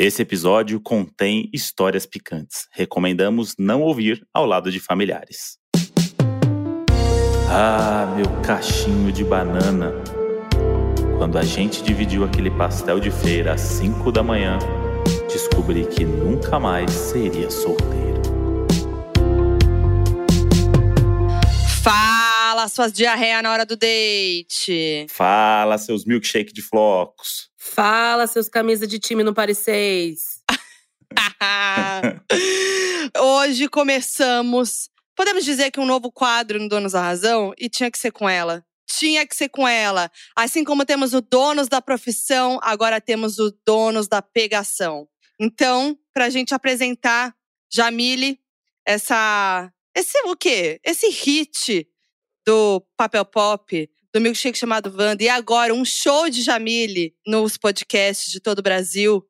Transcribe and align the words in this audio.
Esse 0.00 0.22
episódio 0.22 0.80
contém 0.80 1.50
histórias 1.52 2.06
picantes. 2.06 2.68
Recomendamos 2.72 3.56
não 3.58 3.82
ouvir 3.82 4.24
ao 4.32 4.46
lado 4.46 4.70
de 4.70 4.78
familiares. 4.78 5.58
Ah, 7.50 8.14
meu 8.16 8.26
cachinho 8.42 9.10
de 9.10 9.24
banana. 9.24 9.92
Quando 11.18 11.36
a 11.36 11.42
gente 11.42 11.82
dividiu 11.82 12.22
aquele 12.22 12.48
pastel 12.48 13.00
de 13.00 13.10
feira 13.10 13.54
às 13.54 13.60
5 13.60 14.12
da 14.12 14.22
manhã, 14.22 14.60
descobri 15.26 15.84
que 15.84 16.04
nunca 16.04 16.60
mais 16.60 16.92
seria 16.92 17.50
solteiro. 17.50 18.22
Fala 21.82 22.68
suas 22.68 22.92
diarreia 22.92 23.42
na 23.42 23.50
hora 23.50 23.66
do 23.66 23.76
date. 23.76 25.06
Fala, 25.08 25.76
seus 25.76 26.04
milkshake 26.04 26.52
de 26.52 26.62
flocos. 26.62 27.47
Fala, 27.74 28.26
seus 28.26 28.48
camisa 28.48 28.86
de 28.86 28.98
time 28.98 29.22
no 29.22 29.34
Paris 29.34 29.58
6. 29.58 30.42
Hoje 33.18 33.68
começamos. 33.68 34.90
Podemos 35.14 35.44
dizer 35.44 35.70
que 35.70 35.78
um 35.78 35.86
novo 35.86 36.10
quadro 36.10 36.58
no 36.58 36.68
Donos 36.68 36.92
da 36.92 37.02
Razão 37.02 37.52
e 37.58 37.68
tinha 37.68 37.90
que 37.90 37.98
ser 37.98 38.10
com 38.10 38.28
ela. 38.28 38.64
Tinha 38.86 39.26
que 39.26 39.36
ser 39.36 39.50
com 39.50 39.68
ela. 39.68 40.10
Assim 40.34 40.64
como 40.64 40.84
temos 40.84 41.12
o 41.12 41.20
Donos 41.20 41.68
da 41.68 41.82
Profissão, 41.82 42.58
agora 42.62 43.00
temos 43.00 43.38
o 43.38 43.54
Donos 43.66 44.08
da 44.08 44.22
Pegação. 44.22 45.06
Então, 45.38 45.96
pra 46.12 46.30
gente 46.30 46.54
apresentar 46.54 47.34
Jamile, 47.70 48.40
essa. 48.86 49.70
Esse 49.94 50.18
o 50.24 50.34
quê? 50.34 50.80
Esse 50.82 51.10
hit 51.10 51.86
do 52.46 52.80
Papel 52.96 53.26
Pop, 53.26 53.90
do 54.12 54.20
milkshake 54.20 54.58
chamado 54.58 54.94
Wanda. 54.96 55.22
E 55.22 55.28
agora, 55.28 55.74
um 55.74 55.84
show 55.84 56.28
de 56.28 56.42
Jamile 56.42 57.14
nos 57.26 57.56
podcasts 57.56 58.30
de 58.30 58.40
todo 58.40 58.60
o 58.60 58.62
Brasil. 58.62 59.26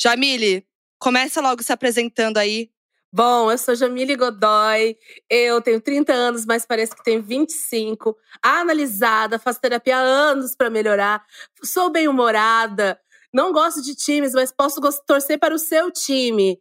Jamile, 0.00 0.66
começa 0.98 1.40
logo 1.40 1.62
se 1.62 1.72
apresentando 1.72 2.38
aí. 2.38 2.70
Bom, 3.10 3.50
eu 3.50 3.56
sou 3.56 3.74
Jamile 3.74 4.14
Godoy, 4.16 4.94
eu 5.30 5.62
tenho 5.62 5.80
30 5.80 6.12
anos, 6.12 6.44
mas 6.44 6.66
parece 6.66 6.94
que 6.94 7.02
tenho 7.02 7.22
25. 7.22 8.14
Analisada, 8.42 9.38
faço 9.38 9.60
terapia 9.62 9.96
há 9.96 10.00
anos 10.00 10.54
para 10.54 10.68
melhorar. 10.68 11.24
Sou 11.64 11.90
bem-humorada, 11.90 13.00
não 13.32 13.50
gosto 13.50 13.80
de 13.80 13.94
times, 13.94 14.34
mas 14.34 14.52
posso 14.52 14.78
torcer 15.06 15.38
para 15.38 15.54
o 15.54 15.58
seu 15.58 15.90
time. 15.90 16.60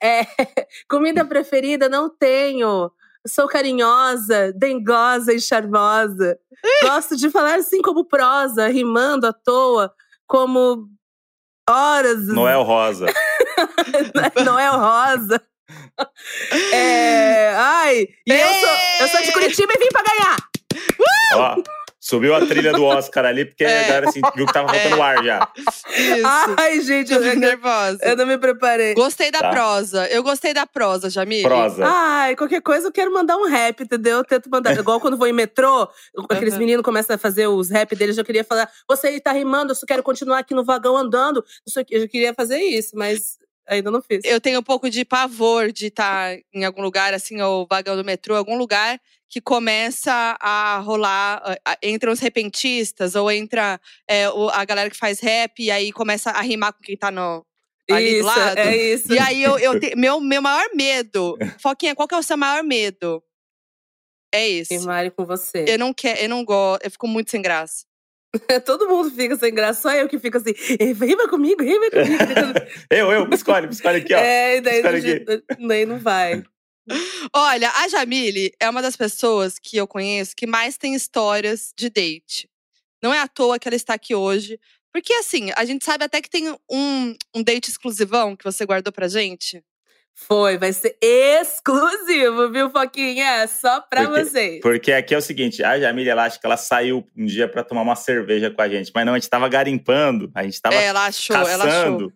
É, 0.00 0.20
comida 0.88 1.24
preferida, 1.24 1.88
não 1.88 2.08
tenho. 2.08 2.92
Sou 3.26 3.46
carinhosa, 3.48 4.52
dengosa 4.52 5.32
e 5.32 5.40
charmosa. 5.40 6.38
Gosto 6.82 7.16
de 7.16 7.30
falar 7.30 7.56
assim 7.56 7.82
como 7.82 8.04
prosa, 8.04 8.68
rimando 8.68 9.26
à 9.26 9.32
toa, 9.32 9.92
como 10.26 10.88
horas. 11.68 12.26
Noel 12.28 12.62
Rosa. 12.62 13.06
Noel 14.44 14.78
Rosa. 14.78 15.42
É, 16.72 17.54
ai, 17.56 18.06
e 18.26 18.32
eu 18.32 18.48
sou, 18.48 18.68
eu 19.00 19.08
sou 19.08 19.22
de 19.22 19.32
Curitiba 19.32 19.72
e 19.74 19.78
vim 19.78 19.88
pra 19.90 20.02
ganhar. 20.02 20.36
Uh! 20.74 21.38
Ó, 21.38 21.62
subiu 22.08 22.34
a 22.34 22.46
trilha 22.46 22.72
do 22.72 22.84
Oscar 22.84 23.24
ali, 23.26 23.44
porque 23.44 23.64
É. 23.64 23.80
a 23.80 23.82
galera 23.82 24.08
assim, 24.08 24.20
viu 24.34 24.46
que 24.46 24.52
tava 24.52 24.68
faltando 24.72 24.96
É. 24.96 25.00
ar 25.02 25.22
já. 25.24 25.48
Isso. 25.56 26.54
Ai, 26.56 26.80
gente, 26.80 27.12
eu 27.12 27.18
eu, 27.22 27.30
fico 27.30 27.40
nervosa. 27.40 27.98
eu 28.02 28.16
não 28.16 28.26
me 28.26 28.38
preparei. 28.38 28.94
Gostei 28.94 29.30
da 29.30 29.40
Tá. 29.40 29.50
prosa. 29.50 30.06
Eu 30.08 30.22
gostei 30.22 30.54
da 30.54 30.66
prosa, 30.66 31.10
Jamile. 31.10 31.42
Prosa. 31.42 31.84
Ai, 31.86 32.34
qualquer 32.36 32.62
coisa 32.62 32.88
eu 32.88 32.92
quero 32.92 33.12
mandar 33.12 33.36
um 33.36 33.46
rap, 33.46 33.82
entendeu? 33.82 34.18
Eu 34.18 34.24
tento 34.24 34.48
mandar. 34.48 34.70
Igual 34.88 35.00
quando 35.00 35.16
vou 35.16 35.26
em 35.26 35.32
metrô, 35.32 35.88
aqueles 36.30 36.54
Aham. 36.54 36.60
meninos 36.60 36.82
começam 36.84 37.14
a 37.14 37.18
fazer 37.18 37.46
os 37.46 37.68
rap 37.70 37.94
deles, 37.94 38.16
eu 38.16 38.24
queria 38.24 38.44
falar, 38.44 38.70
você 38.88 39.20
tá 39.20 39.32
rimando, 39.32 39.72
eu 39.72 39.74
só 39.76 39.84
quero 39.86 40.02
continuar 40.02 40.38
aqui 40.38 40.54
no 40.54 40.64
vagão 40.64 40.96
andando. 40.96 41.44
Isso 41.66 41.78
aqui, 41.78 41.94
eu 41.94 42.00
já 42.00 42.08
queria 42.08 42.32
fazer 42.34 42.58
isso, 42.58 42.92
mas 42.96 43.36
ainda 43.66 43.90
não 43.90 44.00
fiz. 44.00 44.22
Eu 44.24 44.40
tenho 44.40 44.60
um 44.60 44.62
pouco 44.62 44.88
de 44.88 45.04
pavor 45.04 45.70
de 45.70 45.88
estar 45.88 46.36
em 46.54 46.64
algum 46.64 46.80
lugar, 46.80 47.12
assim, 47.12 47.40
ou 47.42 47.66
vagão 47.68 47.96
do 47.96 48.04
metrô, 48.04 48.34
algum 48.34 48.56
lugar 48.56 48.98
que 49.30 49.40
começa 49.40 50.36
a 50.40 50.78
rolar, 50.78 51.42
a- 51.44 51.72
a- 51.72 51.78
entra 51.82 52.10
os 52.10 52.20
repentistas, 52.20 53.14
ou 53.14 53.30
entra 53.30 53.80
é, 54.08 54.28
o- 54.30 54.48
a 54.48 54.64
galera 54.64 54.88
que 54.90 54.96
faz 54.96 55.20
rap, 55.20 55.62
e 55.62 55.70
aí 55.70 55.92
começa 55.92 56.30
a 56.30 56.40
rimar 56.40 56.72
com 56.72 56.80
quem 56.80 56.96
tá 56.96 57.10
no, 57.10 57.44
ali 57.90 58.12
isso, 58.14 58.20
do 58.20 58.26
lado. 58.26 58.58
é 58.58 58.76
isso. 58.76 59.12
E 59.12 59.18
aí 59.18 59.42
eu, 59.42 59.58
eu 59.58 59.78
te- 59.78 59.94
meu, 59.96 60.20
meu 60.20 60.40
maior 60.42 60.68
medo. 60.74 61.36
Foquinha, 61.60 61.94
qual 61.94 62.08
que 62.08 62.14
é 62.14 62.18
o 62.18 62.22
seu 62.22 62.36
maior 62.36 62.62
medo? 62.62 63.22
É 64.34 64.48
esse. 64.48 64.76
Rimare 64.76 65.10
com 65.10 65.24
você. 65.24 65.64
Eu 65.68 65.78
não 65.78 65.92
quero, 65.94 66.20
eu 66.20 66.28
não 66.28 66.44
gosto, 66.44 66.84
eu 66.84 66.90
fico 66.90 67.08
muito 67.08 67.30
sem 67.30 67.40
graça. 67.40 67.86
Todo 68.66 68.86
mundo 68.88 69.10
fica 69.10 69.36
sem 69.36 69.54
graça, 69.54 69.80
só 69.80 69.90
eu 69.92 70.06
que 70.06 70.18
fico 70.18 70.36
assim, 70.36 70.52
rima 70.78 71.26
comigo, 71.28 71.62
rima 71.62 71.90
comigo. 71.90 72.18
Eu, 72.90 73.10
eu, 73.10 73.26
me 73.26 73.34
escolhe, 73.34 73.66
me 73.66 73.72
escolhe 73.72 73.98
aqui, 73.98 74.14
ó. 74.14 74.18
é, 74.18 74.56
e 74.56 74.60
daí, 74.60 74.82
daí 75.66 75.86
não 75.86 75.98
vai. 75.98 76.42
Olha, 77.34 77.70
a 77.76 77.88
Jamile 77.88 78.52
é 78.60 78.68
uma 78.68 78.82
das 78.82 78.96
pessoas 78.96 79.58
que 79.58 79.76
eu 79.76 79.86
conheço 79.86 80.34
que 80.36 80.46
mais 80.46 80.76
tem 80.76 80.94
histórias 80.94 81.72
de 81.76 81.88
date. 81.90 82.48
Não 83.02 83.12
é 83.14 83.20
à 83.20 83.28
toa 83.28 83.58
que 83.58 83.68
ela 83.68 83.76
está 83.76 83.94
aqui 83.94 84.14
hoje. 84.14 84.58
Porque, 84.92 85.12
assim, 85.14 85.50
a 85.56 85.64
gente 85.64 85.84
sabe 85.84 86.04
até 86.04 86.20
que 86.20 86.30
tem 86.30 86.50
um, 86.70 87.14
um 87.34 87.42
date 87.42 87.68
exclusivão 87.68 88.34
que 88.34 88.44
você 88.44 88.64
guardou 88.64 88.92
pra 88.92 89.06
gente. 89.06 89.62
Foi, 90.14 90.58
vai 90.58 90.72
ser 90.72 90.96
exclusivo, 91.00 92.50
viu, 92.50 92.70
Foquinha? 92.70 93.46
Só 93.46 93.80
pra 93.82 94.04
Porque- 94.08 94.24
vocês. 94.24 94.60
Porque 94.60 94.90
aqui 94.92 95.14
é 95.14 95.18
o 95.18 95.22
seguinte, 95.22 95.62
a 95.62 95.78
Jamília, 95.78 96.10
ela 96.12 96.24
acha 96.24 96.40
que 96.40 96.44
ela 96.46 96.56
saiu 96.56 97.06
um 97.16 97.24
dia 97.24 97.46
pra 97.46 97.62
tomar 97.62 97.82
uma 97.82 97.94
cerveja 97.94 98.50
com 98.50 98.60
a 98.60 98.68
gente, 98.68 98.90
mas 98.92 99.06
não, 99.06 99.14
a 99.14 99.18
gente 99.18 99.30
tava 99.30 99.48
garimpando, 99.48 100.28
a 100.34 100.42
gente 100.42 100.60
tava 100.60 100.74
É, 100.74 100.86
ela 100.86 101.06
achou, 101.06 101.36
ela 101.36 101.48
achou. 101.52 101.66
caçando. 101.66 102.12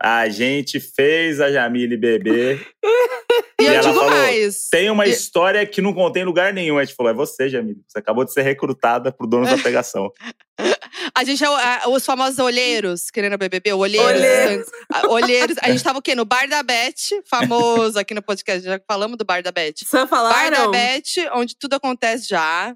A 0.00 0.28
gente 0.28 0.78
fez 0.78 1.40
a 1.40 1.50
Jamile 1.50 1.96
beber. 1.96 2.64
E, 3.62 3.64
E 3.64 3.66
eu 3.68 3.72
ela 3.74 3.82
digo 3.82 3.94
falou, 3.94 4.10
mais. 4.10 4.68
Tem 4.70 4.90
uma 4.90 5.06
E- 5.06 5.10
história 5.10 5.64
que 5.66 5.80
não 5.80 5.92
contém 5.94 6.22
em 6.22 6.26
lugar 6.26 6.52
nenhum. 6.52 6.78
A 6.78 6.84
gente 6.84 6.94
falou, 6.96 7.10
é 7.10 7.14
você, 7.14 7.48
Jamile. 7.48 7.80
Você 7.86 7.98
acabou 7.98 8.24
de 8.24 8.32
ser 8.32 8.42
recrutada 8.42 9.12
pro 9.12 9.26
dono 9.26 9.46
da 9.46 9.56
pegação. 9.58 10.10
A 11.14 11.24
gente 11.24 11.42
é 11.42 11.46
a- 11.46 11.88
os 11.88 12.04
famosos 12.06 12.38
olheiros, 12.38 13.10
querendo 13.10 13.36
BBB, 13.36 13.72
olheiros. 13.72 14.08
Olheiros. 14.20 14.66
A- 14.92 15.08
olheiros. 15.08 15.56
A 15.60 15.70
gente 15.70 15.82
tava 15.82 15.98
o 15.98 16.02
quê? 16.02 16.14
No 16.14 16.24
Bar 16.24 16.48
da 16.48 16.62
Beth, 16.62 17.22
famoso 17.28 17.98
aqui 17.98 18.14
no 18.14 18.22
podcast. 18.22 18.62
Já 18.64 18.80
falamos 18.86 19.16
do 19.18 19.24
Bar 19.24 19.42
da 19.42 19.50
Beth. 19.50 19.74
Só 19.84 19.98
Bar 19.98 20.04
da 20.04 20.08
falaram? 20.08 20.70
Beth, 20.70 21.28
onde 21.34 21.56
tudo 21.56 21.74
acontece 21.74 22.28
já. 22.28 22.74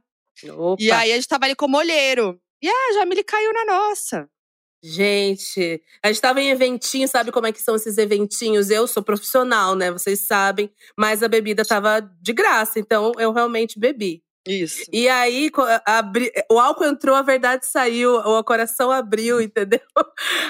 Opa. 0.50 0.82
E 0.82 0.90
aí 0.90 1.12
a 1.12 1.14
gente 1.14 1.28
tava 1.28 1.44
ali 1.44 1.54
como 1.54 1.76
olheiro. 1.78 2.38
E 2.60 2.68
a 2.68 2.92
Jamile 2.94 3.22
caiu 3.22 3.52
na 3.52 3.64
nossa. 3.64 4.28
Gente, 4.88 5.82
a 6.00 6.06
gente 6.06 6.20
tava 6.20 6.40
em 6.40 6.48
eventinho, 6.48 7.08
sabe 7.08 7.32
como 7.32 7.48
é 7.48 7.50
que 7.52 7.60
são 7.60 7.74
esses 7.74 7.98
eventinhos? 7.98 8.70
Eu 8.70 8.86
sou 8.86 9.02
profissional, 9.02 9.74
né? 9.74 9.90
Vocês 9.90 10.20
sabem, 10.20 10.70
mas 10.96 11.24
a 11.24 11.28
bebida 11.28 11.64
tava 11.64 12.00
de 12.22 12.32
graça, 12.32 12.78
então 12.78 13.10
eu 13.18 13.32
realmente 13.32 13.80
bebi. 13.80 14.22
Isso. 14.46 14.82
E 14.92 15.08
aí, 15.08 15.50
abri- 15.84 16.32
o 16.50 16.58
álcool 16.58 16.84
entrou, 16.84 17.14
a 17.16 17.22
verdade 17.22 17.66
saiu, 17.66 18.14
o 18.16 18.44
coração 18.44 18.90
abriu, 18.90 19.40
entendeu? 19.42 19.80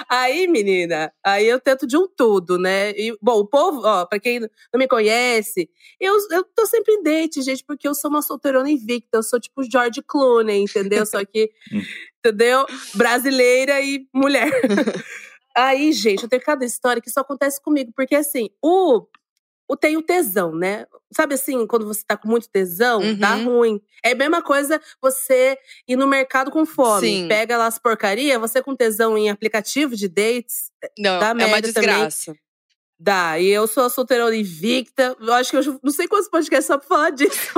Aí, 0.09 0.47
menina, 0.47 1.11
aí 1.23 1.47
eu 1.47 1.59
tento 1.59 1.87
de 1.87 1.97
um 1.97 2.07
tudo, 2.07 2.57
né? 2.57 2.91
E, 2.91 3.17
bom, 3.21 3.39
o 3.39 3.47
povo, 3.47 3.81
ó, 3.83 4.05
pra 4.05 4.19
quem 4.19 4.39
não 4.39 4.49
me 4.75 4.87
conhece, 4.87 5.69
eu, 5.99 6.15
eu 6.31 6.43
tô 6.43 6.65
sempre 6.65 6.93
em 6.93 7.03
date, 7.03 7.41
gente, 7.41 7.63
porque 7.65 7.87
eu 7.87 7.95
sou 7.95 8.09
uma 8.09 8.21
solteirona 8.21 8.69
invicta, 8.69 9.17
eu 9.17 9.23
sou 9.23 9.39
tipo 9.39 9.63
George 9.63 10.01
Clooney, 10.05 10.61
entendeu? 10.63 11.05
Só 11.05 11.23
que, 11.25 11.49
Hum. 11.73 11.81
entendeu? 12.19 12.65
Brasileira 12.95 13.81
e 13.81 14.07
mulher. 14.13 14.49
Aí, 15.55 15.91
gente, 15.91 16.23
eu 16.23 16.29
tenho 16.29 16.41
cada 16.41 16.63
história 16.63 17.01
que 17.01 17.09
isso 17.09 17.19
acontece 17.19 17.59
comigo, 17.61 17.91
porque 17.95 18.15
assim, 18.15 18.49
o, 18.61 19.05
o 19.67 19.75
tem 19.75 19.97
o 19.97 20.01
tesão, 20.01 20.55
né? 20.55 20.85
Sabe 21.11 21.35
assim, 21.35 21.65
quando 21.67 21.85
você 21.85 22.01
tá 22.05 22.15
com 22.17 22.27
muito 22.27 22.49
tesão, 22.49 23.01
dá 23.17 23.35
Uhum. 23.35 23.45
ruim. 23.45 23.81
É 24.03 24.11
a 24.11 24.15
mesma 24.15 24.41
coisa 24.41 24.81
você 25.01 25.57
ir 25.87 25.95
no 25.95 26.07
mercado 26.07 26.51
com 26.51 26.65
fome. 26.65 27.07
Sim. 27.07 27.27
Pega 27.27 27.57
lá 27.57 27.67
as 27.67 27.77
porcaria, 27.77 28.39
você 28.39 28.61
com 28.61 28.75
tesão 28.75 29.17
em 29.17 29.29
aplicativo 29.29 29.95
de 29.95 30.07
dates, 30.07 30.71
Não, 30.97 31.19
Dá 31.19 31.27
é 31.27 31.33
uma 31.33 31.47
merda 31.47 31.73
também. 31.73 31.89
Dá. 32.99 33.39
E 33.39 33.47
eu 33.47 33.67
sou 33.67 33.85
a 33.85 33.89
solteirona 33.89 34.35
invicta. 34.35 35.15
Eu 35.19 35.33
acho 35.33 35.51
que 35.51 35.57
eu 35.57 35.79
não 35.83 35.91
sei 35.91 36.07
quantos 36.07 36.29
podcasts 36.29 36.65
só 36.67 36.77
pra 36.77 36.87
falar 36.87 37.09
disso. 37.11 37.51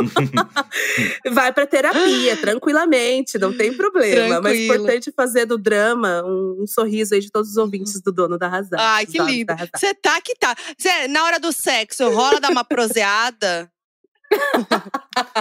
Vai 1.31 1.51
pra 1.53 1.65
terapia, 1.65 2.38
tranquilamente, 2.38 3.38
não 3.38 3.56
tem 3.56 3.74
problema. 3.74 4.41
Mas 4.41 4.53
é 4.53 4.56
Tranquilo. 4.56 4.74
importante 4.75 5.12
fazer 5.15 5.45
do 5.45 5.57
drama 5.57 6.21
um, 6.25 6.63
um 6.63 6.68
sorriso 6.68 7.13
aí 7.15 7.21
de 7.21 7.31
todos 7.31 7.51
os 7.51 7.57
ouvintes 7.57 8.01
do 8.01 8.12
dono 8.12 8.38
da 8.38 8.47
razão. 8.47 8.77
Ai, 8.80 9.06
que 9.06 9.19
lindo. 9.19 9.53
Você 9.75 9.94
tá 9.94 10.19
que 10.21 10.36
tá. 10.36 10.56
Cê, 10.77 11.07
na 11.07 11.24
hora 11.24 11.39
do 11.39 11.51
sexo, 11.51 12.09
rola 12.09 12.39
dar 12.39 12.51
uma 12.51 12.63
proseada. 12.63 13.69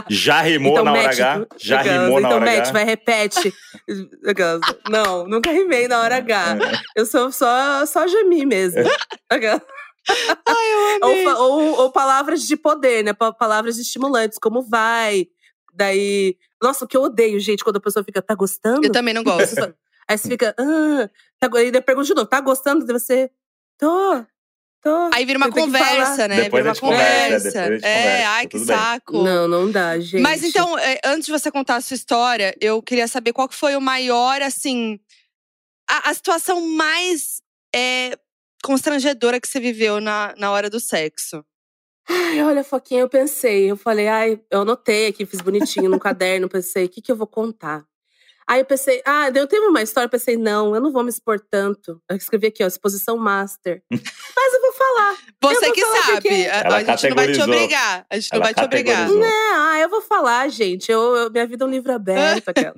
Já 0.09 0.41
rimou 0.41 0.73
Então, 0.73 0.85
na 0.85 0.93
hora 0.93 1.03
mete- 1.09 1.21
H? 1.23 1.47
Já 1.59 1.81
Aquelas, 1.81 2.03
rimou 2.05 2.21
na 2.21 2.29
então, 2.29 2.37
hora 2.41 2.51
mete, 2.51 2.63
H? 2.69 2.73
vai, 2.73 2.85
repete. 2.85 3.55
Não, 4.91 5.27
nunca 5.29 5.51
rimei 5.53 5.87
na 5.89 6.01
hora 6.01 6.17
H. 6.17 6.57
Eu 6.97 7.05
sou 7.05 7.31
só, 7.31 7.85
só 7.85 8.07
gemi 8.09 8.47
mesmo. 8.47 8.83
Ai, 10.47 10.73
eu 10.73 10.99
ou, 11.39 11.51
ou, 11.53 11.79
ou 11.83 11.93
palavras 11.93 12.43
de 12.43 12.57
poder, 12.57 13.05
né? 13.05 13.13
Pa- 13.13 13.33
Palavras 13.33 13.79
estimulantes, 13.79 14.39
como 14.39 14.63
vai. 14.63 15.27
Daí. 15.75 16.37
Nossa, 16.63 16.85
o 16.85 16.89
que 16.89 16.97
eu 16.97 17.03
odeio, 17.03 17.39
gente, 17.39 17.63
quando 17.63 17.77
a 17.77 17.81
pessoa 17.81 18.05
fica, 18.05 18.21
tá 18.21 18.35
gostando? 18.35 18.85
Eu 18.85 18.91
também 18.93 19.15
não 19.15 19.23
gosto. 19.23 19.75
Aí 20.09 20.17
você 20.17 20.29
fica, 20.29 20.55
ah, 20.59 21.09
tá, 21.39 21.49
aí 21.57 21.71
eu 21.73 21.83
pergunto 21.83 22.07
de 22.07 22.15
novo, 22.15 22.27
tá 22.27 22.41
gostando? 22.41 22.85
Daí 22.85 22.99
você. 22.99 23.31
Tô, 23.79 24.25
tô. 24.83 25.11
Aí 25.13 25.25
vira 25.25 25.37
uma 25.39 25.53
conversa, 25.53 26.27
né? 26.27 26.45
Depois 26.45 26.65
vira 26.65 26.73
uma 26.75 26.81
conversa, 26.81 27.37
conversa. 27.49 27.61
depois 27.63 27.83
é, 27.83 27.97
conversa, 28.03 28.29
ai, 28.29 28.43
tá 28.45 28.49
que 28.49 28.59
tudo 28.59 28.67
bem. 28.67 28.77
saco. 28.77 29.23
Não, 29.23 29.47
não 29.47 29.71
dá, 29.71 30.01
gente. 30.01 30.23
Mas 30.23 30.43
então, 30.43 30.77
é, 30.79 30.99
antes 31.05 31.27
de 31.27 31.33
você 31.33 31.51
contar 31.51 31.77
a 31.77 31.81
sua 31.81 31.95
história, 31.95 32.57
eu 32.61 32.83
queria 32.83 33.07
saber 33.07 33.33
qual 33.33 33.49
que 33.49 33.55
foi 33.55 33.77
o 33.77 33.81
maior, 33.81 34.41
assim, 34.43 34.99
a, 35.89 36.11
a 36.11 36.15
situação 36.15 36.61
mais 36.67 37.41
é, 37.73 38.19
constrangedora 38.63 39.41
que 39.41 39.49
você 39.49 39.61
viveu 39.61 40.01
na, 40.01 40.35
na 40.37 40.51
hora 40.51 40.69
do 40.69 40.81
sexo. 40.81 41.45
Ai, 42.09 42.43
olha, 42.43 42.65
Foquinha, 42.65 43.01
eu 43.03 43.09
pensei. 43.09 43.71
Eu 43.71 43.77
falei, 43.77 44.09
ai, 44.09 44.41
eu 44.51 44.63
anotei 44.63 45.09
aqui, 45.09 45.27
fiz 45.27 45.41
bonitinho 45.41 45.91
no 45.91 45.99
caderno. 46.01 46.49
Pensei, 46.49 46.87
o 46.87 46.89
que, 46.89 47.03
que 47.03 47.13
eu 47.13 47.17
vou 47.17 47.27
contar? 47.27 47.85
Aí 48.51 48.61
eu 48.61 48.65
pensei, 48.65 49.03
ah, 49.05 49.29
eu 49.35 49.47
teve 49.47 49.67
uma 49.67 49.83
história, 49.83 50.09
pensei, 50.09 50.35
não, 50.37 50.75
eu 50.75 50.81
não 50.81 50.91
vou 50.91 51.03
me 51.05 51.11
expor 51.11 51.39
tanto. 51.39 52.01
Eu 52.09 52.17
escrevi 52.17 52.47
aqui, 52.47 52.65
ó, 52.65 52.67
exposição 52.67 53.19
master. 53.19 53.83
Mas 53.93 54.55
eu 54.55 54.61
vou 54.63 54.73
falar. 54.73 55.17
Você 55.43 55.67
vou 55.67 55.75
que 55.75 55.81
falar 55.83 56.03
sabe. 56.07 56.47
A, 56.49 56.57
Ela 56.61 56.77
a 56.79 56.85
gente 56.97 57.09
não 57.11 57.17
vai 57.17 57.33
te 57.33 57.43
obrigar. 57.43 58.07
A 58.09 58.15
gente 58.19 58.31
não 58.33 58.37
Ela 58.37 58.45
vai 58.45 58.55
te 58.55 58.65
obrigar. 58.65 59.11
É, 59.11 59.53
ah, 59.55 59.79
eu 59.81 59.89
vou 59.91 60.01
falar, 60.01 60.49
gente. 60.49 60.91
Eu, 60.91 61.15
eu- 61.15 61.31
minha 61.31 61.47
vida 61.47 61.63
é 61.65 61.69
um 61.69 61.71
livro 61.71 61.93
aberto. 61.93 62.49
Aquela. 62.49 62.75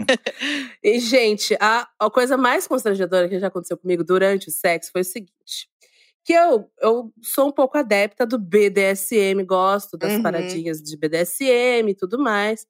e, 0.82 0.98
gente, 0.98 1.56
a, 1.60 1.86
a 2.00 2.10
coisa 2.10 2.36
mais 2.36 2.66
constrangedora 2.66 3.28
que 3.28 3.38
já 3.38 3.46
aconteceu 3.46 3.78
comigo 3.78 4.02
durante 4.02 4.48
o 4.48 4.50
sexo 4.52 4.90
foi 4.90 5.02
o 5.02 5.04
seguinte. 5.04 5.68
Que 6.24 6.32
eu, 6.32 6.68
eu 6.82 7.12
sou 7.22 7.48
um 7.48 7.52
pouco 7.52 7.78
adepta 7.78 8.26
do 8.26 8.38
BDSM, 8.38 9.42
gosto 9.46 9.96
das 9.96 10.12
Uhum. 10.14 10.22
paradinhas 10.22 10.82
de 10.82 10.96
BDSM 10.96 11.88
e 11.90 11.94
tudo 11.94 12.18
mais. 12.18 12.66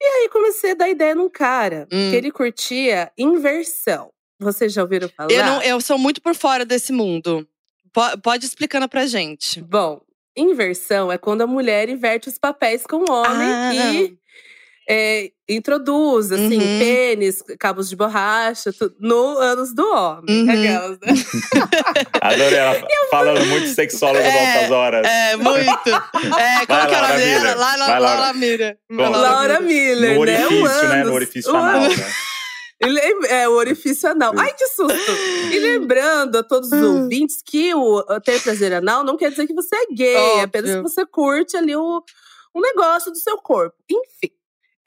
E 0.00 0.04
aí 0.04 0.28
comecei 0.28 0.72
a 0.72 0.74
dar 0.74 0.88
ideia 0.88 1.14
num 1.14 1.28
cara 1.28 1.86
Hum. 1.92 2.10
que 2.10 2.16
ele 2.16 2.30
curtia 2.30 3.10
inversão. 3.18 4.10
Vocês 4.40 4.72
já 4.72 4.82
ouviram 4.82 5.08
falar? 5.08 5.30
Eu, 5.32 5.44
não, 5.44 5.62
eu 5.62 5.80
sou 5.80 5.98
muito 5.98 6.22
por 6.22 6.34
fora 6.34 6.64
desse 6.64 6.92
mundo. 6.92 7.46
Po- 7.92 8.18
pode 8.22 8.46
explicando 8.46 8.88
pra 8.88 9.06
gente. 9.06 9.60
Bom, 9.60 10.00
inversão 10.36 11.10
é 11.10 11.18
quando 11.18 11.42
a 11.42 11.46
mulher 11.46 11.88
inverte 11.88 12.28
os 12.28 12.38
papéis 12.38 12.84
com 12.86 12.98
o 12.98 13.10
homem 13.12 13.48
Ah. 13.48 13.74
e 13.74 14.18
é, 14.90 15.30
introduz, 15.48 16.32
assim, 16.32 16.56
Uhum. 16.58 16.78
pênis, 16.78 17.42
cabos 17.58 17.88
de 17.90 17.96
borracha, 17.96 18.72
tudo, 18.72 18.94
no 18.98 19.36
ânus 19.38 19.74
do 19.74 19.86
homem. 19.86 20.42
Uhum. 20.44 20.50
Aquelas, 20.50 20.98
né? 21.00 21.12
Adorei 22.22 22.58
ela 22.58 22.82
falando 23.10 23.44
muito 23.46 23.68
sexólogo 23.68 24.18
É, 24.18 24.56
altas 24.56 24.70
horas. 24.70 25.06
É, 25.06 25.36
muito. 25.36 25.88
É, 25.88 26.66
Vai, 26.66 26.66
que 26.66 26.72
é 26.72 26.98
o 26.98 27.00
Laura 27.00 27.08
nome 27.08 27.20
dela? 27.24 27.54
Lá, 27.54 27.76
lá, 27.76 27.86
Vai, 27.86 28.00
Laura. 28.00 28.16
Laura 28.20 28.32
Miller. 28.34 28.78
Como? 28.88 29.10
Laura 29.10 29.60
Miller, 29.60 30.18
no 30.18 30.24
né? 30.24 30.46
O 30.46 30.50
orifício, 30.50 30.88
né? 30.88 31.04
No 31.04 31.12
orifício 31.12 31.56
anal, 31.56 31.80
né? 31.80 31.88
É, 33.28 33.48
o 33.48 33.52
orifício 33.52 34.08
anal. 34.08 34.32
Ai, 34.38 34.52
que 34.54 34.66
susto! 34.68 35.12
E 35.52 35.58
lembrando 35.58 36.36
a 36.38 36.42
todos 36.44 36.70
os 36.70 36.78
Hum. 36.80 37.02
ouvintes 37.02 37.42
que 37.44 37.74
o 37.74 37.98
o 37.98 38.20
ter 38.20 38.40
prazer 38.40 38.72
anal 38.72 39.02
não 39.02 39.16
quer 39.16 39.30
dizer 39.30 39.46
que 39.48 39.54
você 39.54 39.74
é 39.74 39.86
gay, 39.92 40.14
Óbvio. 40.16 40.44
apenas 40.44 40.76
que 40.76 40.82
você 40.82 41.04
curte 41.04 41.56
ali 41.56 41.74
o, 41.74 42.02
um 42.54 42.60
negócio 42.60 43.10
do 43.10 43.18
seu 43.18 43.36
corpo. 43.38 43.74
Enfim. 43.90 44.30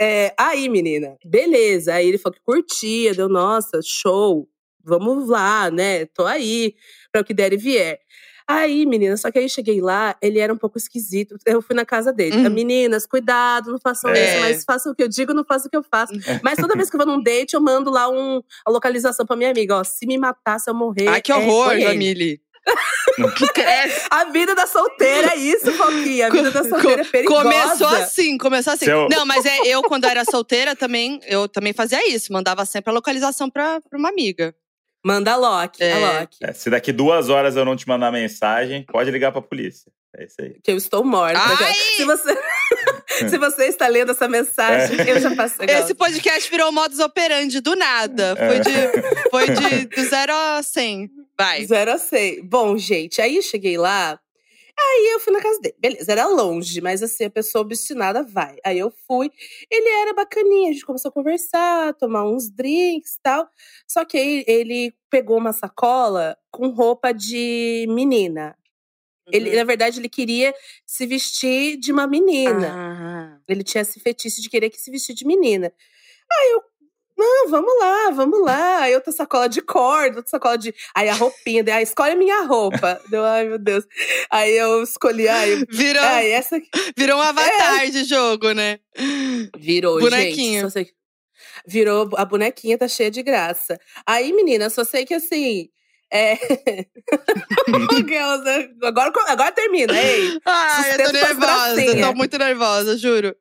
É, 0.04 0.34
aí, 0.36 0.68
menina, 0.68 1.16
beleza. 1.24 1.94
Aí 1.94 2.08
ele 2.08 2.18
falou 2.18 2.34
que 2.34 2.42
curtia, 2.44 3.14
deu, 3.14 3.30
nossa, 3.30 3.80
show. 3.84 4.50
Vamos 4.84 5.30
lá, 5.30 5.70
né? 5.70 6.08
Tô 6.08 6.26
aí, 6.26 6.74
para 7.12 7.22
o 7.22 7.24
que 7.24 7.36
der 7.36 7.54
e 7.54 7.58
vier. 7.58 8.00
Aí, 8.48 8.84
menina, 8.86 9.16
só 9.16 9.32
que 9.32 9.38
aí 9.38 9.48
cheguei 9.48 9.80
lá, 9.80 10.16
ele 10.20 10.40
era 10.40 10.52
um 10.52 10.58
pouco 10.58 10.76
esquisito. 10.78 11.38
Eu 11.46 11.62
fui 11.62 11.76
na 11.76 11.86
casa 11.86 12.12
dele. 12.12 12.36
Uhum. 12.36 12.50
Meninas, 12.50 13.06
cuidado, 13.06 13.72
não 13.72 13.80
façam 13.80 14.10
É. 14.10 14.26
isso, 14.26 14.42
mas 14.42 14.64
façam 14.66 14.92
o 14.92 14.96
que 14.96 15.04
eu 15.04 15.08
digo, 15.08 15.36
não 15.36 15.46
façam 15.46 15.68
o 15.68 15.70
que 15.70 15.78
eu 15.78 15.84
faço. 15.84 16.14
Mas 16.44 16.58
toda 16.58 16.76
vez 16.76 16.90
que 16.90 16.96
eu 16.96 17.06
vou 17.06 17.08
num 17.08 17.22
date, 17.22 17.54
eu 17.54 17.62
mando 17.62 17.92
lá 17.92 18.10
um, 18.10 18.42
a 18.66 18.72
localização 18.72 19.24
pra 19.26 19.36
minha 19.36 19.52
amiga. 19.52 19.76
Ó, 19.78 19.84
se 19.84 20.08
me 20.08 20.18
matar, 20.18 20.60
se 20.60 20.70
eu 20.70 20.74
morrer. 20.74 21.08
Ai, 21.08 21.22
que 21.22 21.32
é 21.32 21.36
horror, 21.36 21.74
ele. 21.74 21.82
Jamile. 21.84 22.42
Que 23.38 23.48
credo. 23.50 23.94
A 24.10 24.26
vida 24.26 24.56
da 24.56 24.66
solteira 24.68 25.34
é 25.34 25.36
isso, 25.38 25.72
Foquinha. 25.74 26.28
A 26.28 26.30
vida 26.30 26.52
da 26.52 26.64
solteira 26.64 27.02
é 27.02 27.06
perigosa. 27.06 27.44
Começou 27.44 27.88
assim, 27.88 28.38
começou 28.38 28.74
assim. 28.74 28.86
Seu- 28.86 29.08
Não, 29.10 29.26
mas 29.26 29.46
é, 29.46 29.60
eu, 29.66 29.82
quando 29.84 30.06
era 30.06 30.24
solteira, 30.26 30.76
também, 30.76 31.20
eu 31.28 31.48
também 31.48 31.74
fazia 31.74 32.08
isso. 32.10 32.32
Mandava 32.32 32.66
sempre 32.66 32.92
a 32.92 32.94
localização 32.94 33.50
pra, 33.50 33.82
pra 33.82 33.98
uma 34.00 34.10
amiga. 34.10 34.54
Manda 35.04 35.32
a 35.34 35.36
Loki, 35.36 35.84
É. 35.84 35.94
a 35.94 36.20
Loki. 36.22 36.38
É, 36.44 36.54
se 36.54 36.70
daqui 36.70 36.92
duas 36.92 37.28
horas 37.30 37.56
eu 37.56 37.66
não 37.66 37.76
te 37.76 37.88
mandar 37.88 38.12
mensagem, 38.12 38.86
pode 38.86 39.10
ligar 39.10 39.32
pra 39.32 39.42
polícia. 39.42 39.92
É 40.18 40.26
isso 40.26 40.36
aí. 40.42 40.56
Que 40.62 40.72
eu 40.72 40.78
estou 40.78 41.04
morta. 41.06 41.40
Ai! 41.40 41.74
Se 41.96 42.04
você, 42.06 42.38
se 43.30 43.38
você 43.38 43.66
está 43.66 43.88
lendo 43.88 44.12
essa 44.12 44.28
mensagem, 44.28 44.98
eu 45.08 45.20
já 45.20 45.34
passei. 45.36 45.66
Esse 45.70 45.94
podcast 45.94 46.50
virou 46.50 46.72
modus 46.72 47.00
operandi 47.00 47.62
do 47.62 47.76
nada. 47.76 48.36
Foi, 48.36 48.58
É. 48.58 48.60
de, 48.60 49.30
foi 49.30 49.48
de, 49.50 49.86
de 49.86 50.06
0 50.06 50.34
a 50.34 50.62
100. 50.62 51.10
Vai. 51.38 51.66
Zero 51.66 51.92
a 51.94 51.98
cem. 51.98 52.44
Bom, 52.44 52.78
gente, 52.78 53.22
aí 53.22 53.38
eu 53.38 53.42
cheguei 53.42 53.78
lá. 53.78 54.20
Aí 54.80 55.12
eu 55.14 55.20
fui 55.20 55.34
na 55.34 55.42
casa 55.42 55.60
dele. 55.60 55.76
Beleza, 55.80 56.12
era 56.12 56.28
longe, 56.28 56.82
mas 56.82 57.02
assim, 57.02 57.26
a 57.26 57.30
pessoa 57.30 57.62
obstinada 57.64 58.24
vai. 58.24 58.58
Aí 58.66 58.78
eu 58.80 58.92
fui. 59.08 59.32
Ele 59.70 59.90
era 60.02 60.14
bacaninha, 60.14 60.70
a 60.70 60.74
gente 60.74 60.86
começou 60.86 61.10
a 61.10 61.12
conversar, 61.12 61.94
tomar 61.96 62.26
uns 62.26 62.50
drinks 62.50 63.16
e 63.16 63.22
tal. 63.24 63.48
Só 63.88 64.04
que 64.06 64.18
aí 64.18 64.44
ele 64.48 64.94
pegou 65.10 65.38
uma 65.38 65.54
sacola 65.54 66.38
com 66.52 66.70
roupa 66.70 67.12
de 67.12 67.86
menina. 67.90 68.56
Ele, 69.32 69.50
Uhum. 69.52 69.56
na 69.58 69.64
verdade, 69.64 70.00
ele 70.00 70.10
queria 70.10 70.54
se 70.86 71.06
vestir 71.06 71.78
de 71.78 71.92
uma 71.92 72.08
menina. 72.08 72.70
Ah. 72.74 73.40
Ele 73.48 73.64
tinha 73.64 73.82
esse 73.82 74.00
fetiche 74.00 74.42
de 74.42 74.50
querer 74.50 74.70
que 74.70 74.78
se 74.80 74.90
vestir 74.92 75.14
de 75.14 75.26
menina. 75.26 75.72
Aí 76.32 76.52
eu, 76.54 76.62
não, 77.18 77.50
vamos 77.50 77.72
lá, 77.80 78.10
vamos 78.12 78.42
lá. 78.42 78.80
Aí 78.80 78.96
outra 78.96 79.12
sacola 79.12 79.48
de 79.48 79.62
corda, 79.62 80.18
outra 80.18 80.30
sacola 80.32 80.58
de. 80.58 80.74
Aí 80.96 81.08
a 81.08 81.14
roupinha, 81.14 81.64
daí, 81.64 81.76
ah, 81.76 81.82
escolhe 81.82 82.14
a 82.14 82.16
minha 82.16 82.42
roupa. 82.44 83.00
Deu, 83.10 83.24
ai 83.24 83.46
meu 83.48 83.60
Deus. 83.60 83.86
Aí 84.30 84.54
eu 84.58 84.82
escolhi, 84.82 85.28
ai, 85.28 85.64
Virou, 85.70 86.04
ai 86.04 86.32
essa 86.32 86.56
aqui. 86.56 86.70
virou 86.98 87.20
um 87.20 87.22
avatar 87.22 87.90
de 87.92 88.04
jogo, 88.06 88.52
né? 88.54 88.80
Virou, 89.58 90.00
Bonequinho. 90.00 90.70
gente. 90.70 90.94
Virou, 91.68 92.10
a 92.16 92.26
bonequinha 92.26 92.76
tá 92.78 92.88
cheia 92.88 93.12
de 93.12 93.22
graça. 93.22 93.80
Aí, 94.06 94.34
menina, 94.34 94.68
só 94.70 94.84
sei 94.84 95.06
que 95.06 95.14
assim. 95.14 95.70
É... 96.14 96.38
Agora, 98.84 99.12
agora 99.28 99.52
termina, 99.52 99.94
ei. 99.98 100.40
Ai, 100.46 100.92
eu 100.94 101.06
tô 101.06 101.12
nervosa. 101.12 101.34
bracinhas. 101.36 102.08
Tô 102.08 102.14
muito 102.14 102.38
nervosa, 102.38 102.98
juro. 102.98 103.36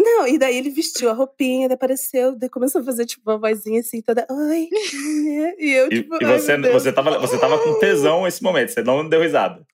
Não, 0.00 0.26
e 0.26 0.38
daí 0.38 0.56
ele 0.56 0.70
vestiu 0.70 1.10
a 1.10 1.12
roupinha, 1.12 1.68
apareceu, 1.72 2.34
daí 2.36 2.48
começou 2.48 2.80
a 2.80 2.84
fazer, 2.84 3.04
tipo, 3.06 3.30
uma 3.30 3.38
vozinha 3.38 3.80
assim, 3.80 4.00
toda. 4.02 4.26
Oi. 4.30 4.68
né? 4.72 5.54
E 5.58 5.70
eu, 5.70 5.86
E, 5.86 6.02
tipo. 6.02 6.16
e 6.20 6.24
ai, 6.24 6.38
você, 6.38 6.56
você, 6.58 6.92
tava, 6.92 7.18
você 7.18 7.38
tava 7.38 7.58
com 7.58 7.78
tesão 7.78 8.24
nesse 8.24 8.42
momento, 8.42 8.70
você 8.72 8.82
não 8.82 9.08
deu 9.08 9.20
risada. 9.22 9.64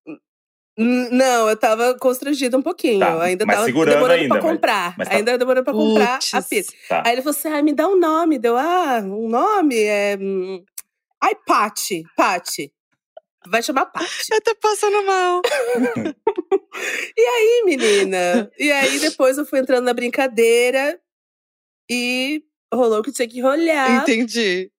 Não, 0.76 1.48
eu 1.48 1.56
tava 1.56 1.96
constrangida 1.98 2.56
um 2.56 2.62
pouquinho. 2.62 3.00
Tá, 3.00 3.20
ainda 3.22 3.44
mas 3.44 3.56
tava 3.56 3.66
segurando 3.66 3.94
demorando 3.94 4.20
ainda, 4.22 4.34
pra 4.34 4.42
mas- 4.42 4.52
comprar. 4.52 4.94
mas 4.98 5.08
tá- 5.08 5.16
Ainda 5.16 5.38
demorando 5.38 5.64
pra 5.64 5.72
comprar 5.72 6.14
a 6.14 6.18
Puts. 6.18 6.48
pizza. 6.48 6.72
Tá. 6.88 7.02
Aí 7.04 7.12
ele 7.14 7.22
falou 7.22 7.36
assim: 7.36 7.48
ah, 7.48 7.62
me 7.62 7.72
dá 7.72 7.88
um 7.88 7.98
nome. 7.98 8.38
Deu, 8.38 8.56
ah, 8.56 9.00
um 9.02 9.28
nome 9.28 9.76
é. 9.76 10.16
Ai, 11.22 11.34
Pati, 11.46 12.04
Pati. 12.16 12.72
Vai 13.46 13.62
chamar 13.62 13.86
Pati. 13.86 14.28
Eu 14.30 14.40
tô 14.40 14.54
passando 14.56 15.04
mal. 15.04 15.42
E 17.16 17.20
aí, 17.20 17.62
menina? 17.64 18.50
E 18.58 18.70
aí, 18.70 19.00
depois 19.00 19.36
eu 19.36 19.44
fui 19.44 19.58
entrando 19.58 19.84
na 19.84 19.92
brincadeira 19.92 21.00
e 21.90 22.44
rolou 22.72 23.02
que 23.02 23.10
tinha 23.10 23.26
que 23.26 23.40
rolhar. 23.40 24.02
Entendi. 24.02 24.70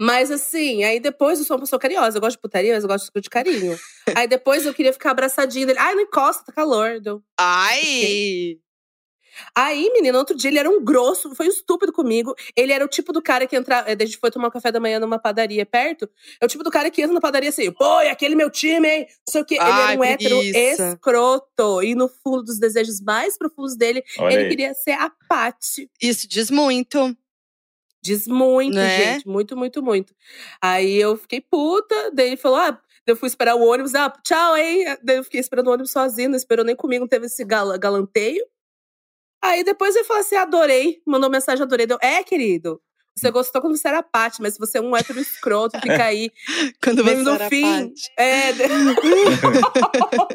Mas 0.00 0.30
assim, 0.30 0.82
aí 0.82 0.98
depois 0.98 1.38
eu 1.38 1.44
sou 1.44 1.56
uma 1.56 1.62
pessoa 1.62 1.78
carinhosa. 1.78 2.16
Eu 2.16 2.20
gosto 2.20 2.36
de 2.36 2.42
putaria, 2.42 2.74
mas 2.74 2.82
eu 2.82 2.88
gosto 2.88 3.20
de 3.20 3.30
carinho. 3.30 3.78
aí 4.16 4.26
depois 4.26 4.66
eu 4.66 4.74
queria 4.74 4.92
ficar 4.92 5.10
abraçadinho 5.10 5.66
dele. 5.66 5.78
Ai, 5.78 5.94
não 5.94 6.02
encosta, 6.02 6.44
tá 6.44 6.52
calor. 6.52 7.00
Deu. 7.00 7.22
Ai! 7.38 8.58
Aí, 9.56 9.90
menina, 9.92 10.18
outro 10.18 10.36
dia 10.36 10.50
ele 10.50 10.58
era 10.58 10.68
um 10.68 10.82
grosso, 10.84 11.34
foi 11.34 11.46
um 11.46 11.50
estúpido 11.50 11.92
comigo. 11.92 12.34
Ele 12.56 12.72
era 12.72 12.84
o 12.84 12.88
tipo 12.88 13.12
do 13.12 13.22
cara 13.22 13.46
que 13.46 13.56
entra. 13.56 13.84
eh, 13.86 13.96
A 13.98 14.04
gente 14.04 14.18
foi 14.18 14.30
tomar 14.30 14.48
um 14.48 14.50
café 14.50 14.70
da 14.70 14.78
manhã 14.80 14.98
numa 15.00 15.18
padaria 15.18 15.64
perto. 15.64 16.08
É 16.40 16.44
o 16.44 16.48
tipo 16.48 16.62
do 16.62 16.70
cara 16.70 16.90
que 16.90 17.00
entra 17.02 17.14
na 17.14 17.20
padaria 17.20 17.48
assim, 17.48 17.70
pô, 17.72 18.00
é 18.00 18.10
aquele 18.10 18.34
meu 18.34 18.50
time, 18.50 18.88
hein? 18.88 19.06
Não 19.08 19.32
sei 19.32 19.42
o 19.42 19.44
quê. 19.44 19.54
Ele 19.54 19.62
Ai, 19.64 19.92
era 19.92 20.00
um 20.00 20.04
hétero 20.04 20.42
escroto. 20.42 21.82
E 21.82 21.94
no 21.94 22.08
fundo 22.08 22.42
dos 22.42 22.58
desejos 22.58 23.00
mais 23.00 23.36
profundos 23.38 23.76
dele, 23.76 24.02
Olha 24.18 24.34
ele 24.34 24.42
aí. 24.44 24.48
queria 24.48 24.74
ser 24.74 24.92
a 24.92 25.10
Paty. 25.28 25.90
Isso 26.00 26.28
diz 26.28 26.50
muito. 26.50 27.16
Diz 28.04 28.26
muito, 28.26 28.74
Né? 28.74 29.14
gente. 29.14 29.28
Muito, 29.28 29.56
muito, 29.56 29.82
muito. 29.82 30.14
Aí 30.60 30.96
eu 30.96 31.16
fiquei 31.16 31.40
puta. 31.40 32.10
Daí 32.12 32.28
ele 32.28 32.36
falou: 32.36 32.58
ah, 32.58 32.80
eu 33.06 33.16
fui 33.16 33.28
esperar 33.28 33.54
o 33.54 33.62
ônibus. 33.64 33.94
Ah, 33.94 34.10
tchau, 34.24 34.56
hein? 34.56 34.84
Daí 35.02 35.18
eu 35.18 35.24
fiquei 35.24 35.40
esperando 35.40 35.68
o 35.68 35.70
ônibus 35.72 35.92
sozinho, 35.92 36.30
não 36.30 36.36
esperou 36.36 36.64
nem 36.64 36.74
comigo, 36.74 37.02
não 37.02 37.08
teve 37.08 37.26
esse 37.26 37.44
gal- 37.44 37.78
galanteio. 37.78 38.44
Aí 39.42 39.64
depois 39.64 39.94
ele 39.96 40.04
falou 40.04 40.20
assim: 40.20 40.36
adorei. 40.36 41.00
Mandou 41.06 41.30
mensagem, 41.30 41.62
adorei. 41.62 41.86
Deu, 41.86 41.98
é, 42.00 42.22
querido. 42.22 42.80
Você 43.14 43.30
gostou 43.30 43.60
quando 43.60 43.76
você 43.76 43.88
era 43.88 44.02
Paty, 44.02 44.40
mas 44.40 44.54
se 44.54 44.58
você 44.58 44.78
é 44.78 44.80
um 44.80 44.96
hétero 44.96 45.20
escroto, 45.20 45.78
fica 45.78 46.02
aí. 46.02 46.30
Quando 46.82 47.04
você 47.04 47.14
no 47.16 47.34
era 47.34 47.46
fim. 47.50 47.88
Paty. 47.90 48.10
É. 48.16 48.52
de- 48.54 48.62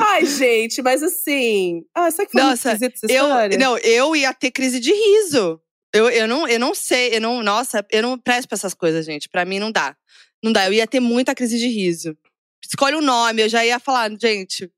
Ai, 0.00 0.24
gente, 0.24 0.82
mas 0.82 1.02
assim. 1.02 1.84
Ah, 1.94 2.10
sabe 2.10 2.26
que 2.26 2.32
foi 2.32 2.42
Nossa, 2.42 2.72
essa 2.72 2.84
Eu, 3.08 3.24
história? 3.24 3.58
não, 3.58 3.76
eu 3.78 4.16
ia 4.16 4.32
ter 4.32 4.50
crise 4.50 4.80
de 4.80 4.92
riso. 4.92 5.60
Eu, 5.94 6.08
eu, 6.08 6.26
não, 6.26 6.48
eu 6.48 6.58
não 6.58 6.74
sei, 6.74 7.14
eu 7.14 7.20
não, 7.20 7.42
nossa, 7.42 7.84
eu 7.90 8.02
não 8.02 8.18
presto 8.18 8.48
pra 8.48 8.56
essas 8.56 8.72
coisas, 8.72 9.04
gente. 9.04 9.28
Pra 9.28 9.44
mim 9.44 9.58
não 9.58 9.70
dá. 9.70 9.94
Não 10.42 10.50
dá, 10.50 10.66
eu 10.66 10.72
ia 10.72 10.86
ter 10.86 11.00
muita 11.00 11.34
crise 11.34 11.58
de 11.58 11.66
riso. 11.68 12.16
Escolhe 12.64 12.96
o 12.96 13.02
nome, 13.02 13.42
eu 13.42 13.48
já 13.50 13.64
ia 13.66 13.78
falar, 13.78 14.10
gente, 14.18 14.70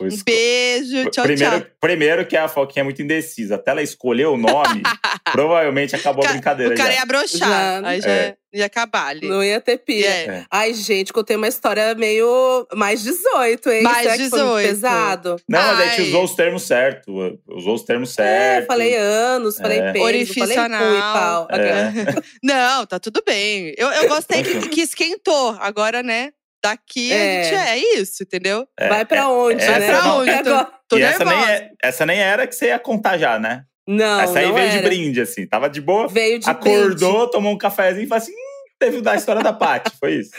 um 0.00 0.22
beijo, 0.24 1.10
tchau, 1.10 1.24
primeiro, 1.24 1.60
tchau. 1.60 1.70
primeiro 1.80 2.26
que 2.26 2.36
a 2.36 2.48
Foquinha 2.48 2.82
é 2.82 2.84
muito 2.84 3.02
indecisa. 3.02 3.56
Até 3.56 3.70
ela 3.72 3.82
escolher 3.82 4.26
o 4.26 4.36
nome, 4.36 4.82
provavelmente 5.32 5.94
acabou 5.96 6.22
a 6.24 6.26
Ca- 6.26 6.32
brincadeira 6.32 6.74
O 6.74 6.76
cara 6.76 6.92
já. 6.92 6.98
ia 6.98 7.06
broxar, 7.06 7.82
Já. 7.82 7.88
aí 7.88 8.00
já 8.00 8.10
É. 8.10 8.36
ia 8.52 8.66
acabar 8.66 9.08
ali. 9.08 9.28
Não 9.28 9.42
ia 9.44 9.60
ter 9.60 9.78
pia. 9.78 10.06
É. 10.08 10.24
É. 10.26 10.44
Ai, 10.50 10.72
gente, 10.74 11.12
contei 11.12 11.36
uma 11.36 11.48
história 11.48 11.94
meio 11.94 12.66
mais 12.74 13.02
18, 13.02 13.70
hein? 13.70 13.82
Mais 13.82 13.98
Será 14.02 14.16
que 14.16 14.30
foi 14.30 14.38
muito 14.42 14.54
18? 14.56 14.68
pesado? 14.68 15.36
Não, 15.48 15.60
mas 15.60 15.80
a 15.80 15.84
gente 15.86 16.00
Ai. 16.02 16.08
usou 16.08 16.24
os 16.24 16.34
termos 16.34 16.62
certos. 16.62 17.14
Usou 17.48 17.74
os 17.74 17.82
termos 17.82 18.10
É, 18.18 18.22
certos. 18.52 18.66
falei 18.66 18.94
anos, 18.96 19.56
falei 19.58 19.78
É. 19.80 19.92
peido, 19.92 20.04
Orifício 20.06 20.40
falei 20.40 20.56
cu 20.56 20.62
e 20.62 20.64
anal. 20.64 21.12
pau. 21.46 21.48
É. 21.58 21.92
Não, 22.42 22.86
tá 22.86 22.98
tudo 22.98 23.22
bem. 23.26 23.74
Eu, 23.76 23.88
eu 23.90 24.08
gostei 24.08 24.42
que, 24.42 24.68
que 24.68 24.80
esquentou. 24.80 25.56
Agora, 25.60 26.02
né? 26.02 26.30
Daqui 26.62 27.12
a 27.12 27.16
É. 27.16 27.44
gente 27.44 27.54
é 27.54 27.78
isso, 28.00 28.22
entendeu? 28.24 28.66
É, 28.78 28.88
Vai 28.88 29.04
pra 29.04 29.28
onde, 29.28 29.62
é, 29.62 29.66
né? 29.66 29.78
Vai 29.78 29.88
pra 30.00 30.14
onde? 30.14 30.30
É 30.30 30.34
agora. 30.38 30.72
Tô 30.88 30.98
e 30.98 31.02
essa 31.02 31.24
nem, 31.24 31.44
é- 31.44 31.70
essa 31.82 32.06
nem 32.06 32.18
era 32.18 32.46
que 32.46 32.54
você 32.54 32.66
ia 32.66 32.78
contar 32.78 33.16
já, 33.18 33.38
né? 33.38 33.64
Não, 33.86 34.20
essa 34.20 34.38
aí 34.40 34.46
não 34.46 34.54
veio 34.54 34.70
de 34.70 34.76
era. 34.78 34.88
brinde, 34.88 35.20
assim. 35.20 35.46
Tava 35.46 35.70
de 35.70 35.80
boa, 35.80 36.08
Veio 36.08 36.38
de 36.38 36.48
acordou, 36.50 37.30
tomou 37.30 37.52
um 37.52 37.58
cafezinho 37.58 38.04
e 38.04 38.08
falou 38.08 38.22
assim: 38.22 38.32
hum, 38.32 38.64
teve 38.78 39.00
da 39.00 39.14
história 39.14 39.42
da 39.42 39.52
Paty. 39.52 39.92
Foi 39.98 40.14
isso. 40.16 40.30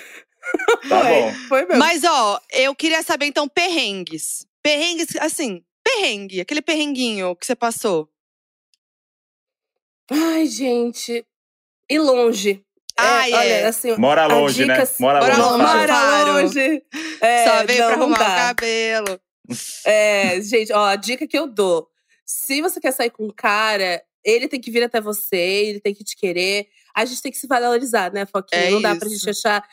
Tá 0.88 1.02
Foi, 1.02 1.10
bom. 1.10 1.34
Foi 1.48 1.62
mesmo. 1.66 1.78
Mas, 1.80 2.04
ó, 2.04 2.40
eu 2.52 2.76
queria 2.76 3.02
saber, 3.04 3.26
então, 3.28 3.48
perrengues. 3.48 4.46
Perrengues, 4.62 5.16
assim, 5.20 5.64
perrengue. 5.84 6.42
Aquele 6.42 6.62
perrenguinho 6.62 7.36
que 7.36 7.46
você 7.46 7.56
passou. 7.56 8.10
Ai, 10.12 10.46
gente. 10.48 11.26
E 11.90 12.00
longe. 12.00 12.64
Ai, 13.00 13.32
é, 13.32 13.36
olha, 13.36 13.48
é. 13.50 13.66
assim, 13.68 13.96
Mora 13.98 14.26
longe, 14.28 14.62
dica- 14.64 14.78
né? 14.78 14.88
Mora, 15.00 15.20
Mora 15.20 15.38
longe. 15.38 15.64
Mora 15.64 16.24
longe. 16.26 16.84
É, 17.22 17.46
Só 17.46 17.66
veio 17.66 17.78
pra 17.86 17.94
arrumar 17.94 18.16
o 18.16 18.20
dá. 18.20 18.36
cabelo. 18.56 19.20
É, 19.86 20.42
gente, 20.42 20.72
ó, 20.74 20.86
a 20.86 20.96
dica 20.96 21.28
que 21.28 21.38
eu 21.38 21.48
dou. 21.48 21.88
Se 22.26 22.62
você 22.62 22.80
quer 22.80 22.92
sair 22.92 23.10
com 23.10 23.26
um 23.26 23.32
cara, 23.36 24.02
ele 24.24 24.48
tem 24.48 24.62
que 24.62 24.70
vir 24.72 24.84
até 24.84 25.02
você, 25.02 25.36
ele 25.38 25.80
tem 25.80 25.94
que 25.94 26.04
te 26.04 26.16
querer. 26.16 26.68
A 26.96 27.06
gente 27.06 27.22
tem 27.22 27.32
que 27.32 27.38
se 27.38 27.48
valorizar, 27.48 28.12
né, 28.12 28.26
Foquinha? 28.26 28.62
É 28.62 28.70
não 28.72 28.82
dá 28.82 28.96
pra 28.96 29.08
gente 29.10 29.30
achar 29.30 29.64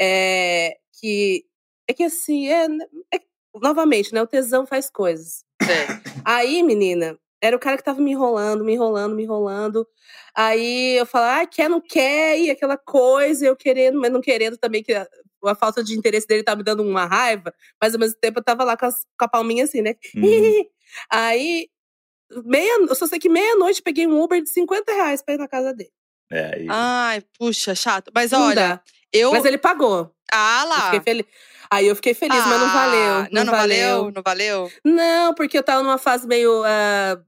é, 0.00 0.76
que. 1.00 1.44
É 1.88 1.92
que 1.92 2.02
assim, 2.04 2.48
é, 2.48 2.66
é- 3.14 3.20
Novamente, 3.62 4.12
né? 4.12 4.20
O 4.20 4.26
tesão 4.26 4.66
faz 4.66 4.90
coisas. 4.90 5.42
É. 5.62 5.86
Aí, 6.26 6.62
menina, 6.62 7.18
era 7.40 7.56
o 7.56 7.58
cara 7.60 7.76
que 7.76 7.84
tava 7.84 8.00
me 8.00 8.10
enrolando, 8.12 8.64
me 8.64 8.72
enrolando, 8.74 9.14
me 9.14 9.22
enrolando. 9.24 9.86
Aí 10.34 10.96
eu 10.96 11.06
falava, 11.06 11.42
ah, 11.42 11.46
quer, 11.46 11.68
não 11.70 11.80
quer, 11.80 12.38
e 12.38 12.50
aquela 12.50 12.76
coisa, 12.76 13.46
eu 13.46 13.56
querendo, 13.56 14.00
mas 14.00 14.10
não 14.12 14.20
querendo 14.20 14.56
também, 14.56 14.82
que 14.82 14.92
a, 14.92 15.06
a 15.44 15.54
falta 15.54 15.82
de 15.82 15.96
interesse 15.96 16.26
dele 16.26 16.42
tava 16.42 16.58
me 16.58 16.62
dando 16.64 16.82
uma 16.82 17.04
raiva, 17.06 17.52
mas 17.80 17.94
ao 17.94 18.00
mesmo 18.00 18.16
tempo 18.20 18.38
eu 18.40 18.44
tava 18.44 18.64
lá 18.64 18.76
com, 18.76 18.86
as- 18.86 19.04
com 19.18 19.24
a 19.24 19.28
palminha 19.28 19.64
assim, 19.64 19.80
né? 19.82 19.94
Uhum. 20.14 20.64
Aí, 21.10 21.68
meia, 22.44 22.78
eu 22.88 22.94
só 22.94 23.06
sei 23.06 23.18
que 23.18 23.28
meia-noite 23.28 23.82
peguei 23.82 24.06
um 24.06 24.20
Uber 24.20 24.42
de 24.42 24.48
50 24.50 24.92
reais 24.92 25.22
pra 25.22 25.34
ir 25.34 25.38
na 25.38 25.48
casa 25.48 25.72
dele. 25.72 25.90
É, 26.30 26.62
e- 26.62 26.66
Ai, 26.68 27.22
puxa, 27.38 27.74
chato. 27.74 28.10
Mas 28.14 28.32
olha, 28.32 28.80
eu. 29.12 29.30
Mas 29.32 29.44
ele 29.44 29.58
pagou. 29.58 30.10
Ah 30.32 30.62
Eu 30.64 30.68
lá. 30.68 30.82
fiquei 30.86 31.00
feliz. 31.00 31.26
Aí 31.70 31.86
eu 31.86 31.96
fiquei 31.96 32.14
feliz, 32.14 32.36
mas 32.36 32.60
não 32.60 32.68
Ah, 32.68 32.72
valeu. 32.72 33.28
Não, 33.32 33.44
não 33.44 33.52
valeu, 33.52 34.10
não 34.10 34.22
valeu. 34.22 34.72
Não, 34.84 35.34
porque 35.34 35.58
eu 35.58 35.62
tava 35.62 35.82
numa 35.82 35.98
fase 35.98 36.26
meio 36.26 36.62
ah, 36.64 37.18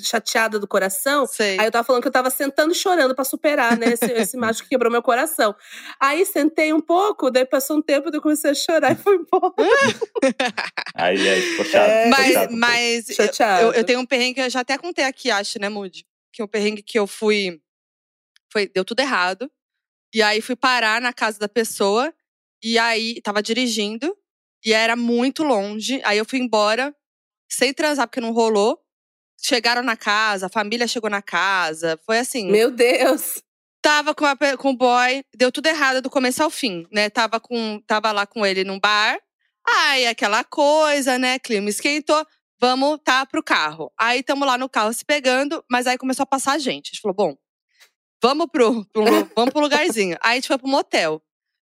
chateada 0.00 0.58
do 0.58 0.66
coração. 0.66 1.26
Sei. 1.26 1.58
Aí 1.58 1.66
eu 1.66 1.70
tava 1.70 1.84
falando 1.84 2.02
que 2.02 2.08
eu 2.08 2.12
tava 2.12 2.30
sentando 2.30 2.72
e 2.72 2.74
chorando 2.76 3.14
pra 3.14 3.24
superar, 3.24 3.78
né? 3.78 3.92
Esse, 3.92 4.10
esse 4.12 4.36
macho 4.38 4.62
que 4.62 4.70
quebrou 4.70 4.90
meu 4.90 5.02
coração. 5.02 5.54
Aí 6.00 6.24
sentei 6.26 6.72
um 6.72 6.80
pouco, 6.80 7.30
daí 7.30 7.44
passou 7.44 7.76
um 7.76 7.82
tempo, 7.82 8.10
daí 8.10 8.18
eu 8.18 8.22
comecei 8.22 8.50
a 8.50 8.54
chorar 8.54 8.92
e 8.92 8.96
fui 8.96 9.16
embora. 9.16 9.54
aí, 10.94 11.28
aí 11.28 11.42
ficou 11.42 11.64
chato. 11.64 11.88
É, 11.88 12.08
Mas, 12.08 12.32
chato 12.32 12.50
mas 12.52 13.08
eu, 13.62 13.72
eu 13.72 13.84
tenho 13.84 14.00
um 14.00 14.06
perrengue 14.06 14.34
que 14.34 14.40
eu 14.40 14.50
já 14.50 14.60
até 14.60 14.76
contei 14.76 15.04
aqui, 15.04 15.30
acho, 15.30 15.58
né, 15.60 15.68
Moody? 15.68 16.04
Que 16.32 16.42
é 16.42 16.44
um 16.44 16.48
perrengue 16.48 16.82
que 16.82 16.98
eu 16.98 17.06
fui. 17.06 17.60
Foi, 18.52 18.68
deu 18.68 18.84
tudo 18.84 19.00
errado. 19.00 19.50
E 20.12 20.22
aí 20.22 20.40
fui 20.40 20.54
parar 20.54 21.00
na 21.00 21.12
casa 21.12 21.38
da 21.38 21.48
pessoa. 21.48 22.12
E 22.64 22.78
aí 22.78 23.20
tava 23.20 23.42
dirigindo. 23.42 24.16
E 24.64 24.72
era 24.72 24.96
muito 24.96 25.44
longe. 25.44 26.00
Aí 26.02 26.16
eu 26.16 26.24
fui 26.24 26.38
embora, 26.38 26.96
sem 27.46 27.74
transar, 27.74 28.08
porque 28.08 28.20
não 28.20 28.32
rolou. 28.32 28.80
Chegaram 29.38 29.82
na 29.82 29.94
casa, 29.94 30.46
a 30.46 30.48
família 30.48 30.88
chegou 30.88 31.10
na 31.10 31.20
casa. 31.20 32.00
Foi 32.06 32.18
assim. 32.18 32.50
Meu 32.50 32.70
Deus. 32.70 33.42
Tava 33.82 34.14
com, 34.14 34.24
a 34.24 34.34
com 34.56 34.70
o 34.70 34.76
boy, 34.76 35.22
deu 35.36 35.52
tudo 35.52 35.66
errado 35.66 36.00
do 36.00 36.08
começo 36.08 36.42
ao 36.42 36.48
fim, 36.48 36.86
né? 36.90 37.10
Tava, 37.10 37.38
com, 37.38 37.78
tava 37.86 38.10
lá 38.12 38.26
com 38.26 38.46
ele 38.46 38.64
num 38.64 38.80
bar. 38.80 39.20
Aí 39.66 40.06
aquela 40.06 40.42
coisa, 40.42 41.18
né? 41.18 41.38
Clima 41.38 41.68
esquentou. 41.68 42.26
Vamos 42.58 42.98
tá 43.04 43.26
pro 43.26 43.42
carro. 43.42 43.92
Aí 43.98 44.22
tamo 44.22 44.46
lá 44.46 44.56
no 44.56 44.70
carro 44.70 44.90
se 44.94 45.04
pegando, 45.04 45.62
mas 45.70 45.86
aí 45.86 45.98
começou 45.98 46.22
a 46.22 46.26
passar 46.26 46.58
gente. 46.58 46.86
A 46.86 46.90
gente 46.94 47.02
falou: 47.02 47.14
bom, 47.14 47.36
vamos 48.22 48.46
pro, 48.50 48.86
pro, 48.86 49.04
vamos 49.36 49.52
pro 49.52 49.60
lugarzinho. 49.60 50.16
Aí 50.22 50.32
a 50.32 50.34
gente 50.36 50.48
foi 50.48 50.56
pro 50.56 50.66
motel. 50.66 51.22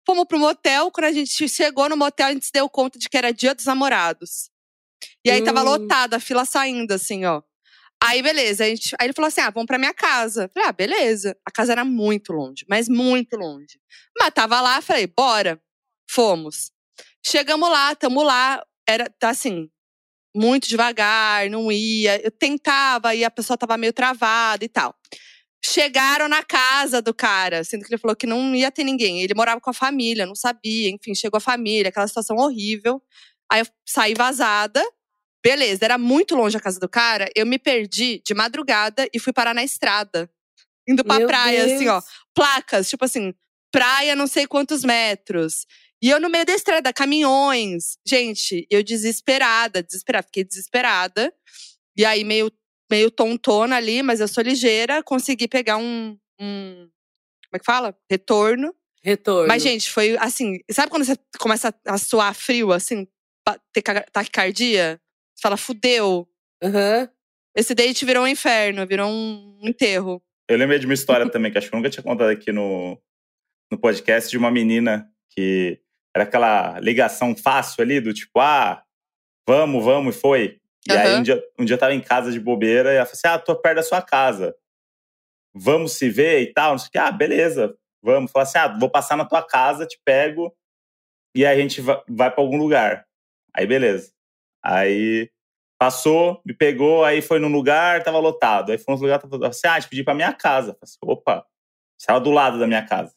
Fomos 0.06 0.24
pro 0.26 0.38
motel, 0.38 0.90
quando 0.90 1.06
a 1.06 1.12
gente 1.12 1.48
chegou 1.48 1.88
no 1.88 1.96
motel, 1.96 2.26
a 2.28 2.32
gente 2.32 2.46
se 2.46 2.52
deu 2.52 2.68
conta 2.68 2.98
de 2.98 3.08
que 3.08 3.16
era 3.16 3.32
dia 3.32 3.54
dos 3.54 3.64
namorados. 3.66 4.50
E 5.24 5.30
aí 5.30 5.42
tava 5.44 5.60
Hum. 5.62 5.64
lotada, 5.64 6.16
a 6.16 6.20
fila 6.20 6.44
saindo, 6.44 6.92
assim, 6.92 7.24
ó. 7.24 7.42
Aí, 8.02 8.20
beleza. 8.20 8.64
A 8.64 8.68
gente, 8.68 8.94
aí 9.00 9.06
ele 9.06 9.12
falou 9.12 9.28
assim: 9.28 9.40
ah, 9.40 9.50
vamos 9.50 9.66
pra 9.66 9.78
minha 9.78 9.94
casa. 9.94 10.50
Falei, 10.52 10.68
ah, 10.68 10.72
beleza. 10.72 11.36
A 11.46 11.50
casa 11.52 11.70
era 11.72 11.84
muito 11.84 12.32
longe, 12.32 12.64
mas 12.68 12.88
muito 12.88 13.36
longe. 13.36 13.78
Mas 14.18 14.30
tava 14.34 14.60
lá, 14.60 14.80
falei, 14.82 15.06
bora. 15.06 15.60
Fomos. 16.10 16.72
Chegamos 17.24 17.70
lá, 17.70 17.94
tamo 17.94 18.22
lá. 18.22 18.64
Era, 18.88 19.08
tá 19.20 19.30
assim, 19.30 19.70
muito 20.34 20.68
devagar, 20.68 21.48
não 21.48 21.70
ia. 21.70 22.20
Eu 22.24 22.30
tentava 22.32 23.14
e 23.14 23.24
a 23.24 23.30
pessoa 23.30 23.56
tava 23.56 23.76
meio 23.76 23.92
travada 23.92 24.64
e 24.64 24.68
tal. 24.68 24.94
Chegaram 25.64 26.28
na 26.28 26.42
casa 26.42 27.00
do 27.00 27.14
cara, 27.14 27.62
sendo 27.62 27.84
que 27.84 27.92
ele 27.92 28.00
falou 28.00 28.16
que 28.16 28.26
não 28.26 28.54
ia 28.54 28.70
ter 28.70 28.82
ninguém. 28.82 29.22
Ele 29.22 29.34
morava 29.34 29.60
com 29.60 29.70
a 29.70 29.74
família, 29.74 30.26
não 30.26 30.34
sabia. 30.34 30.90
Enfim, 30.90 31.14
chegou 31.14 31.38
a 31.38 31.40
família, 31.40 31.88
aquela 31.88 32.08
situação 32.08 32.36
horrível. 32.36 33.00
Aí 33.50 33.60
eu 33.60 33.66
saí 33.86 34.14
vazada. 34.14 34.82
Beleza, 35.44 35.84
era 35.84 35.98
muito 35.98 36.34
longe 36.34 36.56
a 36.56 36.60
casa 36.60 36.78
do 36.78 36.88
cara. 36.88 37.30
Eu 37.34 37.44
me 37.46 37.58
perdi 37.58 38.22
de 38.24 38.34
madrugada 38.34 39.08
e 39.12 39.18
fui 39.18 39.32
parar 39.32 39.54
na 39.54 39.62
estrada. 39.62 40.30
Indo 40.88 41.04
pra 41.04 41.18
Meu 41.18 41.28
praia, 41.28 41.64
assim, 41.64 41.88
ó. 41.88 42.00
Deus. 42.00 42.04
Placas, 42.34 42.88
tipo 42.88 43.04
assim, 43.04 43.34
praia 43.70 44.16
não 44.16 44.26
sei 44.26 44.46
quantos 44.46 44.84
metros. 44.84 45.66
E 46.02 46.10
eu 46.10 46.18
no 46.18 46.28
meio 46.28 46.44
da 46.44 46.52
estrada, 46.52 46.92
caminhões. 46.92 47.96
Gente, 48.04 48.66
eu 48.68 48.82
desesperada, 48.82 49.82
desesperada. 49.82 50.26
Fiquei 50.26 50.42
desesperada. 50.42 51.32
E 51.96 52.04
aí, 52.04 52.24
meio, 52.24 52.50
meio 52.92 53.10
tontona 53.10 53.76
ali, 53.76 54.02
mas 54.02 54.20
eu 54.20 54.28
sou 54.28 54.44
ligeira. 54.44 55.02
Consegui 55.02 55.48
pegar 55.48 55.78
um. 55.78 56.18
um 56.38 56.88
como 57.46 57.56
é 57.56 57.58
que 57.58 57.64
fala? 57.64 57.96
Retorno. 58.10 58.74
Retorno. 59.02 59.48
Mas, 59.48 59.62
gente, 59.62 59.90
foi 59.90 60.16
assim. 60.18 60.58
Sabe 60.70 60.90
quando 60.90 61.04
você 61.04 61.16
começa 61.38 61.74
a 61.86 61.96
suar 61.96 62.34
frio, 62.34 62.70
assim? 62.70 63.08
Ter 63.72 63.82
ca- 63.82 64.06
taquicardia? 64.12 65.00
Você 65.34 65.42
fala, 65.42 65.56
fudeu. 65.56 66.28
Aham. 66.62 67.08
Esse 67.56 67.74
date 67.74 68.04
virou 68.04 68.24
um 68.24 68.28
inferno, 68.28 68.86
virou 68.86 69.08
um 69.10 69.58
enterro. 69.62 70.22
Eu 70.48 70.56
lembrei 70.58 70.78
de 70.78 70.86
uma 70.86 70.94
história 70.94 71.28
também, 71.32 71.50
que 71.50 71.58
acho 71.58 71.68
que 71.68 71.74
eu 71.74 71.78
nunca 71.78 71.90
tinha 71.90 72.02
contado 72.02 72.28
aqui 72.30 72.52
no, 72.52 73.00
no 73.70 73.78
podcast, 73.78 74.30
de 74.30 74.38
uma 74.38 74.50
menina 74.50 75.08
que 75.30 75.80
era 76.14 76.24
aquela 76.24 76.78
ligação 76.80 77.34
fácil 77.34 77.82
ali, 77.82 78.00
do 78.00 78.12
tipo, 78.12 78.38
ah, 78.38 78.84
vamos, 79.48 79.82
vamos, 79.84 80.14
e 80.14 80.18
foi. 80.18 80.60
E 80.88 80.96
aí 80.96 81.10
Aham. 81.12 81.20
um 81.20 81.22
dia, 81.22 81.42
um 81.58 81.64
dia 81.64 81.74
eu 81.74 81.78
tava 81.78 81.94
em 81.94 82.00
casa 82.00 82.32
de 82.32 82.40
bobeira 82.40 82.92
e 82.92 82.96
ela 82.96 83.06
falou 83.06 83.12
assim: 83.18 83.28
ah, 83.28 83.38
tô 83.38 83.54
perto 83.56 83.76
da 83.76 83.82
sua 83.82 84.02
casa. 84.02 84.54
Vamos 85.54 85.92
se 85.92 86.08
ver 86.08 86.40
e 86.42 86.52
tal. 86.52 86.72
Não 86.72 86.78
sei 86.78 86.88
o 86.88 86.90
que. 86.92 86.98
Ah, 86.98 87.10
beleza, 87.12 87.74
vamos. 88.02 88.30
Falei 88.30 88.44
assim: 88.44 88.58
ah, 88.58 88.68
vou 88.78 88.90
passar 88.90 89.16
na 89.16 89.24
tua 89.24 89.42
casa, 89.42 89.86
te 89.86 90.00
pego 90.04 90.54
e 91.34 91.46
aí 91.46 91.58
a 91.58 91.62
gente 91.62 91.80
va- 91.80 92.02
vai 92.08 92.30
pra 92.30 92.42
algum 92.42 92.56
lugar. 92.58 93.06
Aí, 93.54 93.66
beleza. 93.66 94.12
Aí 94.64 95.30
passou, 95.78 96.40
me 96.46 96.54
pegou, 96.54 97.04
aí 97.04 97.20
foi 97.22 97.38
num 97.40 97.48
lugar, 97.52 98.02
tava 98.04 98.18
lotado. 98.18 98.72
Aí 98.72 98.78
foi 98.78 98.94
num 98.94 99.00
lugar, 99.00 99.20
tava 99.20 99.48
assim, 99.48 99.66
ah, 99.66 99.74
a 99.74 99.80
gente 99.80 99.90
pediu 99.90 100.04
pra 100.04 100.14
minha 100.14 100.32
casa. 100.32 100.70
Eu 100.70 100.74
falei 100.74 100.80
assim, 100.84 100.98
opa, 101.04 101.46
estava 102.00 102.20
do 102.20 102.30
lado 102.30 102.58
da 102.58 102.66
minha 102.66 102.86
casa. 102.86 103.14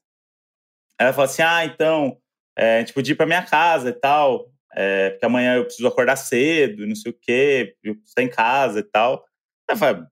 Aí 0.99 1.05
ela 1.07 1.13
falou 1.13 1.25
assim, 1.25 1.41
ah, 1.41 1.65
então, 1.65 2.17
é, 2.57 2.77
a 2.77 2.79
gente 2.79 2.93
podia 2.93 3.13
ir 3.13 3.15
pra 3.17 3.25
minha 3.25 3.45
casa 3.45 3.89
e 3.89 3.93
tal, 3.93 4.49
é, 4.75 5.11
porque 5.11 5.25
amanhã 5.25 5.55
eu 5.55 5.65
preciso 5.65 5.87
acordar 5.87 6.15
cedo, 6.17 6.85
não 6.85 6.95
sei 6.95 7.11
o 7.11 7.17
quê, 7.19 7.75
eu 7.83 7.93
preciso 7.95 8.09
estar 8.09 8.21
em 8.23 8.29
casa 8.29 8.79
e 8.79 8.83
tal. 8.83 9.23
Aí 9.69 9.75
eu 9.75 9.77
falei, 9.77 10.03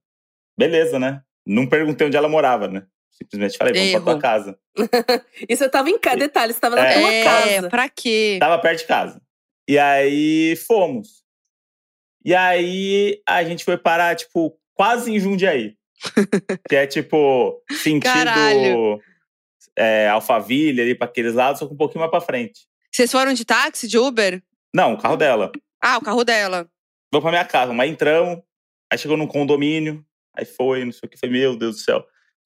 beleza, 0.57 0.97
né? 0.97 1.21
Não 1.45 1.67
perguntei 1.67 2.07
onde 2.07 2.15
ela 2.17 2.29
morava, 2.29 2.67
né? 2.67 2.85
Simplesmente 3.11 3.57
falei, 3.57 3.73
vamos 3.73 3.91
pra 3.91 4.01
tua 4.01 4.11
Erro. 4.13 4.21
Casa. 4.21 4.59
E 5.49 5.55
você 5.55 5.69
tava 5.69 5.89
em 5.89 5.99
casa, 5.99 6.17
detalhe, 6.17 6.53
você 6.53 6.59
tava 6.59 6.75
na 6.77 6.85
É. 6.87 6.99
tua 6.99 7.11
É, 7.11 7.23
casa. 7.23 7.69
pra 7.69 7.89
quê? 7.89 8.37
Tava 8.39 8.57
perto 8.59 8.79
de 8.79 8.87
casa. 8.87 9.21
E 9.67 9.77
aí 9.77 10.55
fomos. 10.67 11.23
E 12.25 12.33
aí 12.33 13.21
a 13.27 13.43
gente 13.43 13.63
foi 13.65 13.77
parar, 13.77 14.15
tipo, 14.15 14.57
quase 14.73 15.11
em 15.11 15.19
Jundiaí. 15.19 15.75
que 16.69 16.75
é 16.75 16.87
tipo, 16.87 17.61
sentido. 17.69 18.11
Caralho. 18.11 18.99
é, 19.77 20.07
Alphaville, 20.09 20.81
ali 20.81 20.95
pra 20.95 21.05
aqueles 21.07 21.33
lados, 21.35 21.59
só 21.59 21.67
que 21.67 21.73
um 21.73 21.77
pouquinho 21.77 21.99
mais 21.99 22.11
pra 22.11 22.19
frente. 22.21 22.61
Vocês 22.91 23.11
foram 23.11 23.33
de 23.33 23.43
táxi, 23.45 23.87
de 23.87 23.97
Uber? 23.97 24.41
Não, 24.73 24.93
o 24.93 24.97
carro 24.97 25.15
dela. 25.15 25.51
Ah, 25.81 25.97
o 25.97 26.01
carro 26.01 26.23
dela. 26.23 26.67
Vamos 27.11 27.23
pra 27.23 27.31
minha 27.31 27.45
casa, 27.45 27.73
mas 27.73 27.91
entramos, 27.91 28.41
aí 28.91 28.97
chegou 28.97 29.15
num 29.15 29.27
condomínio, 29.27 30.03
aí 30.35 30.45
foi, 30.45 30.83
não 30.83 30.91
sei 30.91 31.05
o 31.05 31.09
que, 31.09 31.17
falei, 31.17 31.39
meu 31.41 31.55
Deus 31.55 31.75
do 31.75 31.81
céu. 31.81 32.05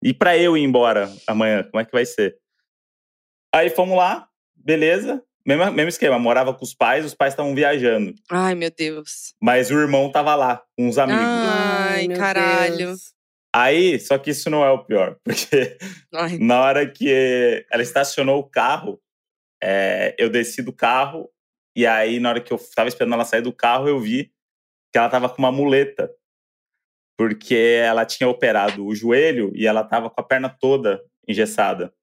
E 0.04 0.14
pra 0.14 0.38
eu 0.38 0.58
ir 0.58 0.64
embora 0.64 1.10
amanhã, 1.28 1.64
como 1.64 1.80
é 1.80 1.86
que 1.86 1.92
vai 1.92 2.06
ser? 2.06 2.38
Aí 3.54 3.70
fomos 3.70 3.98
lá, 3.98 4.28
beleza, 4.56 5.24
mesmo, 5.46 5.72
mesmo 5.72 5.90
esquema, 5.90 6.20
morava 6.20 6.54
com 6.54 6.64
os 6.64 6.74
pais, 6.74 7.06
os 7.06 7.14
pais 7.14 7.34
estavam 7.34 7.56
viajando. 7.56 8.14
Ai, 8.30 8.54
meu 8.54 8.70
Deus. 8.70 9.34
Mas 9.42 9.72
o 9.72 9.80
irmão 9.80 10.12
tava 10.12 10.36
lá, 10.36 10.62
com 10.78 10.90
os 10.90 10.98
amigos. 10.98 11.24
Ai, 11.24 12.08
meu 12.08 12.18
caralho. 12.18 12.78
Deus. 12.78 13.14
Aí, 13.56 14.00
só 14.00 14.18
que 14.18 14.30
isso 14.30 14.50
não 14.50 14.64
é 14.64 14.70
o 14.70 14.84
pior, 14.86 15.18
porque 15.24 15.78
Ai. 16.14 16.38
na 16.38 16.62
hora 16.62 16.88
que 16.90 17.66
ela 17.72 17.82
estacionou 17.82 18.40
o 18.40 18.50
carro, 18.50 19.02
é, 19.64 20.16
eu 20.20 20.30
desci 20.30 20.62
do 20.62 20.72
carro, 20.72 21.30
e 21.80 21.88
aí, 21.88 22.20
na 22.20 22.28
hora 22.28 22.42
que 22.42 22.52
eu 22.52 22.60
tava 22.76 22.90
esperando 22.90 23.14
ela 23.14 23.24
sair 23.24 23.42
do 23.42 23.54
carro, 23.54 23.88
eu 23.88 23.98
vi 24.02 24.34
que 24.92 24.98
ela 24.98 25.08
tava 25.08 25.30
com 25.30 25.38
uma 25.38 25.50
muleta. 25.50 26.12
Porque 27.18 27.56
ela 27.56 28.06
tinha 28.06 28.28
operado 28.28 28.86
o 28.86 28.94
joelho 28.94 29.50
e 29.56 29.66
ela 29.66 29.82
tava 29.82 30.10
com 30.10 30.20
a 30.20 30.24
perna 30.24 30.50
toda 30.50 31.02
engessada. 31.26 31.94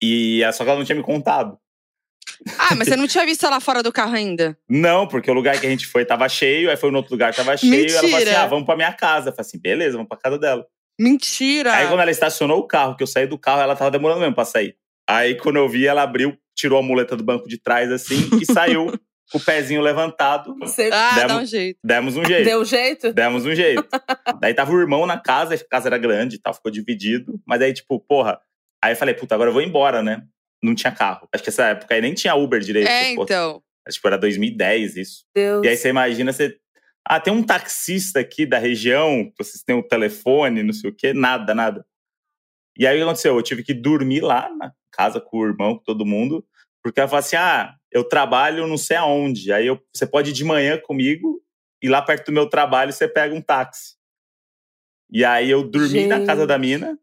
E 0.00 0.42
só 0.52 0.62
que 0.62 0.70
ela 0.70 0.78
não 0.78 0.86
tinha 0.86 0.94
me 0.94 1.02
contado. 1.02 1.58
Ah, 2.56 2.76
mas 2.76 2.86
você 2.86 2.94
não 2.96 3.08
tinha 3.08 3.26
visto 3.26 3.44
ela 3.44 3.58
fora 3.58 3.82
do 3.82 3.92
carro 3.92 4.14
ainda? 4.14 4.56
Não, 4.68 5.08
porque 5.08 5.28
o 5.28 5.34
lugar 5.34 5.60
que 5.60 5.66
a 5.66 5.70
gente 5.70 5.84
foi 5.84 6.04
tava 6.04 6.28
cheio, 6.28 6.70
aí 6.70 6.76
foi 6.76 6.92
no 6.92 6.98
outro 6.98 7.14
lugar 7.14 7.32
que 7.32 7.38
tava 7.38 7.56
cheio, 7.56 7.74
e 7.74 7.90
ela 7.90 8.00
falou 8.00 8.16
assim: 8.16 8.24
Mentira. 8.26 8.42
ah, 8.42 8.46
vamos 8.46 8.64
pra 8.64 8.76
minha 8.76 8.92
casa. 8.92 9.30
Eu 9.30 9.32
falei 9.32 9.48
assim, 9.48 9.58
beleza, 9.58 9.96
vamos 9.96 10.08
pra 10.08 10.18
casa 10.18 10.38
dela. 10.38 10.64
Mentira! 11.00 11.74
Aí 11.74 11.88
quando 11.88 12.00
ela 12.00 12.12
estacionou 12.12 12.60
o 12.60 12.66
carro, 12.66 12.96
que 12.96 13.02
eu 13.02 13.08
saí 13.08 13.26
do 13.26 13.38
carro, 13.38 13.60
ela 13.60 13.74
tava 13.74 13.90
demorando 13.90 14.20
mesmo 14.20 14.36
pra 14.36 14.44
sair. 14.44 14.76
Aí 15.08 15.36
quando 15.36 15.56
eu 15.56 15.68
vi, 15.68 15.86
ela 15.86 16.02
abriu, 16.02 16.36
tirou 16.54 16.78
a 16.78 16.82
muleta 16.82 17.16
do 17.16 17.24
banco 17.24 17.48
de 17.48 17.58
trás 17.58 17.90
assim 17.90 18.28
e 18.40 18.44
saiu 18.44 18.86
com 19.32 19.38
o 19.38 19.40
pezinho 19.44 19.80
levantado. 19.80 20.54
Você 20.58 20.90
Ah, 20.92 21.12
dá 21.16 21.26
Demos- 21.26 21.42
um 21.42 21.46
jeito. 21.46 21.78
Demos 21.84 22.16
um 22.16 22.24
jeito. 22.24 22.44
deu 22.44 22.64
jeito? 22.64 23.12
Demos 23.12 23.46
um 23.46 23.54
jeito. 23.54 23.86
Daí 24.40 24.54
tava 24.54 24.72
o 24.72 24.80
irmão 24.80 25.06
na 25.06 25.18
casa, 25.18 25.54
a 25.54 25.68
casa 25.68 25.88
era 25.88 25.98
grande 25.98 26.36
e 26.36 26.38
tal, 26.38 26.52
ficou 26.54 26.70
dividido. 26.70 27.40
Mas 27.46 27.60
aí, 27.62 27.72
tipo, 27.72 27.98
porra. 28.00 28.38
Aí 28.82 28.92
eu 28.92 28.96
falei, 28.96 29.14
puta, 29.14 29.34
agora 29.34 29.50
eu 29.50 29.54
vou 29.54 29.62
embora, 29.62 30.02
né? 30.02 30.22
Não 30.62 30.74
tinha 30.74 30.92
carro. 30.92 31.28
Acho 31.32 31.42
que 31.42 31.48
essa 31.50 31.64
época 31.66 31.94
aí 31.94 32.00
nem 32.00 32.14
tinha 32.14 32.34
Uber 32.34 32.60
direito. 32.60 32.88
É, 32.88 33.14
pô. 33.14 33.24
então. 33.24 33.62
Acho 33.86 34.00
que 34.00 34.06
era 34.06 34.18
2010 34.18 34.96
isso. 34.96 35.24
Deus. 35.34 35.64
E 35.64 35.68
aí 35.68 35.76
você 35.76 35.88
imagina, 35.88 36.32
você. 36.32 36.56
Ah, 37.10 37.18
tem 37.18 37.32
um 37.32 37.42
taxista 37.42 38.20
aqui 38.20 38.44
da 38.44 38.58
região, 38.58 39.32
vocês 39.38 39.62
têm 39.62 39.74
um 39.74 39.82
telefone, 39.82 40.62
não 40.62 40.74
sei 40.74 40.90
o 40.90 40.94
quê, 40.94 41.14
nada, 41.14 41.54
nada. 41.54 41.86
E 42.78 42.86
aí 42.86 42.96
o 42.96 43.00
que 43.00 43.02
aconteceu? 43.02 43.34
Eu 43.34 43.42
tive 43.42 43.64
que 43.64 43.74
dormir 43.74 44.20
lá 44.20 44.48
na 44.56 44.72
casa 44.92 45.20
com 45.20 45.38
o 45.38 45.46
irmão, 45.46 45.76
com 45.76 45.82
todo 45.82 46.06
mundo, 46.06 46.46
porque 46.82 47.00
ela 47.00 47.08
falou 47.08 47.20
assim: 47.20 47.36
ah, 47.36 47.74
eu 47.90 48.04
trabalho 48.04 48.66
não 48.66 48.78
sei 48.78 48.96
aonde. 48.96 49.52
Aí 49.52 49.66
eu, 49.66 49.82
você 49.92 50.06
pode 50.06 50.30
ir 50.30 50.32
de 50.32 50.44
manhã 50.44 50.80
comigo 50.80 51.42
e 51.82 51.88
lá 51.88 52.00
perto 52.00 52.26
do 52.26 52.32
meu 52.32 52.48
trabalho 52.48 52.92
você 52.92 53.08
pega 53.08 53.34
um 53.34 53.42
táxi. 53.42 53.96
E 55.10 55.24
aí 55.24 55.50
eu 55.50 55.64
dormi 55.64 56.06
na 56.06 56.24
casa 56.24 56.46
da 56.46 56.58
mina. 56.58 56.98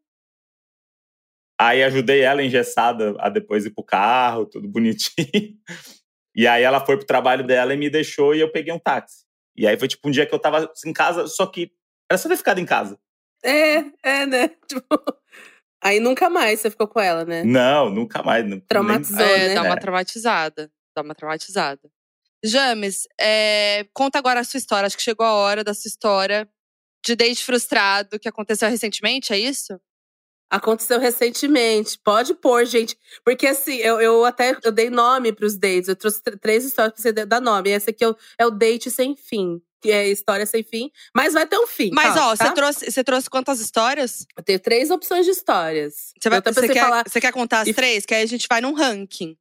Aí 1.60 1.84
ajudei 1.84 2.22
ela 2.22 2.44
engessada 2.44 3.15
a 3.20 3.29
depois 3.29 3.65
ir 3.65 3.72
pro 3.72 3.84
carro, 3.84 4.46
tudo 4.46 4.67
bonitinho. 4.67 5.58
E 6.36 6.46
aí 6.48 6.63
ela 6.63 6.86
foi 6.86 6.98
pro 6.98 7.05
trabalho 7.05 7.46
dela 7.46 7.74
e 7.74 7.77
me 7.77 7.89
deixou 7.89 8.36
e 8.36 8.41
eu 8.41 8.51
peguei 8.51 8.74
um 8.74 8.79
táxi. 8.79 9.24
E 9.55 9.65
aí 9.65 9.77
foi 9.79 9.88
tipo 9.88 10.08
um 10.08 10.12
dia 10.12 10.25
que 10.25 10.36
eu 10.36 10.39
tava 10.39 10.70
em 10.86 10.91
casa, 10.91 11.27
só 11.27 11.46
que 11.46 11.72
era 12.12 12.17
só 12.17 12.27
ter 12.27 12.36
ficado 12.36 12.60
em 12.60 12.65
casa. 12.65 13.00
É, 13.44 13.86
é, 14.03 14.25
né? 14.25 14.50
Tipo, 14.67 14.86
Aí 15.85 15.99
nunca 15.99 16.29
mais 16.29 16.59
você 16.61 16.71
ficou 16.71 16.87
com 16.87 16.99
ela, 16.99 17.23
né? 17.23 17.43
Não, 17.43 17.89
nunca 17.91 18.23
mais. 18.23 18.43
Não, 18.49 18.59
Traumatizou. 18.61 19.17
nem- 19.17 19.27
É, 19.35 19.47
né? 19.49 19.53
dá 19.53 19.61
uma 19.61 19.75
É. 19.75 19.79
traumatizada. 19.79 20.71
Dá 20.95 21.01
uma 21.03 21.13
traumatizada. 21.13 21.81
James, 22.43 23.07
é, 23.19 23.85
conta 23.93 24.17
agora 24.17 24.39
a 24.39 24.43
sua 24.43 24.57
história. 24.57 24.87
Acho 24.87 24.98
que 24.98 25.03
chegou 25.03 25.25
a 25.25 25.33
hora 25.33 25.63
da 25.63 25.74
sua 25.74 25.89
história 25.89 26.50
de 27.05 27.15
date 27.15 27.43
frustrado 27.43 28.17
que 28.19 28.27
aconteceu 28.27 28.67
recentemente, 28.69 29.31
é 29.31 29.37
isso? 29.37 29.79
Aconteceu 30.50 31.00
recentemente. 31.00 32.00
Pode 32.03 32.33
pôr, 32.35 32.65
gente. 32.65 32.98
Porque 33.24 33.48
assim, 33.48 33.75
eu, 33.77 34.00
eu 34.00 34.25
até 34.25 34.57
eu 34.63 34.71
dei 34.71 34.89
nome 34.89 35.33
pros 35.33 35.57
dates. 35.57 35.87
Eu 35.89 35.95
trouxe 35.95 36.21
tr- 36.21 36.37
três 36.39 36.63
histórias 36.63 36.93
pra 36.93 37.01
você 37.01 37.11
dar 37.25 37.41
nome. 37.41 37.69
Esse 37.71 37.89
aqui 37.89 38.03
é 38.03 38.09
o, 38.09 38.15
é 38.39 38.45
o 38.45 38.51
date 38.51 38.89
sem 38.91 39.15
fim. 39.15 39.61
Que 39.85 39.91
é 39.91 40.07
história 40.07 40.45
sem 40.45 40.63
fim. 40.63 40.91
Mas 41.13 41.33
vai 41.33 41.45
ter 41.45 41.57
um 41.57 41.67
fim. 41.67 41.91
Mas, 41.93 42.13
calma, 42.13 42.31
ó, 42.31 42.35
tá? 42.35 42.45
você 42.45 42.53
trouxe, 42.53 42.91
você 42.91 43.03
trouxe 43.03 43.29
quantas 43.29 43.59
histórias? 43.59 44.25
Eu 44.35 44.43
tenho 44.43 44.59
três 44.59 44.89
opções 44.89 45.25
de 45.25 45.31
histórias. 45.31 46.13
Você, 46.19 46.29
vai, 46.29 46.41
você, 46.41 46.67
quer, 46.67 46.79
falar. 46.79 47.03
você 47.07 47.21
quer 47.21 47.31
contar 47.31 47.61
as 47.61 47.67
e- 47.67 47.74
três? 47.74 48.05
Que 48.05 48.15
aí 48.15 48.24
a 48.24 48.27
gente 48.27 48.48
vai 48.50 48.61
num 48.61 48.74
ranking. 48.74 49.37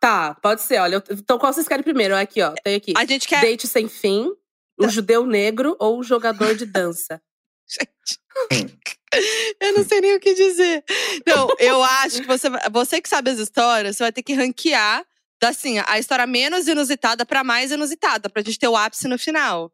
Tá, 0.00 0.34
pode 0.34 0.62
ser. 0.62 0.78
Olha, 0.80 0.96
eu- 0.96 1.16
então 1.16 1.38
qual 1.38 1.52
vocês 1.52 1.68
querem 1.68 1.84
primeiro? 1.84 2.16
Aqui, 2.16 2.42
ó. 2.42 2.52
Tem 2.64 2.74
aqui. 2.74 2.92
A 2.96 3.04
gente 3.04 3.28
quer. 3.28 3.40
Date 3.40 3.68
sem 3.68 3.88
fim, 3.88 4.30
o 4.78 4.88
judeu 4.88 5.24
negro 5.24 5.76
ou 5.78 5.98
o 5.98 6.02
jogador 6.02 6.54
de 6.54 6.66
dança. 6.66 7.20
Eu 9.60 9.74
não 9.74 9.84
sei 9.84 10.00
nem 10.00 10.16
o 10.16 10.20
que 10.20 10.32
dizer. 10.34 10.82
Não, 11.26 11.48
eu 11.58 11.82
acho 11.82 12.22
que 12.22 12.26
você, 12.26 12.48
você 12.70 13.00
que 13.00 13.08
sabe 13.08 13.30
as 13.30 13.38
histórias, 13.38 13.96
você 13.96 14.04
vai 14.04 14.12
ter 14.12 14.22
que 14.22 14.32
ranquear 14.32 15.04
assim, 15.48 15.78
a 15.86 15.98
história 15.98 16.26
menos 16.26 16.68
inusitada 16.68 17.24
pra 17.24 17.42
mais 17.44 17.70
inusitada, 17.70 18.28
pra 18.28 18.42
gente 18.42 18.58
ter 18.58 18.68
o 18.68 18.76
ápice 18.76 19.08
no 19.08 19.18
final. 19.18 19.72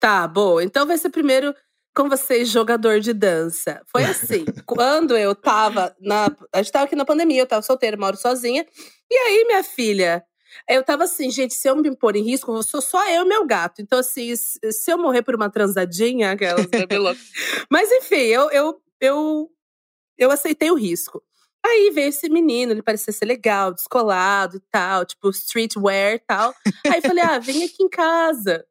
Tá, 0.00 0.26
boa. 0.28 0.62
Então 0.62 0.86
vai 0.86 0.96
ser 0.96 1.10
primeiro 1.10 1.54
com 1.94 2.08
vocês, 2.08 2.48
jogador 2.48 3.00
de 3.00 3.12
dança. 3.12 3.82
Foi 3.86 4.04
assim, 4.04 4.44
quando 4.64 5.16
eu 5.16 5.34
tava 5.34 5.94
na. 6.00 6.28
A 6.52 6.62
gente 6.62 6.72
tava 6.72 6.84
aqui 6.84 6.94
na 6.94 7.04
pandemia, 7.04 7.42
eu 7.42 7.46
tava 7.46 7.62
solteira, 7.62 7.96
moro 7.96 8.16
sozinha. 8.16 8.64
E 9.10 9.14
aí, 9.14 9.44
minha 9.44 9.64
filha, 9.64 10.24
eu 10.68 10.84
tava 10.84 11.04
assim, 11.04 11.30
gente, 11.30 11.54
se 11.54 11.68
eu 11.68 11.74
me 11.74 11.96
pôr 11.96 12.14
em 12.14 12.22
risco, 12.22 12.54
eu 12.54 12.62
sou 12.62 12.80
só 12.80 13.08
eu 13.10 13.24
e 13.24 13.28
meu 13.28 13.44
gato. 13.46 13.82
Então, 13.82 13.98
assim, 13.98 14.34
se 14.36 14.60
se 14.70 14.92
eu 14.92 14.98
morrer 14.98 15.22
por 15.22 15.34
uma 15.34 15.50
transadinha, 15.50 16.32
aquelas 16.32 16.66
bebê 16.70 16.98
loucas. 16.98 17.22
Mas 17.70 17.90
enfim, 17.90 18.16
eu, 18.16 18.50
eu, 18.50 18.80
eu, 19.00 19.50
eu 20.16 20.30
aceitei 20.30 20.70
o 20.70 20.76
risco. 20.76 21.22
Aí 21.64 21.90
veio 21.90 22.08
esse 22.08 22.28
menino, 22.28 22.72
ele 22.72 22.82
parecia 22.82 23.12
ser 23.12 23.24
legal, 23.26 23.72
descolado 23.74 24.56
e 24.56 24.60
tal, 24.70 25.04
tipo 25.04 25.28
streetwear 25.30 26.14
e 26.14 26.18
tal. 26.20 26.54
Aí 26.86 27.00
falei, 27.00 27.22
ah, 27.24 27.38
vem 27.38 27.64
aqui 27.64 27.82
em 27.82 27.88
casa 27.88 28.64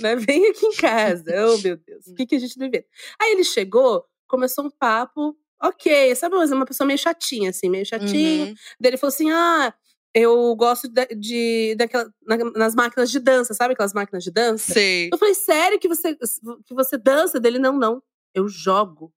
né? 0.00 0.16
Vem 0.16 0.48
aqui 0.48 0.66
em 0.66 0.72
casa. 0.74 1.24
Oh, 1.46 1.58
meu 1.58 1.76
Deus, 1.76 2.06
o 2.06 2.14
que, 2.14 2.24
que 2.26 2.34
a 2.36 2.38
gente 2.38 2.58
não 2.58 2.70
vê? 2.70 2.86
Aí 3.20 3.32
ele 3.32 3.44
chegou, 3.44 4.04
começou 4.26 4.64
um 4.64 4.70
papo, 4.70 5.36
ok, 5.62 6.14
sabe, 6.14 6.34
mas 6.36 6.50
uma 6.50 6.64
pessoa 6.64 6.86
meio 6.86 6.98
chatinha, 6.98 7.50
assim, 7.50 7.68
meio 7.68 7.84
chatinho. 7.84 8.46
Uhum. 8.46 8.54
Daí 8.80 8.90
ele 8.90 8.96
falou 8.96 9.12
assim: 9.12 9.30
ah, 9.30 9.74
eu 10.14 10.54
gosto 10.56 10.88
da- 10.88 11.04
de, 11.14 11.74
daquela, 11.76 12.10
na- 12.26 12.38
nas 12.56 12.74
máquinas 12.74 13.10
de 13.10 13.20
dança, 13.20 13.52
sabe 13.54 13.74
aquelas 13.74 13.92
máquinas 13.92 14.24
de 14.24 14.30
dança? 14.30 14.72
Sei. 14.72 15.10
Eu 15.12 15.18
falei, 15.18 15.34
sério 15.34 15.78
que 15.78 15.88
você, 15.88 16.16
que 16.16 16.74
você 16.74 16.96
dança? 16.96 17.38
Dele, 17.38 17.58
não, 17.58 17.78
não. 17.78 18.02
Eu 18.34 18.48
jogo. 18.48 19.12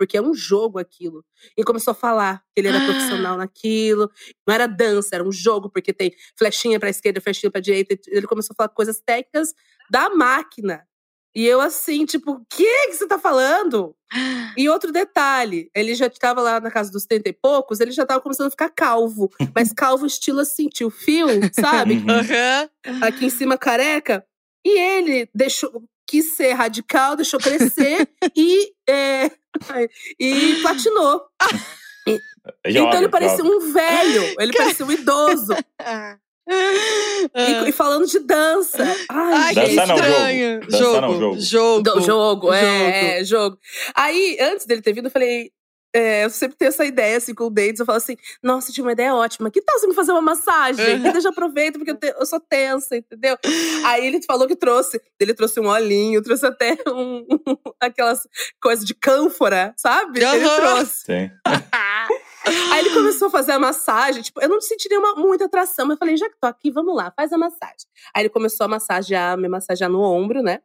Porque 0.00 0.16
é 0.16 0.22
um 0.22 0.32
jogo 0.32 0.78
aquilo. 0.78 1.22
E 1.58 1.62
começou 1.62 1.90
a 1.92 1.94
falar 1.94 2.38
que 2.54 2.60
ele 2.62 2.68
era 2.68 2.78
Ah. 2.78 2.86
profissional 2.86 3.36
naquilo. 3.36 4.10
Não 4.48 4.54
era 4.54 4.66
dança, 4.66 5.14
era 5.14 5.22
um 5.22 5.30
jogo, 5.30 5.68
porque 5.68 5.92
tem 5.92 6.10
flechinha 6.38 6.80
pra 6.80 6.88
esquerda, 6.88 7.20
flechinha 7.20 7.50
pra 7.50 7.60
direita. 7.60 7.98
Ele 8.08 8.26
começou 8.26 8.54
a 8.54 8.56
falar 8.56 8.70
coisas 8.70 8.98
técnicas 9.04 9.52
da 9.90 10.08
máquina. 10.08 10.82
E 11.36 11.46
eu 11.46 11.60
assim, 11.60 12.06
tipo, 12.06 12.32
o 12.32 12.46
que 12.50 12.86
que 12.88 12.94
você 12.94 13.06
tá 13.06 13.18
falando? 13.18 13.94
E 14.56 14.68
outro 14.70 14.90
detalhe, 14.90 15.70
ele 15.76 15.94
já 15.94 16.06
estava 16.06 16.40
lá 16.40 16.58
na 16.60 16.70
casa 16.70 16.90
dos 16.90 17.04
30 17.04 17.28
e 17.28 17.32
poucos, 17.34 17.78
ele 17.78 17.90
já 17.92 18.06
tava 18.06 18.22
começando 18.22 18.46
a 18.46 18.50
ficar 18.50 18.70
calvo. 18.70 19.28
Mas 19.54 19.70
calvo 19.76 20.06
estilo 20.06 20.40
assim, 20.40 20.66
tio 20.68 20.88
Phil, 20.90 21.28
sabe? 21.52 21.96
Uhum. 21.96 23.02
Aqui 23.02 23.26
em 23.26 23.30
cima 23.30 23.58
careca. 23.58 24.24
E 24.66 24.78
ele 24.78 25.28
deixou, 25.34 25.84
quis 26.10 26.34
ser 26.34 26.54
radical, 26.54 27.14
deixou 27.14 27.38
crescer 27.38 28.08
e, 28.36 28.72
é, 28.88 29.30
e 30.18 30.56
platinou. 30.60 31.22
então 32.64 32.94
ele 32.98 33.08
parecia 33.08 33.36
jovem. 33.38 33.52
um 33.52 33.72
velho, 33.72 34.34
ele 34.40 34.52
parecia 34.52 34.84
um 34.84 34.90
idoso. 34.90 35.54
E, 36.52 37.68
e 37.68 37.70
falando 37.70 38.06
de 38.08 38.18
dança. 38.18 38.82
Ai, 39.08 39.34
Ai, 39.34 39.54
que 39.54 39.60
Dança 39.60 39.86
não, 39.86 39.96
jogo. 39.96 40.08
estranho. 40.08 40.60
Dança 40.62 40.78
jogo. 40.78 41.00
não, 41.00 41.20
jogo. 41.20 41.40
Jogo. 41.40 41.82
Do 41.82 42.00
jogo, 42.00 42.52
é, 42.52 42.60
Jogo. 42.60 42.90
é, 42.90 43.24
jogo. 43.24 43.58
Aí, 43.94 44.36
antes 44.40 44.66
dele 44.66 44.82
ter 44.82 44.92
vindo, 44.92 45.04
eu 45.04 45.10
falei. 45.12 45.52
É, 45.94 46.24
eu 46.24 46.30
sempre 46.30 46.56
tenho 46.56 46.68
essa 46.68 46.84
ideia, 46.84 47.16
assim, 47.16 47.34
com 47.34 47.44
o 47.44 47.50
dates. 47.50 47.80
Eu 47.80 47.86
falo 47.86 47.98
assim, 47.98 48.16
nossa, 48.42 48.72
tinha 48.72 48.84
uma 48.84 48.92
ideia 48.92 49.14
ótima. 49.14 49.50
Que 49.50 49.60
tal 49.60 49.78
você 49.78 49.86
me 49.86 49.94
fazer 49.94 50.12
uma 50.12 50.20
massagem? 50.20 50.84
Uhum. 51.00 51.06
E 51.06 51.12
daí 51.12 51.20
já 51.20 51.30
aproveita, 51.30 51.78
porque 51.78 51.90
eu, 51.90 51.96
te- 51.96 52.14
eu 52.18 52.26
sou 52.26 52.38
tensa, 52.40 52.96
entendeu? 52.96 53.36
Aí 53.84 54.06
ele 54.06 54.22
falou 54.22 54.46
que 54.46 54.54
trouxe. 54.56 55.00
Ele 55.18 55.34
trouxe 55.34 55.58
um 55.60 55.66
olhinho, 55.68 56.22
trouxe 56.22 56.46
até 56.46 56.76
um, 56.86 57.26
aquelas 57.80 58.20
coisas 58.62 58.84
de 58.84 58.94
cânfora, 58.94 59.74
sabe? 59.76 60.18
Ele 60.20 60.26
Aham. 60.46 60.56
trouxe. 60.56 61.04
Sim. 61.06 61.30
Aí 62.72 62.80
ele 62.80 62.90
começou 62.90 63.28
a 63.28 63.30
fazer 63.30 63.52
a 63.52 63.58
massagem. 63.58 64.22
Tipo, 64.22 64.40
eu 64.40 64.48
não 64.48 64.60
senti 64.60 64.88
nenhuma, 64.88 65.14
muita 65.14 65.44
atração, 65.44 65.86
mas 65.86 65.94
eu 65.96 65.98
falei, 65.98 66.16
já 66.16 66.28
que 66.28 66.36
tô 66.40 66.46
aqui, 66.46 66.70
vamos 66.70 66.94
lá, 66.96 67.12
faz 67.14 67.32
a 67.32 67.38
massagem. 67.38 67.86
Aí 68.14 68.22
ele 68.22 68.30
começou 68.30 68.64
a 68.64 68.68
massagear, 68.68 69.36
me 69.36 69.48
massagear 69.48 69.90
no 69.90 70.00
ombro, 70.00 70.42
né? 70.42 70.60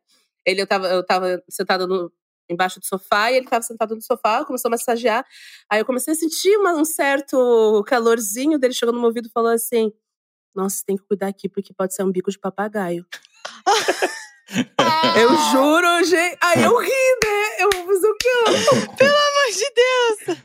Ele, 0.46 0.62
eu 0.62 0.68
tava, 0.68 0.88
eu 0.88 1.04
tava 1.06 1.44
sentada 1.50 1.86
no, 1.86 2.12
embaixo 2.50 2.80
do 2.80 2.86
sofá 2.86 3.32
e 3.32 3.38
ele 3.38 3.48
tava 3.48 3.64
sentado 3.64 3.96
no 3.96 4.02
sofá, 4.02 4.44
começou 4.46 4.70
a 4.70 4.72
massagear. 4.72 5.26
Aí 5.70 5.80
eu 5.80 5.86
comecei 5.86 6.14
a 6.14 6.16
sentir 6.16 6.56
uma- 6.58 6.74
um 6.76 6.86
certo 6.86 7.84
calorzinho 7.88 8.58
dele 8.60 8.74
chegou 8.74 8.94
no 8.94 9.00
meu 9.00 9.08
ouvido 9.10 9.28
e 9.28 9.32
falou 9.32 9.52
assim: 9.52 9.92
Nossa, 10.56 10.84
tem 10.86 10.96
que 10.98 11.04
cuidar 11.08 11.28
aqui 11.28 11.50
porque 11.50 11.74
pode 11.74 11.94
ser 11.94 12.04
um 12.04 12.12
bico 12.12 12.32
de 12.32 12.40
papagaio. 12.40 13.06
Eu 15.18 15.30
juro, 15.52 16.04
gente. 16.04 16.38
Aí 16.42 16.62
eu 16.64 16.78
ri, 16.78 16.88
né? 17.24 17.56
Eu 17.64 17.70
vou 17.74 17.86
fazer 17.88 18.08
o 18.08 18.16
quê? 18.18 18.30
Ai, 19.02 19.52
de 19.52 19.74
Deus. 19.76 20.38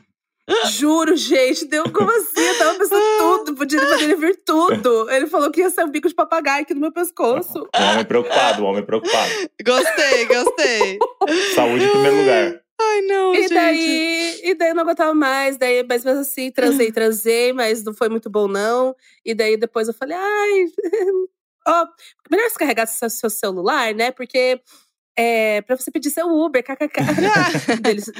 Juro, 0.71 1.15
gente. 1.15 1.65
Deu 1.65 1.83
como 1.91 2.09
assim? 2.09 2.41
Eu 2.41 2.57
tava 2.57 2.77
pensando 2.77 3.01
tudo. 3.17 3.55
Podia 3.55 3.79
poderia 3.79 4.15
vir 4.15 4.41
tudo. 4.45 5.09
Ele 5.09 5.27
falou 5.27 5.51
que 5.51 5.61
ia 5.61 5.69
ser 5.69 5.83
um 5.85 5.89
bico 5.89 6.07
de 6.07 6.15
papagaio 6.15 6.63
aqui 6.63 6.73
no 6.73 6.81
meu 6.81 6.91
pescoço. 6.91 7.67
Um 7.77 7.83
homem 7.93 8.05
preocupado, 8.05 8.63
um 8.63 8.65
homem 8.67 8.83
preocupado. 8.85 9.31
Gostei, 9.65 10.25
gostei. 10.25 10.99
Saúde 11.55 11.85
em 11.85 11.89
primeiro 11.89 12.17
lugar. 12.17 12.61
Ai, 12.79 13.01
não, 13.01 13.33
E 13.35 13.41
gente. 13.43 13.53
daí, 13.53 14.41
e 14.43 14.55
daí 14.55 14.69
eu 14.69 14.75
não 14.75 14.83
aguentava 14.83 15.13
mais. 15.13 15.57
Daí, 15.57 15.85
mas 15.87 16.03
mesmo 16.03 16.21
assim, 16.21 16.51
transei, 16.51 16.91
transei, 16.91 17.53
mas 17.53 17.83
não 17.83 17.93
foi 17.93 18.09
muito 18.09 18.29
bom, 18.29 18.47
não. 18.47 18.95
E 19.23 19.33
daí 19.35 19.55
depois 19.57 19.87
eu 19.87 19.93
falei, 19.93 20.17
ai, 20.17 20.65
ó, 21.67 21.85
melhor 22.29 22.49
você 22.49 22.57
carregar 22.57 22.87
seu, 22.87 23.09
seu 23.09 23.29
celular, 23.29 23.93
né? 23.93 24.11
Porque 24.11 24.59
é 25.15 25.61
pra 25.61 25.75
você 25.77 25.91
pedir 25.91 26.09
seu 26.09 26.27
Uber, 26.27 26.63
kkk. 26.63 27.01
Deles, 27.81 28.11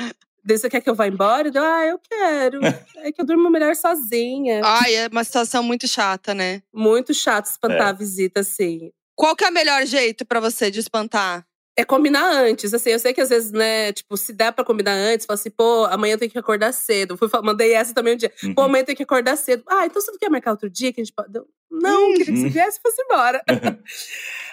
você 0.45 0.69
quer 0.69 0.82
que 0.82 0.89
eu 0.89 0.95
vá 0.95 1.08
embora? 1.08 1.47
Eu, 1.54 1.63
ah, 1.63 1.86
eu 1.86 1.99
quero. 1.99 2.60
É 3.04 3.12
que 3.12 3.19
eu 3.21 3.25
durmo 3.25 3.49
melhor 3.49 3.75
sozinha. 3.75 4.62
Ai, 4.63 4.93
é 4.95 5.08
uma 5.08 5.23
situação 5.23 5.63
muito 5.63 5.88
chata, 5.88 6.34
né? 6.36 6.62
Muito 6.73 7.13
chato 7.13 7.45
espantar 7.47 7.88
É. 7.88 7.89
a 7.89 7.93
visita, 7.93 8.41
assim. 8.41 8.91
Qual 9.15 9.36
que 9.36 9.43
é 9.43 9.49
o 9.49 9.54
melhor 9.54 9.86
jeito 9.86 10.23
pra 10.25 10.39
você 10.39 10.69
de 10.69 10.80
espantar? 10.80 11.45
É 11.75 11.86
combinar 11.86 12.30
antes, 12.32 12.73
assim, 12.73 12.89
eu 12.89 12.99
sei 12.99 13.13
que 13.13 13.21
às 13.21 13.30
vezes, 13.30 13.51
né, 13.51 13.93
tipo, 13.93 14.17
se 14.17 14.34
dá 14.34 14.51
pra 14.51 14.63
combinar 14.63 14.91
antes, 14.93 15.25
fala 15.25 15.36
assim, 15.39 15.49
pô, 15.49 15.86
amanhã 15.86 16.17
tem 16.17 16.30
que 16.30 16.38
acordar 16.38 16.73
cedo. 16.73 17.15
Fui, 17.17 17.30
mandei 17.43 17.73
essa 17.73 17.93
também 17.93 18.13
um 18.13 18.17
dia. 18.17 18.32
Uhum. 18.43 18.54
Pô, 18.54 18.62
amanhã 18.63 18.84
tem 18.84 18.95
que 18.95 19.04
acordar 19.04 19.38
cedo. 19.38 19.63
Ah, 19.67 19.86
então 19.86 20.01
você 20.01 20.12
não 20.12 20.19
quer 20.19 20.30
marcar 20.30 20.51
outro 20.51 20.69
dia 20.69 20.91
que 20.93 20.99
a 21.01 21.04
gente 21.04 21.13
pode. 21.13 21.30
Eu, 21.36 21.47
Não, 21.71 22.10
queria 22.13 22.25
que 22.25 22.36
você 22.38 22.43
Uhum. 22.45 22.49
viesse 22.51 22.77
e 22.77 22.82
fosse 22.82 23.01
embora. 23.01 23.41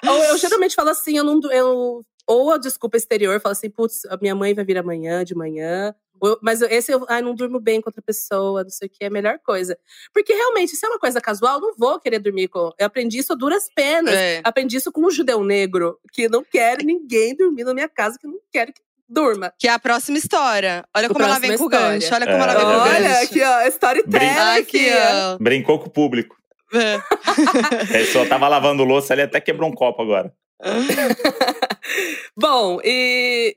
ou 0.07 0.25
eu 0.25 0.39
geralmente 0.39 0.75
falo 0.77 0.91
assim, 0.91 1.19
eu 1.19 1.25
não. 1.25 1.41
Eu, 1.51 2.03
ou 2.29 2.53
a 2.53 2.59
desculpa 2.59 2.99
exterior, 2.99 3.41
falo 3.41 3.53
assim, 3.53 3.71
putz, 3.71 4.05
a 4.05 4.19
minha 4.21 4.35
mãe 4.35 4.53
vai 4.55 4.65
vir 4.65 4.77
amanhã, 4.77 5.25
de 5.25 5.35
manhã. 5.35 5.95
Ou 6.21 6.39
mas 6.43 6.61
esse 6.61 6.93
eu 6.93 7.07
ai, 7.09 7.23
não 7.23 7.35
durmo 7.35 7.59
bem 7.59 7.81
com 7.81 7.89
outra 7.89 8.03
pessoa, 8.03 8.63
não 8.65 8.71
sei 8.71 8.87
o 8.87 8.91
que, 8.91 9.05
é 9.05 9.07
a 9.07 9.11
melhor 9.11 9.39
coisa. 9.39 9.79
Porque 10.13 10.35
realmente, 10.35 10.77
se 10.77 10.85
é 10.85 10.89
uma 10.89 10.99
coisa 10.99 11.21
casual, 11.21 11.55
eu 11.55 11.61
não 11.61 11.75
vou 11.77 11.99
querer 11.99 12.19
dormir 12.19 12.49
com. 12.49 12.71
Eu 12.79 12.87
aprendi 12.87 13.19
isso 13.19 13.33
a 13.33 13.37
duras 13.37 13.69
penas. 13.75 14.13
É. 14.15 14.41
Aprendi 14.45 14.77
isso 14.77 14.93
com 14.93 15.01
um 15.07 15.11
judeu 15.11 15.43
negro, 15.43 15.99
que 16.13 16.29
não 16.29 16.45
quer 16.45 16.83
ninguém 16.85 17.35
dormir 17.35 17.65
na 17.65 17.73
minha 17.73 17.89
casa, 17.89 18.19
que 18.21 18.27
não 18.27 18.39
quero 18.53 18.73
que 18.73 18.83
durma. 19.09 19.55
Que 19.59 19.69
é 19.69 19.71
a 19.71 19.79
próxima 19.79 20.19
história. 20.19 20.85
Olha 20.95 21.07
A 21.07 21.09
como 21.09 21.25
ela 21.25 21.39
vem 21.39 21.51
próxima 21.57 21.57
com 21.57 21.65
o 21.65 21.79
história. 21.79 21.99
gancho. 21.99 22.15
Olha 22.15 22.27
como 22.27 22.37
É, 22.37 22.43
ela 22.43 22.55
vem 22.55 22.65
com 22.65 22.71
o 22.71 22.85
gancho. 22.85 22.97
Olha, 22.97 23.23
aqui, 23.23 23.43
ó, 23.43 23.69
storytelling 23.69 24.27
Aqui, 24.27 24.91
aqui, 24.91 24.91
ó. 25.35 25.39
Brincou 25.39 25.79
com 25.79 25.87
o 25.87 25.91
público. 25.91 26.37
É. 26.75 26.97
A 27.83 27.87
pessoa 27.93 28.27
tava 28.27 28.49
lavando 28.49 28.85
louça, 28.85 29.15
ele 29.15 29.23
até 29.23 29.41
quebrou 29.41 29.71
um 29.71 29.75
copo 29.75 30.03
agora. 30.03 30.35
Bom, 32.37 32.81
e. 32.85 33.57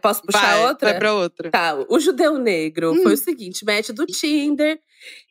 Posso 0.00 0.22
puxar 0.22 0.40
Vai, 0.58 0.66
outra? 0.68 0.90
vai 0.90 0.98
pra 1.00 1.12
outra. 1.14 1.50
Tá, 1.50 1.84
o 1.88 1.98
judeu 1.98 2.38
negro 2.38 2.92
Hum. 2.92 3.02
foi 3.02 3.14
o 3.14 3.16
seguinte, 3.16 3.64
match 3.64 3.88
do 3.90 4.06
Tinder. 4.06 4.78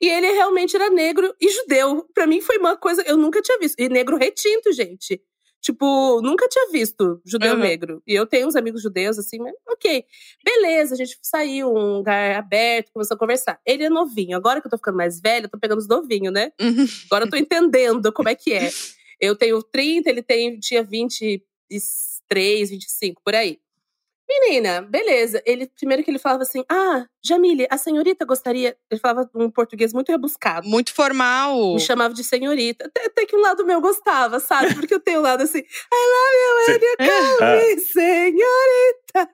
E 0.01 0.09
ele 0.09 0.29
realmente 0.33 0.75
era 0.75 0.89
negro 0.89 1.33
e 1.39 1.49
judeu. 1.49 2.05
Pra 2.13 2.27
mim 2.27 2.41
foi 2.41 2.57
uma 2.57 2.75
coisa 2.75 3.01
eu 3.07 3.15
nunca 3.15 3.41
tinha 3.41 3.57
visto. 3.59 3.79
E 3.79 3.87
negro 3.87 4.17
retinto, 4.17 4.73
gente. 4.73 5.21
Tipo, 5.61 6.21
nunca 6.21 6.47
tinha 6.49 6.69
visto 6.69 7.21
judeu 7.25 7.53
Uhum. 7.53 7.59
negro. 7.59 8.03
E 8.05 8.13
eu 8.13 8.25
tenho 8.25 8.47
uns 8.47 8.55
amigos 8.57 8.81
judeus, 8.81 9.17
assim, 9.17 9.39
mas 9.39 9.53
ok. 9.69 10.03
Beleza, 10.43 10.95
a 10.95 10.97
gente 10.97 11.17
saiu, 11.21 11.69
um 11.73 11.97
lugar 11.97 12.35
aberto, 12.35 12.91
começou 12.91 13.15
a 13.15 13.17
conversar. 13.17 13.57
Ele 13.65 13.83
é 13.85 13.89
novinho. 13.89 14.35
Agora 14.35 14.59
que 14.59 14.67
eu 14.67 14.71
tô 14.71 14.77
ficando 14.77 14.97
mais 14.97 15.21
velha, 15.21 15.45
eu 15.45 15.49
tô 15.49 15.57
pegando 15.59 15.79
os 15.79 15.87
novinhos, 15.87 16.33
né? 16.33 16.51
Uhum. 16.59 16.85
Agora 17.09 17.23
eu 17.25 17.29
tô 17.29 17.37
entendendo 17.37 18.11
como 18.11 18.27
é 18.27 18.35
que 18.35 18.51
é. 18.53 18.69
Eu 19.19 19.35
tenho 19.35 19.61
30, 19.61 20.09
ele 20.09 20.21
tem, 20.23 20.59
tinha 20.59 20.83
23, 20.83 22.69
25, 22.69 23.21
por 23.23 23.35
aí. 23.35 23.59
Menina, 24.31 24.83
beleza. 24.83 25.41
Ele, 25.43 25.65
primeiro 25.75 26.03
que 26.03 26.11
ele 26.11 26.19
falava 26.19 26.43
assim: 26.43 26.63
Ah, 26.69 27.03
Jamile, 27.25 27.65
a 27.67 27.79
senhorita 27.79 28.23
gostaria. 28.25 28.77
Ele 28.89 28.99
falava 28.99 29.27
um 29.33 29.49
português 29.49 29.91
muito 29.91 30.11
rebuscado. 30.11 30.67
Muito 30.69 30.93
formal. 30.93 31.73
Me 31.73 31.79
chamava 31.79 32.13
de 32.13 32.23
senhorita. 32.23 32.85
Até, 32.85 33.05
até 33.07 33.25
que 33.25 33.35
um 33.35 33.41
lado 33.41 33.65
meu 33.65 33.81
gostava, 33.81 34.39
sabe? 34.39 34.75
Porque 34.75 34.93
eu 34.93 34.99
tenho 34.99 35.17
um 35.19 35.23
lado 35.23 35.41
assim, 35.41 35.57
I 35.57 35.63
love 36.13 36.69
you, 36.69 36.75
and 36.75 36.79
you 36.79 36.97
call 37.39 37.57
me 37.57 37.79
senhorita. 37.79 39.29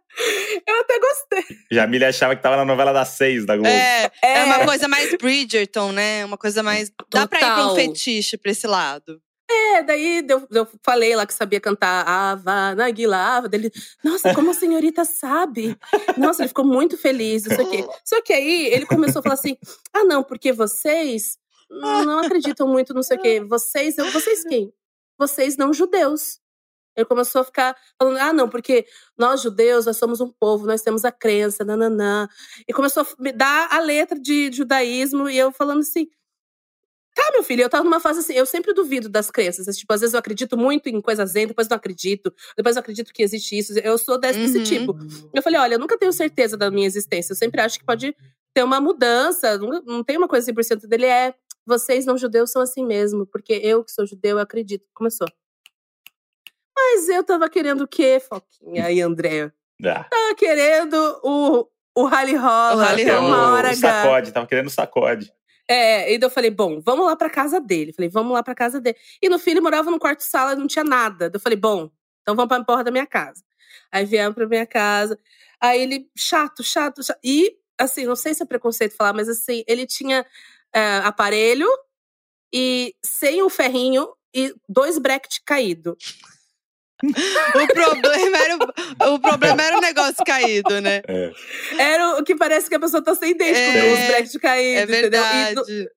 Eu 0.65 0.79
até 0.79 0.97
gostei. 0.97 1.57
Jamile 1.69 2.05
achava 2.05 2.33
que 2.33 2.41
tava 2.41 2.55
na 2.55 2.63
novela 2.63 2.93
das 2.93 3.09
seis 3.09 3.45
da 3.45 3.55
Globo. 3.57 3.67
É, 3.67 4.09
é 4.23 4.37
É. 4.39 4.43
uma 4.45 4.63
coisa 4.65 4.87
mais 4.87 5.13
Bridgerton, 5.17 5.91
né? 5.91 6.23
Uma 6.23 6.37
coisa 6.37 6.63
mais. 6.63 6.89
Dá 7.11 7.27
pra 7.27 7.39
ir 7.39 7.41
pra 7.41 7.53
um 7.65 7.69
Total. 7.69 7.75
fetiche 7.75 8.37
pra 8.37 8.49
esse 8.51 8.65
lado. 8.65 9.21
É, 9.49 9.83
daí 9.83 10.25
eu, 10.27 10.47
eu 10.51 10.67
falei 10.83 11.15
lá 11.15 11.25
que 11.25 11.33
sabia 11.33 11.59
cantar 11.59 12.07
Ava 12.07 12.73
Naguilava. 12.73 13.47
Dele, 13.47 13.71
nossa, 14.03 14.33
como 14.33 14.51
a 14.51 14.53
senhorita 14.53 15.05
sabe? 15.05 15.77
Nossa, 16.17 16.41
ele 16.41 16.47
ficou 16.47 16.65
muito 16.65 16.97
feliz, 16.97 17.45
não 17.45 17.55
sei 17.55 17.65
o 17.65 17.69
quê. 17.69 17.87
Só 18.03 18.21
que 18.21 18.33
aí 18.33 18.67
ele 18.67 18.85
começou 18.85 19.19
a 19.19 19.23
falar 19.23 19.35
assim: 19.35 19.57
ah, 19.93 20.03
não, 20.03 20.23
porque 20.23 20.51
vocês 20.51 21.37
não 21.69 22.19
acreditam 22.19 22.67
muito, 22.67 22.93
não 22.93 23.03
sei 23.03 23.17
o 23.17 23.21
quê. 23.21 23.39
Vocês, 23.41 23.95
vocês 24.11 24.43
quem? 24.43 24.73
Vocês 25.17 25.57
não 25.57 25.73
judeus. 25.73 26.39
Ele 26.95 27.05
começou 27.05 27.41
a 27.41 27.43
ficar 27.43 27.75
falando, 27.99 28.17
ah, 28.17 28.31
não, 28.31 28.47
porque 28.47 28.85
nós 29.17 29.41
judeus, 29.41 29.85
nós 29.85 29.97
somos 29.97 30.21
um 30.21 30.31
povo, 30.31 30.65
nós 30.65 30.81
temos 30.81 31.03
a 31.03 31.11
crença, 31.11 31.65
nananã. 31.65 32.27
E 32.67 32.73
começou 32.73 33.03
a 33.03 33.07
me 33.19 33.33
dar 33.33 33.67
a 33.69 33.79
letra 33.79 34.17
de 34.17 34.49
judaísmo, 34.51 35.29
e 35.29 35.37
eu 35.37 35.51
falando 35.51 35.81
assim, 35.81 36.07
Tá, 37.15 37.31
meu 37.31 37.43
filho, 37.43 37.61
eu 37.61 37.69
tava 37.69 37.85
numa 37.85 37.99
fase 38.01 38.19
assim, 38.19 38.33
eu 38.33 38.45
sempre 38.45 38.73
duvido 38.73 39.07
das 39.07 39.31
crenças. 39.31 39.77
Tipo, 39.77 39.93
às 39.93 40.01
vezes 40.01 40.13
eu 40.13 40.19
acredito 40.19 40.57
muito 40.57 40.89
em 40.89 40.99
coisa 41.01 41.25
zen, 41.25 41.47
depois 41.47 41.67
não 41.69 41.77
acredito, 41.77 42.31
depois 42.57 42.75
eu 42.75 42.81
acredito 42.81 43.13
que 43.13 43.23
existe 43.23 43.57
isso. 43.57 43.79
Eu 43.79 43.97
sou 43.97 44.17
desse, 44.19 44.39
desse 44.39 44.57
Uhum. 44.57 44.63
tipo. 44.63 44.97
Eu 45.33 45.41
falei, 45.41 45.57
olha, 45.59 45.75
eu 45.75 45.79
nunca 45.79 45.97
tenho 45.97 46.11
certeza 46.11 46.57
da 46.57 46.69
minha 46.69 46.85
existência. 46.85 47.31
Eu 47.31 47.37
sempre 47.37 47.61
acho 47.61 47.79
que 47.79 47.85
pode 47.85 48.13
ter 48.53 48.63
uma 48.63 48.81
mudança. 48.81 49.57
Não, 49.57 49.81
não 49.85 50.03
tem 50.03 50.17
uma 50.17 50.27
coisa 50.27 50.45
100% 50.51 50.87
dele. 50.87 51.05
É, 51.05 51.33
vocês 51.65 52.05
não 52.05 52.17
judeus 52.17 52.51
são 52.51 52.61
assim 52.61 52.85
mesmo, 52.85 53.25
porque 53.25 53.53
eu 53.63 53.81
que 53.83 53.91
sou 53.93 54.05
judeu, 54.05 54.31
eu 54.37 54.39
acredito. 54.43 54.85
Começou. 54.93 55.27
Mas 56.77 57.07
eu 57.07 57.23
tava 57.23 57.49
querendo 57.49 57.81
o 57.85 57.87
quê, 57.87 58.19
Foquinha 58.19 58.91
e 58.91 59.01
André? 59.01 59.51
Ah, 59.83 60.03
Tava 60.03 60.35
querendo 60.35 60.95
o, 61.23 61.67
o 61.95 62.03
rally 62.05 62.35
rola. 62.35 62.75
O 62.75 62.77
rally 62.77 63.03
rola. 63.05 63.19
uma 63.21 63.51
hora 63.53 63.67
o 63.69 63.71
H. 63.71 63.75
sacode, 63.75 64.31
tava 64.33 64.47
querendo 64.47 64.67
o 64.67 64.71
sacode. 64.71 65.31
É, 65.67 66.13
e 66.13 66.17
daí 66.17 66.27
eu 66.27 66.31
falei, 66.31 66.51
bom, 66.51 66.79
vamos 66.81 67.05
lá 67.05 67.15
pra 67.15 67.29
casa 67.29 67.59
dele. 67.59 67.93
Falei, 67.93 68.09
vamos 68.09 68.33
lá 68.33 68.43
pra 68.43 68.53
casa 68.55 68.79
dele. 68.79 68.97
E 69.21 69.29
no 69.29 69.39
filho 69.39 69.61
morava 69.61 69.89
num 69.89 69.99
quarto 69.99 70.21
sala 70.21 70.55
não 70.55 70.67
tinha 70.67 70.83
nada. 70.83 71.29
Daí 71.29 71.37
eu 71.37 71.41
falei, 71.41 71.57
bom, 71.57 71.89
então 72.21 72.35
vamos 72.35 72.49
pra 72.49 72.63
porra 72.63 72.83
da 72.83 72.91
minha 72.91 73.07
casa. 73.07 73.43
Aí 73.91 74.05
viemos 74.05 74.35
pra 74.35 74.47
minha 74.47 74.65
casa. 74.65 75.17
Aí 75.59 75.81
ele, 75.81 76.09
chato, 76.15 76.63
chato, 76.63 77.03
chato. 77.03 77.19
E, 77.23 77.55
assim, 77.79 78.05
não 78.05 78.15
sei 78.15 78.33
se 78.33 78.43
é 78.43 78.45
preconceito 78.45 78.95
falar, 78.95 79.13
mas 79.13 79.27
assim, 79.29 79.63
ele 79.67 79.87
tinha 79.87 80.25
é, 80.73 80.97
aparelho 80.97 81.67
e 82.53 82.95
sem 83.03 83.41
o 83.41 83.49
ferrinho 83.49 84.07
e 84.33 84.53
dois 84.69 84.97
brackets 84.99 85.39
caído. 85.45 85.97
O 87.55 87.67
problema 87.73 88.37
era 88.37 88.55
o, 88.57 89.13
o 89.15 89.19
problema 89.19 89.61
era 89.61 89.77
o 89.77 89.81
negócio 89.81 90.23
caído, 90.25 90.79
né? 90.81 91.01
É. 91.07 91.31
Era 91.77 92.17
o 92.17 92.23
que 92.23 92.35
parece 92.35 92.69
que 92.69 92.75
a 92.75 92.79
pessoa 92.79 93.03
tá 93.03 93.13
sem 93.15 93.35
dente 93.35 93.59
É, 93.59 93.81
com 93.81 93.93
os 93.93 94.07
brackets 94.07 94.37
caídos, 94.37 94.93
É 94.93 94.99
entendeu? 94.99 95.23
Verdade. 95.23 95.89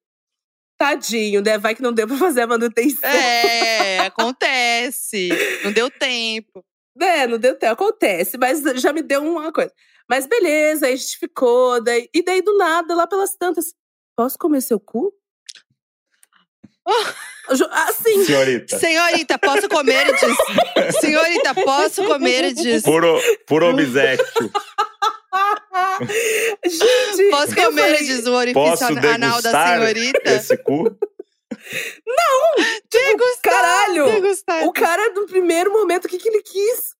tadinho, 0.76 1.42
né? 1.42 1.58
Vai 1.58 1.74
que 1.74 1.82
não 1.82 1.92
deu 1.92 2.06
pra 2.06 2.16
fazer 2.16 2.42
a 2.42 2.46
manutenção. 2.46 3.08
É, 3.08 3.98
acontece. 4.00 5.28
Não 5.64 5.72
deu 5.72 5.90
tempo. 5.90 6.64
É, 7.00 7.26
não 7.26 7.38
deu 7.38 7.56
tempo, 7.56 7.72
acontece, 7.72 8.36
mas 8.36 8.60
já 8.80 8.92
me 8.92 9.02
deu 9.02 9.22
uma 9.22 9.52
coisa. 9.52 9.72
Mas 10.10 10.26
beleza, 10.26 10.86
aí 10.86 10.94
a 10.94 10.96
gente 10.96 11.16
ficou, 11.18 11.80
daí, 11.82 12.08
e 12.12 12.24
daí 12.24 12.42
do 12.42 12.56
nada, 12.56 12.92
lá 12.94 13.06
pelas 13.06 13.36
tantas, 13.36 13.66
posso 14.16 14.36
comer 14.38 14.60
seu 14.62 14.80
cu? 14.80 15.12
Assim, 17.88 18.24
Senhorita, 18.26 18.78
Senhorita, 18.78 19.38
posso 19.38 19.68
comer 19.70 20.04
diz? 20.12 21.00
Senhorita, 21.00 21.54
posso 21.54 22.04
comer 22.04 22.52
diz? 22.52 22.82
puro, 22.82 23.18
puro 23.46 23.70
obséquio. 23.70 24.52
gente, 26.64 27.30
Posso 27.30 27.54
comer 27.54 27.82
falei, 27.82 28.04
diz 28.04 28.26
o 28.26 28.32
orifício 28.34 28.70
Posso 28.70 28.84
anal 28.84 29.40
da 29.42 29.50
degustar 29.50 29.78
senhorita? 29.78 30.30
esse 30.30 30.56
cu? 30.58 30.94
Degustar, 32.90 33.40
caralho, 33.42 34.04
degustar. 34.12 34.64
o 34.64 34.72
cara 34.72 35.10
no 35.14 35.26
primeiro 35.26 35.72
momento, 35.72 36.04
o 36.04 36.08
que 36.08 36.18
que 36.18 36.28
ele 36.28 36.42
quis? 36.42 36.94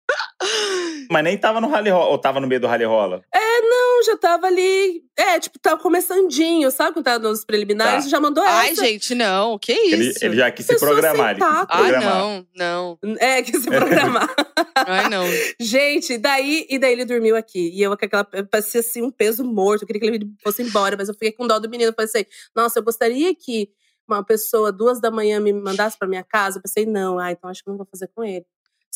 Mas 1.10 1.24
nem 1.24 1.36
tava 1.38 1.60
no 1.60 1.68
rally 1.68 1.90
rola, 1.90 2.10
ou 2.10 2.18
tava 2.18 2.38
no 2.40 2.46
meio 2.46 2.60
do 2.60 2.66
rally 2.66 2.84
rola. 2.84 3.22
Não, 3.60 4.02
já 4.04 4.16
tava 4.16 4.46
ali. 4.46 5.02
É, 5.16 5.40
tipo, 5.40 5.58
tava 5.58 5.80
começandinho, 5.82 6.70
sabe? 6.70 6.92
Quando 6.94 7.04
tava 7.04 7.18
nos 7.28 7.44
preliminares, 7.44 8.04
Tá. 8.04 8.10
já 8.10 8.20
mandou 8.20 8.42
Ai, 8.46 8.70
essa. 8.70 8.84
gente, 8.84 9.14
não. 9.14 9.58
Que 9.58 9.72
Ele, 9.72 10.10
isso? 10.10 10.24
ele 10.24 10.36
já 10.36 10.50
quis 10.50 10.64
se 10.64 10.78
programar. 10.78 11.30
Ele 11.32 11.40
quis 11.40 11.48
se. 11.48 11.66
Ai, 11.68 11.90
programar. 11.90 12.14
não, 12.14 12.46
não. 12.56 12.98
É, 13.18 13.42
que 13.42 13.58
se 13.58 13.66
programar. 13.68 14.28
Ai, 14.76 15.08
não. 15.10 15.24
Gente, 15.60 16.16
daí, 16.18 16.66
e 16.70 16.78
daí 16.78 16.92
ele 16.92 17.04
dormiu 17.04 17.36
aqui. 17.36 17.70
E 17.74 17.82
eu 17.82 17.96
com 17.96 18.04
aquela. 18.04 18.24
Parecia 18.24 18.80
assim 18.80 19.02
um 19.02 19.10
peso 19.10 19.44
morto. 19.44 19.82
Eu 19.82 19.86
queria 19.86 20.00
que 20.00 20.06
ele 20.06 20.30
fosse 20.42 20.62
embora, 20.62 20.96
mas 20.96 21.08
eu 21.08 21.14
fiquei 21.14 21.32
com 21.32 21.46
dó 21.46 21.58
do 21.58 21.68
menino. 21.68 21.90
Eu 21.90 21.94
pensei, 21.94 22.26
nossa, 22.54 22.78
eu 22.78 22.82
gostaria 22.84 23.34
que 23.34 23.68
uma 24.08 24.24
pessoa, 24.24 24.70
duas 24.72 25.00
da 25.00 25.10
manhã, 25.10 25.40
me 25.40 25.52
mandasse 25.52 25.98
pra 25.98 26.08
minha 26.08 26.22
casa. 26.24 26.58
Eu 26.58 26.62
pensei, 26.62 26.86
não, 26.86 27.18
ah, 27.18 27.32
então 27.32 27.50
acho 27.50 27.62
que 27.62 27.68
eu 27.68 27.72
não 27.72 27.78
vou 27.78 27.86
fazer 27.90 28.08
com 28.14 28.22
ele. 28.24 28.46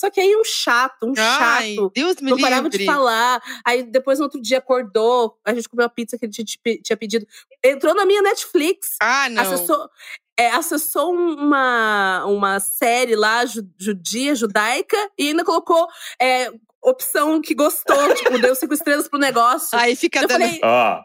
Só 0.03 0.11
que 0.11 0.21
aí 0.21 0.35
um 0.37 0.43
chato, 0.45 1.05
um 1.05 1.13
Ai, 1.17 1.75
chato. 1.77 1.93
Deus 1.95 2.17
me 2.21 2.31
Não 2.33 2.39
parava 2.41 2.63
livre. 2.65 2.79
de 2.79 2.85
falar. 2.85 3.41
Aí 3.65 3.85
depois 3.85 4.19
no 4.19 4.25
outro 4.25 4.43
dia 4.43 4.59
acordou. 4.59 5.39
A 5.45 5.55
gente 5.55 5.69
comeu 5.69 5.87
a 5.87 5.89
pizza 5.89 6.19
que 6.19 6.25
ele 6.25 6.33
tinha, 6.33 6.45
tinha 6.83 6.97
pedido. 6.97 7.25
Entrou 7.65 7.95
na 7.95 8.05
minha 8.05 8.21
Netflix. 8.21 8.97
Ah, 9.01 9.29
não. 9.29 9.41
Acessou, 9.43 9.89
é, 10.37 10.51
acessou 10.51 11.13
uma, 11.15 12.25
uma 12.27 12.59
série 12.59 13.15
lá, 13.15 13.47
ju- 13.47 13.63
judia, 13.79 14.35
judaica, 14.35 14.97
e 15.17 15.29
ainda 15.29 15.45
colocou 15.45 15.87
é, 16.21 16.51
opção 16.83 17.41
que 17.41 17.55
gostou, 17.55 17.95
tipo, 18.17 18.39
deu 18.41 18.57
cinco 18.57 18.75
estrelas 18.75 19.07
pro 19.07 19.21
negócio. 19.21 19.79
Aí 19.79 19.95
fica 19.95 20.21
eu 20.21 20.27
dando. 20.27 20.41
falei, 20.41 20.59
Ó, 20.65 21.01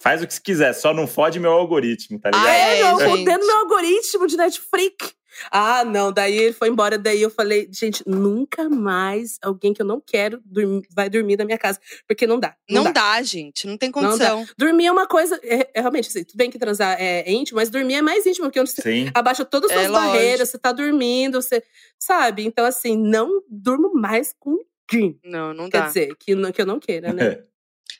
faz 0.00 0.22
o 0.22 0.26
que 0.26 0.32
você 0.32 0.40
quiser, 0.40 0.72
só 0.72 0.94
não 0.94 1.06
fode 1.06 1.38
meu 1.38 1.52
algoritmo, 1.52 2.18
tá 2.18 2.30
ligado? 2.30 2.46
ah, 2.46 2.54
é, 2.56 2.80
É, 2.80 2.98
gente. 2.98 3.18
mudando 3.18 3.46
meu 3.46 3.56
algoritmo 3.58 4.26
de 4.26 4.36
Netflix. 4.38 5.14
Ah, 5.50 5.84
não, 5.84 6.12
daí 6.12 6.36
ele 6.36 6.52
foi 6.52 6.68
embora, 6.68 6.98
daí 6.98 7.20
eu 7.22 7.30
falei, 7.30 7.68
gente, 7.72 8.02
nunca 8.06 8.68
mais 8.68 9.38
alguém 9.42 9.72
que 9.74 9.80
eu 9.82 9.86
não 9.86 10.00
quero 10.00 10.40
dormir- 10.44 10.86
vai 10.94 11.08
dormir 11.08 11.36
na 11.36 11.44
minha 11.44 11.58
casa, 11.58 11.80
porque 12.06 12.26
não 12.26 12.38
dá. 12.38 12.54
Não, 12.68 12.84
Não 12.84 12.92
dá. 12.92 13.16
dá, 13.16 13.22
gente. 13.22 13.66
Não 13.66 13.76
tem 13.76 13.90
Não 13.90 13.92
condição. 14.02 14.46
Dormir 14.56 14.86
é 14.86 14.92
uma 14.92 15.06
coisa, 15.06 15.38
é, 15.42 15.70
é 15.74 15.80
realmente, 15.80 16.08
assim, 16.08 16.24
tudo 16.24 16.36
bem 16.36 16.50
que 16.50 16.58
transar 16.58 16.96
é, 17.00 17.20
é 17.20 17.32
íntimo, 17.32 17.56
mas 17.56 17.70
dormir 17.70 17.94
é 17.94 18.02
mais 18.02 18.24
íntimo, 18.26 18.46
porque 18.46 18.60
onde 18.60 18.70
você 18.70 18.82
Sim. 18.82 19.10
abaixa 19.14 19.44
todas 19.44 19.70
as 19.70 19.76
É, 19.76 19.80
suas 19.80 19.90
lógico. 19.92 20.12
barreiras, 20.12 20.48
você 20.50 20.58
tá 20.58 20.72
dormindo, 20.72 21.40
você 21.40 21.62
sabe? 21.98 22.44
Então, 22.44 22.64
assim, 22.64 22.96
não 22.96 23.42
durmo 23.48 23.92
mais 23.94 24.34
com 24.38 24.58
ninguém. 24.92 25.18
Não, 25.24 25.54
não 25.54 25.70
Quer 25.70 25.80
dá. 25.80 25.86
dizer, 25.86 26.16
que, 26.18 26.34
não- 26.34 26.52
que 26.52 26.60
eu 26.60 26.66
não 26.66 26.78
queira, 26.80 27.12
né? 27.12 27.42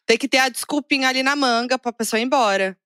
Tem 0.04 0.18
que 0.18 0.26
ter 0.28 0.38
a 0.38 0.48
desculpinha 0.48 1.08
ali 1.08 1.22
na 1.22 1.36
manga 1.36 1.78
pra 1.78 1.92
pessoa 1.92 2.18
ir 2.20 2.24
embora. 2.24 2.76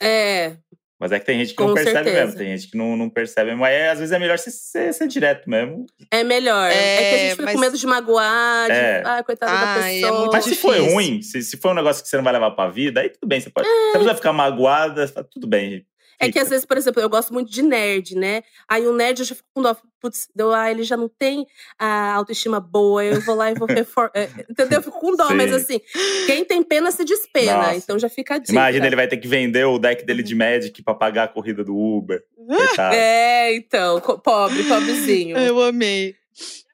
é, 0.00 0.56
Mas 1.00 1.12
é 1.12 1.18
que 1.18 1.24
tem 1.24 1.38
gente 1.38 1.50
que 1.50 1.56
Com 1.56 1.68
não 1.68 1.74
percebe 1.74 2.04
certeza. 2.04 2.20
mesmo, 2.26 2.38
tem 2.38 2.56
gente 2.58 2.70
que 2.70 2.76
não, 2.76 2.94
não 2.94 3.08
percebe. 3.08 3.54
Mas 3.54 3.72
é, 3.74 3.88
às 3.90 3.98
vezes 3.98 4.12
é 4.12 4.18
melhor 4.18 4.38
você 4.38 4.50
ser, 4.50 4.92
ser 4.92 5.08
direto 5.08 5.48
mesmo. 5.48 5.86
é 6.10 6.22
melhor. 6.22 6.70
É, 6.70 6.74
É, 6.74 6.96
que 6.98 7.14
a 7.14 7.18
gente 7.18 7.30
fica 7.30 7.42
mas- 7.44 7.54
com 7.54 7.60
medo 7.60 7.78
de 7.78 7.86
magoar, 7.86 8.66
de, 8.66 8.72
É. 8.76 9.02
ai, 9.06 9.22
coitada 9.24 9.50
da 9.52 9.88
é 9.88 9.94
pessoa. 10.00 10.18
muito 10.20 10.32
Mas 10.32 10.44
se 10.44 10.54
foi 10.56 10.78
ruim, 10.80 11.22
se, 11.22 11.40
se 11.42 11.56
for 11.56 11.70
um 11.70 11.74
negócio 11.74 12.02
que 12.02 12.08
você 12.10 12.16
não 12.18 12.24
vai 12.24 12.34
levar 12.34 12.50
pra 12.50 12.68
vida, 12.68 13.00
aí 13.00 13.08
tudo 13.08 13.26
bem, 13.26 13.40
você 13.40 13.48
pode. 13.48 13.66
Se 13.66 13.72
a 13.96 13.98
pessoa 13.98 14.14
ficar 14.14 14.32
magoada, 14.34 15.06
você 15.06 15.24
tudo 15.32 15.46
bem. 15.46 15.86
É 16.20 16.30
que 16.30 16.38
às 16.38 16.50
vezes, 16.50 16.66
por 16.66 16.76
exemplo, 16.76 17.00
eu 17.00 17.08
gosto 17.08 17.32
muito 17.32 17.50
de 17.50 17.62
nerd, 17.62 18.14
né? 18.14 18.42
Aí 18.68 18.86
o 18.86 18.92
nerd 18.92 19.20
eu 19.20 19.24
já 19.24 19.34
fico 19.34 19.48
com 19.54 19.62
dó. 19.62 19.74
Putz, 20.00 20.28
deu, 20.34 20.52
ah, 20.52 20.70
ele 20.70 20.82
já 20.82 20.96
não 20.96 21.08
tem 21.08 21.46
a 21.78 22.14
autoestima 22.14 22.58
boa, 22.60 23.04
eu 23.04 23.20
vou 23.20 23.34
lá 23.34 23.50
e 23.50 23.54
vou 23.54 23.66
reformar. 23.68 24.12
entendeu? 24.48 24.78
Eu 24.78 24.82
fico 24.82 24.98
com 25.00 25.16
dó, 25.16 25.28
Sim. 25.28 25.34
mas 25.34 25.52
assim, 25.52 25.80
quem 26.26 26.44
tem 26.44 26.62
pena 26.62 26.90
se 26.90 27.04
despena. 27.04 27.56
Nossa. 27.56 27.76
Então 27.76 27.98
já 27.98 28.08
fica 28.08 28.34
a 28.34 28.38
dica. 28.38 28.52
Imagina, 28.52 28.86
ele 28.86 28.96
vai 28.96 29.08
ter 29.08 29.16
que 29.16 29.28
vender 29.28 29.64
o 29.64 29.78
deck 29.78 30.04
dele 30.04 30.22
de 30.22 30.34
Magic 30.34 30.82
pra 30.82 30.94
pagar 30.94 31.24
a 31.24 31.28
corrida 31.28 31.64
do 31.64 31.76
Uber. 31.76 32.22
Coitado. 32.36 32.94
É, 32.94 33.54
então, 33.54 34.00
pobre, 34.00 34.64
pobrezinho. 34.64 35.36
Eu 35.36 35.62
amei. 35.62 36.14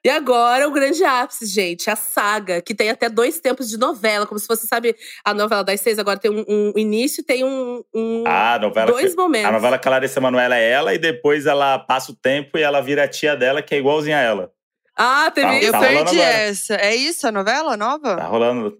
E 0.06 0.08
agora 0.08 0.68
o 0.68 0.70
grande 0.70 1.02
ápice, 1.02 1.44
gente, 1.46 1.90
a 1.90 1.96
saga, 1.96 2.62
que 2.62 2.72
tem 2.76 2.90
até 2.90 3.08
dois 3.08 3.40
tempos 3.40 3.68
de 3.68 3.76
novela, 3.76 4.24
como 4.24 4.38
se 4.38 4.46
fosse, 4.46 4.64
sabe, 4.68 4.94
a 5.24 5.34
novela 5.34 5.64
das 5.64 5.80
seis, 5.80 5.98
agora 5.98 6.16
tem 6.16 6.30
um, 6.30 6.44
um 6.48 6.72
início 6.78 7.22
e 7.22 7.24
tem 7.24 7.42
um, 7.42 7.82
um- 7.92 8.22
Ah, 8.24 8.54
a 8.54 8.58
novela. 8.60 8.92
dois 8.92 9.10
que- 9.10 9.16
momentos. 9.20 9.48
A 9.48 9.52
novela 9.52 9.76
que 9.76 9.88
a 9.88 9.90
Larissa 9.90 10.20
Manoela 10.20 10.56
é 10.56 10.70
ela 10.70 10.94
e 10.94 10.98
depois 10.98 11.44
ela 11.44 11.76
passa 11.80 12.12
o 12.12 12.14
tempo 12.14 12.56
e 12.56 12.62
ela 12.62 12.80
vira 12.80 13.02
a 13.02 13.08
tia 13.08 13.34
dela, 13.36 13.60
que 13.60 13.74
é 13.74 13.78
igualzinha 13.78 14.16
a 14.16 14.20
ela. 14.22 14.52
Ah, 14.96 15.28
teve 15.34 15.48
Tá- 15.48 15.54
isso? 15.58 15.66
Eu 15.66 15.72
tá 15.72 15.80
perdi 15.80 16.20
agora. 16.22 16.38
essa. 16.38 16.74
É 16.76 16.94
isso 16.94 17.26
a 17.26 17.32
novela 17.32 17.76
nova? 17.76 18.16
Tá 18.16 18.26
rolando. 18.28 18.78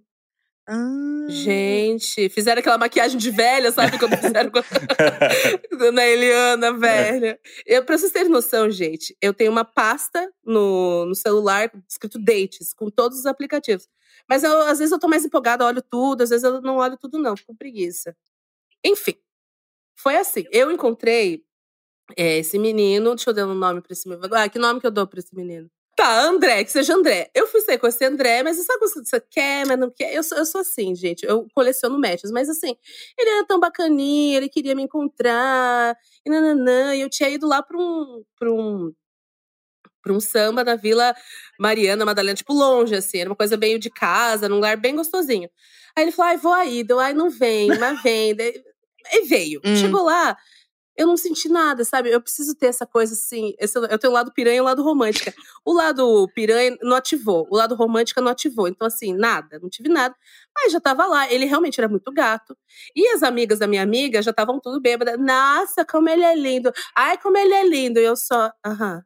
Ah. 0.68 1.26
Gente, 1.28 2.28
fizeram 2.28 2.60
aquela 2.60 2.78
maquiagem 2.78 3.18
de 3.18 3.30
velha, 3.30 3.70
sabe? 3.70 3.98
Quando 3.98 4.16
fizeram 4.16 4.50
com 4.50 4.58
a 4.58 4.62
Dona 5.78 6.04
Eliana, 6.04 6.72
velha. 6.76 7.38
Eu, 7.64 7.84
pra 7.84 7.96
vocês 7.96 8.12
terem 8.12 8.30
noção, 8.30 8.68
gente, 8.70 9.16
eu 9.20 9.32
tenho 9.32 9.50
uma 9.50 9.64
pasta 9.64 10.32
no, 10.44 11.06
no 11.06 11.14
celular 11.14 11.70
escrito 11.88 12.18
dates, 12.18 12.72
com 12.74 12.90
todos 12.90 13.18
os 13.18 13.26
aplicativos. 13.26 13.88
Mas 14.28 14.42
eu, 14.42 14.60
às 14.62 14.78
vezes 14.78 14.92
eu 14.92 14.98
tô 14.98 15.08
mais 15.08 15.24
empolgada, 15.24 15.64
olho 15.64 15.82
tudo, 15.82 16.22
às 16.22 16.30
vezes 16.30 16.44
eu 16.44 16.60
não 16.60 16.76
olho 16.76 16.96
tudo, 16.96 17.18
não, 17.18 17.36
fico 17.36 17.52
com 17.52 17.56
preguiça. 17.56 18.16
Enfim, 18.84 19.14
foi 19.96 20.16
assim. 20.16 20.44
Eu 20.52 20.70
encontrei 20.72 21.44
é, 22.16 22.38
esse 22.38 22.58
menino, 22.58 23.14
deixa 23.14 23.30
eu 23.30 23.34
dar 23.34 23.46
um 23.46 23.54
nome 23.54 23.80
pra 23.82 23.92
esse 23.92 24.08
menino. 24.08 24.28
Ah, 24.34 24.48
que 24.48 24.58
nome 24.58 24.80
que 24.80 24.86
eu 24.86 24.90
dou 24.90 25.06
pra 25.06 25.20
esse 25.20 25.34
menino? 25.34 25.70
Tá, 25.96 26.20
André, 26.24 26.62
que 26.62 26.70
seja 26.70 26.94
André. 26.94 27.30
Eu 27.34 27.46
fui 27.46 27.60
sair 27.62 27.78
com 27.78 27.86
esse 27.86 28.04
André, 28.04 28.42
mas 28.42 28.58
sabe 28.58 28.78
quando 28.80 29.06
você 29.06 29.18
quer, 29.30 29.66
mas 29.66 29.78
não 29.78 29.90
quer? 29.90 30.12
Eu 30.14 30.22
sou, 30.22 30.36
eu 30.36 30.44
sou 30.44 30.60
assim, 30.60 30.94
gente. 30.94 31.24
Eu 31.24 31.46
coleciono 31.54 31.98
matches, 31.98 32.30
mas 32.30 32.50
assim, 32.50 32.76
ele 33.18 33.30
era 33.30 33.46
tão 33.46 33.58
bacaninha, 33.58 34.36
ele 34.36 34.48
queria 34.50 34.74
me 34.74 34.82
encontrar, 34.82 35.96
e 36.24 36.28
nananã. 36.30 36.94
E 36.94 37.00
eu 37.00 37.08
tinha 37.08 37.30
ido 37.30 37.46
lá 37.48 37.62
pra 37.62 37.78
um, 37.78 38.22
pra 38.38 38.52
um, 38.52 38.92
pra 40.02 40.12
um 40.12 40.20
samba 40.20 40.62
na 40.62 40.76
Vila 40.76 41.14
Mariana 41.58 42.04
Madalena, 42.04 42.36
tipo 42.36 42.52
longe, 42.52 42.94
assim, 42.94 43.18
era 43.20 43.30
uma 43.30 43.36
coisa 43.36 43.56
meio 43.56 43.78
de 43.78 43.88
casa, 43.88 44.50
num 44.50 44.56
lugar 44.56 44.76
bem 44.76 44.94
gostosinho. 44.96 45.48
Aí 45.96 46.04
ele 46.04 46.12
falou: 46.12 46.30
ai, 46.30 46.36
vou 46.36 46.52
aí. 46.52 46.84
Deu, 46.84 46.98
ai, 47.00 47.14
não 47.14 47.30
vem, 47.30 47.68
mas 47.78 48.02
vem. 48.02 48.34
Daí- 48.36 48.62
E 49.14 49.22
veio. 49.22 49.60
Hum. 49.64 49.76
Chegou 49.76 50.02
lá, 50.04 50.36
eu 50.96 51.06
não 51.06 51.16
senti 51.16 51.48
nada, 51.48 51.84
sabe? 51.84 52.10
Eu 52.10 52.20
preciso 52.20 52.54
ter 52.54 52.66
essa 52.66 52.86
coisa 52.86 53.14
assim. 53.14 53.54
esse- 53.58 53.78
eu 53.78 53.98
tenho 53.98 54.10
o 54.12 54.14
lado 54.14 54.32
piranha 54.32 54.56
e 54.58 54.60
o 54.60 54.64
lado 54.64 54.82
romântica. 54.82 55.32
O 55.64 55.72
lado 55.72 56.28
piranha 56.34 56.76
não 56.82 56.96
ativou, 56.96 57.46
o 57.50 57.56
lado 57.56 57.74
romântica 57.74 58.20
não 58.20 58.30
ativou. 58.30 58.68
Então, 58.68 58.86
assim, 58.86 59.14
nada, 59.14 59.58
não 59.60 59.68
tive 59.68 59.88
nada. 59.88 60.14
Mas 60.54 60.72
já 60.72 60.80
tava 60.80 61.06
lá. 61.06 61.30
Ele 61.32 61.44
realmente 61.44 61.78
era 61.80 61.88
muito 61.88 62.12
gato. 62.12 62.56
E 62.94 63.08
as 63.08 63.22
amigas 63.22 63.58
da 63.58 63.66
minha 63.66 63.82
amiga 63.82 64.22
já 64.22 64.30
estavam 64.30 64.58
tudo 64.60 64.80
bêbadas. 64.80 65.18
Nossa, 65.18 65.84
como 65.84 66.08
ele 66.08 66.22
é 66.24 66.34
lindo. 66.34 66.72
Ai, 66.96 67.18
como 67.18 67.36
ele 67.36 67.52
é 67.54 67.64
lindo. 67.68 67.98
E 68.00 68.04
eu 68.04 68.16
só, 68.16 68.50
aham. 68.64 69.02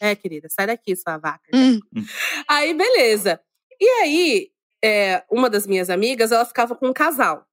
É, 0.00 0.14
querida, 0.14 0.48
sai 0.50 0.66
daqui, 0.68 0.94
sua 0.96 1.18
vaca. 1.18 1.42
Hum. 1.54 1.80
Aí, 2.48 2.74
beleza. 2.74 3.40
E 3.80 3.86
aí, 4.02 4.50
é, 4.84 5.24
uma 5.30 5.50
das 5.50 5.66
minhas 5.66 5.90
amigas, 5.90 6.30
ela 6.32 6.44
ficava 6.44 6.74
com 6.76 6.88
um 6.88 6.92
casal. 6.92 7.47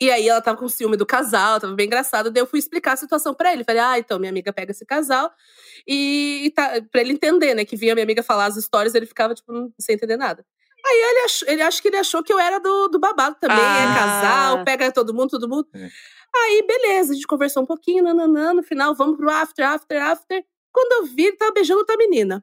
E 0.00 0.10
aí 0.10 0.28
ela 0.28 0.40
tava 0.40 0.58
com 0.58 0.68
ciúme 0.68 0.96
do 0.96 1.06
casal, 1.06 1.60
tava 1.60 1.74
bem 1.74 1.86
engraçado. 1.86 2.30
Daí 2.30 2.42
eu 2.42 2.46
fui 2.46 2.58
explicar 2.58 2.92
a 2.92 2.96
situação 2.96 3.32
pra 3.34 3.52
ele. 3.52 3.62
Falei, 3.64 3.80
ah, 3.80 3.98
então 3.98 4.18
minha 4.18 4.30
amiga 4.30 4.52
pega 4.52 4.72
esse 4.72 4.84
casal 4.84 5.30
e, 5.86 6.52
tá, 6.56 6.80
pra 6.90 7.00
ele 7.02 7.12
entender, 7.12 7.54
né? 7.54 7.64
Que 7.64 7.76
vinha 7.76 7.94
minha 7.94 8.02
amiga 8.04 8.22
falar 8.22 8.46
as 8.46 8.56
histórias, 8.56 8.94
ele 8.94 9.06
ficava, 9.06 9.34
tipo, 9.34 9.52
não- 9.52 9.72
sem 9.78 9.94
entender 9.94 10.16
nada. 10.16 10.44
Aí 10.84 10.96
ele 11.10 11.18
achou, 11.24 11.48
ele 11.48 11.62
acho 11.62 11.80
que 11.80 11.86
ele 11.88 11.96
achou 11.98 12.22
que 12.24 12.32
eu 12.32 12.40
era 12.40 12.58
do, 12.58 12.88
do 12.88 12.98
babado 12.98 13.36
também, 13.40 13.56
Ah. 13.60 13.82
é 13.92 13.94
casal, 13.98 14.64
pega 14.64 14.90
todo 14.90 15.14
mundo, 15.14 15.30
todo 15.30 15.48
mundo. 15.48 15.68
É. 15.74 15.88
Aí, 16.34 16.66
beleza, 16.66 17.12
a 17.12 17.14
gente 17.14 17.26
conversou 17.26 17.62
um 17.62 17.66
pouquinho, 17.66 18.02
nananã, 18.02 18.52
no 18.52 18.62
final, 18.64 18.94
vamos 18.96 19.16
pro 19.16 19.30
after, 19.30 19.64
after, 19.64 20.02
after. 20.02 20.42
Quando 20.72 20.92
eu 21.06 21.14
vi, 21.14 21.26
ele 21.26 21.36
tava 21.36 21.52
beijando 21.52 21.78
outra 21.80 21.96
menina. 21.96 22.42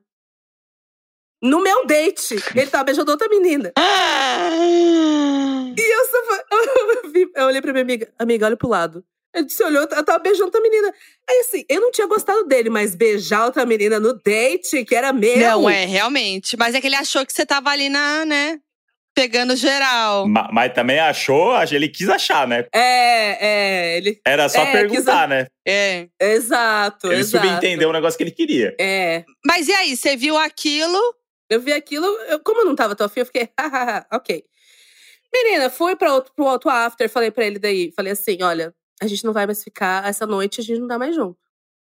No 1.42 1.62
meu 1.62 1.86
date, 1.86 2.36
ele 2.56 2.68
tava 2.70 2.84
beijando 2.86 3.12
outra 3.12 3.28
menina. 3.28 3.74
Ah. 3.78 4.50
E 5.78 5.94
eu 5.94 6.06
só 6.08 6.18
eu, 7.06 7.12
vi- 7.12 7.32
eu 7.36 7.46
olhei 7.46 7.62
pra 7.62 7.72
minha 7.72 7.84
amiga, 7.84 8.08
amiga, 8.18 8.46
olha 8.46 8.58
pro 8.58 8.68
lado. 8.70 9.04
Ele 9.36 9.46
disse, 9.46 9.64
olhou, 9.64 9.88
ela 9.92 10.04
tava 10.04 10.18
beijando 10.20 10.46
outra 10.46 10.60
menina. 10.62 10.92
Aí 11.30 11.40
assim, 11.42 11.64
eu 11.70 11.80
não 11.82 11.92
tinha 11.92 12.08
gostado 12.08 12.46
dele, 12.46 12.70
mas 12.70 12.96
beijar 12.96 13.46
outra 13.46 13.64
menina 13.66 14.00
no 14.00 14.14
date, 14.14 14.84
que 14.84 14.96
era 14.96 15.14
meu. 15.14 15.38
Não, 15.38 15.70
é, 15.70 15.86
realmente. 15.86 16.58
Mas 16.58 16.74
é 16.74 16.82
que 16.82 16.88
ele 16.88 16.96
achou 16.96 17.24
que 17.26 17.32
você 17.32 17.46
tava 17.46 17.70
ali 17.70 17.90
na, 17.90 18.26
né? 18.26 18.60
Pegando 19.14 19.56
geral. 19.56 20.28
Ma- 20.28 20.50
Mas 20.52 20.74
também 20.74 20.98
achou, 21.00 21.52
ach- 21.54 21.72
ele 21.74 21.90
quis 21.90 22.10
achar, 22.10 22.48
né? 22.48 22.66
É, 22.74 23.38
é, 23.94 23.98
ele. 23.98 24.20
Era 24.26 24.48
só 24.50 24.62
É, 24.64 24.72
perguntar, 24.72 25.28
né? 25.28 25.46
É. 25.68 26.08
Exato, 26.20 27.08
Ele 27.12 27.20
exato. 27.22 27.46
subentendeu 27.46 27.90
o 27.90 27.94
negócio 27.94 28.18
que 28.18 28.24
ele 28.24 28.32
queria. 28.32 28.76
É. 28.80 29.24
Mas 29.46 29.68
e 29.68 29.74
aí, 29.74 29.96
você 29.96 30.16
viu 30.16 30.38
aquilo? 30.38 30.98
Eu 31.50 31.60
vi 31.60 31.74
aquilo, 31.74 32.06
eu- 32.28 32.40
como 32.40 32.62
eu 32.62 32.66
não 32.66 32.76
tava 32.76 32.96
tão 32.96 33.06
afim, 33.06 33.20
eu 33.20 33.26
fiquei, 33.26 33.50
hahaha, 33.60 34.06
ok. 34.12 34.44
Menina, 35.34 35.70
fui 35.70 35.96
pra 35.96 36.14
outro, 36.14 36.34
pro 36.36 36.46
outro 36.46 36.70
after, 36.70 37.10
falei 37.10 37.32
pra 37.32 37.46
ele 37.46 37.60
daí, 37.60 37.92
falei 37.96 38.14
assim, 38.14 38.42
olha, 38.42 38.74
a 39.02 39.08
gente 39.08 39.24
não 39.24 39.34
vai 39.34 39.46
mais 39.46 39.64
ficar, 39.64 40.08
essa 40.08 40.26
noite 40.26 40.60
a 40.62 40.64
gente 40.64 40.80
não 40.80 40.88
tá 40.88 40.98
mais 40.98 41.16
junto. 41.16 41.38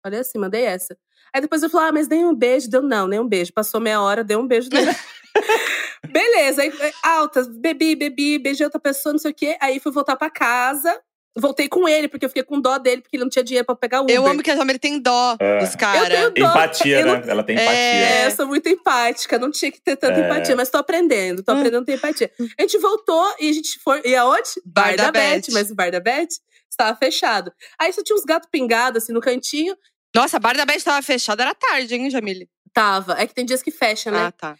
Falei 0.02 0.20
assim, 0.20 0.38
mandei 0.38 0.64
essa. 0.64 0.96
Aí 1.34 1.40
depois 1.40 1.62
eu 1.62 1.70
falei, 1.70 1.88
ah, 1.88 1.92
mas 1.92 2.08
nem 2.08 2.24
um 2.24 2.34
beijo, 2.34 2.70
deu 2.70 2.82
não, 2.82 3.06
nem 3.08 3.18
um 3.18 3.28
beijo. 3.28 3.52
Passou 3.52 3.80
meia 3.80 4.00
hora, 4.00 4.22
deu 4.22 4.38
um 4.38 4.46
beijo. 4.46 4.68
Beleza, 6.08 6.62
aí, 6.62 6.72
eh, 6.80 6.92
altas, 7.02 7.48
bebi, 7.48 7.96
bebi, 7.96 8.38
beijei 8.38 8.64
outra 8.64 8.80
pessoa, 8.80 9.12
não 9.12 9.18
sei 9.18 9.30
o 9.30 9.34
quê. 9.34 9.56
Aí 9.60 9.80
fui 9.80 9.90
voltar 9.90 10.16
pra 10.16 10.30
casa, 10.30 11.00
voltei 11.36 11.68
com 11.68 11.88
ele, 11.88 12.08
porque 12.08 12.24
eu 12.24 12.28
fiquei 12.28 12.42
com 12.42 12.60
dó 12.60 12.78
dele, 12.78 13.02
porque 13.02 13.16
ele 13.16 13.24
não 13.24 13.30
tinha 13.30 13.42
dinheiro 13.44 13.66
pra 13.66 13.74
pegar 13.74 14.00
Uber. 14.02 14.14
Eu 14.14 14.26
amo 14.26 14.42
que 14.42 14.50
a 14.50 14.56
Jamile 14.56 14.78
tem 14.78 15.00
dó 15.00 15.36
É. 15.40 15.58
dos 15.58 15.74
caras. 15.74 16.08
Empatia, 16.36 17.00
Eu 17.00 17.06
né? 17.06 17.22
não- 17.24 17.30
Ela 17.30 17.42
tem 17.42 17.56
É. 17.56 17.62
empatia. 17.62 17.80
É, 17.80 18.26
eu 18.26 18.30
sou 18.30 18.46
muito 18.46 18.68
empática, 18.68 19.38
não 19.38 19.50
tinha 19.50 19.70
que 19.72 19.80
ter 19.80 19.96
tanta 19.96 20.20
É. 20.20 20.24
empatia, 20.26 20.54
mas 20.56 20.70
tô 20.70 20.78
aprendendo, 20.78 21.42
tô 21.42 21.52
Hum. 21.52 21.56
aprendendo 21.58 21.82
a 21.82 21.86
ter 21.86 21.94
empatia. 21.94 22.30
A 22.58 22.62
gente 22.62 22.78
voltou 22.78 23.34
e 23.40 23.48
a 23.50 23.52
gente 23.52 23.78
foi. 23.80 24.00
E 24.04 24.14
aonde? 24.14 24.50
Bar 24.64 24.96
da 24.96 25.10
Beth, 25.10 25.20
Beth. 25.46 25.52
mas 25.52 25.70
o 25.70 25.74
bar 25.74 25.90
da 25.90 26.00
Beth 26.00 26.28
estava 26.70 26.96
fechado. 26.96 27.52
Aí 27.78 27.92
só 27.92 28.02
tinha 28.02 28.16
uns 28.16 28.24
gatos 28.24 28.48
pingados 28.50 29.02
assim 29.02 29.12
no 29.12 29.20
cantinho. 29.20 29.76
Nossa, 30.14 30.36
a 30.36 30.40
bar 30.40 30.56
da 30.56 30.64
Beth 30.64 30.82
tava 30.84 31.02
fechada, 31.02 31.42
era 31.42 31.54
tarde, 31.54 31.94
hein, 31.94 32.08
Jamile? 32.10 32.48
Tava. 32.72 33.14
É 33.20 33.26
que 33.26 33.34
tem 33.34 33.44
dias 33.44 33.62
que 33.62 33.70
fecha, 33.70 34.10
né? 34.10 34.18
Ah, 34.26 34.32
tá. 34.32 34.56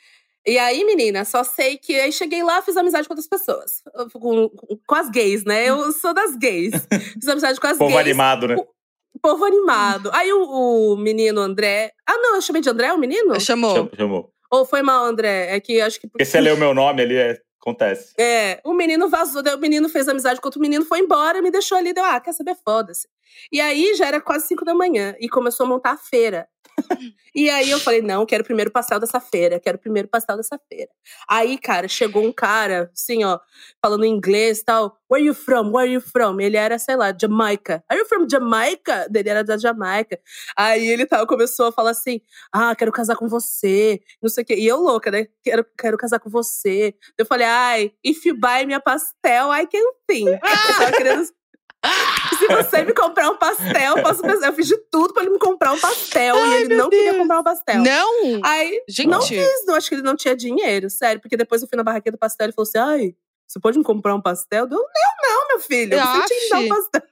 E 0.46 0.58
aí, 0.58 0.84
menina, 0.84 1.24
só 1.24 1.42
sei 1.42 1.78
que 1.78 1.98
aí 1.98 2.12
cheguei 2.12 2.42
lá, 2.42 2.60
fiz 2.60 2.76
amizade 2.76 3.08
com 3.08 3.14
outras 3.14 3.26
pessoas. 3.28 3.82
Com, 4.12 4.48
com- 4.50 4.94
as 4.94 5.08
gays, 5.08 5.44
né? 5.44 5.64
Eu 5.68 5.90
sou 5.92 6.12
das 6.12 6.36
gays. 6.36 6.72
Fiz 7.14 7.28
amizade 7.28 7.58
com 7.58 7.66
as 7.66 7.78
Povo 7.78 7.90
gays. 7.92 8.00
animado, 8.06 8.48
né? 8.48 8.56
Povo 9.22 9.44
animado. 9.44 10.10
Aí 10.12 10.30
o, 10.32 10.42
o 10.92 10.96
menino 10.98 11.40
André. 11.40 11.92
Ah, 12.06 12.18
não, 12.18 12.34
eu 12.36 12.42
chamei 12.42 12.60
de 12.60 12.68
André 12.68 12.92
o 12.92 12.98
menino? 12.98 13.40
Chamou. 13.40 13.74
Cham- 13.74 13.90
Chamou. 13.96 14.30
Ou 14.50 14.66
foi 14.66 14.82
mal, 14.82 15.04
André? 15.04 15.56
É 15.56 15.60
que 15.60 15.80
acho 15.80 15.98
que. 15.98 16.06
Porque 16.06 16.24
você 16.24 16.40
leu 16.40 16.56
meu 16.58 16.74
nome 16.74 17.00
ali, 17.02 17.16
é, 17.16 17.38
acontece. 17.60 18.12
É, 18.18 18.60
o 18.64 18.74
menino 18.74 19.08
vazou, 19.08 19.42
daí 19.42 19.54
o 19.54 19.58
menino 19.58 19.88
fez 19.88 20.06
amizade 20.08 20.40
com 20.40 20.46
outro 20.46 20.60
menino, 20.60 20.84
foi 20.84 20.98
embora, 21.00 21.40
me 21.40 21.50
deixou 21.50 21.78
ali, 21.78 21.94
deu, 21.94 22.04
ah, 22.04 22.20
quer 22.20 22.32
saber, 22.34 22.54
foda-se. 22.62 23.08
E 23.52 23.60
aí 23.60 23.94
já 23.94 24.06
era 24.06 24.20
quase 24.20 24.48
cinco 24.48 24.64
da 24.64 24.74
manhã 24.74 25.14
e 25.18 25.28
começou 25.28 25.66
a 25.66 25.68
montar 25.68 25.92
a 25.92 25.98
feira. 25.98 26.48
e 27.34 27.48
aí 27.50 27.70
eu 27.70 27.78
falei, 27.78 28.02
não, 28.02 28.26
quero 28.26 28.42
o 28.42 28.46
primeiro 28.46 28.70
pastel 28.70 28.98
dessa 28.98 29.20
feira, 29.20 29.60
quero 29.60 29.76
o 29.76 29.80
primeiro 29.80 30.08
pastel 30.08 30.36
dessa 30.36 30.58
feira. 30.68 30.90
Aí, 31.28 31.58
cara, 31.58 31.88
chegou 31.88 32.24
um 32.24 32.32
cara, 32.32 32.90
assim, 32.92 33.24
ó, 33.24 33.38
falando 33.80 34.04
inglês 34.04 34.60
e 34.60 34.64
tal, 34.64 34.98
where 35.10 35.24
you 35.24 35.34
from, 35.34 35.70
where 35.72 35.90
you 35.90 36.00
from? 36.00 36.40
Ele 36.40 36.56
era, 36.56 36.78
sei 36.78 36.96
lá, 36.96 37.14
Jamaica. 37.18 37.84
Are 37.88 38.00
you 38.00 38.06
from 38.06 38.26
Jamaica? 38.28 39.08
Ele 39.14 39.28
era 39.28 39.44
da 39.44 39.56
Jamaica. 39.56 40.18
Aí 40.56 40.86
ele 40.86 41.06
tal, 41.06 41.26
começou 41.26 41.66
a 41.66 41.72
falar 41.72 41.90
assim, 41.90 42.20
ah, 42.52 42.74
quero 42.74 42.92
casar 42.92 43.16
com 43.16 43.28
você, 43.28 44.00
não 44.22 44.28
sei 44.28 44.42
o 44.42 44.46
quê. 44.46 44.54
E 44.56 44.66
eu 44.66 44.78
louca, 44.78 45.10
né? 45.10 45.26
Quero, 45.42 45.64
quero 45.78 45.96
casar 45.96 46.18
com 46.18 46.30
você. 46.30 46.94
Eu 47.16 47.26
falei, 47.26 47.46
ai, 47.46 47.92
if 48.04 48.24
you 48.24 48.38
buy 48.38 48.66
minha 48.66 48.80
pastel, 48.80 49.52
I 49.52 49.66
can 49.66 49.92
think. 50.06 50.30
Eu 50.44 50.76
tava 50.78 50.92
querendo... 50.92 51.28
Se 52.38 52.46
você 52.46 52.82
me 52.84 52.92
comprar 52.92 53.30
um 53.30 53.36
pastel, 53.36 53.96
eu 53.96 54.02
posso 54.02 54.22
pensar. 54.22 54.46
Eu 54.46 54.52
fiz 54.52 54.66
de 54.66 54.76
tudo 54.90 55.12
pra 55.14 55.22
ele 55.22 55.32
me 55.32 55.38
comprar 55.38 55.72
um 55.72 55.78
pastel. 55.80 56.36
e 56.36 56.54
ele 56.54 56.74
não 56.74 56.90
queria 56.90 57.12
Deus. 57.12 57.22
comprar 57.22 57.40
um 57.40 57.42
pastel. 57.42 57.82
Não! 57.82 58.40
Aí, 58.44 58.82
Gente, 58.88 59.08
não 59.08 59.22
fiz. 59.22 59.66
Eu 59.66 59.74
acho 59.74 59.88
que 59.88 59.94
ele 59.94 60.02
não 60.02 60.16
tinha 60.16 60.36
dinheiro, 60.36 60.88
sério. 60.90 61.20
Porque 61.20 61.36
depois 61.36 61.62
eu 61.62 61.68
fui 61.68 61.76
na 61.76 61.82
barraquinha 61.82 62.12
do 62.12 62.18
pastel 62.18 62.44
e 62.44 62.46
ele 62.46 62.52
falou 62.52 62.68
assim, 62.68 62.78
ai, 62.78 63.14
você 63.46 63.60
pode 63.60 63.78
me 63.78 63.84
comprar 63.84 64.14
um 64.14 64.20
pastel? 64.20 64.64
Eu, 64.64 64.70
não, 64.70 64.78
não, 65.22 65.48
meu 65.48 65.60
filho. 65.60 65.96
Você 65.96 66.26
tinha 66.26 66.40
que 66.40 66.48
dar 66.48 66.58
um 66.60 66.68
pastel. 66.68 67.02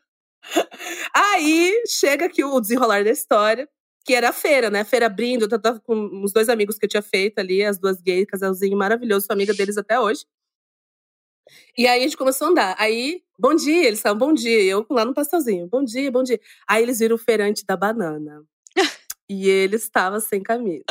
Aí, 1.14 1.82
chega 1.88 2.26
aqui 2.26 2.42
o 2.44 2.60
desenrolar 2.60 3.04
da 3.04 3.10
história. 3.10 3.68
Que 4.04 4.14
era 4.14 4.30
a 4.30 4.32
feira, 4.32 4.68
né? 4.68 4.80
A 4.80 4.84
feira 4.84 5.06
abrindo. 5.06 5.48
Eu 5.48 5.60
tava 5.60 5.78
com 5.78 5.94
uns 5.94 6.32
dois 6.32 6.48
amigos 6.48 6.76
que 6.76 6.86
eu 6.86 6.88
tinha 6.88 7.02
feito 7.02 7.38
ali, 7.38 7.64
as 7.64 7.78
duas 7.78 8.00
gays, 8.00 8.26
casalzinho 8.26 8.76
maravilhoso, 8.76 9.26
sou 9.26 9.34
amiga 9.34 9.54
deles 9.54 9.78
até 9.78 10.00
hoje. 10.00 10.24
E 11.76 11.86
aí 11.86 12.00
a 12.00 12.02
gente 12.04 12.16
começou 12.16 12.48
a 12.48 12.50
andar. 12.50 12.76
Aí, 12.78 13.22
bom 13.38 13.54
dia, 13.54 13.86
eles 13.86 14.00
falaram 14.00 14.18
bom 14.18 14.32
dia. 14.32 14.60
E 14.62 14.68
eu 14.68 14.86
lá 14.90 15.04
no 15.04 15.14
pastelzinho, 15.14 15.66
bom 15.68 15.84
dia, 15.84 16.10
bom 16.10 16.22
dia. 16.22 16.40
Aí 16.68 16.82
eles 16.82 16.98
viram 16.98 17.16
o 17.16 17.18
feirante 17.18 17.64
da 17.66 17.76
banana. 17.76 18.42
e 19.28 19.48
ele 19.48 19.76
estava 19.76 20.20
sem 20.20 20.42
camisa. 20.42 20.84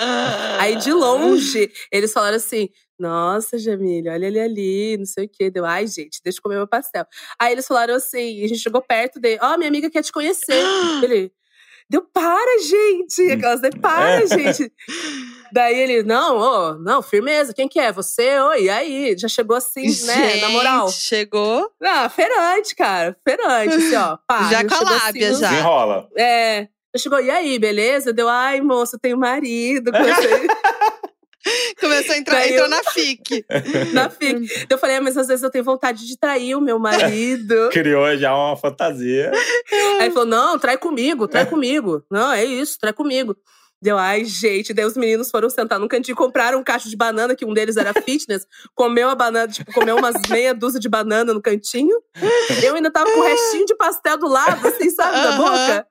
Aí 0.59 0.75
de 0.77 0.91
longe, 0.93 1.71
eles 1.91 2.11
falaram 2.13 2.37
assim: 2.37 2.69
Nossa, 2.97 3.57
Jamile, 3.57 4.09
olha 4.09 4.25
ele 4.27 4.39
ali, 4.39 4.97
não 4.97 5.05
sei 5.05 5.25
o 5.25 5.29
quê. 5.29 5.49
Deu, 5.49 5.65
ai, 5.65 5.87
gente, 5.87 6.21
deixa 6.23 6.39
eu 6.39 6.43
comer 6.43 6.55
meu 6.55 6.67
pastel. 6.67 7.05
Aí 7.39 7.53
eles 7.53 7.67
falaram 7.67 7.95
assim: 7.95 8.43
a 8.43 8.47
gente 8.47 8.59
chegou 8.61 8.81
perto 8.81 9.19
dele, 9.19 9.39
ó, 9.41 9.57
minha 9.57 9.69
amiga 9.69 9.89
quer 9.89 10.03
te 10.03 10.11
conhecer. 10.11 10.63
ele, 11.03 11.31
deu, 11.91 12.01
para, 12.01 12.59
gente. 12.63 13.31
Aquelas, 13.31 13.61
deu, 13.61 13.71
para, 13.79 14.23
É. 14.23 14.27
gente. 14.27 14.71
Daí 15.53 15.77
ele, 15.77 16.01
não, 16.03 16.37
ô, 16.37 16.73
não, 16.75 17.01
firmeza, 17.01 17.53
quem 17.53 17.67
que 17.67 17.77
é? 17.79 17.91
Você? 17.91 18.39
Oi, 18.39 18.63
e 18.63 18.69
aí? 18.69 19.15
Já 19.17 19.27
chegou 19.27 19.55
assim, 19.57 19.85
né? 20.05 20.37
Na 20.37 20.49
moral. 20.49 20.87
Gente, 20.87 20.99
Chegou. 21.01 21.69
Ah, 21.83 22.07
feirante, 22.09 22.73
cara. 22.73 23.15
Feirante, 23.27 23.75
assim, 23.75 23.95
ó. 23.95 24.17
Pá, 24.25 24.49
Já 24.49 24.63
com 24.65 24.73
a 24.73 24.77
chegou 24.77 24.93
lábia, 24.93 25.31
no- 25.31 25.37
já. 25.39 25.49
Desenrola. 25.49 26.07
É. 26.17 26.67
Já 26.95 27.03
chegou, 27.03 27.19
e 27.21 27.29
aí, 27.29 27.59
beleza? 27.59 28.11
Deu, 28.13 28.27
ai, 28.29 28.61
moço, 28.61 28.95
eu 28.95 28.99
tenho 28.99 29.17
marido. 29.17 29.91
Começou 31.79 32.13
a 32.13 32.17
entrar, 32.17 32.35
Daí 32.39 32.49
entrou 32.51 32.65
eu- 32.65 32.69
na 32.69 32.83
FIC. 32.83 33.45
na 33.93 34.09
FIC. 34.09 34.67
Eu 34.69 34.77
falei, 34.77 34.97
ah, 34.97 35.01
mas 35.01 35.17
às 35.17 35.27
vezes 35.27 35.43
eu 35.43 35.49
tenho 35.49 35.63
vontade 35.63 36.05
de 36.07 36.17
trair 36.17 36.55
o 36.55 36.61
meu 36.61 36.77
marido. 36.79 37.69
Criou 37.73 38.15
já 38.17 38.35
uma 38.35 38.55
fantasia. 38.55 39.31
aí 39.71 40.05
ele 40.05 40.11
falou, 40.11 40.27
não, 40.27 40.59
trai 40.59 40.77
comigo, 40.77 41.27
trai 41.27 41.45
comigo. 41.45 42.03
Não, 42.11 42.31
é 42.31 42.45
isso, 42.45 42.77
trai 42.79 42.93
comigo. 42.93 43.35
Deu, 43.83 43.97
ai, 43.97 44.23
gente. 44.25 44.75
Daí 44.75 44.85
os 44.85 44.95
meninos 44.95 45.31
foram 45.31 45.49
sentar 45.49 45.79
num 45.79 45.87
cantinho, 45.87 46.15
compraram 46.15 46.59
um 46.59 46.63
cacho 46.63 46.87
de 46.87 46.95
banana, 46.95 47.35
que 47.35 47.43
um 47.43 47.51
deles 47.53 47.77
era 47.77 47.91
fitness. 48.03 48.45
comeu 48.75 49.09
a 49.09 49.15
banana, 49.15 49.51
tipo, 49.51 49.73
comeu 49.73 49.95
umas 49.97 50.13
meia 50.29 50.53
dúzia 50.53 50.79
de 50.79 50.87
banana 50.87 51.33
no 51.33 51.41
cantinho. 51.41 51.97
Eu 52.63 52.75
ainda 52.75 52.91
tava 52.91 53.11
com 53.11 53.19
o 53.19 53.23
restinho 53.23 53.65
de 53.65 53.75
pastel 53.75 54.17
do 54.19 54.27
lado, 54.27 54.67
assim, 54.67 54.87
sabe, 54.91 55.13
da 55.13 55.29
Aham. 55.29 55.37
boca. 55.37 55.87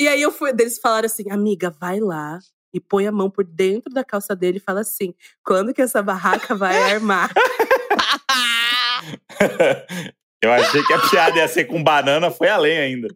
E 0.00 0.08
aí 0.08 0.20
eu 0.20 0.32
fui, 0.32 0.50
eles 0.50 0.78
falaram 0.78 1.06
assim, 1.06 1.30
amiga, 1.30 1.72
vai 1.80 2.00
lá 2.00 2.40
e 2.72 2.80
põe 2.80 3.06
a 3.06 3.12
mão 3.12 3.30
por 3.30 3.44
dentro 3.44 3.92
da 3.92 4.04
calça 4.04 4.34
dele 4.34 4.58
e 4.58 4.60
fala 4.60 4.80
assim: 4.80 5.14
quando 5.44 5.72
que 5.72 5.82
essa 5.82 6.02
barraca 6.02 6.54
vai 6.54 6.92
armar? 6.92 7.30
Eu 10.42 10.52
achei 10.52 10.82
que 10.84 10.92
a 10.92 11.00
piada 11.00 11.38
ia 11.38 11.48
ser 11.48 11.64
com 11.64 11.82
banana, 11.82 12.30
foi 12.30 12.48
além 12.48 12.78
ainda. 12.78 13.08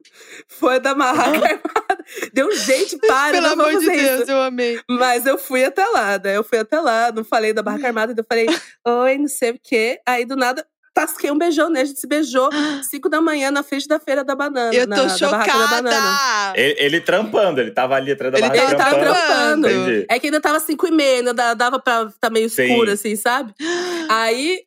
Foi 0.49 0.81
da 0.81 0.95
barraca 0.95 1.37
armada. 1.37 2.05
Deu 2.33 2.51
gente, 2.57 2.99
para, 2.99 3.33
Pelo 3.33 3.47
amor 3.47 3.79
de 3.79 3.87
Deus, 3.87 4.23
isso. 4.23 4.31
eu 4.31 4.43
amei. 4.43 4.81
Mas 4.89 5.27
eu 5.27 5.39
fui 5.39 5.65
até 5.65 5.85
lá, 5.87 6.19
né? 6.19 6.37
Eu 6.37 6.43
fui 6.43 6.59
até 6.59 6.81
lá, 6.81 7.13
não 7.13 7.23
falei 7.23 7.53
da 7.53 7.63
barraca 7.63 7.87
armada, 7.87 8.13
então 8.13 8.25
eu 8.25 8.27
falei, 8.27 8.47
oi, 8.85 9.19
não 9.19 9.29
sei 9.29 9.53
o 9.53 9.61
quê. 9.63 10.01
Aí 10.07 10.25
do 10.25 10.35
nada, 10.35 10.67
tasquei 11.07 11.31
um 11.31 11.39
beijão, 11.39 11.69
né? 11.71 11.81
A 11.81 11.85
gente 11.85 12.01
se 12.01 12.07
beijou 12.07 12.49
cinco 12.89 13.09
da 13.09 13.21
manhã 13.21 13.51
na 13.51 13.63
frente 13.63 13.87
da 13.89 13.99
feira 13.99 14.23
da 14.25 14.35
banana. 14.35 14.75
Eu 14.75 14.87
na, 14.87 14.97
tô 14.97 15.07
da 15.07 15.31
barraca 15.31 15.59
da 15.59 15.67
banana. 15.67 15.97
chocada. 15.97 16.61
Ele, 16.61 16.77
ele 16.79 17.01
trampando, 17.01 17.61
ele 17.61 17.71
tava 17.71 17.95
ali 17.95 18.13
atrás 18.13 18.33
da 18.33 18.39
Ele 18.39 18.49
barraca 18.49 18.65
Ele 18.69 18.77
tava 18.77 18.99
trampando. 18.99 19.71
Entendi. 19.71 20.07
É 20.09 20.19
que 20.19 20.27
ainda 20.27 20.41
tava 20.41 20.61
cinco 20.61 20.87
e 20.87 20.91
meia, 20.91 21.19
ainda 21.19 21.55
dava 21.55 21.79
pra 21.79 22.09
tá 22.21 22.31
meio 22.31 22.49
Sim. 22.49 22.65
escuro, 22.65 22.91
assim, 22.91 23.17
sabe? 23.17 23.55
Aí, 24.11 24.61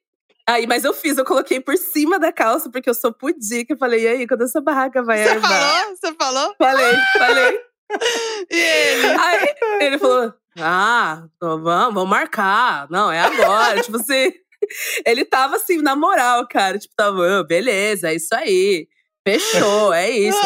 aí, 0.48 0.66
mas 0.68 0.84
eu 0.86 0.94
fiz, 0.94 1.18
eu 1.18 1.26
coloquei 1.26 1.60
por 1.60 1.78
cima 1.78 2.18
da 2.18 2.32
calça, 2.32 2.70
porque 2.70 2.90
eu 2.90 2.94
sou 2.94 3.12
pudica. 3.12 3.74
Eu 3.74 3.78
falei, 3.78 4.04
e 4.04 4.08
aí, 4.08 4.28
quando 4.28 4.44
essa 4.44 4.62
barraca 4.62 5.04
vai 5.04 5.22
Você 5.24 5.30
armar? 5.30 5.50
falou? 5.52 5.96
Você 5.96 6.14
falou? 6.14 6.56
Falei, 6.58 6.96
falei. 7.18 7.60
E 8.50 8.56
ele? 8.60 9.08
Aí 9.20 9.56
ele 9.82 9.98
falou: 10.00 10.34
Ah, 10.60 11.24
vamos, 11.40 11.64
vamos 11.94 12.10
marcar. 12.10 12.88
Não, 12.90 13.12
é 13.12 13.20
agora. 13.20 13.82
tipo 13.82 13.98
assim. 13.98 14.32
Ele 15.06 15.26
tava 15.26 15.56
assim, 15.56 15.82
na 15.82 15.96
moral, 15.96 16.48
cara. 16.48 16.78
Tipo, 16.78 16.94
tava, 16.96 17.40
"Ah, 17.40 17.44
beleza, 17.44 18.10
é 18.12 18.16
isso 18.16 18.34
aí. 18.36 18.88
Fechou, 19.28 19.94
é 19.94 20.10
isso. 20.10 20.40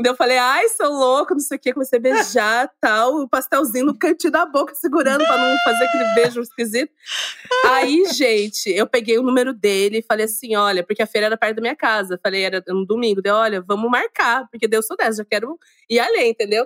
Daí 0.00 0.12
eu 0.12 0.16
falei, 0.16 0.38
ai, 0.38 0.68
seu 0.68 0.90
louco, 0.92 1.34
não 1.34 1.40
sei 1.40 1.56
o 1.56 1.60
quê. 1.60 1.72
Comecei 1.72 1.98
a 1.98 2.02
beijar 2.02 2.70
tal, 2.80 3.16
o 3.16 3.28
pastelzinho 3.28 3.86
no 3.86 3.98
cantinho 3.98 4.32
da 4.32 4.46
boca, 4.46 4.72
segurando 4.76 5.24
pra 5.24 5.36
não 5.36 5.58
fazer 5.64 5.84
aquele 5.84 6.14
beijo 6.14 6.40
esquisito. 6.40 6.92
Aí, 7.66 8.04
gente, 8.12 8.70
eu 8.70 8.86
peguei 8.86 9.18
o 9.18 9.24
número 9.24 9.52
dele 9.52 9.98
e 9.98 10.02
falei 10.02 10.26
assim: 10.26 10.54
olha, 10.54 10.84
porque 10.84 11.02
a 11.02 11.06
feira 11.06 11.26
era 11.26 11.36
perto 11.36 11.56
da 11.56 11.62
minha 11.62 11.74
casa. 11.74 12.18
Falei, 12.22 12.44
era 12.44 12.62
um 12.68 12.84
domingo. 12.84 13.20
Deu, 13.20 13.34
olha, 13.34 13.60
vamos 13.60 13.90
marcar, 13.90 14.48
porque 14.52 14.68
Deus 14.68 14.86
sou 14.86 14.96
dessa, 14.96 15.18
já 15.18 15.24
quero 15.24 15.58
ir 15.90 15.98
além, 15.98 16.30
entendeu? 16.30 16.64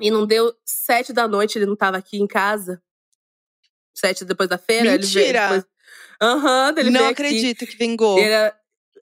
E 0.00 0.10
não 0.10 0.26
deu 0.26 0.52
sete 0.64 1.12
da 1.12 1.28
noite, 1.28 1.56
ele 1.56 1.66
não 1.66 1.76
tava 1.76 1.96
aqui 1.96 2.18
em 2.18 2.26
casa. 2.26 2.82
Sete 3.94 4.24
depois 4.24 4.48
da 4.48 4.58
feira. 4.58 4.94
Ele 4.94 5.06
veio 5.06 5.26
Mentira. 5.26 5.42
depois... 5.42 5.75
Aham, 6.20 6.74
ele 6.76 6.90
Não 6.90 7.00
veio 7.00 7.10
aqui. 7.12 7.22
acredito 7.22 7.66
que 7.66 7.76
vingou. 7.76 8.18
Ele 8.18 8.30
era- 8.30 8.54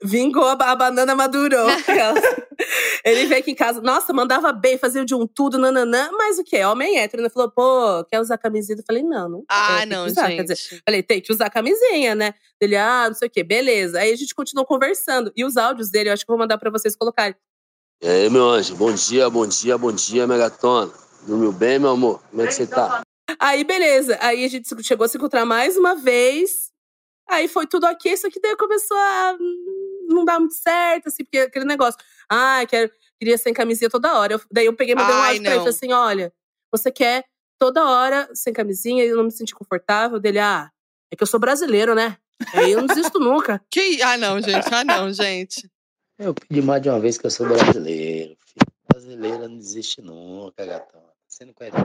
Vingou, 0.02 0.46
a 0.46 0.54
ba- 0.56 0.70
a 0.72 0.76
banana 0.76 1.14
madurou. 1.14 1.66
ele 3.04 3.26
veio 3.26 3.40
aqui 3.40 3.52
em 3.52 3.54
casa, 3.54 3.80
nossa, 3.80 4.12
mandava 4.12 4.52
bem, 4.52 4.76
fazia 4.76 5.04
de 5.04 5.14
um 5.14 5.26
tudo, 5.26 5.56
nananã. 5.58 6.10
Mas 6.12 6.38
o 6.38 6.44
quê? 6.44 6.62
Homem 6.64 6.98
hétero, 6.98 7.22
né? 7.22 7.28
Falou, 7.30 7.50
pô, 7.50 8.04
quer 8.04 8.20
usar 8.20 8.36
camisinha? 8.36 8.76
Eu 8.78 8.84
falei, 8.86 9.02
não, 9.02 9.28
não 9.28 9.44
Ah, 9.48 9.86
não, 9.86 10.04
usar. 10.06 10.26
gente. 10.28 10.36
Quer 10.36 10.42
dizer, 10.54 10.82
falei, 10.84 11.02
tem 11.02 11.20
que 11.20 11.32
usar 11.32 11.48
camisinha, 11.48 12.14
né? 12.14 12.34
Ele, 12.60 12.76
ah, 12.76 13.06
não 13.08 13.14
sei 13.14 13.28
o 13.28 13.30
quê, 13.30 13.42
beleza. 13.42 13.98
Aí 14.00 14.12
a 14.12 14.16
gente 14.16 14.34
continuou 14.34 14.66
conversando. 14.66 15.32
E 15.36 15.44
os 15.44 15.56
áudios 15.56 15.90
dele, 15.90 16.10
eu 16.10 16.12
acho 16.12 16.24
que 16.24 16.30
eu 16.30 16.34
vou 16.34 16.40
mandar 16.42 16.58
pra 16.58 16.70
vocês 16.70 16.94
colocarem. 16.96 17.34
E 18.02 18.06
aí, 18.08 18.28
meu 18.28 18.44
anjo, 18.48 18.74
bom 18.76 18.92
dia, 18.92 19.30
bom 19.30 19.46
dia, 19.46 19.78
bom 19.78 19.92
dia, 19.92 20.26
Megatona. 20.26 20.92
Dormiu 21.26 21.52
bem, 21.52 21.78
meu 21.78 21.90
amor? 21.90 22.20
Como 22.30 22.42
é 22.42 22.46
que 22.46 22.52
você 22.54 22.66
tá? 22.66 23.02
Aí, 23.38 23.64
beleza. 23.64 24.18
Aí 24.20 24.44
a 24.44 24.48
gente 24.48 24.68
chegou 24.84 25.04
a 25.06 25.08
se 25.08 25.16
encontrar 25.16 25.46
mais 25.46 25.76
uma 25.78 25.94
vez. 25.94 26.73
Aí 27.28 27.48
foi 27.48 27.66
tudo 27.66 27.86
ok, 27.86 28.16
só 28.16 28.28
que 28.30 28.40
daí 28.40 28.56
começou 28.56 28.96
a 28.96 29.36
hum, 29.40 30.06
não 30.08 30.24
dar 30.24 30.38
muito 30.38 30.54
certo, 30.54 31.08
assim, 31.08 31.24
porque 31.24 31.38
aquele 31.38 31.64
negócio. 31.64 31.98
Ah, 32.28 32.62
quero, 32.68 32.90
queria 33.18 33.38
sem 33.38 33.52
camisinha 33.54 33.88
toda 33.88 34.18
hora. 34.18 34.34
Eu- 34.34 34.40
daí 34.52 34.66
eu 34.66 34.74
peguei 34.76 34.92
e 34.92 34.96
mandei 34.96 35.14
um 35.14 35.18
áudio 35.18 35.42
pra 35.42 35.50
ele 35.50 35.56
e 35.56 35.58
falei 35.58 35.70
assim: 35.70 35.92
olha, 35.92 36.32
você 36.70 36.90
quer 36.92 37.24
toda 37.58 37.84
hora 37.84 38.28
sem 38.34 38.52
camisinha 38.52 39.04
e 39.04 39.08
eu 39.08 39.16
não 39.16 39.24
me 39.24 39.30
senti 39.32 39.54
confortável? 39.54 40.20
Dele, 40.20 40.38
ah, 40.38 40.70
é 41.10 41.16
que 41.16 41.22
eu 41.22 41.26
sou 41.26 41.40
brasileiro, 41.40 41.94
né? 41.94 42.18
Aí 42.52 42.72
eu 42.72 42.80
não 42.80 42.86
desisto 42.86 43.18
nunca. 43.18 43.60
Que... 43.70 44.02
Ah, 44.02 44.18
não, 44.18 44.40
gente. 44.40 44.66
Ah, 44.74 44.84
não, 44.84 45.10
gente. 45.12 45.70
Eu 46.18 46.34
pedi 46.34 46.60
mais 46.60 46.82
de 46.82 46.88
uma 46.90 47.00
vez 47.00 47.16
que 47.16 47.26
eu 47.26 47.30
sou 47.30 47.46
brasileiro. 47.48 48.36
Filho. 48.44 48.66
Brasileira 48.88 49.48
não 49.48 49.56
desiste 49.56 50.02
nunca, 50.02 50.64
gatão. 50.66 51.02
Você 51.26 51.44
não 51.44 51.52
conhece. 51.54 51.76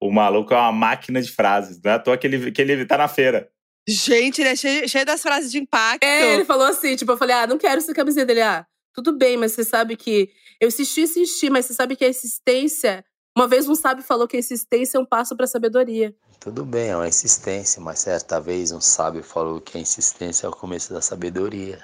O 0.00 0.10
maluco 0.10 0.52
é 0.52 0.56
uma 0.56 0.72
máquina 0.72 1.22
de 1.22 1.30
frases. 1.30 1.80
Não 1.82 1.90
é 1.90 1.94
à 1.94 1.98
toa 1.98 2.18
que 2.18 2.26
ele, 2.26 2.50
que 2.52 2.60
ele 2.60 2.84
tá 2.84 2.98
na 2.98 3.08
feira. 3.08 3.50
Gente, 3.88 4.40
ele 4.40 4.48
é 4.50 4.56
cheio, 4.56 4.88
cheio 4.88 5.06
das 5.06 5.22
frases 5.22 5.50
de 5.52 5.58
impacto. 5.58 6.02
É, 6.04 6.34
ele 6.34 6.44
falou 6.44 6.66
assim, 6.66 6.96
tipo, 6.96 7.12
eu 7.12 7.16
falei, 7.16 7.36
ah, 7.36 7.46
não 7.46 7.56
quero 7.58 7.78
essa 7.78 7.94
camiseta 7.94 8.26
dele. 8.26 8.42
Ah, 8.42 8.66
tudo 8.92 9.12
bem, 9.16 9.36
mas 9.36 9.52
você 9.52 9.64
sabe 9.64 9.96
que. 9.96 10.30
Eu 10.60 10.68
insisti, 10.68 11.02
insisti, 11.02 11.50
mas 11.50 11.66
você 11.66 11.74
sabe 11.74 11.94
que 11.96 12.04
a 12.04 12.08
insistência. 12.08 13.04
Uma 13.36 13.46
vez 13.46 13.68
um 13.68 13.74
sábio 13.74 14.02
falou 14.02 14.26
que 14.26 14.34
a 14.36 14.40
insistência 14.40 14.96
é 14.96 15.00
um 15.00 15.04
passo 15.04 15.36
pra 15.36 15.46
sabedoria. 15.46 16.14
Tudo 16.40 16.64
bem, 16.64 16.88
é 16.88 16.96
uma 16.96 17.06
insistência, 17.06 17.80
mas 17.82 17.98
certa 17.98 18.40
vez 18.40 18.72
um 18.72 18.80
sábio 18.80 19.22
falou 19.22 19.60
que 19.60 19.76
a 19.76 19.80
insistência 19.80 20.46
é 20.46 20.48
o 20.48 20.52
começo 20.52 20.92
da 20.92 21.02
sabedoria. 21.02 21.78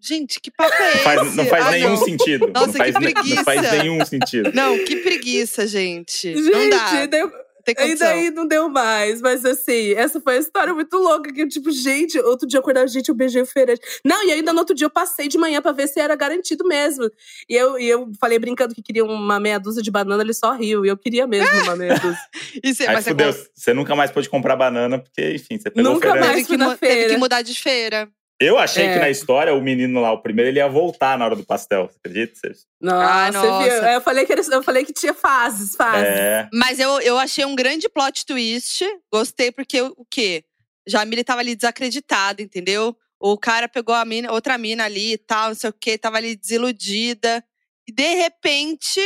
Gente, 0.00 0.40
que 0.40 0.50
papo 0.50 0.72
é 0.74 0.80
Não 0.80 0.88
esse? 0.94 1.02
faz, 1.04 1.34
não 1.36 1.46
faz 1.46 1.66
Ah, 1.66 1.70
nenhum 1.70 1.88
não. 1.90 1.96
sentido. 2.04 2.46
Nossa, 2.52 2.66
não, 2.66 2.72
faz, 2.74 2.94
que 2.96 3.00
preguiça. 3.02 3.34
não 3.36 3.44
faz 3.44 3.62
nenhum 3.72 4.04
sentido. 4.06 4.50
Não, 4.54 4.84
que 4.84 4.96
preguiça, 4.96 5.66
gente. 5.66 6.34
Gente, 6.34 6.50
não 6.50 6.68
dá. 6.70 7.06
daí- 7.06 7.30
Tem 7.64 7.72
E 7.72 7.76
condição. 7.76 8.06
daí 8.08 8.30
não 8.30 8.46
deu 8.46 8.68
mais. 8.68 9.20
Mas 9.20 9.44
assim, 9.44 9.92
essa 9.94 10.20
foi 10.20 10.36
a 10.36 10.38
história 10.40 10.74
muito 10.74 10.96
louca. 10.96 11.32
Que, 11.32 11.46
tipo, 11.48 11.70
gente, 11.70 12.18
outro 12.18 12.46
dia 12.46 12.58
eu 12.58 12.60
acordava, 12.60 12.86
gente, 12.86 13.08
eu 13.08 13.14
beijei 13.14 13.42
o 13.42 13.46
feirante. 13.46 13.80
Não, 14.04 14.22
e 14.26 14.32
ainda 14.32 14.52
no 14.52 14.58
outro 14.58 14.74
dia 14.74 14.86
eu 14.86 14.90
passei 14.90 15.28
de 15.28 15.38
manhã 15.38 15.62
pra 15.62 15.72
ver 15.72 15.88
se 15.88 15.98
era 15.98 16.14
garantido 16.14 16.66
mesmo. 16.66 17.10
E 17.48 17.54
eu, 17.54 17.78
e 17.78 17.88
eu 17.88 18.10
falei 18.20 18.38
brincando 18.38 18.74
que 18.74 18.82
queria 18.82 19.04
uma 19.04 19.40
meia 19.40 19.58
dúzia 19.58 19.82
de 19.82 19.90
banana, 19.90 20.22
ele 20.22 20.34
só 20.34 20.52
riu. 20.52 20.84
E 20.84 20.88
eu 20.88 20.96
queria 20.96 21.26
mesmo 21.26 21.48
uma 21.62 21.76
meia 21.76 21.94
dúzia. 21.98 22.18
E 22.62 22.72
você, 22.74 22.86
Aí 22.86 22.94
mas 22.94 23.04
você 23.04 23.10
fudeu. 23.10 23.34
Você 23.54 23.72
nunca 23.74 23.96
mais 23.96 24.10
pôde 24.10 24.28
comprar 24.28 24.54
banana, 24.56 24.98
porque, 24.98 25.32
enfim, 25.34 25.58
você 25.58 25.70
pegou 25.70 25.92
Nunca 25.94 26.14
mais. 26.14 26.32
fui 26.32 26.44
que, 26.44 26.56
na 26.56 26.68
mu- 26.70 26.76
teve 26.76 26.92
feira. 26.94 27.10
que 27.14 27.16
mudar 27.18 27.42
de 27.42 27.54
feira. 27.60 28.08
Eu 28.40 28.58
achei 28.58 28.86
É. 28.86 28.94
que 28.94 28.98
na 28.98 29.08
história, 29.08 29.54
o 29.54 29.60
menino 29.62 30.00
lá, 30.00 30.12
o 30.12 30.20
primeiro, 30.20 30.50
ele 30.50 30.58
ia 30.58 30.68
voltar 30.68 31.16
na 31.16 31.24
hora 31.24 31.36
do 31.36 31.44
pastel. 31.44 31.88
Você 31.88 31.98
acredita? 31.98 32.52
Nossa, 32.80 33.06
Ah, 33.08 33.32
você 33.32 33.38
nossa. 33.48 33.80
viu? 33.80 33.88
Eu 33.90 34.00
falei, 34.00 34.26
que 34.26 34.32
era- 34.32 34.42
eu 34.52 34.62
falei 34.62 34.84
que 34.84 34.92
tinha 34.92 35.14
fases, 35.14 35.76
fases. 35.76 36.08
É. 36.08 36.48
Mas 36.52 36.78
eu, 36.80 37.00
eu 37.00 37.16
achei 37.18 37.44
um 37.44 37.54
grande 37.54 37.88
plot 37.88 38.26
twist. 38.26 38.84
Gostei, 39.12 39.52
porque 39.52 39.80
o 39.80 39.94
o 39.96 40.04
quê? 40.04 40.44
Jamile 40.86 41.24
tava 41.24 41.40
ali 41.40 41.54
desacreditada, 41.54 42.42
entendeu? 42.42 42.94
O 43.18 43.38
cara 43.38 43.68
pegou 43.68 43.94
a 43.94 44.04
mina, 44.04 44.30
outra 44.32 44.58
mina 44.58 44.84
ali 44.84 45.12
e 45.12 45.18
tal, 45.18 45.48
não 45.48 45.54
sei 45.54 45.70
o 45.70 45.72
quê, 45.72 45.96
tava 45.96 46.16
ali 46.18 46.36
desiludida. 46.36 47.42
E 47.88 47.92
de 47.92 48.14
repente, 48.16 49.00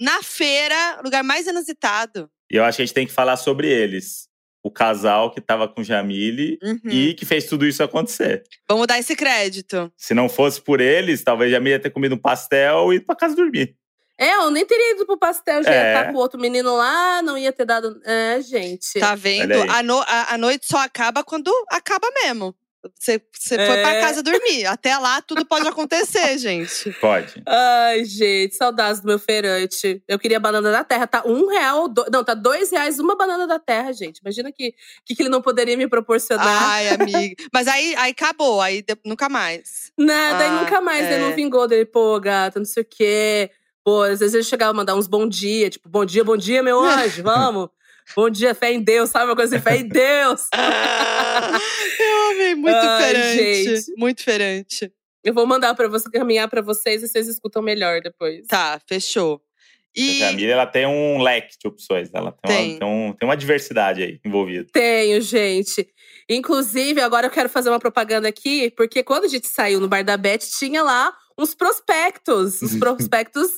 na 0.00 0.22
feira, 0.22 1.00
lugar 1.04 1.22
mais 1.22 1.46
inusitado. 1.46 2.28
E 2.50 2.56
eu 2.56 2.64
acho 2.64 2.76
que 2.76 2.82
a 2.82 2.86
gente 2.86 2.94
tem 2.94 3.06
que 3.06 3.12
falar 3.12 3.36
sobre 3.36 3.68
eles. 3.68 4.28
O 4.62 4.70
casal 4.70 5.30
que 5.32 5.40
tava 5.40 5.66
com 5.66 5.82
Jamile 5.82 6.58
Uhum. 6.62 6.78
e 6.90 7.14
que 7.14 7.26
fez 7.26 7.46
tudo 7.46 7.66
isso 7.66 7.82
acontecer. 7.82 8.44
Vamos 8.68 8.86
dar 8.86 8.98
esse 8.98 9.16
crédito. 9.16 9.92
Se 9.96 10.14
não 10.14 10.28
fosse 10.28 10.60
por 10.60 10.80
eles, 10.80 11.24
talvez 11.24 11.50
Jamile 11.50 11.70
ia 11.72 11.80
ter 11.80 11.90
comido 11.90 12.14
um 12.14 12.18
pastel 12.18 12.92
e 12.92 12.96
ido 12.96 13.04
pra 13.06 13.16
casa 13.16 13.34
dormir. 13.34 13.74
É, 14.16 14.34
eu 14.36 14.50
nem 14.52 14.64
teria 14.64 14.94
ido 14.94 15.04
pro 15.04 15.18
pastel, 15.18 15.64
já 15.64 15.70
ia 15.70 15.76
É. 15.76 15.94
estar 15.94 16.12
com 16.12 16.18
o 16.18 16.20
outro 16.20 16.38
menino 16.38 16.76
lá, 16.76 17.20
não 17.22 17.36
ia 17.36 17.50
ter 17.52 17.64
dado. 17.64 18.00
É, 18.04 18.40
gente. 18.40 19.00
Tá 19.00 19.16
vendo? 19.16 19.52
A, 19.68 19.82
no- 19.82 19.98
a- 20.06 20.34
a 20.34 20.38
noite 20.38 20.64
só 20.66 20.78
acaba 20.78 21.24
quando 21.24 21.50
acaba 21.70 22.06
mesmo. 22.22 22.54
Você, 22.98 23.22
você 23.32 23.56
foi 23.56 23.76
pra 23.80 23.92
É. 23.94 24.00
casa 24.00 24.22
dormir. 24.22 24.66
Até 24.66 24.96
lá, 24.98 25.22
tudo 25.22 25.46
pode 25.46 25.68
acontecer, 25.68 26.36
gente. 26.38 26.90
Pode. 27.00 27.40
Ai, 27.46 28.04
gente, 28.04 28.56
saudades 28.56 29.00
do 29.00 29.06
meu 29.06 29.18
feirante. 29.18 30.02
Eu 30.08 30.18
queria 30.18 30.40
banana 30.40 30.70
da 30.72 30.82
terra. 30.82 31.06
Tá 31.06 31.22
um 31.24 31.46
real, 31.48 31.86
do... 31.88 32.04
não, 32.12 32.24
tá 32.24 32.34
dois 32.34 32.70
reais 32.72 32.98
uma 32.98 33.16
banana 33.16 33.46
da 33.46 33.58
terra, 33.58 33.92
gente. 33.92 34.18
Imagina 34.18 34.50
que, 34.50 34.74
que, 35.04 35.14
que 35.14 35.22
ele 35.22 35.28
não 35.28 35.40
poderia 35.40 35.76
me 35.76 35.88
proporcionar. 35.88 36.46
Ai, 36.46 36.88
amiga. 36.94 37.36
Mas 37.52 37.68
aí, 37.68 37.94
aí 37.96 38.10
acabou, 38.10 38.60
aí 38.60 38.82
de- 38.82 38.98
nunca 39.04 39.28
mais. 39.28 39.92
Daí 39.96 40.48
Ah, 40.48 40.60
nunca 40.62 40.80
mais, 40.80 41.04
ele 41.06 41.14
é. 41.14 41.18
não 41.18 41.34
vingou 41.36 41.68
dele, 41.68 41.84
pô, 41.84 42.18
gata, 42.18 42.58
não 42.58 42.66
sei 42.66 42.82
o 42.82 42.86
quê. 42.88 43.50
Pô, 43.84 44.02
às 44.02 44.20
vezes 44.20 44.34
ele 44.34 44.44
chegava 44.44 44.70
a 44.70 44.74
mandar 44.74 44.94
uns 44.94 45.06
bom 45.08 45.28
dia, 45.28 45.68
tipo, 45.70 45.88
bom 45.88 46.04
dia, 46.04 46.22
bom 46.24 46.36
dia, 46.36 46.62
meu 46.62 46.80
anjo, 46.84 47.22
vamos. 47.22 47.68
Bom 48.16 48.28
dia, 48.30 48.54
fé 48.54 48.72
em 48.72 48.80
Deus, 48.82 49.10
sabe? 49.10 49.26
Uma 49.26 49.36
coisa 49.36 49.56
assim, 49.56 49.64
fé 49.64 49.76
em 49.78 49.88
Deus. 49.88 50.42
Eu 51.98 52.30
amei, 52.32 52.54
muito 52.54 52.76
Ai, 52.76 53.14
diferente. 53.14 53.64
gente. 53.76 53.92
Muito 53.98 54.18
diferente. 54.18 54.92
Eu 55.24 55.32
vou 55.34 55.46
mandar 55.46 55.74
pra 55.74 55.88
você 55.88 56.10
caminhar 56.10 56.48
pra 56.48 56.60
vocês 56.62 57.02
e 57.02 57.08
vocês 57.08 57.28
escutam 57.28 57.62
melhor 57.62 58.00
depois. 58.00 58.46
Tá, 58.46 58.80
fechou. 58.88 59.40
A 59.96 60.00
E 60.00 60.18
Jamile, 60.18 60.50
ela 60.50 60.66
tem 60.66 60.86
um 60.86 61.22
leque 61.22 61.54
de 61.60 61.68
opções. 61.68 62.08
Ela 62.12 62.32
tem, 62.32 62.56
Tem. 62.56 62.70
Uma, 62.72 62.78
tem, 62.78 62.88
um- 62.88 63.12
tem 63.12 63.28
uma 63.28 63.36
diversidade 63.36 64.02
aí 64.02 64.20
envolvida. 64.24 64.66
Tenho, 64.72 65.20
gente. 65.20 65.86
Inclusive, 66.28 67.00
agora 67.00 67.26
eu 67.26 67.30
quero 67.30 67.48
fazer 67.48 67.68
uma 67.68 67.78
propaganda 67.78 68.26
aqui, 68.28 68.70
porque 68.76 69.02
quando 69.02 69.24
a 69.24 69.28
gente 69.28 69.46
saiu 69.46 69.78
no 69.80 69.88
Bar 69.88 70.02
da 70.02 70.16
Beth, 70.16 70.38
tinha 70.58 70.82
lá 70.82 71.12
uns 71.38 71.54
prospectos. 71.54 72.60
Uns 72.62 72.74
prospectos 72.78 73.50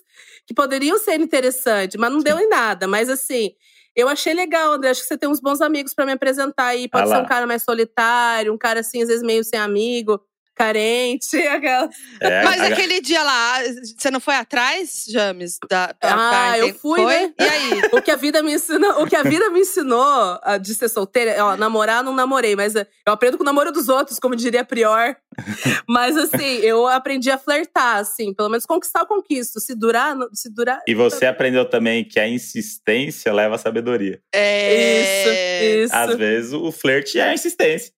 que 0.47 0.53
poderiam 0.53 0.99
ser 0.99 1.19
interessantes, 1.21 1.97
mas 1.99 2.13
não 2.13 2.19
deu 2.21 2.39
em 2.39 2.49
nada. 2.49 2.87
Mas 2.87 3.09
assim, 3.09 3.53
eu 3.97 4.09
achei 4.09 4.35
legal, 4.35 4.73
André. 4.73 4.91
Acho 4.91 5.01
que 5.03 5.07
você 5.07 5.19
tem 5.19 5.29
uns 5.29 5.41
bons 5.41 5.61
amigos 5.61 5.95
pra 5.95 6.07
me 6.07 6.13
apresentar 6.13 6.67
aí. 6.67 6.89
Pode 6.89 7.05
Ah 7.05 7.17
ser 7.17 7.23
um 7.23 7.27
cara 7.27 7.47
mais 7.47 7.63
solitário, 7.63 8.53
um 8.53 8.59
cara 8.59 8.81
assim, 8.81 9.03
às 9.03 9.09
vezes 9.09 9.23
meio 9.23 9.45
sem 9.45 9.59
amigo, 9.59 10.21
carente. 10.55 11.37
Aquela... 11.49 11.89
É, 12.21 12.45
Mas 12.45 12.61
a- 12.61 12.67
aquele 12.69 13.01
dia 13.01 13.23
lá, 13.23 13.59
você 13.99 14.11
não 14.11 14.21
foi 14.21 14.35
atrás, 14.35 15.05
James? 15.09 15.59
Da, 15.69 15.87
da- 15.89 16.53
Ah, 16.53 16.59
eu 16.59 16.75
fui, 16.75 17.01
foi? 17.01 17.15
né? 17.15 17.33
E 17.39 17.43
aí? 17.45 17.83
O 17.95 18.03
que 18.03 18.11
a 18.11 18.17
vida 18.17 18.43
me 18.43 18.53
ensinou, 18.55 19.03
o 19.03 19.07
que 19.07 19.17
a 19.17 19.23
vida 19.23 19.51
me 19.51 19.61
ensinou 19.61 20.39
ah, 20.43 20.59
de 20.59 20.75
ser 20.75 20.89
solteira, 20.89 21.45
ó, 21.45 21.57
namorar 21.57 22.03
não 22.03 22.15
namorei, 22.15 22.57
mas 22.57 22.75
eh, 22.75 22.87
eu 23.07 23.13
aprendo 23.13 23.37
com 23.37 23.43
o 23.43 23.47
namoro 23.47 23.71
dos 23.73 23.89
outros, 23.89 24.19
como 24.19 24.35
diria 24.37 24.61
a 24.63 24.65
Prior. 24.65 25.17
mas 25.89 26.17
assim, 26.17 26.59
eu 26.59 26.87
aprendi 26.87 27.31
a 27.31 27.39
flertar, 27.39 27.97
assim, 27.99 28.33
pelo 28.35 28.49
menos 28.49 28.67
conquistar 28.67 29.03
o 29.03 29.07
conquisto. 29.07 29.61
Se 29.61 29.75
durar, 29.75 30.17
se 30.33 30.53
durar. 30.53 30.81
E 30.87 30.95
você 30.95 31.27
aprendeu 31.27 31.69
também 31.69 32.05
que 32.05 32.19
a 32.21 32.29
insistência 32.29 33.33
leva 33.33 33.55
à 33.57 33.59
sabedoria. 33.59 34.21
É... 34.35 35.83
Isso, 35.85 35.95
Às 35.95 36.09
isso. 36.11 36.19
vezes 36.19 36.53
o 36.53 36.71
flerte 36.73 37.19
é 37.19 37.25
a 37.31 37.35
insistência. 37.35 37.93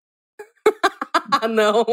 Ah, 1.43 1.49
não. 1.49 1.85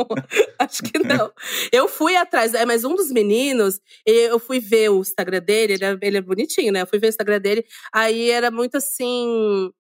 Acho 0.60 0.84
que 0.84 1.00
não. 1.00 1.32
Eu 1.72 1.88
fui 1.88 2.16
atrás, 2.16 2.54
é, 2.54 2.66
mas 2.66 2.84
um 2.84 2.96
dos 2.96 3.12
meninos, 3.12 3.80
eu 4.06 4.40
fui 4.40 4.60
ver 4.60 4.90
o 4.90 5.02
Instagram 5.02 5.40
dele, 5.42 5.74
ele 5.74 5.86
é, 5.86 5.98
ele 6.02 6.18
é 6.18 6.22
bonitinho, 6.22 6.72
né? 6.72 6.82
Eu 6.82 6.88
fui 6.88 7.00
ver 7.00 7.08
o 7.08 7.10
Instagram 7.10 7.40
dele, 7.40 7.66
aí 7.94 8.30
era 8.30 8.50
muito 8.52 8.78
assim. 8.78 9.72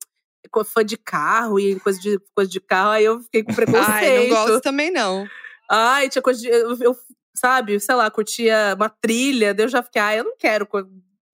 Fã 0.66 0.84
de 0.86 0.98
carro 0.98 1.60
e 1.60 1.80
coisa 1.80 2.00
de, 2.00 2.20
coisa 2.36 2.52
de 2.52 2.60
carro, 2.60 2.92
aí 2.92 3.06
eu 3.06 3.20
fiquei 3.22 3.44
com 3.44 3.54
preconceito. 3.54 3.88
Ai, 3.90 4.18
não 4.18 4.30
gosto 4.30 4.62
também, 4.62 4.92
não. 4.92 5.26
Ai, 5.70 6.10
tinha 6.10 6.22
coisa 6.22 6.40
de. 6.42 6.48
Eu, 6.50 6.78
eu, 6.82 6.96
sabe, 7.36 7.80
sei 7.80 7.96
lá, 7.96 8.12
curtia 8.12 8.74
uma 8.76 8.90
trilha, 8.90 9.54
daí 9.54 9.66
eu 9.66 9.70
já 9.70 9.82
fiquei, 9.82 10.02
ah, 10.02 10.16
eu 10.18 10.24
não 10.26 10.36
quero. 10.38 10.68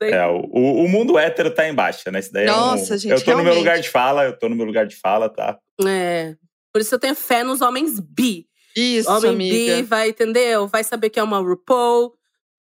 É, 0.02 0.26
o, 0.28 0.38
o- 0.86 0.88
mundo 0.88 1.18
hétero 1.20 1.54
tá 1.54 1.68
em 1.68 1.74
baixa, 1.74 2.10
né? 2.12 2.20
Isso 2.20 2.32
daí 2.32 2.46
é 2.46 2.54
um- 2.54 2.56
Nossa, 2.56 2.98
gente, 2.98 3.12
Eu 3.12 3.20
tô 3.22 3.32
no 3.32 3.38
meu 3.38 3.46
realmente. 3.46 3.60
lugar 3.60 3.80
de 3.82 3.90
fala, 3.90 4.24
eu 4.26 4.38
tô 4.38 4.48
no 4.48 4.56
meu 4.56 4.66
lugar 4.66 4.86
de 4.88 4.96
fala, 4.96 5.28
tá? 5.28 5.58
É. 5.86 6.36
Por 6.80 6.84
isso 6.84 6.96
eu 6.96 7.00
tenho 7.00 7.14
fé 7.16 7.44
nos 7.44 7.60
homens 7.60 8.00
bi. 8.00 8.46
Isso, 8.74 9.12
Homem 9.12 9.32
amiga. 9.32 9.76
bi 9.76 9.82
vai, 9.84 10.10
entendeu? 10.10 10.66
Vai 10.66 10.82
saber 10.82 11.10
que 11.10 11.20
é 11.20 11.24
uma 11.24 11.40
RuPaul, 11.40 12.14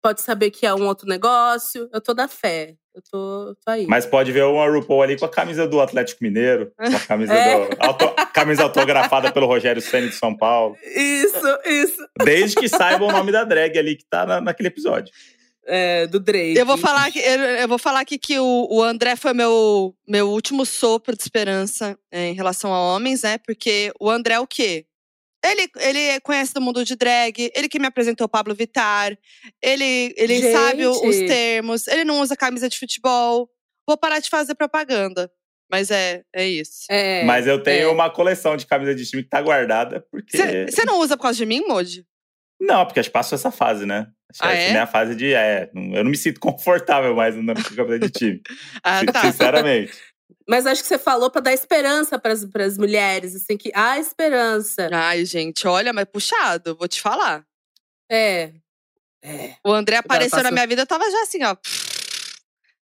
pode 0.02 0.22
saber 0.22 0.52
que 0.52 0.66
é 0.66 0.74
um 0.74 0.88
outro 0.88 1.06
negócio. 1.06 1.90
Eu 1.92 2.00
tô 2.00 2.14
da 2.14 2.26
fé. 2.26 2.76
Eu 2.96 3.02
tô, 3.12 3.54
tô 3.66 3.72
aí. 3.72 3.86
Mas 3.88 4.06
pode 4.06 4.32
ver 4.32 4.46
uma 4.46 4.66
RuPaul 4.70 5.02
ali 5.02 5.20
com 5.20 5.26
a 5.26 5.30
camisa 5.30 5.68
do 5.68 5.82
Atlético 5.82 6.24
Mineiro, 6.24 6.72
com 6.78 6.96
a 6.96 7.00
camisa, 7.02 7.34
É. 7.36 7.68
do, 7.68 7.76
auto- 7.84 8.16
camisa 8.34 8.64
autografada 8.64 9.34
pelo 9.34 9.48
Rogério 9.48 9.82
Ceni 9.82 10.08
de 10.08 10.16
São 10.16 10.34
Paulo. 10.34 10.78
Isso, 10.96 11.60
isso. 11.66 12.08
Desde 12.24 12.56
que 12.56 12.70
saiba 12.70 13.04
o 13.04 13.12
nome 13.12 13.34
da 13.34 13.44
drag 13.44 13.78
ali 13.78 13.98
que 13.98 14.06
tá 14.10 14.26
na- 14.26 14.40
naquele 14.40 14.70
episódio. 14.70 15.14
É, 15.68 16.06
do 16.08 16.20
Drake. 16.20 16.58
Eu 16.58 16.66
vou 16.66 16.78
falar 16.78 17.12
que 17.12 17.20
eu, 17.20 17.40
eu 17.42 17.68
vou 17.68 17.78
falar 17.80 18.02
aqui 18.02 18.18
que 18.20 18.38
o, 18.40 18.68
o 18.70 18.84
André 18.84 19.16
foi 19.16 19.34
meu 19.34 19.96
meu 20.08 20.30
último 20.30 20.66
sopro 20.66 21.16
de 21.16 21.24
esperança 21.24 21.98
é, 22.12 22.28
em 22.30 22.34
relação 22.34 22.72
a 22.74 22.80
homens, 22.96 23.24
né? 23.24 23.38
Porque 23.40 23.92
o 24.00 24.10
André 24.10 24.36
é 24.36 24.40
o 24.40 24.46
quê? 24.48 24.86
Ele, 25.44 25.70
ele 25.80 26.20
conhece 26.22 26.54
do 26.54 26.62
mundo 26.62 26.84
de 26.84 26.96
drag, 26.96 27.52
ele 27.56 27.70
que 27.70 27.78
me 27.80 27.86
apresentou 27.88 28.26
o 28.26 28.30
Pablo 28.30 28.56
Vittar, 28.56 29.16
ele, 29.62 30.14
ele 30.18 30.42
Gente. 30.42 30.52
sabe 30.52 30.86
o- 30.88 31.08
os 31.08 31.16
termos, 31.18 31.88
ele 31.88 32.04
não 32.04 32.20
usa 32.20 32.36
camisa 32.36 32.68
de 32.68 32.80
futebol. 32.80 33.48
Vou 33.88 33.96
parar 33.98 34.20
de 34.20 34.30
fazer 34.30 34.56
propaganda. 34.56 35.32
Mas 35.72 35.90
é, 35.90 36.24
é 36.34 36.48
isso. 36.48 36.86
É, 36.90 37.24
Mas 37.26 37.48
eu 37.48 37.62
tenho 37.62 37.90
é. 37.90 37.92
uma 37.92 38.08
coleção 38.10 38.56
de 38.56 38.66
camisa 38.68 38.94
de 38.94 39.04
time 39.06 39.24
que 39.24 39.30
tá 39.30 39.42
guardada, 39.42 40.06
porque. 40.12 40.38
Você 40.70 40.86
não 40.86 41.00
usa 41.00 41.18
por 41.18 41.24
causa 41.24 41.38
de 41.38 41.46
mim, 41.46 41.64
Moji? 41.68 42.06
Não, 42.60 42.86
porque 42.86 43.00
acho 43.00 43.10
que 43.10 43.14
passou 43.14 43.36
essa 43.36 43.52
fase, 43.52 43.86
né? 43.86 44.08
Acho 44.32 44.42
que 44.42 44.48
Ah, 44.48 44.54
essa 44.54 44.74
é? 44.74 44.78
é 44.78 44.80
a 44.80 44.88
fase 44.88 45.16
de. 45.16 45.34
É, 45.34 45.70
eu 45.74 46.04
não 46.04 46.12
me 46.12 46.18
sinto 46.18 46.40
confortável 46.40 47.16
mais 47.16 47.36
andando 47.36 47.64
com 47.64 47.76
camisa 47.76 48.00
de 48.00 48.10
time. 48.10 48.42
Ah, 48.84 49.06
tá. 49.06 49.22
Sinceramente. 49.22 49.94
Mas 50.48 50.66
acho 50.66 50.82
que 50.82 50.88
você 50.88 50.98
falou 50.98 51.30
pra 51.32 51.42
dar 51.42 51.54
esperança 51.54 52.18
pras, 52.20 52.46
pras 52.46 52.78
mulheres, 52.78 53.36
assim, 53.36 53.58
que 53.58 53.72
há 53.74 54.00
esperança. 54.00 54.90
Ai, 54.92 55.26
gente, 55.26 55.68
olha, 55.68 55.92
mas 55.92 56.06
puxado, 56.06 56.76
vou 56.76 56.88
te 56.88 57.02
falar. 57.02 57.44
É. 58.12 58.52
É. 59.24 59.56
O 59.66 59.72
André 59.74 59.98
apareceu 59.98 60.38
na 60.38 60.44
passou- 60.44 60.54
minha 60.54 60.68
vida, 60.68 60.84
eu 60.84 60.88
tava 60.88 61.10
já 61.10 61.22
assim, 61.24 61.44
ó. 61.44 61.56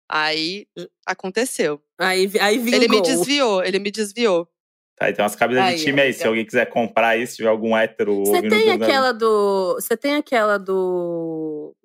Aí 0.08 0.66
aconteceu. 1.06 1.82
Aí, 1.98 2.30
aí 2.40 2.58
vingou. 2.58 2.74
Ele 2.78 2.88
me 2.88 3.02
desviou, 3.02 3.64
ele 3.64 3.78
me 3.78 3.90
desviou. 3.90 4.48
Tá, 4.96 5.12
tem 5.12 5.22
umas 5.22 5.36
camisas 5.36 5.62
Aí, 5.62 5.76
de 5.76 5.84
time 5.84 6.00
aí. 6.00 6.12
Se 6.12 6.26
alguém 6.26 6.44
quiser 6.44 6.66
comprar 6.66 7.08
aí, 7.08 7.26
se 7.26 7.36
tiver 7.36 7.50
algum 7.50 7.76
hétero 7.76 8.24
Você 8.24 8.42
tem 8.48 8.70
aquela 8.70 9.12
do. 9.12 9.74
Você 9.74 9.96
tem 9.96 10.14
aquela 10.16 10.58
do. 10.58 11.76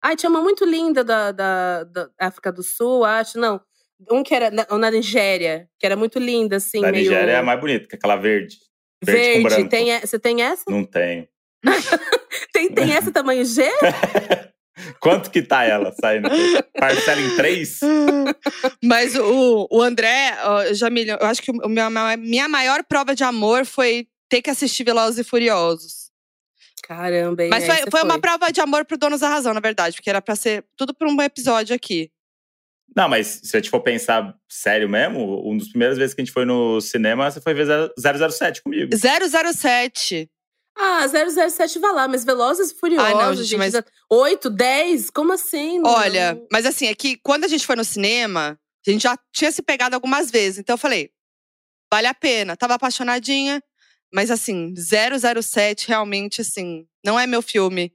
Ai, 0.00 0.14
tinha 0.14 0.30
uma 0.30 0.40
muito 0.40 0.64
linda 0.64 1.02
da, 1.02 1.32
da, 1.32 1.84
da 1.84 2.10
África 2.20 2.52
do 2.52 2.62
Sul, 2.62 3.04
acho. 3.04 3.38
Não. 3.38 3.60
Um 4.10 4.22
que 4.22 4.34
era 4.34 4.50
na, 4.50 4.66
na 4.78 4.90
Nigéria, 4.90 5.68
que 5.78 5.86
era 5.86 5.96
muito 5.96 6.18
linda, 6.18 6.56
assim, 6.56 6.80
Da 6.80 6.92
meio. 6.92 7.10
Nigéria 7.10 7.32
é 7.32 7.36
a 7.36 7.42
mais 7.42 7.58
bonita, 7.58 7.88
que 7.88 7.96
é 7.96 7.98
aquela 7.98 8.16
verde. 8.16 8.56
verde 9.02 9.20
com 9.20 9.26
Verde. 9.26 9.42
branco. 9.42 9.70
Tem, 9.70 10.00
você 10.00 10.18
tem 10.18 10.42
essa? 10.42 10.64
Não 10.68 10.84
tenho. 10.84 11.26
Tem, 12.52 12.68
tem 12.68 12.92
essa 12.92 13.10
tamanho 13.10 13.44
G? 13.44 13.62
Quanto 15.00 15.30
que 15.30 15.42
tá 15.42 15.64
ela 15.64 15.92
saindo? 16.00 16.28
Parcela 16.78 17.20
em 17.20 17.36
três? 17.36 17.80
Mas 18.82 19.14
o, 19.16 19.68
o 19.70 19.82
André, 19.82 20.36
ó, 20.42 20.72
Jamília, 20.72 21.18
eu 21.20 21.26
acho 21.26 21.42
que 21.42 21.50
o 21.50 21.68
meu, 21.68 21.84
a 21.84 22.16
minha 22.16 22.48
maior 22.48 22.82
prova 22.84 23.14
de 23.14 23.22
amor 23.22 23.64
foi 23.64 24.08
ter 24.28 24.42
que 24.42 24.50
assistir 24.50 24.84
Velozes 24.84 25.18
e 25.18 25.24
Furiosos. 25.24 26.10
Caramba, 26.82 27.44
hein? 27.44 27.50
Mas 27.50 27.64
aí 27.64 27.76
foi, 27.76 27.84
você 27.84 27.90
foi 27.90 28.02
uma 28.02 28.18
prova 28.18 28.50
de 28.52 28.60
amor 28.60 28.84
pro 28.84 28.98
Donos 28.98 29.20
da 29.20 29.28
Razão, 29.28 29.54
na 29.54 29.60
verdade, 29.60 29.96
porque 29.96 30.10
era 30.10 30.20
pra 30.20 30.36
ser 30.36 30.64
tudo 30.76 30.92
por 30.92 31.06
um 31.08 31.22
episódio 31.22 31.74
aqui. 31.74 32.10
Não, 32.94 33.08
mas 33.08 33.40
se 33.42 33.56
a 33.56 33.60
gente 33.60 33.70
for 33.70 33.80
pensar 33.80 34.34
sério 34.48 34.88
mesmo, 34.88 35.50
um 35.50 35.56
dos 35.56 35.68
primeiras 35.68 35.96
vezes 35.96 36.14
que 36.14 36.20
a 36.20 36.24
gente 36.24 36.32
foi 36.32 36.44
no 36.44 36.80
cinema, 36.80 37.30
você 37.30 37.40
foi 37.40 37.54
ver 37.54 37.66
007 37.98 38.62
comigo. 38.62 38.90
007. 38.94 40.30
Ah, 40.76 41.06
007 41.08 41.78
vai 41.78 41.92
lá, 41.92 42.08
mas 42.08 42.24
Velozes 42.24 42.70
e 42.72 42.74
Furiosos, 42.74 43.06
Ai, 43.06 43.14
não, 43.14 43.34
gente, 43.34 43.46
gente. 43.46 43.58
mas- 43.58 43.72
da- 43.72 43.84
8, 44.10 44.50
10? 44.50 45.08
Como 45.10 45.32
assim? 45.32 45.78
Não- 45.78 45.90
Olha, 45.90 46.40
mas 46.52 46.66
assim, 46.66 46.86
é 46.88 46.94
que 46.94 47.16
quando 47.22 47.44
a 47.44 47.48
gente 47.48 47.64
foi 47.64 47.76
no 47.76 47.84
cinema, 47.84 48.58
a 48.86 48.90
gente 48.90 49.02
já 49.02 49.16
tinha 49.32 49.52
se 49.52 49.62
pegado 49.62 49.94
algumas 49.94 50.30
vezes. 50.30 50.58
Então 50.58 50.74
eu 50.74 50.78
falei, 50.78 51.10
vale 51.92 52.06
a 52.08 52.14
pena. 52.14 52.56
Tava 52.56 52.74
apaixonadinha, 52.74 53.62
mas 54.12 54.30
assim, 54.30 54.74
007 54.76 55.86
realmente, 55.88 56.40
assim, 56.40 56.86
não 57.04 57.18
é 57.18 57.26
meu 57.26 57.40
filme. 57.40 57.92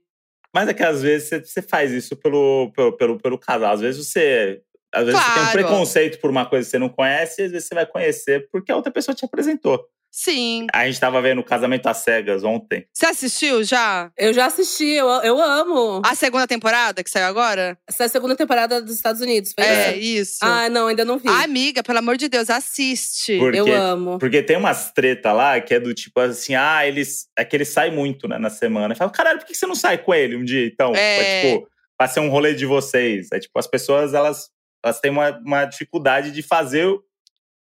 Mas 0.54 0.68
é 0.68 0.74
que 0.74 0.82
às 0.82 1.02
vezes 1.02 1.28
você- 1.46 1.62
faz 1.62 1.92
isso 1.92 2.16
pelo, 2.16 2.72
pelo, 2.74 2.96
pelo, 2.96 3.18
pelo 3.20 3.38
casal. 3.38 3.72
Às 3.74 3.80
vezes 3.80 4.06
você. 4.06 4.62
Às 4.92 5.04
vezes 5.04 5.20
você 5.20 5.26
tem 5.26 5.32
um 5.34 5.44
Claro. 5.44 5.58
preconceito 5.58 6.20
por 6.20 6.30
uma 6.30 6.44
coisa 6.48 6.66
que 6.66 6.70
você 6.72 6.78
não 6.78 6.88
conhece, 6.88 7.40
e 7.40 7.44
às 7.44 7.52
vezes 7.52 7.68
você 7.68 7.74
vai 7.76 7.86
conhecer 7.86 8.48
porque 8.50 8.72
a 8.72 8.76
outra 8.76 8.90
pessoa 8.90 9.14
te 9.14 9.24
apresentou. 9.24 9.86
Sim. 10.10 10.66
A 10.72 10.86
gente 10.86 10.98
tava 10.98 11.22
vendo 11.22 11.38
o 11.40 11.44
Casamento 11.44 11.86
às 11.86 11.98
Cegas 11.98 12.42
ontem. 12.42 12.84
Você 12.92 13.06
assistiu 13.06 13.62
já? 13.62 14.10
Eu 14.18 14.32
já 14.32 14.46
assisti, 14.46 14.84
eu, 14.86 15.06
eu 15.22 15.40
amo. 15.40 16.02
A 16.04 16.14
segunda 16.14 16.46
temporada 16.46 17.02
que 17.04 17.10
saiu 17.10 17.26
agora? 17.26 17.78
Essa 17.88 18.02
é 18.02 18.06
a 18.06 18.08
segunda 18.08 18.34
temporada 18.34 18.82
dos 18.82 18.94
Estados 18.94 19.20
Unidos, 19.20 19.52
foi 19.54 19.64
É, 19.64 19.96
isso? 19.96 20.38
Ah, 20.42 20.68
não, 20.68 20.88
ainda 20.88 21.04
não 21.04 21.16
vi. 21.18 21.28
Amiga, 21.28 21.82
pelo 21.82 21.98
amor 22.00 22.16
de 22.16 22.28
Deus, 22.28 22.50
assiste. 22.50 23.38
Por- 23.38 23.54
eu 23.54 23.64
porque- 23.64 23.78
amo. 23.78 24.18
Porque 24.18 24.42
tem 24.42 24.56
umas 24.56 24.90
treta 24.92 25.32
lá 25.32 25.60
que 25.60 25.74
é 25.74 25.80
do 25.80 25.94
tipo 25.94 26.18
assim, 26.20 26.54
ah, 26.54 26.86
eles. 26.86 27.26
É 27.38 27.44
que 27.44 27.56
ele 27.56 27.64
sai 27.64 27.90
muito, 27.90 28.26
né, 28.26 28.36
na 28.38 28.50
semana. 28.50 28.92
Eu 28.92 28.96
falo, 28.98 29.10
caralho, 29.12 29.38
por 29.38 29.46
que 29.46 29.54
você 29.54 29.66
não 29.66 29.74
sai 29.76 29.98
com 29.98 30.12
ele 30.12 30.36
um 30.36 30.44
dia, 30.44 30.66
então? 30.66 30.92
É. 30.94 31.52
tipo, 31.52 31.68
pra 31.96 32.08
ser 32.08 32.20
um 32.20 32.28
rolê 32.30 32.54
de 32.54 32.66
vocês. 32.66 33.28
É 33.32 33.38
tipo, 33.38 33.58
as 33.58 33.66
pessoas, 33.66 34.12
elas, 34.14 34.48
elas 34.84 34.98
têm 35.00 35.10
uma, 35.10 35.30
uma 35.44 35.64
dificuldade 35.66 36.30
de 36.32 36.42
fazer 36.42 36.86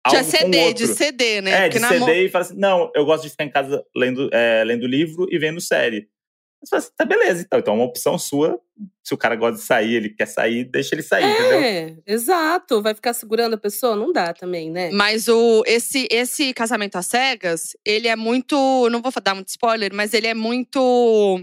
algo 0.07 0.17
de 0.19 0.23
com 0.23 0.29
o 0.29 0.41
ceder, 0.41 0.65
outro. 0.67 0.87
de 0.87 0.95
ceder, 0.95 1.43
né? 1.43 1.51
É, 1.51 1.63
Porque 1.69 1.79
de 1.79 1.85
mo- 1.85 2.07
ceder 2.07 2.25
e 2.25 2.29
falar 2.29 2.45
assim, 2.45 2.57
não, 2.57 2.91
eu 2.95 3.05
gosto 3.05 3.25
de 3.25 3.31
ficar 3.31 3.45
em 3.45 3.51
casa 3.51 3.85
lendo, 3.95 4.29
é, 4.33 4.65
lendo 4.65 4.87
livro 4.87 5.27
e 5.31 5.39
vendo 5.39 5.61
série. 5.61 6.09
Você 6.63 6.71
fala 6.71 6.83
assim, 6.83 6.91
tá 6.97 7.05
beleza, 7.05 7.43
então. 7.43 7.59
Então 7.59 7.75
é 7.75 7.77
uma 7.77 7.85
opção 7.85 8.19
sua. 8.19 8.59
Se 9.05 9.15
o 9.15 9.17
cara 9.17 9.37
gosta 9.37 9.57
de 9.59 9.63
sair, 9.63 9.95
ele 9.95 10.09
quer 10.11 10.27
sair, 10.27 10.65
deixa 10.65 10.95
ele 10.95 11.03
sair, 11.03 11.25
entendeu? 11.31 11.59
É, 11.61 11.97
exato. 12.07 12.83
Vai 12.83 12.95
ficar 12.95 13.13
segurando 13.13 13.55
a 13.55 13.59
pessoa? 13.59 13.95
Não 13.95 14.13
dá 14.13 14.33
também, 14.33 14.71
né? 14.71 14.91
Mas 14.91 15.29
o, 15.29 15.63
esse, 15.67 16.09
esse 16.11 16.53
casamento 16.53 16.97
às 16.97 17.07
cegas, 17.07 17.77
ele 17.85 18.09
é 18.09 18.17
muito. 18.17 18.89
Não 18.91 19.01
vou 19.01 19.13
dar 19.23 19.35
muito 19.35 19.49
spoiler, 19.49 19.95
mas 19.95 20.13
ele 20.13 20.27
é 20.27 20.35
muito. 20.35 21.41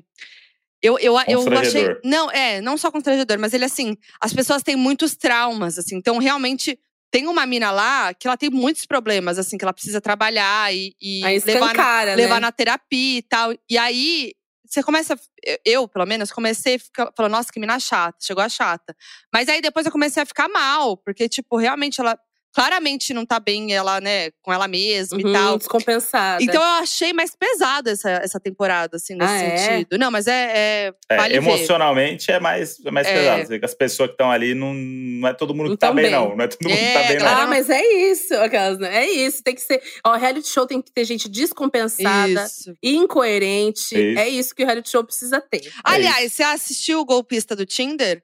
Eu, 0.82 1.00
eu, 1.00 1.16
eu 1.28 1.58
achei. 1.58 1.96
Não, 2.04 2.30
é, 2.30 2.60
não 2.60 2.76
só 2.76 2.92
constrangedor, 2.92 3.40
mas 3.40 3.54
ele, 3.54 3.64
assim, 3.64 3.96
as 4.20 4.34
pessoas 4.34 4.62
têm 4.62 4.76
muitos 4.76 5.16
traumas, 5.16 5.80
assim. 5.80 5.96
Então, 5.96 6.18
realmente, 6.18 6.78
tem 7.14 7.28
uma 7.28 7.46
mina 7.46 7.70
lá 7.70 8.12
que 8.12 8.28
ela 8.28 8.36
tem 8.36 8.50
muitos 8.50 8.88
problemas, 8.88 9.38
assim, 9.38 9.56
que 9.56 9.64
ela 9.64 9.72
precisa 9.72 10.02
trabalhar 10.02 10.74
e, 10.74 10.96
e 11.00 11.22
levar, 11.22 11.60
na, 11.60 11.66
escancara, 11.68 12.16
levar 12.16 12.36
né? 12.36 12.40
na 12.40 12.52
terapia 12.52 13.20
e 13.20 13.22
tal. 13.22 13.54
E 13.70 13.78
aí, 13.78 14.32
você 14.66 14.82
começa. 14.82 15.16
eu- 15.64 15.88
pelo 15.88 16.08
menos, 16.08 16.32
comecei 16.32 16.74
a 16.76 16.80
ficar 16.80 17.12
falando, 17.16 17.34
nossa, 17.34 17.54
que 17.54 17.60
mina 17.60 17.80
chata, 17.80 18.18
chegou 18.20 18.44
a 18.44 18.50
chata. 18.50 18.96
Mas 19.32 19.48
aí 19.48 19.62
depois 19.62 19.86
eu 19.86 19.92
comecei 19.92 20.24
a 20.24 20.26
ficar 20.26 20.50
mal, 20.50 20.98
porque, 20.98 21.30
tipo, 21.30 21.56
realmente 21.56 22.02
ela 22.02 22.18
claramente 22.54 23.14
não 23.14 23.26
tá 23.26 23.40
bem, 23.40 23.74
ela, 23.74 24.00
né, 24.00 24.30
com 24.42 24.54
ela 24.54 24.68
mesma 24.68 25.20
e 25.20 25.26
Uhum, 25.26 25.34
tal. 25.34 25.58
Descompensada. 25.58 26.44
Então 26.44 26.62
eu 26.62 26.68
achei 26.84 27.12
mais 27.14 27.36
pesada 27.36 27.92
essa, 27.92 28.10
essa 28.12 28.40
temporada, 28.40 28.98
assim, 28.98 29.16
nesse 29.16 29.34
Ah, 29.34 29.42
é? 29.44 29.58
sentido. 29.58 29.98
Não, 29.98 30.12
mas 30.12 30.28
é. 30.28 30.52
é 30.56 30.94
É, 31.10 31.18
vale 31.18 31.40
ver. 31.40 31.46
emocionalmente 31.48 32.32
é 32.32 32.40
mais, 32.40 32.78
é 32.86 32.92
mais 32.92 33.08
É. 33.08 33.14
pesado. 33.46 33.66
As 33.66 33.74
pessoas 33.74 34.08
que 34.10 34.14
estão 34.14 34.32
ali 34.32 34.54
não, 34.54 34.74
não 34.74 35.28
é 35.28 35.34
todo 35.34 35.54
mundo 35.54 35.72
que 35.72 35.78
tá 35.78 35.92
bem, 35.92 36.04
bem. 36.06 36.12
não. 36.12 36.36
Não 36.36 36.44
é 36.44 36.48
todo 36.48 36.68
mundo 36.70 36.78
que 36.78 36.84
É, 36.84 36.94
tá 37.02 37.08
bem, 37.08 37.18
não. 37.20 37.28
Ah, 37.28 37.48
mas 37.48 37.70
é 37.70 37.82
isso, 38.12 38.34
aquelas, 38.36 38.78
né? 38.80 39.04
É 39.04 39.10
isso, 39.10 39.42
tem 39.44 39.56
que 39.56 39.62
ser. 39.62 39.82
Ó, 40.06 40.16
reality 40.16 40.48
show 40.48 40.66
tem 40.68 40.82
que 40.82 40.92
ter 40.92 41.06
gente 41.06 41.28
descompensada, 41.30 42.46
Isso. 42.46 42.76
incoerente. 42.84 43.96
Isso. 43.96 44.20
É 44.20 44.28
isso 44.30 44.56
que 44.56 44.64
o 44.64 44.66
reality 44.66 44.90
show 44.90 45.04
precisa 45.04 45.42
ter. 45.42 45.72
Aliás, 45.84 46.34
você 46.34 46.44
assistiu 46.44 47.00
o 47.00 47.06
golpista 47.06 47.56
do 47.56 47.66
Tinder? 47.66 48.22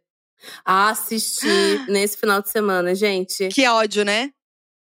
Ah, 0.66 0.90
assisti 0.90 1.48
nesse 1.88 2.18
final 2.18 2.42
de 2.42 2.50
semana, 2.50 2.94
gente. 2.96 3.50
Que 3.50 3.68
ódio, 3.68 4.04
né? 4.04 4.32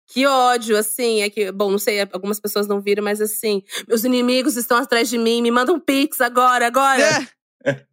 Que 0.08 0.26
ódio, 0.26 0.78
assim, 0.78 1.22
é 1.22 1.30
que, 1.30 1.52
bom, 1.54 1.72
não 1.72 1.78
sei, 1.80 2.02
algumas 2.12 2.38
pessoas 2.38 2.68
não 2.68 2.82
viram, 2.82 3.02
mas 3.02 3.22
assim, 3.22 3.64
meus 3.88 4.04
inimigos 4.04 4.58
estão 4.58 4.78
atrás 4.78 5.10
de 5.10 5.18
mim, 5.18 5.42
me 5.42 5.50
mandam 5.50 5.76
um 5.76 5.80
pix 5.80 6.20
agora, 6.20 6.68
agora. 6.68 7.28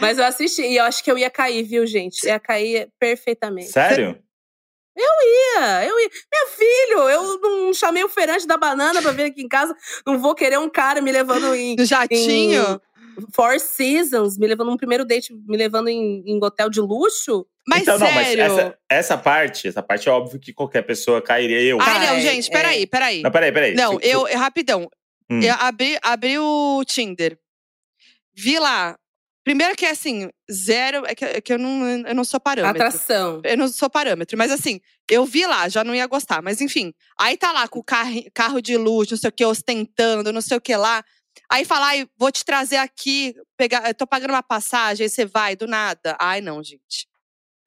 Mas 0.00 0.18
eu 0.18 0.24
assisti 0.24 0.62
e 0.62 0.76
eu 0.78 0.84
acho 0.84 1.04
que 1.04 1.10
eu 1.10 1.18
ia 1.18 1.30
cair, 1.30 1.62
viu, 1.62 1.86
gente? 1.86 2.26
Ia 2.26 2.40
cair 2.40 2.88
perfeitamente. 2.98 3.70
Sério? 3.70 4.18
Ia, 4.96 5.84
eu 5.84 6.00
ia. 6.00 6.10
Meu 6.32 6.46
filho, 6.48 7.08
eu 7.08 7.40
não 7.40 7.74
chamei 7.74 8.02
o 8.02 8.08
feirante 8.08 8.46
da 8.46 8.56
banana 8.56 9.00
pra 9.00 9.12
vir 9.12 9.24
aqui 9.24 9.42
em 9.42 9.48
casa, 9.48 9.74
não 10.06 10.18
vou 10.18 10.34
querer 10.34 10.58
um 10.58 10.68
cara 10.68 11.00
me 11.00 11.12
levando 11.12 11.54
em 11.54 11.76
Do 11.76 11.84
jatinho. 11.84 12.80
Four 13.34 13.58
Seasons, 13.60 14.38
me 14.38 14.46
levando 14.46 14.70
num 14.70 14.76
primeiro 14.76 15.04
date, 15.04 15.32
me 15.32 15.56
levando 15.56 15.88
em, 15.88 16.22
em 16.26 16.42
hotel 16.42 16.68
de 16.70 16.80
luxo. 16.80 17.46
Mas 17.66 17.82
então, 17.82 17.98
não, 17.98 18.10
mas 18.12 18.28
sério. 18.28 18.42
essa, 18.42 18.78
essa 18.88 19.18
parte, 19.18 19.68
essa 19.68 19.82
parte 19.82 20.08
é 20.08 20.12
óbvio 20.12 20.40
que 20.40 20.52
qualquer 20.52 20.82
pessoa 20.82 21.22
cairia. 21.22 21.60
Eu. 21.60 21.80
Ai, 21.80 22.06
não, 22.06 22.14
Ai, 22.14 22.20
gente, 22.20 22.48
é. 22.48 22.52
peraí, 22.52 22.86
peraí. 22.86 23.22
Não, 23.22 23.30
peraí, 23.30 23.52
peraí. 23.52 23.74
Não, 23.74 24.00
eu- 24.00 24.24
rapidão. 24.36 24.88
Hum. 25.30 25.40
Eu 25.40 25.54
abri, 25.54 25.98
abri 26.02 26.38
o 26.38 26.82
Tinder. 26.84 27.38
Vi 28.34 28.58
lá. 28.58 28.96
Primeiro 29.44 29.74
que 29.74 29.84
é 29.84 29.90
assim, 29.90 30.30
zero. 30.50 31.04
É 31.06 31.14
que, 31.14 31.24
é 31.24 31.40
que 31.40 31.52
eu, 31.52 31.58
não, 31.58 31.86
eu 32.06 32.14
não 32.14 32.24
sou 32.24 32.38
parâmetro. 32.38 32.82
Atração. 32.82 33.40
Eu 33.44 33.56
não 33.56 33.68
sou 33.68 33.90
parâmetro, 33.90 34.38
mas 34.38 34.52
assim, 34.52 34.80
eu 35.10 35.24
vi 35.24 35.44
lá, 35.46 35.68
já 35.68 35.82
não 35.82 35.94
ia 35.94 36.06
gostar. 36.06 36.40
Mas 36.42 36.60
enfim, 36.60 36.92
aí 37.18 37.36
tá 37.36 37.50
lá 37.52 37.66
com 37.66 37.80
o 37.80 37.84
carro, 37.84 38.22
carro 38.32 38.60
de 38.60 38.76
luxo, 38.76 39.12
não 39.12 39.18
sei 39.18 39.28
o 39.28 39.32
que, 39.32 39.44
ostentando, 39.44 40.32
não 40.32 40.40
sei 40.40 40.56
o 40.56 40.60
que 40.60 40.74
lá. 40.76 41.04
Aí 41.52 41.64
fala, 41.66 41.88
ai, 41.88 42.08
vou 42.18 42.32
te 42.32 42.44
trazer 42.44 42.76
aqui, 42.76 43.34
pegar, 43.58 43.86
eu 43.86 43.94
tô 43.94 44.06
pagando 44.06 44.30
uma 44.30 44.42
passagem, 44.42 45.04
aí 45.04 45.10
você 45.10 45.26
vai, 45.26 45.54
do 45.54 45.66
nada. 45.66 46.16
Ai, 46.18 46.40
não, 46.40 46.62
gente. 46.62 47.06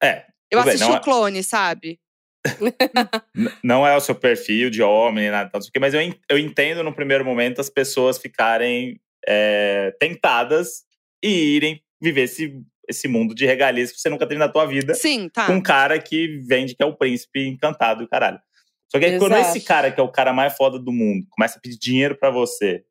É. 0.02 0.24
Eu 0.50 0.60
bem, 0.62 0.70
assisti 0.70 0.88
não 0.88 0.94
o 0.94 0.98
é- 0.98 1.02
clone, 1.02 1.42
sabe? 1.42 2.00
N- 3.34 3.52
Não 3.62 3.86
é 3.86 3.96
o 3.96 4.00
seu 4.00 4.14
perfil 4.14 4.70
de 4.70 4.82
homem, 4.82 5.30
nada, 5.30 5.50
não 5.52 5.60
sei 5.60 5.68
o 5.68 5.72
quê, 5.72 5.78
mas 5.78 5.94
eu, 5.94 6.00
eu 6.28 6.38
entendo 6.38 6.82
no 6.82 6.94
primeiro 6.94 7.24
momento 7.24 7.60
as 7.60 7.70
pessoas 7.70 8.18
ficarem 8.18 9.00
é, 9.26 9.94
tentadas 10.00 10.84
e 11.22 11.28
irem 11.28 11.82
viver 12.00 12.22
esse, 12.22 12.60
esse 12.88 13.08
mundo 13.08 13.34
de 13.34 13.46
regalias 13.46 13.90
que 13.90 14.00
você 14.00 14.08
nunca 14.08 14.26
teve 14.26 14.38
na 14.38 14.48
tua 14.48 14.66
vida 14.66 14.94
Sim, 14.94 15.28
tá. 15.28 15.46
com 15.46 15.54
um 15.54 15.62
cara 15.62 15.98
que 16.00 16.38
vende 16.46 16.74
que 16.74 16.82
é 16.82 16.86
o 16.86 16.96
príncipe 16.96 17.46
encantado 17.48 18.02
e 18.04 18.08
caralho. 18.08 18.40
Só 18.88 18.98
que 19.00 19.04
aí, 19.04 19.18
quando 19.18 19.36
esse 19.36 19.60
cara, 19.62 19.90
que 19.90 19.98
é 20.00 20.02
o 20.02 20.12
cara 20.12 20.32
mais 20.32 20.56
foda 20.56 20.78
do 20.78 20.92
mundo, 20.92 21.26
começa 21.30 21.58
a 21.58 21.60
pedir 21.60 21.78
dinheiro 21.78 22.16
pra 22.16 22.30
você, 22.30 22.84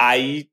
aí, 0.00 0.46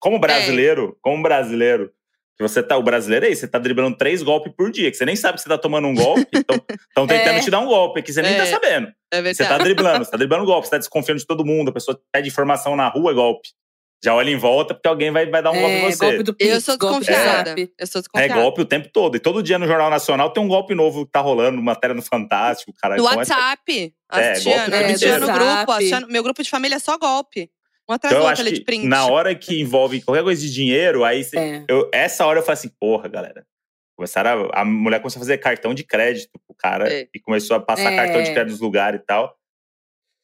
como 0.00 0.18
brasileiro, 0.18 0.96
como 1.02 1.22
brasileiro, 1.22 1.90
que 2.36 2.42
você 2.42 2.62
tá, 2.62 2.76
o 2.76 2.82
brasileiro 2.82 3.24
é 3.26 3.30
isso, 3.30 3.40
você 3.40 3.48
tá 3.48 3.58
driblando 3.58 3.96
três 3.96 4.22
golpes 4.22 4.52
por 4.54 4.70
dia, 4.70 4.90
que 4.90 4.96
você 4.96 5.06
nem 5.06 5.16
sabe 5.16 5.36
que 5.38 5.42
você 5.42 5.48
tá 5.48 5.56
tomando 5.56 5.88
um 5.88 5.94
golpe, 5.94 6.26
então 6.34 6.56
estão 6.88 7.06
tentando 7.08 7.38
É. 7.38 7.40
te 7.40 7.50
dar 7.50 7.60
um 7.60 7.66
golpe 7.66 8.02
que 8.02 8.12
você 8.12 8.20
nem 8.22 8.36
tá 8.36 8.42
É. 8.42 8.46
sabendo. 8.46 8.88
É 9.10 9.16
Você 9.22 9.22
verdade. 9.22 9.48
tá 9.48 9.58
driblando, 9.58 10.04
você 10.04 10.10
tá 10.10 10.16
driblando 10.18 10.44
golpe, 10.46 10.66
você 10.66 10.70
tá 10.72 10.78
desconfiando 10.78 11.20
de 11.20 11.26
todo 11.26 11.44
mundo, 11.46 11.70
a 11.70 11.72
pessoa 11.72 11.98
pede 12.12 12.28
informação 12.28 12.76
na 12.76 12.88
rua, 12.88 13.10
é 13.12 13.14
golpe. 13.14 13.48
Já 14.04 14.14
olha 14.14 14.28
em 14.30 14.36
volta 14.36 14.74
porque 14.74 14.86
alguém 14.86 15.10
vai, 15.10 15.24
vai 15.30 15.42
dar 15.42 15.50
um 15.50 15.58
golpe 15.58 15.74
em 15.74 15.86
É, 15.86 15.90
você. 15.90 16.04
golpe 16.06 16.22
do 16.22 16.34
Pix, 16.34 16.50
Eu 16.50 16.60
sou 16.60 16.76
golpe 16.76 16.98
do 16.98 17.06
desconfiada. 17.06 17.50
Zap. 17.50 17.72
Eu 17.78 17.86
sou 17.86 17.98
É 17.98 18.02
desconfiada. 18.02 18.34
golpe 18.42 18.60
o 18.60 18.64
tempo 18.66 18.88
todo. 18.92 19.16
E 19.16 19.18
todo 19.18 19.42
dia 19.42 19.58
no 19.58 19.66
Jornal 19.66 19.88
Nacional 19.88 20.30
tem 20.30 20.42
um 20.42 20.48
golpe 20.48 20.74
novo 20.74 21.06
que 21.06 21.12
tá 21.12 21.20
rolando, 21.20 21.60
matéria 21.62 21.94
no 21.94 22.02
Fantástico, 22.02 22.74
cara. 22.74 22.96
No 22.96 23.00
Então 23.02 23.14
é- 23.14 23.16
WhatsApp. 23.16 23.94
É, 24.12 24.32
Assistia, 24.32 24.58
golpe 24.68 24.84
assistia 24.84 25.18
no 25.18 25.26
grupo. 25.32 26.00
No- 26.02 26.08
meu 26.08 26.22
grupo 26.22 26.42
de 26.42 26.50
família 26.50 26.76
é 26.76 26.78
só 26.78 26.98
golpe. 26.98 27.50
Um 27.88 27.92
atrás 27.94 28.12
Então 28.14 28.24
do 28.24 28.28
outro 28.28 28.44
de 28.44 28.52
que 28.58 28.64
print. 28.64 28.86
na 28.86 29.06
hora 29.06 29.34
que 29.34 29.60
envolve 29.60 30.02
qualquer 30.02 30.22
coisa 30.24 30.40
de 30.40 30.52
dinheiro, 30.52 31.04
aí 31.04 31.22
você- 31.22 31.38
É. 31.38 31.64
eu, 31.68 31.88
essa 31.92 32.26
hora 32.26 32.40
eu 32.40 32.42
falo 32.42 32.54
assim, 32.54 32.68
porra, 32.80 33.08
galera. 33.08 33.46
Começaram 33.96 34.50
a, 34.52 34.60
a 34.60 34.64
mulher 34.64 34.98
começou 35.00 35.18
a 35.20 35.22
fazer 35.22 35.38
cartão 35.38 35.72
de 35.72 35.82
crédito 35.84 36.30
pro 36.46 36.54
cara 36.56 36.92
É. 36.92 37.08
e 37.14 37.20
começou 37.20 37.56
a 37.56 37.60
passar 37.60 37.92
É. 37.92 37.96
cartão 37.96 38.22
de 38.22 38.32
crédito 38.32 38.50
nos 38.52 38.60
lugares 38.60 39.00
e 39.00 39.04
tal. 39.04 39.36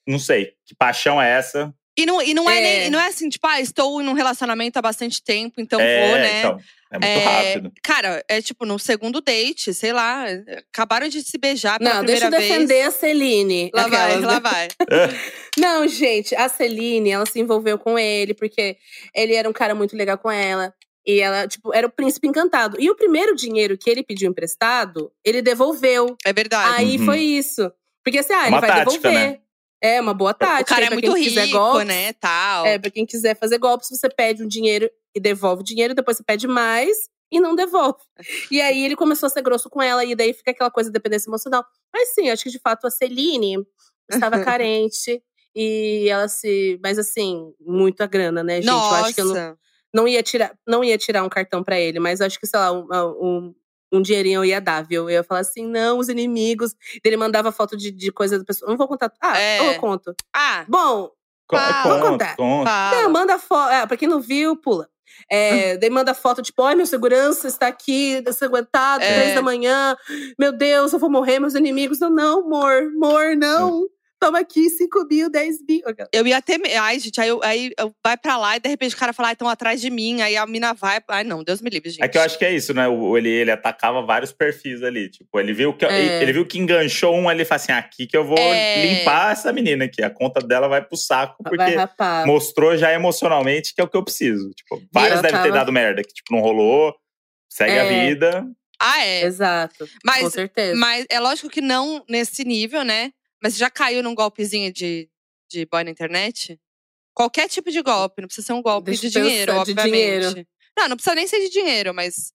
não 0.07 0.19
sei, 0.19 0.55
que 0.67 0.75
paixão 0.75 1.23
é 1.23 1.31
essa? 1.31 1.73
E 1.97 2.07
não, 2.07 2.23
e 2.23 2.33
não 2.33 2.49
é, 2.49 2.59
É. 2.59 2.61
nem, 2.81 2.91
não 2.91 2.99
é 3.01 3.09
assim, 3.09 3.29
tipo, 3.29 3.47
ah, 3.47 3.61
estou 3.61 4.03
num 4.03 4.15
relacionamento 4.15 4.79
há 4.79 4.83
bastante 4.83 5.23
tempo, 5.23 5.61
então 5.61 5.79
é, 5.81 6.07
vou, 6.09 6.17
né? 6.17 6.39
então, 6.39 6.59
é 6.91 6.99
muito 6.99 7.05
É, 7.07 7.25
rápido. 7.53 7.73
Cara, 7.83 8.25
é 8.29 8.41
tipo 8.41 8.65
no 8.65 8.79
segundo 8.79 9.21
date, 9.21 9.75
sei 9.75 9.93
lá. 9.93 10.25
Acabaram 10.71 11.09
de 11.09 11.23
se 11.23 11.37
beijar 11.37 11.79
pela 11.79 11.95
Não, 11.97 12.05
deixa 12.05 12.23
primeira 12.31 12.45
eu 12.45 12.49
defender 12.51 12.75
vez. 12.83 12.87
a 12.87 12.91
Celine. 12.99 13.71
Lá 13.75 13.87
vai, 13.89 14.21
lá 14.21 14.35
né? 14.35 14.41
vai. 14.41 14.69
Não, 15.59 15.87
gente, 15.87 16.35
a 16.35 16.49
Celine, 16.49 17.11
ela 17.11 17.27
se 17.27 17.39
envolveu 17.41 17.79
com 17.79 17.99
ele 17.99 18.33
porque 18.35 18.77
ele 19.15 19.35
era 19.35 19.49
um 19.49 19.53
cara 19.53 19.75
muito 19.75 19.97
legal 19.97 20.17
com 20.19 20.31
ela. 20.31 20.73
E 21.07 21.19
ela, 21.21 21.47
tipo, 21.49 21.75
era 21.75 21.87
o 21.87 21.91
príncipe 21.91 22.29
encantado. 22.29 22.77
E 22.81 22.89
o 22.89 22.95
primeiro 22.95 23.35
dinheiro 23.35 23.77
que 23.77 23.91
ele 23.91 24.03
pediu 24.05 24.31
emprestado, 24.31 25.11
ele 25.25 25.43
devolveu. 25.43 26.17
É 26.25 26.33
verdade. 26.33 26.75
Aí 26.77 26.97
Uhum. 26.97 27.05
foi 27.05 27.21
isso. 27.21 27.71
Porque 28.05 28.19
assim, 28.19 28.33
ah, 28.33 28.43
ele 28.43 28.51
Uma 28.51 28.61
vai 28.61 28.71
tática, 28.71 28.91
devolver. 29.11 29.13
né? 29.33 29.39
É, 29.83 30.01
uma 30.01 30.15
boa 30.15 30.33
tática. 30.33 30.63
o 30.63 30.65
cara 30.67 30.85
é 30.85 30.87
pra 30.87 30.95
muito 30.95 31.13
quem 31.13 31.25
quiser 31.25 31.47
rico, 31.47 31.59
golpes, 31.59 31.87
né? 31.87 32.13
Tal. 32.13 32.65
É, 32.65 32.79
pra 32.79 32.91
quem 32.91 33.05
quiser 33.05 33.37
fazer 33.37 33.59
golpes, 33.59 33.89
você 33.89 34.09
pede 34.09 34.43
um 34.43 34.47
dinheiro 34.47 34.89
e 35.13 35.19
devolve 35.19 35.63
o 35.63 35.65
dinheiro, 35.65 35.93
depois 35.93 36.17
você 36.17 36.23
pede 36.23 36.47
mais 36.47 37.11
e 37.33 37.41
não 37.41 37.57
devolve. 37.57 37.99
E 38.51 38.61
aí 38.61 38.85
ele 38.85 38.95
começou 38.95 39.27
a 39.27 39.31
ser 39.31 39.43
grosso 39.43 39.69
com 39.69 39.83
ela, 39.83 40.05
e 40.05 40.15
daí 40.15 40.33
fica 40.33 40.53
aquela 40.53 40.71
coisa 40.71 40.89
de 40.89 40.93
dependência 40.93 41.29
emocional. 41.29 41.65
Mas 41.93 42.15
sim, 42.15 42.31
acho 42.31 42.45
que 42.45 42.51
de 42.51 42.61
fato 42.61 42.87
a 42.87 42.91
Celine 42.91 43.57
estava 44.11 44.39
carente. 44.45 45.21
E 45.55 46.09
ela 46.09 46.29
se. 46.29 46.79
Mas 46.83 46.99
assim, 46.99 47.53
muita 47.61 48.07
grana, 48.07 48.43
né, 48.43 48.57
gente? 48.57 48.69
Eu 48.69 48.75
Nossa. 48.75 49.07
acho 49.07 49.15
que 49.15 49.21
eu 49.21 49.27
não, 49.27 49.57
não 49.95 50.09
ia 50.09 50.23
tirar, 50.23 50.55
não 50.67 50.83
ia 50.83 50.97
tirar 50.97 51.23
um 51.23 51.29
cartão 51.29 51.63
pra 51.63 51.79
ele, 51.79 51.99
mas 51.99 52.21
acho 52.21 52.41
que, 52.41 52.47
sei 52.47 52.59
lá, 52.59 52.73
um, 52.73 52.87
um, 53.21 53.55
um 53.93 54.01
dinheirinho 54.03 54.41
eu 54.41 54.45
ia 54.45 54.61
dar, 54.61 54.83
viu? 54.85 55.03
Eu 55.05 55.11
ia 55.11 55.23
falar 55.25 55.41
assim, 55.41 55.67
não, 55.67 55.99
os 55.99 56.09
inimigos. 56.09 56.75
Ele 57.05 57.17
mandava 57.17 57.53
foto 57.53 57.77
de, 57.77 57.91
de 57.91 58.11
coisa 58.11 58.39
da 58.39 58.45
pessoa. 58.45 58.71
Não 58.71 58.77
vou 58.79 58.89
contar. 58.89 59.13
Ah, 59.21 59.39
É. 59.39 59.69
eu 59.75 59.79
conto. 59.81 60.15
Ah, 60.35 60.65
Bom, 60.69 61.11
Ah, 61.53 61.83
vou 61.83 61.93
conta, 62.01 62.11
contar. 62.11 62.37
conta. 62.37 62.91
não, 63.03 63.11
manda 63.11 63.39
foto. 63.39 63.71
É, 63.71 63.87
pra 63.87 63.97
quem 63.97 64.09
não 64.09 64.21
viu, 64.21 64.57
pula. 64.57 64.89
É, 65.31 65.77
daí 65.79 65.91
manda 65.91 66.15
foto, 66.15 66.41
tipo, 66.41 66.63
ai, 66.63 66.75
meu 66.75 66.87
segurança 66.87 67.47
está 67.47 67.67
aqui, 67.67 68.23
desaguentado, 68.23 69.05
É. 69.05 69.15
três 69.21 69.35
da 69.35 69.43
manhã. 69.43 69.95
Meu 70.39 70.53
Deus, 70.53 70.93
eu 70.93 70.99
vou 70.99 71.11
morrer, 71.11 71.39
meus 71.39 71.55
inimigos. 71.55 71.99
Não, 72.01 72.09
não, 72.11 72.41
amor, 72.47 72.73
amor, 72.95 73.37
não. 73.37 73.87
Toma 74.23 74.39
aqui, 74.39 74.71
cinco 74.71 75.05
mil, 75.11 75.29
dez 75.29 75.57
mil. 75.69 75.81
Eu 76.13 76.25
ia 76.25 76.41
ter. 76.41 76.57
me- 76.57 76.73
Ai, 76.77 76.97
gente, 77.01 77.21
aí, 77.21 77.29
eu, 77.29 77.41
aí 77.43 77.73
eu 77.77 77.93
vai 78.05 78.17
pra 78.17 78.37
lá 78.37 78.57
e 78.57 78.61
de 78.61 78.69
repente 78.69 78.95
o 78.95 78.99
cara 78.99 79.13
fala, 79.13 79.33
estão 79.33 79.49
atrás 79.49 79.81
de 79.81 79.91
mim. 79.91 80.21
Aí 80.23 80.37
a 80.37 80.47
mina 80.47 80.73
vai. 80.73 81.01
Ai, 81.09 81.25
não, 81.25 81.43
Deus 81.43 81.61
me 81.61 81.69
livre, 81.69 81.91
gente. 81.91 82.05
É 82.05 82.07
que 82.07 82.17
eu 82.17 82.23
acho 82.23 82.39
que 82.39 82.45
é 82.45 82.55
isso, 82.55 82.73
né? 82.73 82.87
O- 82.87 83.19
Ele, 83.19 83.29
ele 83.29 83.51
atacava 83.51 84.01
vários 84.03 84.33
perfis 84.33 84.81
ali. 84.85 85.09
Tipo, 85.11 85.41
ele 85.41 85.53
viu 85.53 85.73
que 85.77 85.85
É. 85.85 86.23
ele 86.23 86.33
viu 86.33 86.47
que 86.47 86.57
enganchou 86.59 87.17
um 87.17 87.29
ali 87.29 87.43
e 87.43 87.45
falou 87.45 87.57
assim: 87.63 87.73
aqui 87.73 88.07
que 88.07 88.17
eu 88.17 88.25
vou 88.25 88.39
É. 88.39 88.87
limpar 88.87 89.33
essa 89.33 89.53
menina 89.53 89.87
aqui. 89.87 90.03
A 90.05 90.11
conta 90.11 90.41
dela 90.41 90.69
vai 90.69 90.81
pro 90.81 90.97
saco, 90.97 91.43
porque 91.43 91.75
mostrou 92.25 92.77
já 92.77 92.93
emocionalmente 92.93 93.75
que 93.75 93.81
é 93.81 93.85
o 93.85 93.89
que 93.89 93.97
eu 93.97 94.05
preciso. 94.05 94.51
Tipo, 94.55 94.81
várias 94.93 95.21
devem 95.21 95.37
ter 95.39 95.49
tava- 95.49 95.59
dado 95.59 95.73
merda, 95.73 96.03
que 96.05 96.15
tipo, 96.15 96.33
não 96.33 96.41
rolou, 96.41 96.95
segue 97.51 97.73
a 97.73 97.85
É. 97.85 98.07
vida. 98.09 98.47
Ah, 98.81 99.05
é. 99.05 99.23
Exato. 99.25 99.85
com 99.85 99.91
Mas, 100.05 100.33
certeza. 100.33 100.77
mas 100.79 101.07
é 101.11 101.19
lógico 101.19 101.49
que 101.49 101.61
não 101.61 102.05
nesse 102.09 102.45
nível, 102.45 102.85
né? 102.85 103.11
Mas 103.43 103.57
já 103.57 103.69
caiu 103.71 104.03
num 104.03 104.15
golpezinho 104.15 104.73
de, 104.73 105.09
de 105.51 105.67
boy 105.67 105.83
na 105.85 105.91
internet? 105.91 106.59
Qualquer 107.15 107.49
tipo 107.49 107.71
de 107.71 107.83
golpe, 107.83 108.23
não 108.23 108.29
precisa 108.29 108.47
ser 108.47 108.53
um 108.53 108.63
golpe 108.63 108.87
Deixa 108.87 109.03
de 109.03 109.11
dinheiro, 109.11 109.53
de 109.53 109.59
obviamente. 109.59 109.91
dinheiro. 109.93 110.47
Não, 110.77 110.89
não 110.89 110.97
precisa 110.97 111.15
nem 111.15 111.27
ser 111.27 111.41
de 111.41 111.51
dinheiro, 111.51 111.93
mas 111.93 112.33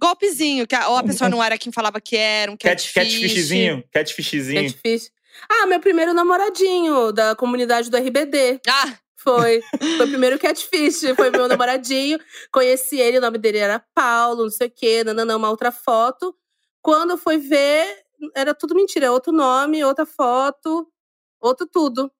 golpezinho, 0.00 0.66
que 0.66 0.74
a, 0.74 0.88
ou 0.88 0.96
a 0.96 1.02
pessoa 1.02 1.28
não 1.28 1.42
era 1.42 1.58
quem 1.58 1.70
falava 1.72 2.00
que 2.00 2.16
era, 2.16 2.50
um 2.50 2.56
Cat, 2.56 2.92
catfish. 2.92 2.92
catfishzinho, 3.20 3.84
catfishzinho. 3.92 4.72
Catfish. 4.72 5.10
Ah, 5.48 5.66
meu 5.66 5.80
primeiro 5.80 6.14
namoradinho 6.14 7.12
da 7.12 7.34
comunidade 7.34 7.90
do 7.90 7.96
RBD. 7.96 8.60
Ah, 8.68 8.96
Foi. 9.16 9.60
Foi 9.96 10.06
o 10.06 10.08
primeiro 10.08 10.38
catfish. 10.38 11.00
Foi 11.16 11.30
meu 11.30 11.48
namoradinho. 11.48 12.18
Conheci 12.52 12.98
ele, 13.00 13.18
o 13.18 13.20
nome 13.20 13.38
dele 13.38 13.58
era 13.58 13.84
Paulo, 13.94 14.44
não 14.44 14.50
sei 14.50 14.68
o 14.68 14.70
quê, 14.70 15.02
nananã, 15.04 15.36
uma 15.36 15.50
outra 15.50 15.72
foto. 15.72 16.34
Quando 16.82 17.16
fui 17.18 17.38
ver, 17.38 18.03
era 18.34 18.54
tudo 18.54 18.74
mentira. 18.74 19.10
Outro 19.12 19.32
nome, 19.32 19.84
outra 19.84 20.06
foto, 20.06 20.86
outro 21.40 21.66
tudo. 21.66 22.10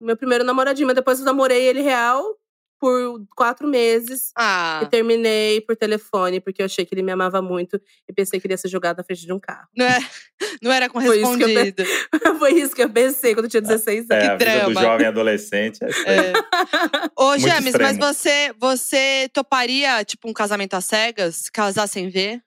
Meu 0.00 0.16
primeiro 0.16 0.44
namoradinho. 0.44 0.86
Mas 0.86 0.96
depois 0.96 1.18
eu 1.18 1.24
namorei 1.24 1.62
ele 1.64 1.80
real 1.82 2.24
por 2.80 3.26
quatro 3.34 3.66
meses. 3.66 4.30
ah. 4.36 4.78
E 4.84 4.86
terminei 4.86 5.60
por 5.60 5.74
telefone, 5.74 6.40
porque 6.40 6.62
eu 6.62 6.66
achei 6.66 6.86
que 6.86 6.94
ele 6.94 7.02
me 7.02 7.10
amava 7.10 7.42
muito 7.42 7.80
e 8.08 8.12
pensei 8.12 8.38
que 8.38 8.46
ele 8.46 8.54
ia 8.54 8.58
ser 8.58 8.68
jogado 8.68 8.98
na 8.98 9.02
frente 9.02 9.26
de 9.26 9.32
um 9.32 9.40
carro. 9.40 9.66
Não, 9.76 9.84
é, 9.84 9.98
não 10.62 10.70
era 10.72 10.88
Foi 10.92 11.02
isso 11.20 11.36
que 11.36 11.42
eu 11.42 11.48
correspondido. 11.48 11.84
Foi 12.38 12.52
isso 12.52 12.76
que 12.76 12.82
eu 12.84 12.88
pensei 12.88 13.34
quando 13.34 13.46
eu 13.46 13.50
tinha 13.50 13.62
16 13.62 14.06
É, 14.10 14.14
anos. 14.14 14.30
a 14.30 14.36
vida 14.36 14.64
do 14.66 14.80
jovem 14.80 15.06
adolescente. 15.08 15.82
É 15.82 15.90
isso 15.90 16.04
aí. 16.08 16.16
É. 16.18 16.32
Ô, 17.16 17.36
James, 17.36 17.74
mas 17.74 17.98
você, 17.98 18.54
você 18.56 19.28
toparia, 19.32 20.04
tipo, 20.04 20.28
um 20.30 20.32
casamento 20.32 20.74
às 20.74 20.84
cegas? 20.84 21.50
Casar 21.50 21.88
sem 21.88 22.08
ver? 22.08 22.40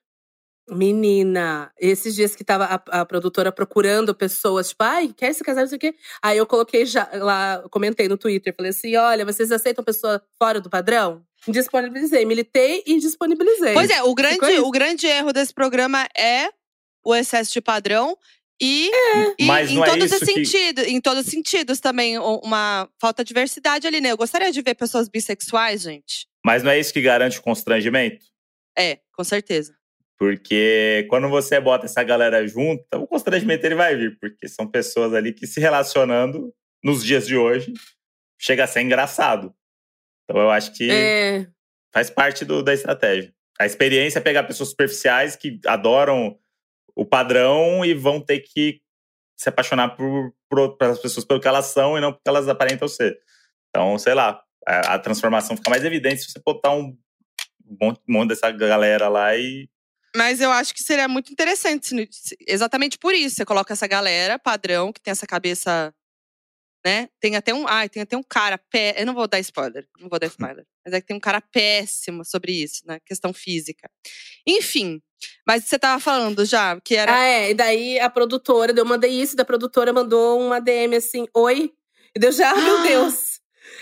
Menina, 0.70 1.72
esses 1.78 2.14
dias 2.14 2.34
que 2.36 2.44
tava 2.44 2.64
a, 2.64 3.00
a 3.00 3.04
produtora 3.04 3.50
procurando 3.52 4.14
pessoas, 4.14 4.70
tipo, 4.70 4.82
ai, 4.84 5.12
quer 5.16 5.32
se 5.32 5.42
casar, 5.44 5.62
não 5.62 5.68
sei 5.68 5.76
o 5.76 5.80
quê. 5.80 5.94
Aí 6.22 6.38
eu 6.38 6.46
coloquei 6.46 6.86
já 6.86 7.08
lá, 7.14 7.62
comentei 7.70 8.08
no 8.08 8.16
Twitter, 8.16 8.54
falei 8.54 8.70
assim: 8.70 8.96
olha, 8.96 9.24
vocês 9.24 9.50
aceitam 9.52 9.84
pessoa 9.84 10.22
fora 10.38 10.60
do 10.60 10.70
padrão? 10.70 11.24
Disponibilizei, 11.48 12.24
militei 12.24 12.82
e 12.86 12.98
disponibilizei. 12.98 13.74
Pois 13.74 13.90
é, 13.90 14.02
o 14.02 14.14
grande, 14.14 14.58
o 14.60 14.70
grande 14.70 15.06
erro 15.06 15.32
desse 15.32 15.52
programa 15.52 16.06
é 16.16 16.48
o 17.04 17.14
excesso 17.14 17.52
de 17.52 17.60
padrão 17.60 18.16
e, 18.60 18.88
e 19.38 19.44
Mas 19.44 19.68
em 19.70 19.74
não 19.74 19.84
é 19.84 19.90
todos 19.90 20.04
os 20.04 20.12
isso 20.22 20.24
que- 20.26 20.44
sentidos, 20.46 20.86
em 20.86 21.00
todos 21.00 21.24
os 21.26 21.30
sentidos 21.30 21.80
também 21.80 22.16
uma 22.18 22.88
falta 23.00 23.24
de 23.24 23.28
diversidade 23.28 23.86
ali, 23.88 24.00
né? 24.00 24.12
Eu 24.12 24.16
gostaria 24.16 24.52
de 24.52 24.62
ver 24.62 24.76
pessoas 24.76 25.08
bissexuais, 25.08 25.82
gente. 25.82 26.28
Mas 26.46 26.62
não 26.62 26.70
é 26.70 26.78
isso 26.78 26.92
que 26.92 27.00
garante 27.02 27.38
o 27.40 27.42
constrangimento? 27.42 28.24
É, 28.78 29.00
com 29.12 29.24
certeza. 29.24 29.74
Porque 30.18 31.06
quando 31.10 31.28
você 31.28 31.58
bota 31.60 31.86
essa 31.86 32.02
galera 32.02 32.46
junta, 32.46 32.98
o 32.98 33.06
constrangimento 33.06 33.64
ele 33.66 33.74
vai 33.74 33.96
vir, 33.96 34.18
porque 34.20 34.46
são 34.48 34.66
pessoas 34.66 35.14
ali 35.14 35.32
que 35.32 35.46
se 35.46 35.58
relacionando 35.60 36.54
nos 36.82 37.04
dias 37.04 37.26
de 37.26 37.36
hoje 37.36 37.72
chega 38.38 38.64
a 38.64 38.66
ser 38.66 38.82
engraçado. 38.82 39.52
Então 40.24 40.40
eu 40.40 40.50
acho 40.50 40.72
que 40.74 40.88
É, 40.90 41.46
faz 41.92 42.08
parte 42.10 42.44
do- 42.44 42.62
da 42.62 42.72
estratégia. 42.72 43.34
A 43.58 43.66
experiência 43.66 44.18
é 44.18 44.22
pegar 44.22 44.44
pessoas 44.44 44.70
superficiais 44.70 45.36
que 45.36 45.60
adoram 45.66 46.38
o 46.94 47.04
padrão 47.04 47.84
e 47.84 47.94
vão 47.94 48.20
ter 48.20 48.40
que 48.40 48.80
se 49.36 49.48
apaixonar 49.48 49.96
por, 49.96 50.32
por, 50.48 50.76
pelas 50.76 50.98
pessoas 51.00 51.24
pelo 51.24 51.40
que 51.40 51.48
elas 51.48 51.66
são 51.66 51.96
e 51.98 52.00
não 52.00 52.12
pelo 52.12 52.22
que 52.22 52.28
elas 52.28 52.48
aparentam 52.48 52.86
ser. 52.86 53.18
Então, 53.70 53.98
sei 53.98 54.14
lá, 54.14 54.40
a, 54.66 54.94
a 54.94 54.98
transformação 54.98 55.56
fica 55.56 55.70
mais 55.70 55.84
evidente 55.84 56.20
se 56.22 56.30
você 56.30 56.40
botar 56.44 56.72
um 56.72 56.96
monte, 57.80 58.00
um 58.08 58.12
monte 58.12 58.28
dessa 58.28 58.50
galera 58.50 59.08
lá 59.08 59.36
e 59.36 59.68
Mas 60.14 60.40
eu 60.40 60.50
acho 60.50 60.74
que 60.74 60.82
seria 60.82 61.08
muito 61.08 61.32
interessante, 61.32 62.08
exatamente 62.46 62.98
por 62.98 63.14
isso. 63.14 63.36
Você 63.36 63.44
coloca 63.44 63.72
essa 63.72 63.86
galera 63.86 64.38
padrão, 64.38 64.92
que 64.92 65.00
tem 65.00 65.10
essa 65.10 65.26
cabeça, 65.26 65.94
né? 66.84 67.08
Tem 67.18 67.34
até 67.34 67.54
um. 67.54 67.66
Ai, 67.66 67.88
tem 67.88 68.02
até 68.02 68.16
um 68.16 68.22
cara 68.22 68.58
pé. 68.58 68.94
Eu 68.98 69.06
não 69.06 69.14
vou 69.14 69.26
dar 69.26 69.40
spoiler, 69.40 69.86
não 69.98 70.08
vou 70.08 70.18
dar 70.18 70.26
spoiler. 70.28 70.66
Mas 70.84 70.94
é 70.94 71.00
que 71.00 71.06
tem 71.06 71.16
um 71.16 71.20
cara 71.20 71.40
péssimo 71.40 72.24
sobre 72.24 72.52
isso, 72.52 72.82
né? 72.86 72.98
Questão 73.06 73.32
física. 73.32 73.90
Enfim, 74.46 75.00
mas 75.46 75.64
você 75.64 75.78
tava 75.78 76.00
falando 76.00 76.44
já 76.44 76.78
que 76.80 76.94
era. 76.94 77.14
Ah, 77.14 77.24
é. 77.24 77.50
E 77.50 77.54
daí 77.54 77.98
a 77.98 78.10
produtora, 78.10 78.72
eu 78.76 78.84
mandei 78.84 79.10
isso, 79.10 79.36
da 79.36 79.44
produtora 79.44 79.92
mandou 79.92 80.40
uma 80.40 80.60
DM 80.60 80.96
assim, 80.96 81.26
oi. 81.34 81.72
E 82.14 82.20
deu 82.20 82.32
já, 82.32 82.50
ah, 82.52 82.54
meu! 82.54 82.82
Deus. 82.82 83.31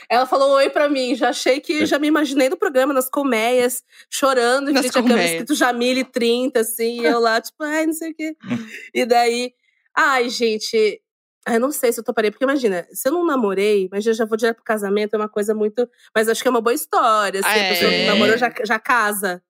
Ela 0.08 0.26
falou 0.26 0.50
oi 0.52 0.70
pra 0.70 0.88
mim, 0.88 1.14
já 1.14 1.30
achei 1.30 1.60
que, 1.60 1.86
já 1.86 1.98
me 1.98 2.08
imaginei 2.08 2.48
no 2.48 2.56
programa, 2.56 2.92
nas 2.92 3.08
colmeias, 3.08 3.82
chorando, 4.10 4.72
Nas 4.72 4.82
frente 4.82 4.98
à 4.98 5.02
câmera, 5.02 5.24
escrito 5.24 5.54
Jamile 5.54 6.04
30, 6.04 6.60
assim, 6.60 7.00
e 7.00 7.04
eu 7.04 7.18
lá, 7.20 7.40
tipo, 7.40 7.62
ai, 7.62 7.86
não 7.86 7.92
sei 7.92 8.10
o 8.10 8.14
quê. 8.14 8.36
E 8.94 9.04
daí, 9.06 9.52
ai, 9.96 10.28
gente, 10.28 11.00
ai, 11.46 11.58
não 11.58 11.70
sei 11.70 11.92
se 11.92 12.00
eu 12.00 12.04
toparei, 12.04 12.30
porque 12.30 12.44
imagina, 12.44 12.86
se 12.92 13.08
eu 13.08 13.12
não 13.12 13.24
namorei, 13.24 13.88
mas 13.90 14.04
eu 14.06 14.14
já 14.14 14.24
vou 14.24 14.36
direto 14.36 14.56
pro 14.56 14.64
casamento, 14.64 15.14
é 15.14 15.16
uma 15.16 15.28
coisa 15.28 15.54
muito. 15.54 15.88
Mas 16.14 16.28
acho 16.28 16.42
que 16.42 16.48
é 16.48 16.50
uma 16.50 16.60
boa 16.60 16.74
história, 16.74 17.40
assim, 17.40 17.48
a 17.60 17.68
pessoa 17.68 17.90
que 17.90 17.96
É. 17.96 18.06
namorou 18.06 18.36
já, 18.36 18.52
já 18.64 18.78
casa. 18.78 19.42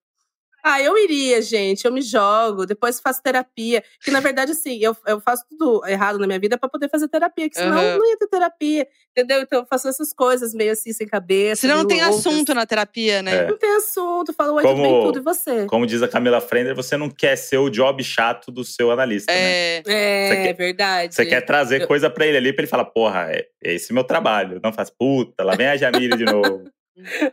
Ah, 0.62 0.80
eu 0.82 0.96
iria, 0.98 1.40
gente. 1.42 1.84
Eu 1.84 1.92
me 1.92 2.02
jogo, 2.02 2.66
depois 2.66 3.00
faço 3.00 3.22
terapia. 3.22 3.82
Que 4.02 4.10
na 4.10 4.20
verdade, 4.20 4.52
assim, 4.52 4.78
eu, 4.80 4.96
eu 5.06 5.20
faço 5.20 5.44
tudo 5.48 5.82
errado 5.86 6.18
na 6.18 6.26
minha 6.26 6.38
vida 6.38 6.58
pra 6.58 6.68
poder 6.68 6.88
fazer 6.88 7.08
terapia, 7.08 7.48
que 7.48 7.56
senão 7.56 7.78
Aham. 7.78 7.98
não 7.98 8.08
ia 8.10 8.16
ter 8.18 8.26
terapia, 8.28 8.86
entendeu? 9.10 9.40
Então 9.40 9.60
eu 9.60 9.66
faço 9.66 9.88
essas 9.88 10.12
coisas 10.12 10.52
meio 10.54 10.72
assim, 10.72 10.92
sem 10.92 11.06
cabeça. 11.06 11.62
Senão 11.62 11.78
não 11.78 11.86
tem 11.86 12.00
loucas. 12.04 12.26
assunto 12.26 12.54
na 12.54 12.66
terapia, 12.66 13.22
né? 13.22 13.44
É. 13.44 13.46
Não 13.48 13.56
tem 13.58 13.76
assunto, 13.76 14.32
falo, 14.32 14.54
oi, 14.54 14.62
Como- 14.62 14.76
tudo 14.82 14.82
bem, 14.92 15.02
tudo, 15.02 15.18
e 15.18 15.22
você? 15.22 15.66
Como 15.66 15.86
diz 15.86 16.02
a 16.02 16.08
Camila 16.08 16.40
Frender, 16.40 16.74
você 16.74 16.96
não 16.96 17.08
quer 17.10 17.36
ser 17.36 17.58
o 17.58 17.70
job 17.70 18.02
chato 18.04 18.50
do 18.50 18.64
seu 18.64 18.90
analista, 18.90 19.32
né? 19.32 19.38
É. 19.38 19.82
É, 19.86 20.36
quer- 20.46 20.52
verdade. 20.56 21.14
Você 21.14 21.24
quer 21.26 21.40
trazer 21.42 21.82
Eu- 21.82 21.86
coisa 21.86 22.10
pra 22.10 22.26
ele 22.26 22.36
ali, 22.36 22.52
pra 22.52 22.62
ele 22.62 22.70
falar, 22.70 22.84
porra, 22.86 23.30
é, 23.30 23.46
é 23.64 23.74
esse 23.74 23.92
meu 23.92 24.04
trabalho. 24.04 24.60
Não 24.62 24.72
faz, 24.72 24.90
puta, 24.90 25.42
lá 25.44 25.54
vem 25.54 25.66
a 25.68 25.76
Jamile 25.76 26.16
de 26.16 26.24
novo. 26.24 26.64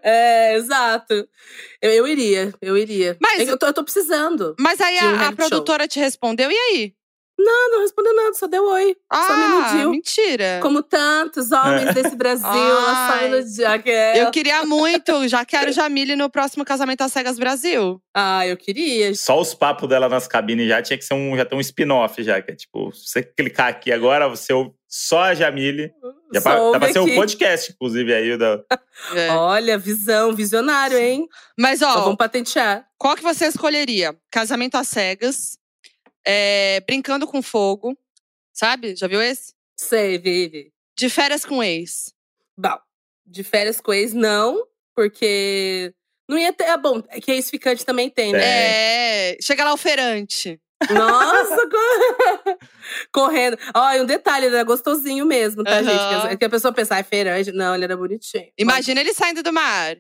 É, 0.04 0.56
exato. 0.56 1.14
Eu, 1.82 1.92
eu 1.92 2.08
iria, 2.08 2.54
eu 2.62 2.78
iria. 2.78 3.18
Mas- 3.22 3.48
eu, 3.48 3.58
tô, 3.58 3.68
eu 3.68 3.74
tô 3.74 3.84
precisando. 3.84 4.56
Mas 4.60 4.80
aí 4.82 4.96
um 4.96 5.00
a, 5.00 5.02
a 5.02 5.08
reality 5.18 5.26
show. 5.28 5.36
produtora 5.50 5.88
te 5.88 6.00
respondeu, 6.00 6.50
e 6.52 6.56
aí? 6.56 6.94
Não, 7.40 7.70
não 7.70 7.82
respondeu 7.82 8.16
nada, 8.16 8.34
só 8.34 8.48
deu 8.48 8.66
oi. 8.66 8.96
só 9.14 9.38
me 9.38 9.44
Ah, 9.44 9.70
iludiu. 9.72 9.92
mentira. 9.92 10.60
Como 10.60 10.82
tantos 10.82 11.52
homens 11.52 11.94
desse 11.94 12.16
Brasil, 12.16 12.48
ela 12.50 13.12
só 13.12 13.26
iludiu. 13.28 13.68
Aquela. 13.68 14.18
Eu 14.18 14.32
queria 14.32 14.66
muito, 14.66 15.28
já 15.28 15.46
quero 15.46 15.72
Jamile 15.72 16.16
no 16.16 16.32
próximo 16.32 16.66
Casamento 16.66 17.02
às 17.02 17.12
Cegas 17.14 17.38
Brasil. 17.38 18.02
Ah, 18.12 18.48
eu 18.48 18.58
queria. 18.58 19.14
Só 19.14 19.40
os 19.40 19.54
papos 19.54 19.88
dela 19.88 20.10
nas 20.10 20.28
cabines 20.28 20.68
já 20.68 20.82
tinha 20.82 20.98
que 20.98 21.06
ser 21.06 21.14
um, 21.14 21.38
já 21.38 21.46
tem 21.46 21.56
um 21.56 21.62
spin-off 21.62 22.24
já, 22.24 22.42
que 22.42 22.52
é 22.52 22.56
tipo, 22.56 22.92
se 22.92 23.08
você 23.08 23.22
clicar 23.24 23.68
aqui 23.68 23.92
agora, 23.92 24.28
você 24.28 24.52
ouve 24.52 24.72
só 24.88 25.20
a 25.26 25.36
Jamile. 25.36 25.92
Já 26.34 26.42
Só 26.42 26.50
pra, 26.50 26.58
dá 26.58 26.64
ouve 26.64 26.80
pra 26.80 26.92
ser 26.94 27.00
um 27.00 27.16
podcast, 27.16 27.72
inclusive, 27.72 28.14
aí. 28.14 28.38
Da... 28.38 28.64
É. 29.16 29.30
Olha, 29.30 29.78
visão, 29.78 30.34
visionário, 30.34 30.98
hein? 30.98 31.28
Mas, 31.58 31.80
Só 31.80 31.88
ó, 31.90 32.02
vamos 32.02 32.18
patentear. 32.18 32.88
qual 32.98 33.16
que 33.16 33.22
você 33.22 33.46
escolheria? 33.46 34.18
Casamento 34.32 34.76
às 34.76 34.88
cegas, 34.88 35.58
é, 36.26 36.82
brincando 36.82 37.28
com 37.28 37.42
fogo, 37.42 37.96
sabe? 38.52 38.96
Já 38.96 39.08
viu 39.08 39.22
esse? 39.22 39.54
Sei, 39.80 40.18
vive. 40.18 40.74
De 40.98 41.10
férias 41.10 41.46
com 41.46 41.64
ex. 41.64 42.12
Bom, 42.58 42.78
de 43.24 43.44
férias 43.44 43.80
com 43.80 43.94
ex, 43.94 44.14
não, 44.14 44.66
porque 44.96 45.94
não 46.28 46.38
ia 46.38 46.52
ter. 46.52 46.66
É 46.66 46.78
bom, 46.78 47.04
é 47.10 47.22
que 47.22 47.32
ex-ficante 47.32 47.86
também 47.86 48.10
tem, 48.10 48.34
né? 48.34 48.40
É, 48.44 49.38
chega 49.40 49.64
lá 49.64 49.74
o 49.74 49.78
feirante. 49.78 50.60
Nossa, 50.92 51.58
co- 51.70 52.58
correndo. 53.12 53.58
Ó, 53.76 53.92
e 53.94 54.02
um 54.02 54.06
detalhe, 54.06 54.46
ele 54.46 54.56
era 54.56 54.64
gostosinho 54.64 55.26
mesmo, 55.26 55.64
tá, 55.64 55.80
Aham. 55.80 55.84
gente? 55.84 56.38
Que- 56.38 56.46
a 56.46 56.50
pessoa 56.50 56.72
pensa, 56.74 56.96
ah, 56.96 57.00
é 57.00 57.04
feirante. 57.04 57.52
Não, 57.52 57.74
ele 57.76 57.84
era 57.84 57.98
bonitinho. 57.98 58.46
Imagina 58.58 59.02
ele 59.02 59.14
saindo 59.14 59.42
do 59.42 59.52
mar, 59.52 59.96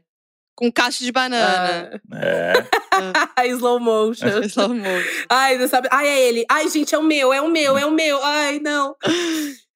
com 0.55 0.67
um 0.67 0.71
cacho 0.71 1.03
de 1.03 1.11
banana. 1.11 1.99
É. 2.13 2.53
Ah, 3.35 3.45
slow 3.47 3.79
motion. 3.79 4.27
Slow 4.45 4.69
motion. 4.69 5.25
Ai, 5.29 5.57
não 5.57 5.67
sabe. 5.67 5.87
Ai, 5.91 6.07
é 6.07 6.19
ele. 6.29 6.45
Ai, 6.49 6.67
gente, 6.69 6.93
é 6.93 6.97
o 6.97 7.03
meu, 7.03 7.33
é 7.33 7.41
o 7.41 7.49
meu, 7.49 7.77
é 7.77 7.85
o 7.85 7.91
meu. 7.91 8.23
Ai, 8.23 8.59
não. 8.59 8.95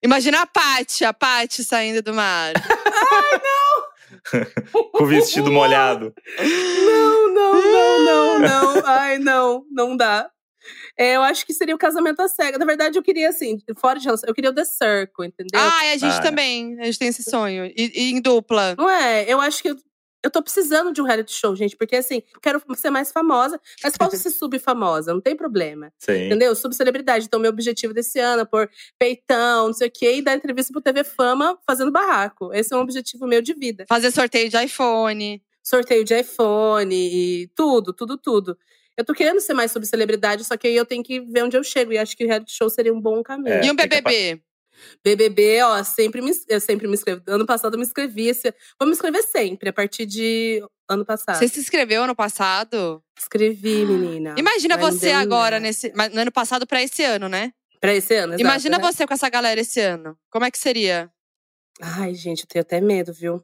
Imagina 0.04 0.42
a 0.42 0.46
Paty, 0.48 1.06
a 1.06 1.14
Paty 1.14 1.64
saindo 1.64 2.02
do 2.02 2.14
mar. 2.14 2.54
Com 4.94 5.04
o 5.04 5.08
vestido 5.08 5.52
molhado. 5.52 6.14
Não, 6.40 7.34
não, 7.34 7.54
não, 7.54 8.00
não, 8.06 8.40
não. 8.40 8.86
Ai, 8.86 9.18
não, 9.20 9.64
não 9.72 9.98
dá. 9.98 10.30
É, 10.98 11.16
eu 11.16 11.22
acho 11.22 11.46
que 11.46 11.54
seria 11.54 11.76
o 11.76 11.78
casamento 11.78 12.22
à 12.22 12.28
cega. 12.28 12.58
Na 12.58 12.66
verdade, 12.66 12.98
eu 12.98 13.04
queria, 13.04 13.30
assim, 13.30 13.58
fora 13.78 14.00
de 14.00 14.06
relação, 14.06 14.28
eu 14.30 14.34
queria 14.34 14.50
o 14.52 14.54
The 14.54 14.66
Circle, 14.66 15.26
entendeu? 15.28 15.60
Ai, 15.60 15.94
a 15.94 15.98
gente 15.98 16.16
Ah. 16.18 16.22
também. 16.22 16.80
A 16.80 16.86
gente 16.86 17.00
tem 17.00 17.08
esse 17.08 17.24
sonho. 17.24 17.66
E, 17.66 17.92
e 17.96 18.12
em 18.12 18.22
dupla. 18.22 18.76
Não 18.78 18.90
é? 18.90 19.26
Eu 19.28 19.40
acho 19.42 19.62
que 19.62 19.70
eu, 19.72 19.76
eu 20.24 20.30
tô 20.30 20.42
precisando 20.44 20.94
de 20.94 21.02
um 21.02 21.04
reality 21.06 21.34
show, 21.34 21.56
gente, 21.56 21.76
porque 21.76 21.96
assim, 21.96 22.22
eu 22.36 22.40
quero 22.40 22.62
ser 22.76 22.92
mais 22.92 23.12
famosa, 23.12 23.60
mas 23.84 23.98
posso 23.98 24.16
ser 24.18 24.30
subfamosa, 24.30 25.14
não 25.14 25.20
tem 25.22 25.36
problema. 25.36 25.92
Sim. 25.98 26.28
Entendeu? 26.28 26.56
Subcelebridade. 26.56 27.26
Então, 27.26 27.40
meu 27.40 27.50
objetivo 27.50 27.92
desse 27.94 28.20
ano 28.20 28.44
é 28.44 28.46
pôr 28.46 28.70
peitão, 29.00 29.68
não 29.68 29.74
sei 29.74 29.88
o 29.88 29.92
quê, 29.92 30.18
e 30.18 30.22
dar 30.22 30.36
entrevista 30.36 30.72
pro 30.72 30.82
TV 30.82 31.04
Fama 31.04 31.58
fazendo 31.66 31.92
barraco. 31.92 32.54
Esse 32.54 32.72
é 32.74 32.78
um 32.78 32.82
objetivo 32.82 33.26
meu 33.26 33.42
de 33.42 33.54
vida. 33.56 33.86
Fazer 33.90 34.12
sorteio 34.12 34.48
de 34.50 34.64
iPhone. 34.64 35.42
Sorteio 35.64 36.04
de 36.04 36.20
iPhone 36.20 36.96
e 36.96 37.48
tudo, 37.56 37.94
tudo, 37.94 38.18
tudo. 38.18 38.58
Eu 38.98 39.06
tô 39.06 39.14
querendo 39.14 39.40
ser 39.40 39.54
mais 39.54 39.72
subcelebridade, 39.72 40.44
só 40.44 40.58
que 40.58 40.68
aí 40.68 40.76
eu 40.76 40.86
tenho 40.86 41.04
que 41.04 41.20
ver 41.20 41.44
onde 41.44 41.58
eu 41.58 41.64
chego. 41.64 41.94
E 41.94 41.98
acho 41.98 42.16
que 42.16 42.24
o 42.24 42.28
reality 42.28 42.52
show 42.52 42.70
seria 42.70 42.94
um 42.94 43.02
bom 43.02 43.24
caminho. 43.24 43.56
É, 43.56 43.66
e 43.66 43.72
um 43.72 43.76
BBB. 43.76 44.42
BBB, 45.04 45.62
ó, 45.64 45.84
sempre 45.84 46.22
me, 46.22 46.32
eu 46.48 46.60
sempre 46.60 46.88
me 46.88 46.94
inscrevo. 46.94 47.22
Ano 47.28 47.46
passado 47.46 47.74
eu 47.74 47.80
me 47.80 47.86
inscrevi. 47.86 48.28
Esse, 48.28 48.54
vou 48.80 48.88
me 48.88 48.94
inscrever 48.94 49.24
sempre, 49.24 49.70
a 49.70 49.74
partir 49.74 50.06
de 50.06 50.64
ano 50.90 51.06
passado. 51.06 51.38
Você 51.38 51.48
se 51.48 51.60
inscreveu 51.60 52.04
ano 52.04 52.16
passado? 52.16 53.04
Escrevi, 53.18 53.86
menina. 53.86 54.36
Imagina 54.38 54.78
não 54.78 54.92
você 54.92 55.12
agora, 55.12 55.60
nesse, 55.60 55.92
mas 55.96 56.14
no 56.14 56.22
ano 56.22 56.32
passado 56.32 56.68
pra 56.68 56.82
esse 56.82 57.04
ano, 57.04 57.30
né? 57.30 57.54
Pra 57.80 57.94
esse 57.96 58.14
ano, 58.16 58.34
exato, 58.34 58.42
Imagina 58.42 58.78
né? 58.78 58.84
você 58.84 59.08
com 59.08 59.14
essa 59.14 59.30
galera 59.30 59.60
esse 59.60 59.80
ano. 59.80 60.18
Como 60.30 60.46
é 60.46 60.52
que 60.52 60.58
seria? 60.58 61.10
Ai, 61.82 62.14
gente, 62.14 62.42
eu 62.42 62.48
tenho 62.48 62.62
até 62.62 62.80
medo, 62.80 63.12
viu? 63.12 63.44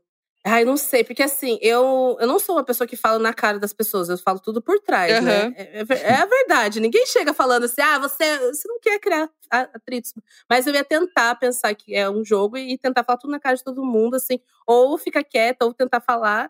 Ai, 0.49 0.63
não 0.63 0.77
sei, 0.77 1.03
porque 1.03 1.21
assim, 1.23 1.59
eu, 1.61 2.15
eu 2.21 2.25
não 2.27 2.39
sou 2.39 2.55
uma 2.55 2.63
pessoa 2.63 2.87
que 2.87 2.95
fala 2.95 3.19
na 3.19 3.33
cara 3.33 3.59
das 3.59 3.73
pessoas, 3.73 4.07
eu 4.07 4.17
falo 4.17 4.39
tudo 4.39 4.61
por 4.61 4.79
trás, 4.79 5.11
Aham. 5.17 5.23
né? 5.49 5.53
É, 5.57 5.79
é 5.81 5.85
é 6.03 6.15
a 6.15 6.25
verdade. 6.25 6.79
Ninguém 6.79 7.05
chega 7.05 7.33
falando 7.33 7.65
assim, 7.65 7.81
ah, 7.81 7.99
você, 7.99 8.37
você 8.39 8.67
não 8.67 8.79
quer 8.79 8.97
criar 8.99 9.29
a- 9.51 9.69
atritos. 9.73 10.13
Mas 10.49 10.65
eu 10.65 10.73
ia 10.73 10.83
tentar 10.85 11.35
pensar 11.35 11.73
que 11.75 11.93
é 11.93 12.09
um 12.09 12.23
jogo 12.23 12.57
e 12.57 12.77
tentar 12.77 13.03
falar 13.03 13.17
tudo 13.17 13.31
na 13.31 13.39
cara 13.39 13.55
de 13.57 13.63
todo 13.63 13.83
mundo, 13.83 14.15
assim, 14.15 14.39
ou 14.65 14.97
ficar 14.97 15.23
quieta, 15.23 15.65
ou 15.65 15.73
tentar 15.73 15.99
falar. 15.99 16.49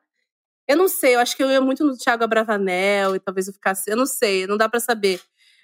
Eu 0.68 0.78
não 0.78 0.88
sei, 0.88 1.16
eu 1.16 1.20
acho 1.20 1.36
que 1.36 1.42
eu 1.42 1.50
ia 1.50 1.62
muito 1.62 1.84
no 1.84 1.98
Thiago 1.98 2.24
Abravanel 2.24 3.16
e 3.16 3.20
talvez 3.20 3.48
eu 3.48 3.54
ficasse. 3.54 3.90
Eu 3.90 3.96
não 3.98 4.06
sei, 4.06 4.46
não 4.46 4.58
dá 4.58 4.68
pra 4.70 4.80
saber. 4.80 5.20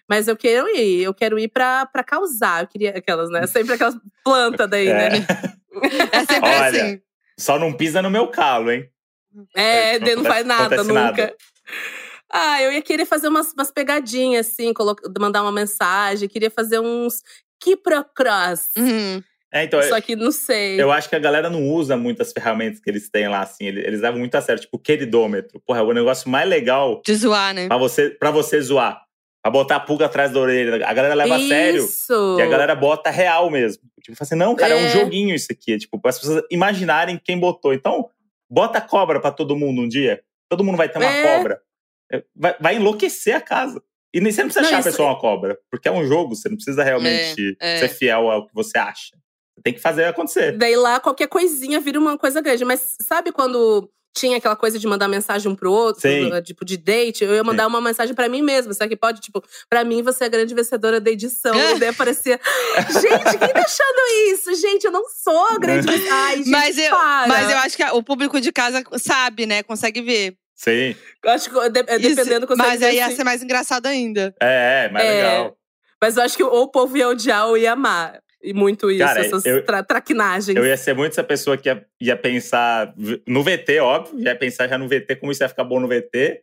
Mas 0.09 0.27
eu 0.27 0.35
quero 0.35 0.67
ir, 0.69 1.03
eu 1.03 1.13
quero 1.13 1.37
ir 1.37 1.49
pra, 1.49 1.85
pra 1.85 2.03
causar. 2.03 2.63
Eu 2.63 2.67
queria 2.67 2.91
aquelas, 2.97 3.29
né? 3.29 3.45
Sempre 3.47 3.73
aquelas 3.75 3.95
plantas 4.23 4.69
daí, 4.69 4.87
É. 4.87 5.09
né? 5.09 5.09
É 6.11 6.25
sempre 6.25 6.49
Olha, 6.49 6.83
assim. 6.85 7.01
Só 7.43 7.59
não 7.59 7.73
pisa 7.73 8.01
no 8.01 8.09
meu 8.09 8.27
calo, 8.27 8.71
hein? 8.71 8.89
É, 9.53 9.99
Não 9.99 10.17
não 10.17 10.23
faz 10.23 10.45
nada 10.45 10.77
nunca. 10.83 10.93
nada. 10.93 11.35
Ah, 12.31 12.61
eu 12.61 12.71
ia 12.71 12.81
querer 12.81 13.05
fazer 13.05 13.27
umas, 13.27 13.51
umas 13.53 13.69
pegadinhas, 13.69 14.47
assim, 14.47 14.73
colocar, 14.73 15.07
mandar 15.19 15.41
uma 15.41 15.51
mensagem. 15.51 16.29
Queria 16.29 16.49
fazer 16.49 16.79
uns 16.79 17.21
quiprocross. 17.61 18.69
Uhum. 18.77 19.21
É, 19.51 19.65
então, 19.65 19.83
Só 19.83 19.99
que 20.01 20.15
não 20.15 20.31
sei. 20.31 20.81
eu 20.81 20.91
acho 20.91 21.07
que 21.09 21.15
a 21.15 21.19
galera 21.19 21.47
não 21.49 21.63
usa 21.69 21.95
muitas 21.97 22.31
ferramentas 22.31 22.79
que 22.79 22.89
eles 22.89 23.09
têm 23.09 23.27
lá, 23.27 23.41
assim. 23.41 23.65
Eles, 23.67 23.85
eles 23.85 24.01
levam 24.01 24.19
muito 24.19 24.33
a 24.35 24.41
sério, 24.41 24.61
tipo, 24.61 24.77
o 24.77 24.79
queridômetro. 24.79 25.61
Porra, 25.65 25.79
é 25.79 25.83
o 25.83 25.91
negócio 25.93 26.27
mais 26.29 26.47
legal 26.49 27.01
De 27.05 27.13
zoar, 27.13 27.53
né? 27.53 27.67
pra 27.67 27.77
você, 27.77 28.09
pra 28.09 28.31
você 28.31 28.59
zoar. 28.61 29.02
Pra 29.43 29.51
botar 29.51 29.75
a 29.75 29.79
pulga 29.81 30.05
atrás 30.05 30.31
da 30.31 30.39
orelha. 30.39 30.87
A 30.87 30.93
galera 30.93 31.13
leva 31.13 31.35
a 31.35 31.39
sério. 31.39 31.83
Isso. 31.83 32.37
E 32.39 32.41
a 32.41 32.45
galera 32.47 32.73
bota 32.75 33.09
real 33.09 33.49
mesmo. 33.51 33.83
Tipo, 34.01 34.17
fala 34.17 34.25
assim, 34.25 34.35
não, 34.35 34.55
cara, 34.55 34.73
é, 34.73 34.77
um 34.77 34.85
É. 34.85 34.89
joguinho 34.89 35.35
isso 35.35 35.47
aqui. 35.51 35.73
É, 35.73 35.77
tipo, 35.77 35.99
para 35.99 36.11
as 36.11 36.19
pessoas 36.19 36.43
imaginarem 36.49 37.19
quem 37.21 37.37
botou. 37.37 37.73
Então, 37.73 38.09
bota 38.49 38.79
cobra 38.79 39.19
pra 39.19 39.31
todo 39.31 39.55
mundo 39.55 39.81
um 39.81 39.87
dia. 39.87 40.23
Todo 40.49 40.63
mundo 40.63 40.77
vai 40.77 40.87
ter 40.87 40.97
uma 40.97 41.05
É. 41.13 41.37
cobra. 41.37 41.61
É, 42.11 42.23
Vai, 42.35 42.55
vai 42.59 42.75
enlouquecer 42.77 43.35
a 43.35 43.41
casa. 43.41 43.83
E 44.13 44.21
nem- 44.21 44.31
você 44.31 44.41
não 44.43 44.47
precisa 44.47 44.61
Não, 44.61 44.67
achar 44.69 44.77
a 44.77 44.79
isso- 44.79 44.89
pessoa 44.91 45.09
uma 45.09 45.19
cobra. 45.19 45.59
Porque 45.69 45.87
é 45.89 45.91
um 45.91 46.05
jogo, 46.05 46.35
você 46.35 46.47
não 46.47 46.55
precisa 46.55 46.81
realmente 46.83 47.57
É, 47.59 47.75
é. 47.75 47.79
ser 47.79 47.89
fiel 47.89 48.31
ao 48.31 48.47
que 48.47 48.53
você 48.53 48.77
acha. 48.77 49.17
Você 49.55 49.61
tem 49.63 49.73
que 49.73 49.79
fazer 49.81 50.05
acontecer. 50.05 50.57
Daí 50.57 50.75
lá, 50.77 50.99
qualquer 51.01 51.27
coisinha 51.27 51.79
vira 51.81 51.99
uma 51.99 52.17
coisa 52.17 52.39
grande. 52.39 52.63
Mas 52.63 52.95
sabe 53.01 53.31
quando 53.31 53.89
tinha 54.13 54.37
aquela 54.37 54.55
coisa 54.55 54.77
de 54.77 54.85
mandar 54.87 55.07
mensagem 55.07 55.51
um 55.51 55.55
pro 55.55 55.71
outro? 55.71 56.01
Sim. 56.01 56.29
Tipo, 56.43 56.63
de 56.63 56.77
date? 56.77 57.23
Eu 57.23 57.33
ia 57.33 57.43
mandar 57.43 57.67
uma 57.67 57.81
mensagem 57.81 58.13
pra 58.13 58.29
mim 58.29 58.41
mesma. 58.41 58.73
Será 58.73 58.87
que 58.87 58.95
pode? 58.95 59.19
Tipo, 59.21 59.43
pra 59.69 59.83
mim, 59.83 60.01
você 60.03 60.25
é 60.25 60.27
a 60.27 60.29
grande 60.29 60.53
vencedora 60.53 60.99
da 61.01 61.09
edição. 61.11 61.53
e 61.75 61.79
daí 61.79 61.89
aparecia… 61.89 62.39
Gente, 62.91 63.37
quem 63.37 63.49
tá 63.49 63.61
achando 63.61 64.33
isso? 64.33 64.53
Gente, 64.55 64.83
eu 64.85 64.91
não 64.91 65.03
sou 65.09 65.47
a 65.49 65.57
grande 65.57 65.87
vencedora. 65.87 66.13
Ai, 66.23 66.37
gente, 66.37 66.49
Mas 66.49 66.77
eu, 66.77 66.89
para. 66.91 67.27
mas 67.27 67.49
eu 67.51 67.57
acho 67.57 67.75
que 67.77 67.83
o 67.83 68.03
público 68.03 68.39
de 68.39 68.51
casa 68.51 68.83
sabe, 68.97 69.45
né? 69.45 69.63
Consegue 69.63 70.01
ver. 70.01 70.35
Sim. 70.55 70.95
Eu 71.23 71.31
acho 71.31 71.49
que 71.49 71.69
de- 71.69 71.79
é, 71.87 71.95
Isso, 71.97 72.15
dependendo 72.15 72.47
consegue 72.47 72.69
mas 72.69 72.81
aí 72.83 72.95
ia 72.97 73.07
assim. 73.07 73.15
ser 73.17 73.23
mais 73.23 73.41
engraçado 73.43 73.85
ainda. 73.87 74.33
É, 74.41 74.85
é, 74.85 74.91
mais 74.91 75.05
É. 75.05 75.13
legal. 75.23 75.57
Mas 76.01 76.17
eu 76.17 76.23
acho 76.23 76.37
que 76.37 76.43
ou 76.43 76.63
o 76.63 76.67
povo 76.67 76.95
ia 76.97 77.07
odiar 77.09 77.47
ou 77.47 77.57
ia 77.57 77.73
amar. 77.73 78.19
E 78.43 78.53
muito 78.53 78.91
isso, 78.91 78.99
Cara, 79.05 79.21
essas 79.21 79.45
eu- 79.45 79.63
tra 79.63 79.81
traquinagens. 79.83 80.55
Eu 80.55 80.65
ia 80.65 80.75
ser 80.75 80.93
muito 80.93 81.13
essa 81.13 81.23
pessoa 81.23 81.55
que 81.57 81.69
ia, 81.69 81.85
ia 82.01 82.17
pensar 82.17 82.93
no 83.25 83.41
VT, 83.41 83.79
óbvio, 83.79 84.19
ia 84.19 84.35
pensar 84.35 84.67
já 84.67 84.77
no 84.77 84.87
VT, 84.87 85.15
como 85.15 85.31
isso 85.31 85.41
ia 85.43 85.49
ficar 85.49 85.63
bom 85.63 85.79
no 85.79 85.87
VT, 85.87 86.41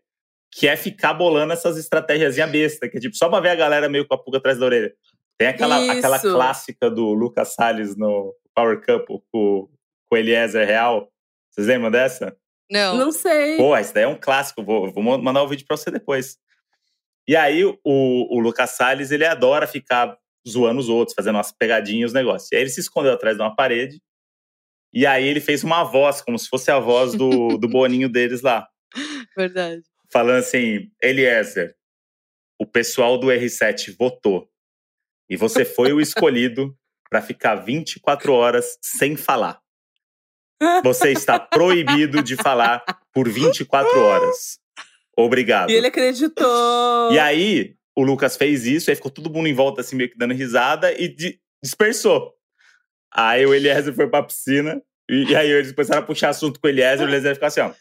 que 0.50 0.66
é 0.66 0.76
ficar 0.76 1.12
bolando 1.12 1.52
essas 1.52 1.76
estratégias 1.76 2.36
besta, 2.50 2.88
que 2.88 2.96
é 2.96 3.00
tipo, 3.00 3.14
só 3.14 3.28
pra 3.28 3.40
ver 3.40 3.50
a 3.50 3.54
galera 3.54 3.88
meio 3.88 4.06
com 4.06 4.14
a 4.14 4.18
pulga 4.18 4.38
atrás 4.38 4.58
da 4.58 4.64
orelha. 4.66 4.92
Tem 5.38 5.48
aquela, 5.48 5.80
Isso. 5.80 5.98
aquela 5.98 6.18
clássica 6.18 6.90
do 6.90 7.12
Lucas 7.12 7.54
Salles 7.54 7.96
no 7.96 8.34
Power 8.54 8.80
Couple 8.84 9.20
com, 9.32 9.68
com 10.06 10.14
o 10.14 10.16
Eliezer 10.16 10.66
Real. 10.66 11.10
Vocês 11.50 11.66
lembram 11.66 11.90
dessa? 11.90 12.36
Não. 12.70 12.96
Não 12.96 13.12
sei. 13.12 13.56
Pô, 13.56 13.76
esse 13.76 13.92
daí 13.92 14.04
é 14.04 14.08
um 14.08 14.18
clássico, 14.18 14.62
vou, 14.62 14.92
vou 14.92 15.02
mandar 15.02 15.42
o 15.42 15.48
vídeo 15.48 15.64
pra 15.66 15.76
você 15.76 15.90
depois. 15.90 16.38
E 17.28 17.36
aí, 17.36 17.64
o, 17.64 17.76
o 17.84 18.40
Lucas 18.40 18.70
Salles, 18.70 19.10
ele 19.10 19.24
adora 19.24 19.66
ficar 19.66 20.16
zoando 20.48 20.80
os 20.80 20.88
outros, 20.88 21.14
fazendo 21.14 21.36
umas 21.36 21.52
pegadinhas, 21.52 22.10
os 22.10 22.14
negócios. 22.14 22.50
E 22.52 22.56
aí 22.56 22.62
ele 22.62 22.70
se 22.70 22.80
escondeu 22.80 23.12
atrás 23.12 23.36
de 23.36 23.42
uma 23.42 23.54
parede, 23.54 24.00
e 24.92 25.06
aí 25.06 25.26
ele 25.26 25.40
fez 25.40 25.62
uma 25.62 25.84
voz, 25.84 26.20
como 26.20 26.38
se 26.38 26.48
fosse 26.48 26.70
a 26.70 26.78
voz 26.78 27.14
do, 27.14 27.56
do 27.58 27.68
boninho 27.68 28.08
deles 28.08 28.42
lá. 28.42 28.66
Verdade. 29.36 29.82
Falando 30.12 30.38
assim, 30.38 30.90
Eliezer, 31.02 31.76
o 32.58 32.66
pessoal 32.66 33.16
do 33.16 33.28
R7 33.28 33.96
votou, 33.96 34.48
e 35.28 35.36
você 35.36 35.64
foi 35.64 35.92
o 35.92 36.00
escolhido 36.00 36.76
para 37.08 37.22
ficar 37.22 37.56
24 37.56 38.32
horas 38.32 38.78
sem 38.82 39.16
falar. 39.16 39.60
Você 40.84 41.10
está 41.12 41.38
proibido 41.38 42.22
de 42.22 42.36
falar 42.36 42.84
por 43.14 43.28
24 43.28 43.98
horas. 43.98 44.58
Obrigado. 45.16 45.70
E 45.70 45.74
ele 45.74 45.86
acreditou. 45.86 47.12
E 47.12 47.18
aí, 47.18 47.76
o 48.00 48.04
Lucas 48.04 48.36
fez 48.36 48.66
isso, 48.66 48.90
aí 48.90 48.96
ficou 48.96 49.10
todo 49.10 49.30
mundo 49.30 49.46
em 49.46 49.54
volta, 49.54 49.80
assim, 49.80 49.96
meio 49.96 50.10
que 50.10 50.18
dando 50.18 50.34
risada, 50.34 50.92
e 50.92 51.08
di- 51.08 51.40
dispersou. 51.62 52.34
Aí 53.12 53.44
o 53.44 53.54
Eliezer 53.54 53.94
foi 53.94 54.08
pra 54.08 54.22
piscina, 54.22 54.80
e, 55.08 55.24
e 55.30 55.36
aí 55.36 55.50
eles 55.50 55.72
começaram 55.72 56.02
a 56.02 56.06
puxar 56.06 56.30
assunto 56.30 56.60
com 56.60 56.66
o 56.66 56.70
Eliezer, 56.70 57.00
e 57.00 57.04
o 57.04 57.08
Eliezer 57.08 57.34
ficou 57.34 57.46
assim, 57.46 57.60
ó. 57.60 57.72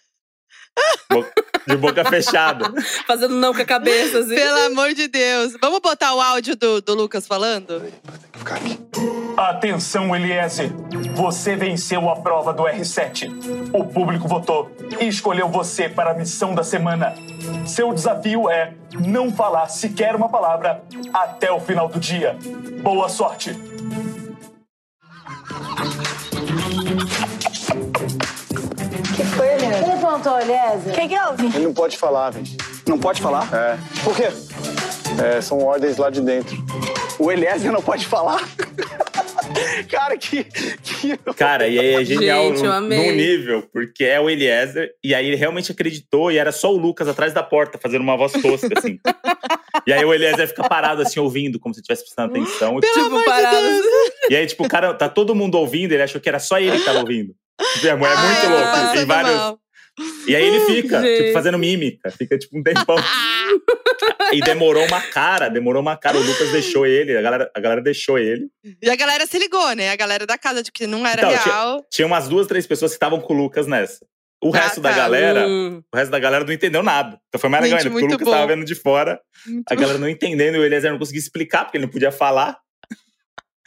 De 1.68 1.76
boca 1.76 2.04
fechada. 2.06 2.72
Fazendo 3.06 3.36
não 3.36 3.54
com 3.54 3.62
a 3.62 3.66
cabeça, 3.66 4.20
assim. 4.20 4.36
Pelo 4.36 4.66
amor 4.68 4.94
de 4.94 5.08
Deus. 5.08 5.54
Vamos 5.62 5.80
botar 5.80 6.14
o 6.14 6.22
áudio 6.22 6.56
do, 6.56 6.82
do 6.82 6.96
Lucas 6.96 7.28
falando? 7.28 7.82
Atenção, 9.38 10.16
Eliezer. 10.16 10.72
Você 11.16 11.56
venceu 11.56 12.10
a 12.10 12.16
prova 12.18 12.54
do 12.54 12.64
R7. 12.64 13.70
O 13.74 13.86
público 13.86 14.28
votou 14.28 14.72
e 15.00 15.08
escolheu 15.08 15.48
você 15.48 15.88
para 15.88 16.12
a 16.12 16.14
missão 16.14 16.54
da 16.54 16.64
semana. 16.64 17.14
Seu 17.66 17.94
desafio 17.94 18.50
é 18.50 18.74
não 18.94 19.32
falar 19.32 19.68
sequer 19.70 20.16
uma 20.16 20.30
palavra 20.30 20.84
até 21.14 21.52
o 21.52 21.60
final 21.60 21.88
do 21.88 22.00
dia. 22.00 22.38
Boa 22.82 23.08
sorte! 23.08 23.58
Eliezer. 30.16 30.94
que, 30.94 31.08
que 31.08 31.20
houve? 31.20 31.46
Ele 31.46 31.66
não 31.66 31.74
pode 31.74 31.98
falar, 31.98 32.32
velho. 32.32 32.46
Não 32.88 32.98
pode 32.98 33.22
falar? 33.22 33.48
É. 33.54 33.78
Por 34.04 34.16
quê? 34.16 34.30
É, 35.24 35.42
são 35.42 35.60
ordens 35.60 35.98
lá 35.98 36.10
de 36.10 36.22
dentro. 36.22 36.58
O 37.20 37.32
Eliezer 37.32 37.72
não 37.72 37.82
pode 37.82 38.06
falar? 38.06 38.42
Cara, 39.90 40.18
que. 40.18 40.44
que... 40.44 41.18
Cara, 41.36 41.68
e 41.68 41.80
aí 41.80 41.94
é 41.96 42.06
genial 42.06 42.56
Gente, 42.56 42.64
num, 42.64 42.82
num 42.82 43.12
nível, 43.12 43.68
porque 43.74 44.04
é 44.04 44.20
o 44.20 44.30
Eliezer, 44.30 44.92
e 45.04 45.14
aí 45.14 45.28
ele 45.28 45.36
realmente 45.36 45.72
acreditou, 45.72 46.32
e 46.32 46.38
era 46.38 46.52
só 46.52 46.74
o 46.74 46.78
Lucas 46.78 47.08
atrás 47.08 47.34
da 47.34 47.44
porta, 47.44 47.80
fazendo 47.82 48.02
uma 48.02 48.16
voz 48.16 48.32
tosca, 48.32 48.70
assim. 48.78 49.00
e 49.88 49.94
aí 49.94 50.06
o 50.06 50.14
Eliezer 50.14 50.48
fica 50.48 50.68
parado, 50.68 51.02
assim, 51.02 51.20
ouvindo, 51.20 51.60
como 51.60 51.74
se 51.74 51.82
estivesse 51.82 52.04
prestando 52.04 52.32
atenção. 52.32 52.80
Pelo 52.80 53.06
amor 53.06 53.20
tipo, 53.20 53.20
de 53.20 53.26
parado. 53.26 53.58
Deus. 53.58 53.86
e 54.30 54.36
aí, 54.36 54.46
tipo, 54.46 54.66
o 54.66 54.70
cara, 54.70 54.94
tá 54.94 55.10
todo 55.10 55.36
mundo 55.36 55.56
ouvindo, 55.56 55.92
ele 55.92 56.04
achou 56.04 56.22
que 56.22 56.30
era 56.30 56.40
só 56.40 56.60
ele 56.60 56.78
que 56.78 56.86
tava 56.86 57.00
ouvindo. 57.00 57.34
É, 57.84 57.88
é 57.88 57.96
muito 57.96 58.12
tô 58.42 58.50
louco. 58.50 58.94
Tem 58.94 59.06
vários. 59.06 59.36
mal. 59.36 59.60
E 60.28 60.36
aí 60.36 60.44
ele 60.44 60.60
fica, 60.66 61.02
Gente. 61.02 61.18
tipo, 61.22 61.34
fazendo 61.34 61.58
mímica, 61.58 62.10
fica 62.12 62.38
tipo 62.38 62.58
um 62.58 62.64
tempão. 62.64 62.96
e 64.34 64.40
demorou 64.42 64.86
uma 64.86 65.02
cara, 65.02 65.50
demorou 65.50 65.82
uma 65.82 65.98
cara. 65.98 66.18
O 66.18 66.22
Lucas 66.22 66.52
deixou 66.52 66.86
ele, 66.86 67.18
a 67.18 67.22
galera, 67.22 67.52
a 67.56 67.60
galera 67.60 67.82
deixou 67.82 68.18
ele. 68.18 68.48
E 68.82 68.90
a 68.90 68.96
galera 68.96 69.26
se 69.26 69.38
ligou, 69.40 69.74
né? 69.76 69.92
A 69.92 69.96
galera 69.96 70.26
da 70.26 70.38
casa 70.38 70.62
de 70.64 70.72
que 70.72 70.86
não 70.88 71.06
era 71.06 71.22
Então, 71.22 71.32
tinha- 71.32 71.44
real. 71.54 71.86
Tinha 71.92 72.06
umas 72.08 72.28
duas, 72.28 72.48
três 72.48 72.66
pessoas 72.68 72.92
que 72.92 72.96
estavam 72.96 73.20
com 73.20 73.34
o 73.34 73.38
Lucas 73.38 73.68
nessa. 73.68 74.06
O 74.42 74.56
Ah, 74.56 74.60
resto 74.60 74.80
da 74.80 74.90
tá. 74.92 74.96
galera, 74.96 75.46
Hum. 75.48 75.82
o 75.94 75.98
resto 75.98 76.12
da 76.12 76.20
galera 76.20 76.46
não 76.46 76.54
entendeu 76.54 76.82
nada. 76.82 77.20
Então 77.28 77.42
foi 77.42 77.50
mais 77.50 77.62
legal 77.64 77.80
ainda, 77.80 77.90
porque 77.90 78.06
o 78.06 78.10
Lucas 78.10 78.26
bom. 78.26 78.32
tava 78.32 78.48
vendo 78.48 78.64
de 78.64 78.74
fora, 78.76 79.20
Muito 79.46 79.66
a 79.70 79.76
galera 79.76 79.98
não 80.00 80.08
entendendo, 80.08 80.56
e 80.56 80.60
o 80.60 80.64
Eliezer 80.64 80.92
não 80.92 80.98
conseguia 81.00 81.20
explicar, 81.20 81.66
porque 81.66 81.78
ele 81.78 81.86
não 81.86 81.92
podia 81.92 82.12
falar. 82.12 82.58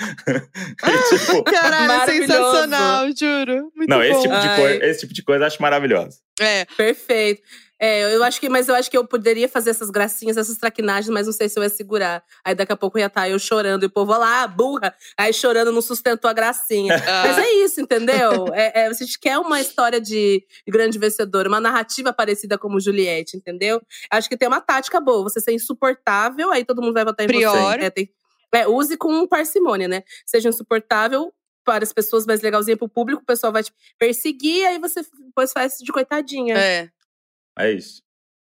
E, 0.84 1.18
tipo, 1.18 1.42
Caralho, 1.50 1.86
Maravilhoso. 1.86 2.32
sensacional, 2.32 3.06
juro. 3.16 3.72
Muito 3.74 3.88
não, 3.88 3.98
bom. 3.98 4.02
esse 4.02 4.22
tipo, 4.22 4.34
de 4.40 4.48
Ai. 4.48 4.56
coisa, 4.60 4.84
esse 4.86 5.00
tipo 5.00 5.14
de 5.14 5.22
coisa 5.22 5.42
eu 5.42 5.46
acho 5.46 5.62
maravilhoso. 5.62 6.18
É, 6.40 6.64
Perfeito. 6.76 7.42
É, 7.84 8.14
eu 8.14 8.22
acho 8.22 8.38
que, 8.40 8.48
mas 8.48 8.68
eu 8.68 8.76
acho 8.76 8.88
que 8.88 8.96
eu 8.96 9.04
poderia 9.04 9.48
fazer 9.48 9.70
essas 9.70 9.90
gracinhas, 9.90 10.36
essas 10.36 10.56
traquinagens, 10.56 11.12
mas 11.12 11.26
não 11.26 11.32
sei 11.32 11.48
se 11.48 11.58
eu 11.58 11.64
ia 11.64 11.68
segurar. 11.68 12.22
Aí 12.44 12.54
daqui 12.54 12.72
a 12.72 12.76
pouco 12.76 12.96
ia 12.96 13.06
estar 13.06 13.28
eu 13.28 13.36
chorando 13.40 13.82
e 13.82 13.86
o 13.86 13.90
povo 13.90 14.16
lá, 14.16 14.46
burra. 14.46 14.94
Aí 15.18 15.32
chorando 15.32 15.72
não 15.72 15.82
sustentou 15.82 16.30
a 16.30 16.32
gracinha. 16.32 16.94
Ah. 17.04 17.22
Mas 17.26 17.38
é 17.38 17.52
isso, 17.64 17.80
entendeu? 17.80 18.46
É, 18.54 18.82
é, 18.82 18.86
a 18.86 18.92
gente 18.92 19.18
quer 19.18 19.36
uma 19.36 19.60
história 19.60 20.00
de 20.00 20.44
grande 20.68 20.96
vencedor, 20.96 21.48
uma 21.48 21.58
narrativa 21.60 22.12
parecida 22.12 22.56
como 22.56 22.78
Juliette, 22.78 23.36
entendeu? 23.36 23.82
Acho 24.12 24.28
que 24.28 24.36
tem 24.36 24.46
uma 24.46 24.60
tática 24.60 25.00
boa. 25.00 25.24
Você 25.24 25.40
ser 25.40 25.52
insuportável, 25.52 26.52
aí 26.52 26.64
todo 26.64 26.80
mundo 26.80 26.94
vai 26.94 27.04
votar 27.04 27.24
em 27.24 27.26
Prior. 27.26 27.50
você. 27.52 27.86
É, 27.86 27.90
tem- 27.90 28.08
é, 28.54 28.68
use 28.68 28.96
com 28.96 29.26
parcimônia, 29.26 29.88
né? 29.88 30.02
Seja 30.26 30.48
insuportável 30.48 31.32
para 31.64 31.84
as 31.84 31.92
pessoas, 31.92 32.26
mas 32.26 32.42
legalzinha 32.42 32.76
pro 32.76 32.88
público, 32.88 33.22
o 33.22 33.26
pessoal 33.26 33.52
vai 33.52 33.62
te 33.62 33.72
perseguir, 33.98 34.66
aí 34.66 34.78
você 34.78 35.02
depois 35.26 35.52
faz 35.52 35.78
de 35.78 35.92
coitadinha. 35.92 36.56
é. 36.56 36.90
É 37.58 37.70
isso. 37.70 38.02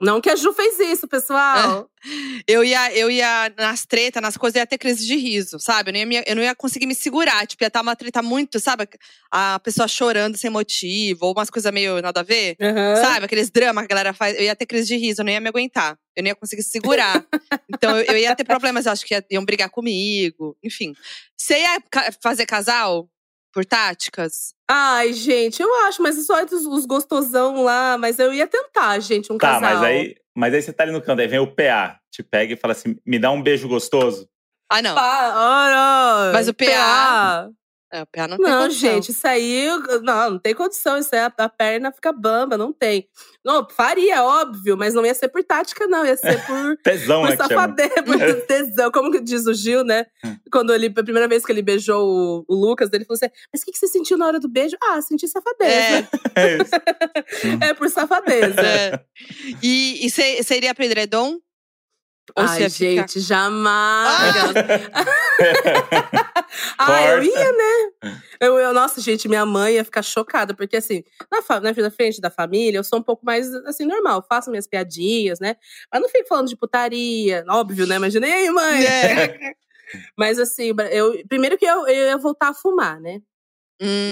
Não 0.01 0.19
que 0.19 0.29
a 0.29 0.35
Ju 0.35 0.51
fez 0.53 0.79
isso, 0.79 1.07
pessoal. 1.07 1.87
Eu 2.47 2.63
ia, 2.63 2.97
eu 2.97 3.11
ia 3.11 3.53
nas 3.55 3.85
tretas, 3.85 4.19
nas 4.23 4.35
coisas, 4.35 4.55
ia 4.55 4.65
ter 4.65 4.79
crise 4.79 5.05
de 5.05 5.15
riso, 5.15 5.59
sabe? 5.59 5.91
Eu 5.91 6.03
não 6.03 6.11
ia, 6.11 6.23
eu 6.25 6.35
não 6.35 6.41
ia 6.41 6.55
conseguir 6.55 6.87
me 6.87 6.95
segurar. 6.95 7.45
Tipo, 7.45 7.63
ia 7.63 7.67
estar 7.67 7.81
uma 7.81 7.95
treta 7.95 8.23
muito, 8.23 8.59
sabe? 8.59 8.87
A 9.29 9.59
pessoa 9.59 9.87
chorando 9.87 10.35
sem 10.35 10.49
motivo, 10.49 11.27
ou 11.27 11.33
umas 11.33 11.51
coisas 11.51 11.71
meio 11.71 12.01
nada 12.01 12.21
a 12.21 12.23
ver. 12.23 12.55
Aham. 12.59 12.95
Sabe? 12.95 13.25
Aqueles 13.25 13.51
dramas 13.51 13.85
que 13.85 13.93
a 13.93 13.95
galera 13.95 14.13
faz. 14.13 14.35
Eu 14.35 14.41
ia 14.43 14.55
ter 14.55 14.65
crise 14.65 14.87
de 14.87 14.97
riso, 14.97 15.21
eu 15.21 15.25
não 15.25 15.31
ia 15.31 15.39
me 15.39 15.49
aguentar. 15.49 15.95
Eu 16.15 16.23
não 16.23 16.29
ia 16.29 16.35
conseguir 16.35 16.63
segurar. 16.63 17.23
então 17.71 17.95
eu, 17.99 18.05
eu 18.05 18.17
ia 18.17 18.35
ter 18.35 18.45
problemas, 18.45 18.87
eu 18.87 18.91
acho 18.93 19.05
que 19.05 19.13
ia- 19.13 19.23
iam 19.29 19.45
brigar 19.45 19.69
comigo. 19.69 20.57
Enfim. 20.63 20.93
Você 21.37 21.59
ia 21.59 21.77
fazer 22.19 22.47
casal? 22.47 23.07
Por 23.53 23.65
táticas? 23.65 24.53
Ai, 24.69 25.11
gente, 25.13 25.61
eu 25.61 25.73
acho, 25.85 26.01
mas 26.01 26.25
só 26.25 26.43
os, 26.43 26.65
os 26.65 26.85
gostosão 26.85 27.63
lá. 27.63 27.97
Mas 27.97 28.17
eu 28.17 28.33
ia 28.33 28.47
tentar, 28.47 28.97
gente, 28.99 29.31
um 29.31 29.37
Tá, 29.37 29.59
casal. 29.59 29.61
mas 29.61 29.83
aí, 29.83 30.15
mas 30.35 30.53
aí 30.53 30.61
você 30.61 30.71
tá 30.71 30.83
ali 30.83 30.91
no 30.93 31.01
canto, 31.01 31.19
aí 31.19 31.27
vem 31.27 31.39
o 31.39 31.47
PA, 31.47 31.99
te 32.09 32.23
pega 32.23 32.53
e 32.53 32.57
fala 32.57 32.71
assim: 32.71 32.97
me 33.05 33.19
dá 33.19 33.29
um 33.31 33.41
beijo 33.43 33.67
gostoso. 33.67 34.29
Ah, 34.69 34.81
não. 34.81 34.95
Pá, 34.95 35.33
ora, 35.35 36.31
Mas 36.31 36.47
o 36.47 36.53
PA 36.53 36.65
PA. 36.65 37.49
É, 37.93 38.03
o 38.03 38.05
PA 38.07 38.25
não 38.25 38.37
tem 38.37 38.45
Não, 38.45 38.61
condição. 38.63 38.89
gente, 38.89 39.11
isso 39.11 39.27
aí. 39.27 39.67
Não, 40.01 40.31
não 40.31 40.39
tem 40.39 40.55
condição. 40.55 40.97
Isso 40.97 41.13
aí, 41.13 41.19
a, 41.19 41.33
a 41.37 41.49
perna 41.49 41.91
fica 41.91 42.13
bamba, 42.13 42.57
não 42.57 42.71
tem. 42.71 43.09
Não, 43.43 43.67
faria, 43.69 44.23
óbvio, 44.23 44.77
mas 44.77 44.93
não 44.93 45.05
ia 45.05 45.13
ser 45.13 45.27
por 45.27 45.43
tática, 45.43 45.85
não. 45.87 46.05
Ia 46.05 46.15
ser 46.15 46.39
por. 46.47 46.77
Tesão, 46.77 47.21
por 47.21 47.29
né? 47.29 47.35
Safadeza, 47.35 48.03
por 48.03 48.41
tesão. 48.47 48.91
Como 48.91 49.11
que 49.11 49.19
diz 49.19 49.45
o 49.45 49.53
Gil, 49.53 49.83
né? 49.83 50.05
Hum. 50.23 50.37
Quando 50.49 50.73
ele, 50.73 50.87
a 50.87 51.03
primeira 51.03 51.27
vez 51.27 51.45
que 51.45 51.51
ele 51.51 51.61
beijou 51.61 52.07
o, 52.07 52.45
o 52.47 52.55
Lucas, 52.55 52.89
ele 52.93 53.03
falou 53.03 53.17
assim: 53.21 53.33
Mas 53.51 53.61
o 53.61 53.65
que, 53.65 53.71
que 53.73 53.77
você 53.77 53.87
sentiu 53.87 54.17
na 54.17 54.25
hora 54.25 54.39
do 54.39 54.47
beijo? 54.47 54.77
Ah, 54.81 55.01
senti 55.01 55.27
safadeza. 55.27 56.07
É 56.35 56.57
isso. 56.57 56.71
É, 57.61 57.73
por 57.73 57.89
safadeza. 57.89 58.61
É. 58.61 58.99
E 59.61 60.09
você 60.09 60.55
iria 60.55 60.73
pra 60.73 60.85
edredom? 60.85 61.37
Ou 62.36 62.43
Ai, 62.45 62.69
gente, 62.69 63.19
jamais. 63.19 64.09
ah, 66.77 66.86
Corta. 66.86 67.01
eu 67.17 67.23
ia, 67.23 67.51
né? 67.51 68.13
Eu, 68.39 68.57
eu- 68.59 68.73
nossa, 68.73 68.99
gente, 69.01 69.27
minha 69.27 69.45
mãe 69.45 69.75
ia 69.75 69.86
ficar 69.86 70.01
chocada, 70.01 70.53
porque 70.53 70.77
assim, 70.77 71.03
na, 71.32 71.39
na 71.61 71.91
frente 71.91 72.19
da 72.21 72.29
família, 72.29 72.77
eu 72.77 72.84
sou 72.84 72.99
um 72.99 73.03
pouco 73.03 73.25
mais 73.25 73.53
assim, 73.65 73.86
normal, 73.86 74.25
faço 74.27 74.49
minhas 74.49 74.67
piadinhas, 74.67 75.39
né? 75.39 75.55
Mas 75.91 76.01
não 76.01 76.09
fico 76.09 76.27
falando 76.27 76.47
de 76.47 76.57
putaria, 76.57 77.43
óbvio, 77.49 77.86
né? 77.86 77.95
Imagina, 77.95 78.25
aí, 78.27 78.49
mãe? 78.49 78.82
É. 78.91 79.53
Mas 80.17 80.39
assim, 80.39 80.71
eu, 80.89 81.21
primeiro 81.27 81.57
que 81.57 81.65
eu, 81.65 81.86
eu 81.86 82.05
ia 82.07 82.17
voltar 82.17 82.47
a 82.49 82.53
fumar, 82.53 82.97
né? 83.01 83.21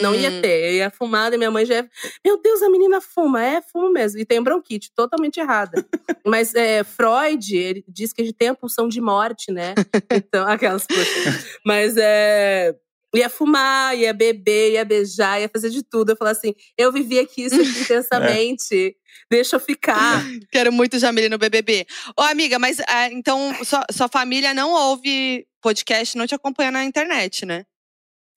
Não 0.02 0.16
ia 0.16 0.30
Hum. 0.32 0.42
ter. 0.42 0.70
Eu 0.70 0.74
ia 0.74 0.90
fumar, 0.90 1.32
e 1.34 1.38
minha 1.38 1.52
mãe 1.52 1.66
já 1.66 1.76
ia. 1.76 1.90
Meu 2.26 2.42
Deus, 2.42 2.62
a 2.64 2.70
menina 2.70 3.00
fuma. 3.00 3.44
É, 3.44 3.62
fuma 3.62 3.92
mesmo. 3.92 4.20
E 4.20 4.26
tem 4.26 4.42
bronquite, 4.42 4.92
totalmente 4.96 5.40
errada. 5.40 5.86
Mas 6.26 6.56
é, 6.56 6.84
Freud, 6.84 7.56
ele 7.56 7.84
diz 7.88 8.12
que 8.12 8.22
a 8.22 8.26
gente 8.26 8.36
tem 8.36 8.50
a 8.50 8.56
pulsão 8.56 8.88
de 8.88 9.00
morte, 9.00 9.52
né? 9.52 9.76
Então, 10.12 10.46
aquelas 10.50 10.86
coisas. 10.88 11.46
Mas 11.66 11.96
é. 11.98 12.76
Ia 13.16 13.28
fumar, 13.28 13.98
ia 13.98 14.14
beber, 14.14 14.74
ia 14.74 14.86
beijar, 14.86 15.42
ia 15.42 15.50
fazer 15.50 15.72
de 15.72 15.82
tudo. 15.82 16.12
Eu 16.12 16.16
falava 16.16 16.38
assim: 16.38 16.54
eu 16.78 16.92
vivi 16.92 17.18
aqui 17.18 17.42
isso 17.46 17.60
aqui 17.60 17.68
intensamente. 17.82 18.96
Deixa 19.32 19.56
eu 19.56 19.60
ficar. 19.60 20.24
Quero 20.52 20.72
muito 20.72 21.00
Jamile 21.00 21.28
no 21.28 21.40
BBB. 21.40 21.88
Ô, 22.16 22.22
amiga, 22.22 22.60
mas 22.60 22.78
ah, 22.88 23.10
então 23.12 23.52
sua, 23.66 23.84
sua 23.92 24.08
família 24.08 24.54
não 24.54 24.72
ouve 24.72 25.48
podcast, 25.60 26.16
não 26.16 26.28
te 26.28 26.36
acompanha 26.36 26.70
na 26.70 26.84
internet, 26.84 27.48
né? 27.48 27.66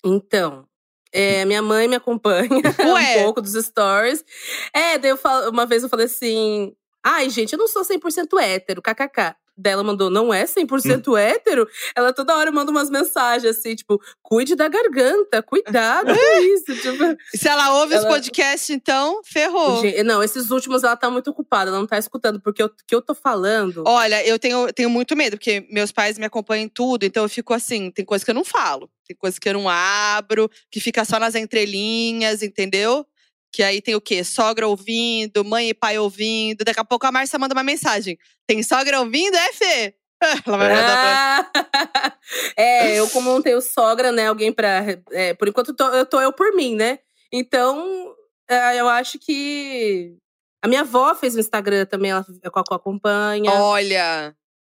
Então, 0.02 0.66
é, 1.12 1.44
minha 1.44 1.62
mãe 1.62 1.86
me 1.86 1.96
acompanha 1.96 2.48
Ué. 2.94 3.18
um 3.20 3.24
pouco 3.24 3.40
dos 3.40 3.52
stories. 3.52 4.24
É, 4.72 4.98
daí 4.98 5.10
eu 5.10 5.16
falo, 5.16 5.50
uma 5.50 5.66
vez 5.66 5.82
eu 5.82 5.88
falei 5.88 6.06
assim: 6.06 6.74
ai, 7.04 7.28
gente, 7.28 7.52
eu 7.52 7.58
não 7.58 7.68
sou 7.68 7.82
100% 7.82 8.38
hétero, 8.40 8.80
kkk. 8.82 9.34
Daí 9.56 9.74
ela 9.74 9.82
mandou, 9.84 10.08
não 10.08 10.32
é 10.32 10.44
100% 10.44 11.16
hétero? 11.18 11.68
Ela 11.94 12.12
toda 12.12 12.34
hora 12.36 12.50
manda 12.50 12.70
umas 12.70 12.88
mensagens 12.88 13.56
assim, 13.56 13.74
tipo, 13.74 14.00
cuide 14.22 14.54
da 14.56 14.66
garganta, 14.68 15.42
cuidado 15.42 16.06
com 16.14 16.14
isso. 16.54 16.74
Tipo, 16.74 17.16
Se 17.34 17.48
ela 17.48 17.74
ouve 17.80 17.94
os 17.94 18.00
Ela- 18.04 18.08
podcasts, 18.14 18.70
então, 18.70 19.20
ferrou. 19.24 19.80
Gente, 19.82 20.02
não, 20.02 20.22
esses 20.22 20.50
últimos 20.50 20.82
ela 20.82 20.96
tá 20.96 21.10
muito 21.10 21.30
ocupada, 21.30 21.70
ela 21.70 21.78
não 21.78 21.86
tá 21.86 21.98
escutando, 21.98 22.40
porque 22.40 22.62
o 22.62 22.70
que 22.86 22.94
eu 22.94 23.02
tô 23.02 23.14
falando. 23.14 23.84
Olha, 23.86 24.26
eu 24.26 24.38
tenho, 24.38 24.72
tenho 24.72 24.88
muito 24.88 25.14
medo, 25.14 25.36
porque 25.36 25.66
meus 25.70 25.92
pais 25.92 26.18
me 26.18 26.24
acompanham 26.24 26.64
em 26.64 26.68
tudo, 26.68 27.04
então 27.04 27.22
eu 27.22 27.28
fico 27.28 27.52
assim, 27.52 27.90
tem 27.90 28.04
coisa 28.04 28.24
que 28.24 28.30
eu 28.30 28.34
não 28.34 28.44
falo, 28.44 28.88
tem 29.06 29.14
coisa 29.16 29.38
que 29.38 29.48
eu 29.48 29.52
não 29.54 29.68
abro, 29.68 30.50
que 30.70 30.80
fica 30.80 31.04
só 31.04 31.18
nas 31.18 31.34
entrelinhas, 31.34 32.42
entendeu? 32.42 33.06
Que 33.52 33.62
aí 33.62 33.82
tem 33.82 33.94
o 33.94 34.00
quê? 34.00 34.24
Sogra 34.24 34.66
ouvindo, 34.66 35.44
mãe 35.44 35.68
e 35.68 35.74
pai 35.74 35.98
ouvindo. 35.98 36.64
Daqui 36.64 36.80
a 36.80 36.84
pouco 36.84 37.06
a 37.06 37.12
Márcia 37.12 37.38
manda 37.38 37.54
uma 37.54 37.62
mensagem. 37.62 38.18
Tem 38.46 38.62
sogra 38.62 38.98
ouvindo, 39.00 39.36
é, 39.36 39.52
Fê? 39.52 39.94
Ela 40.46 40.56
vai 40.56 40.68
mandar 40.70 41.50
pra... 41.52 41.72
Ah, 41.84 42.16
é, 42.56 42.94
eu 42.98 43.08
como 43.10 43.30
não 43.30 43.42
tenho 43.42 43.60
sogra, 43.60 44.10
né? 44.12 44.28
Alguém 44.28 44.52
pra. 44.52 44.84
é, 45.10 45.34
por 45.34 45.48
enquanto, 45.48 45.74
tô- 45.74 45.88
eu 45.90 46.06
tô 46.06 46.20
eu 46.20 46.32
por 46.32 46.54
mim, 46.54 46.74
né? 46.76 47.00
Então, 47.32 48.14
é, 48.48 48.78
eu 48.80 48.88
acho 48.88 49.18
que. 49.18 50.16
A 50.64 50.68
minha 50.68 50.82
avó 50.82 51.12
fez 51.14 51.34
o 51.34 51.40
Instagram 51.40 51.84
também, 51.86 52.12
ela 52.12 52.24
a 52.44 52.50
Coco 52.50 52.72
acompanha. 52.72 53.50
Olha, 53.50 54.34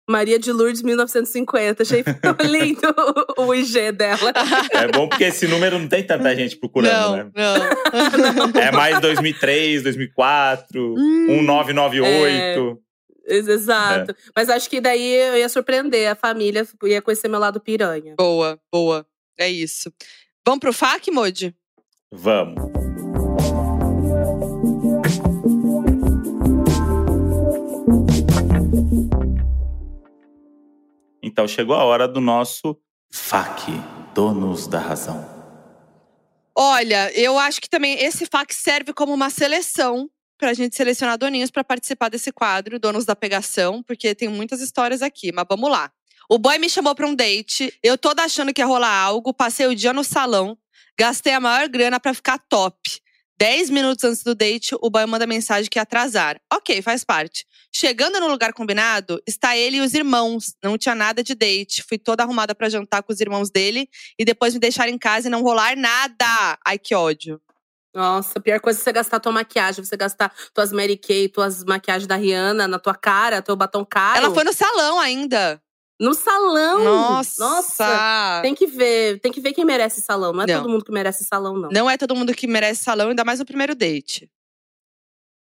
Maria 0.07 0.37
de 0.39 0.51
Lourdes, 0.51 0.81
1950. 0.81 1.83
Achei 1.83 2.03
lindo 2.49 2.95
o 3.37 3.53
IG 3.53 3.91
dela. 3.91 4.31
É 4.71 4.87
bom 4.91 5.07
porque 5.09 5.25
esse 5.25 5.47
número 5.47 5.79
não 5.79 5.87
tem 5.87 6.03
tanta 6.05 6.35
gente 6.35 6.55
procurando, 6.57 6.93
não, 6.93 7.15
né? 7.17 7.31
não. 7.35 8.61
É 8.61 8.71
mais 8.71 8.99
2003, 9.01 9.83
2004, 9.83 10.93
Hum, 10.97 11.25
1998. 11.27 12.79
Ex- 13.27 13.47
Exato. 13.47 14.15
Mas 14.35 14.49
acho 14.49 14.69
que 14.69 14.79
daí 14.79 15.13
eu 15.15 15.37
ia 15.37 15.49
surpreender 15.49 16.11
a 16.11 16.15
família, 16.15 16.67
ia 16.83 17.01
conhecer 17.01 17.27
meu 17.27 17.39
lado 17.39 17.59
piranha. 17.59 18.13
Boa, 18.17 18.59
boa. 18.71 19.05
É 19.39 19.49
isso. 19.49 19.91
Vamos 20.45 20.59
pro 20.59 20.71
FAQ, 20.71 21.09
Modi? 21.11 21.55
Vamos. 22.11 22.84
Então 31.25 31.47
chegou 31.47 31.75
a 31.75 31.83
hora 31.83 32.07
do 32.07 32.21
nosso 32.21 32.77
FAQ, 33.11 33.71
Donos 34.13 34.67
da 34.67 34.77
Razão. 34.77 35.27
Olha, 36.55 37.11
eu 37.19 37.39
acho 37.39 37.59
que 37.59 37.67
também 37.67 37.99
esse 37.99 38.27
FAQ 38.27 38.53
serve 38.53 38.93
como 38.93 39.11
uma 39.11 39.31
seleção 39.31 40.07
pra 40.37 40.53
gente 40.53 40.75
selecionar 40.75 41.17
doninhos 41.17 41.49
pra 41.49 41.63
participar 41.63 42.09
desse 42.09 42.31
quadro, 42.31 42.77
Donos 42.77 43.05
da 43.05 43.15
Pegação, 43.15 43.81
porque 43.81 44.13
tem 44.13 44.29
muitas 44.29 44.61
histórias 44.61 45.01
aqui, 45.01 45.31
mas 45.31 45.45
vamos 45.49 45.67
lá. 45.71 45.91
O 46.29 46.37
boy 46.37 46.59
me 46.59 46.69
chamou 46.69 46.93
pra 46.93 47.07
um 47.07 47.15
date, 47.15 47.73
eu 47.81 47.97
toda 47.97 48.23
achando 48.23 48.53
que 48.53 48.61
ia 48.61 48.67
rolar 48.67 48.95
algo, 48.95 49.33
passei 49.33 49.65
o 49.65 49.75
dia 49.75 49.93
no 49.93 50.03
salão, 50.03 50.55
gastei 50.95 51.33
a 51.33 51.39
maior 51.39 51.67
grana 51.67 51.99
pra 51.99 52.13
ficar 52.13 52.37
top. 52.37 52.77
Dez 53.37 53.69
minutos 53.69 54.03
antes 54.05 54.23
do 54.23 54.33
date, 54.33 54.75
o 54.81 54.89
boy 54.89 55.05
manda 55.05 55.27
mensagem 55.27 55.69
que 55.69 55.77
ia 55.77 55.83
atrasar. 55.83 56.39
Ok, 56.53 56.81
faz 56.81 57.03
parte. 57.03 57.45
Chegando 57.73 58.17
no 58.19 58.27
lugar 58.27 58.53
combinado, 58.53 59.21
está 59.27 59.57
ele 59.57 59.77
e 59.77 59.81
os 59.81 59.93
irmãos. 59.93 60.55
Não 60.63 60.77
tinha 60.77 60.95
nada 60.95 61.21
de 61.21 61.35
date. 61.35 61.83
Fui 61.83 61.97
toda 61.97 62.23
arrumada 62.23 62.55
pra 62.55 62.69
jantar 62.69 63.03
com 63.03 63.11
os 63.11 63.19
irmãos 63.19 63.49
dele 63.49 63.89
e 64.17 64.23
depois 64.23 64.53
me 64.53 64.59
deixar 64.59 64.87
em 64.87 64.97
casa 64.97 65.27
e 65.27 65.31
não 65.31 65.41
rolar 65.41 65.75
nada. 65.75 66.57
Ai, 66.65 66.79
que 66.79 66.95
ódio. 66.95 67.41
Nossa, 67.93 68.39
a 68.39 68.41
pior 68.41 68.59
coisa 68.59 68.79
é 68.79 68.83
você 68.83 68.91
gastar 68.91 69.19
tua 69.19 69.31
maquiagem, 69.31 69.83
você 69.83 69.95
gastar 69.95 70.33
tuas 70.53 70.71
Mary 70.71 70.97
Kay, 70.97 71.29
tuas 71.29 71.63
maquiagens 71.63 72.07
da 72.07 72.15
Rihanna 72.15 72.67
na 72.67 72.77
tua 72.77 72.93
cara, 72.93 73.41
teu 73.41 73.55
batom 73.55 73.85
caro. 73.85 74.17
Ela 74.17 74.33
foi 74.33 74.43
no 74.43 74.51
salão 74.53 74.99
ainda. 74.99 75.61
No 75.99 76.13
salão. 76.13 76.83
Nossa. 76.83 77.43
Nossa. 77.43 78.39
Tem 78.41 78.53
que 78.53 78.67
ver, 78.67 79.19
tem 79.19 79.31
que 79.31 79.41
ver 79.41 79.53
quem 79.53 79.65
merece 79.65 80.01
salão. 80.01 80.33
Não 80.33 80.43
é 80.43 80.47
Não. 80.47 80.61
todo 80.61 80.69
mundo 80.71 80.85
que 80.85 80.91
merece 80.91 81.23
salão, 81.23 81.57
não. 81.57 81.69
Não 81.69 81.89
é 81.89 81.97
todo 81.97 82.15
mundo 82.15 82.33
que 82.33 82.47
merece 82.47 82.83
salão, 82.83 83.09
ainda 83.09 83.23
mais 83.23 83.39
no 83.39 83.45
primeiro 83.45 83.73
date. 83.75 84.29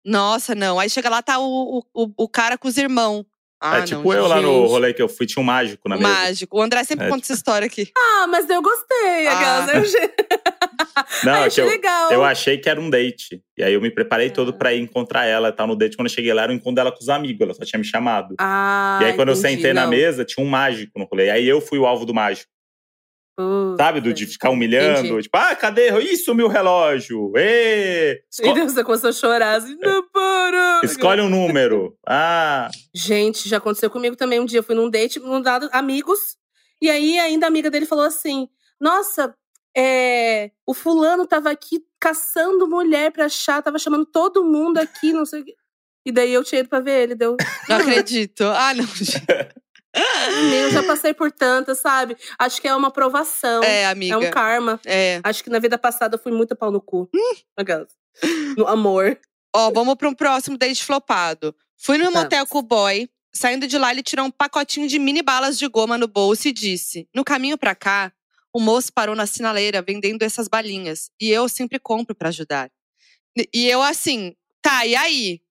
Nossa, 0.05 0.53
não. 0.53 0.79
Aí 0.79 0.89
chega 0.89 1.09
lá, 1.09 1.21
tá 1.21 1.39
o, 1.39 1.83
o, 1.93 2.11
o 2.17 2.27
cara 2.27 2.57
com 2.57 2.67
os 2.67 2.77
irmãos. 2.77 3.25
Ah, 3.65 3.77
é 3.79 3.81
tipo 3.83 4.03
não, 4.03 4.13
eu 4.13 4.27
lá 4.27 4.41
no 4.41 4.59
gente. 4.61 4.69
rolê 4.69 4.93
que 4.93 5.01
eu 5.01 5.07
fui, 5.07 5.25
tinha 5.25 5.41
um 5.41 5.45
mágico 5.45 5.87
na 5.87 5.95
O 5.95 5.99
mesa. 5.99 6.11
mágico. 6.13 6.57
O 6.57 6.61
André 6.61 6.83
sempre 6.83 7.05
É, 7.05 7.09
conta 7.09 7.23
essa 7.25 7.33
história 7.33 7.65
aqui. 7.65 7.89
Ah, 7.97 8.27
mas 8.27 8.49
eu 8.49 8.61
gostei. 8.61 9.27
Aquelas, 9.27 9.69
Ah. 9.69 9.73
eu 9.75 9.81
achei, 9.81 10.09
Não, 11.23 11.33
Ai, 11.33 11.47
é 11.47 11.49
que 11.49 11.61
eu, 11.61 11.65
legal. 11.65 12.11
eu 12.11 12.23
achei 12.23 12.57
que 12.57 12.69
era 12.69 12.79
um 12.79 12.89
date. 12.89 13.41
E 13.57 13.63
aí 13.63 13.73
eu 13.73 13.81
me 13.81 13.89
preparei 13.89 14.29
todo 14.29 14.49
Ah. 14.49 14.53
pra 14.53 14.73
ir 14.73 14.81
encontrar 14.81 15.25
ela 15.25 15.49
e 15.49 15.51
tal 15.51 15.65
no 15.67 15.75
date. 15.75 15.95
Quando 15.95 16.07
eu 16.07 16.13
cheguei 16.13 16.33
lá, 16.33 16.43
era 16.43 16.51
um 16.51 16.55
encontro 16.55 16.75
dela 16.75 16.91
com 16.91 16.99
os 16.99 17.09
amigos. 17.09 17.41
Ela 17.41 17.53
só 17.53 17.63
tinha 17.63 17.79
me 17.79 17.85
chamado. 17.85 18.35
Ah, 18.39 18.99
e 19.01 19.05
aí 19.05 19.13
quando 19.13 19.29
entendi. 19.31 19.45
eu 19.47 19.51
sentei 19.51 19.73
na 19.73 19.83
Não. 19.83 19.89
mesa, 19.89 20.25
tinha 20.25 20.45
um 20.45 20.49
mágico 20.49 20.91
no 20.99 21.05
rolê. 21.05 21.29
Aí 21.29 21.47
eu 21.47 21.61
fui 21.61 21.79
o 21.79 21.85
alvo 21.85 22.05
do 22.05 22.13
mágico. 22.13 22.51
Puta. 23.35 23.83
Sabe? 23.83 23.99
Do 24.01 24.13
de 24.13 24.27
ficar 24.27 24.49
humilhando. 24.51 24.99
Entendi. 25.07 25.23
Tipo, 25.23 25.37
ah, 25.37 25.55
cadê? 25.55 25.89
Ih, 26.01 26.17
sumiu 26.17 26.45
o 26.45 26.49
relógio. 26.49 27.31
Ê! 27.35 28.21
Esco- 28.31 28.47
E 28.47 28.53
daí 28.53 28.63
você 28.63 28.83
começou 28.83 29.09
a 29.09 29.13
chorar 29.13 29.55
assim, 29.57 29.75
não 29.81 30.07
para. 30.09 30.81
escolhe 30.83 31.21
um 31.21 31.29
número. 31.29 31.97
Ah, 32.07 32.69
Gente, 32.93 33.49
já 33.49 33.57
aconteceu 33.57 33.89
comigo 33.89 34.15
também 34.15 34.39
um 34.39 34.45
dia. 34.45 34.59
Eu 34.59 34.63
fui 34.63 34.75
num 34.75 34.89
date, 34.89 35.19
num 35.19 35.41
dado 35.41 35.67
amigos. 35.71 36.37
E 36.81 36.89
aí, 36.89 37.17
ainda 37.17 37.45
a 37.45 37.49
amiga 37.49 37.71
dele 37.71 37.85
falou 37.87 38.05
assim: 38.05 38.47
Nossa, 38.79 39.33
é, 39.75 40.51
o 40.67 40.73
fulano 40.73 41.25
tava 41.25 41.49
aqui 41.49 41.79
caçando 41.99 42.67
mulher 42.67 43.11
pra 43.11 43.25
achar, 43.25 43.63
tava 43.63 43.79
chamando 43.79 44.05
todo 44.05 44.43
mundo 44.43 44.77
aqui, 44.77 45.11
não 45.13 45.25
sei 45.25 45.41
o 45.41 45.45
quê. 45.45 45.55
E 46.05 46.11
daí 46.11 46.33
eu 46.33 46.43
tinha 46.43 46.59
ido 46.59 46.69
pra 46.69 46.81
ver 46.81 47.01
ele, 47.03 47.15
deu. 47.15 47.35
Não 47.69 47.77
acredito. 47.77 48.43
Ah, 48.43 48.73
não. 48.75 48.83
Eu 49.95 50.71
já 50.71 50.83
passei 50.83 51.13
por 51.13 51.31
tantas, 51.31 51.79
sabe? 51.79 52.17
Acho 52.39 52.61
que 52.61 52.67
é 52.67 52.75
uma 52.75 52.87
aprovação. 52.87 53.63
É, 53.63 53.81
É 53.81 53.85
amiga. 53.85 54.17
um 54.17 54.29
karma. 54.31 54.79
É. 54.85 55.19
Acho 55.23 55.43
que 55.43 55.49
na 55.49 55.59
vida 55.59 55.77
passada 55.77 56.15
eu 56.15 56.19
fui 56.19 56.31
muito 56.31 56.55
pau 56.55 56.71
no 56.71 56.81
cu. 56.81 57.09
Aquelas. 57.55 57.89
No 58.57 58.67
amor. 58.67 59.19
Ó, 59.55 59.71
vamos 59.71 59.95
para 59.95 60.09
um 60.09 60.13
próximo 60.15 60.57
date 60.57 60.83
flopado. 60.83 61.55
Fui 61.77 61.97
no 61.97 62.11
motel 62.11 62.45
com 62.47 62.59
o 62.59 62.63
boy. 62.63 63.09
Saindo 63.35 63.67
de 63.67 63.77
lá, 63.77 63.91
ele 63.91 64.03
tirou 64.03 64.25
um 64.25 64.31
pacotinho 64.31 64.87
de 64.87 64.99
mini 64.99 65.21
balas 65.23 65.57
de 65.57 65.67
goma 65.67 65.97
no 65.97 66.07
bolso 66.07 66.47
e 66.47 66.51
disse: 66.51 67.07
No 67.13 67.23
caminho 67.23 67.57
pra 67.57 67.73
cá, 67.75 68.11
o 68.53 68.59
moço 68.59 68.91
parou 68.93 69.15
na 69.15 69.25
sinaleira 69.25 69.81
vendendo 69.81 70.21
essas 70.23 70.47
balinhas. 70.47 71.09
E 71.19 71.29
eu 71.29 71.49
sempre 71.49 71.79
compro 71.79 72.15
pra 72.15 72.29
ajudar. 72.29 72.71
E 73.51 73.67
eu 73.67 73.81
assim, 73.81 74.35
tá, 74.61 74.85
e 74.85 74.95
aí? 74.95 75.41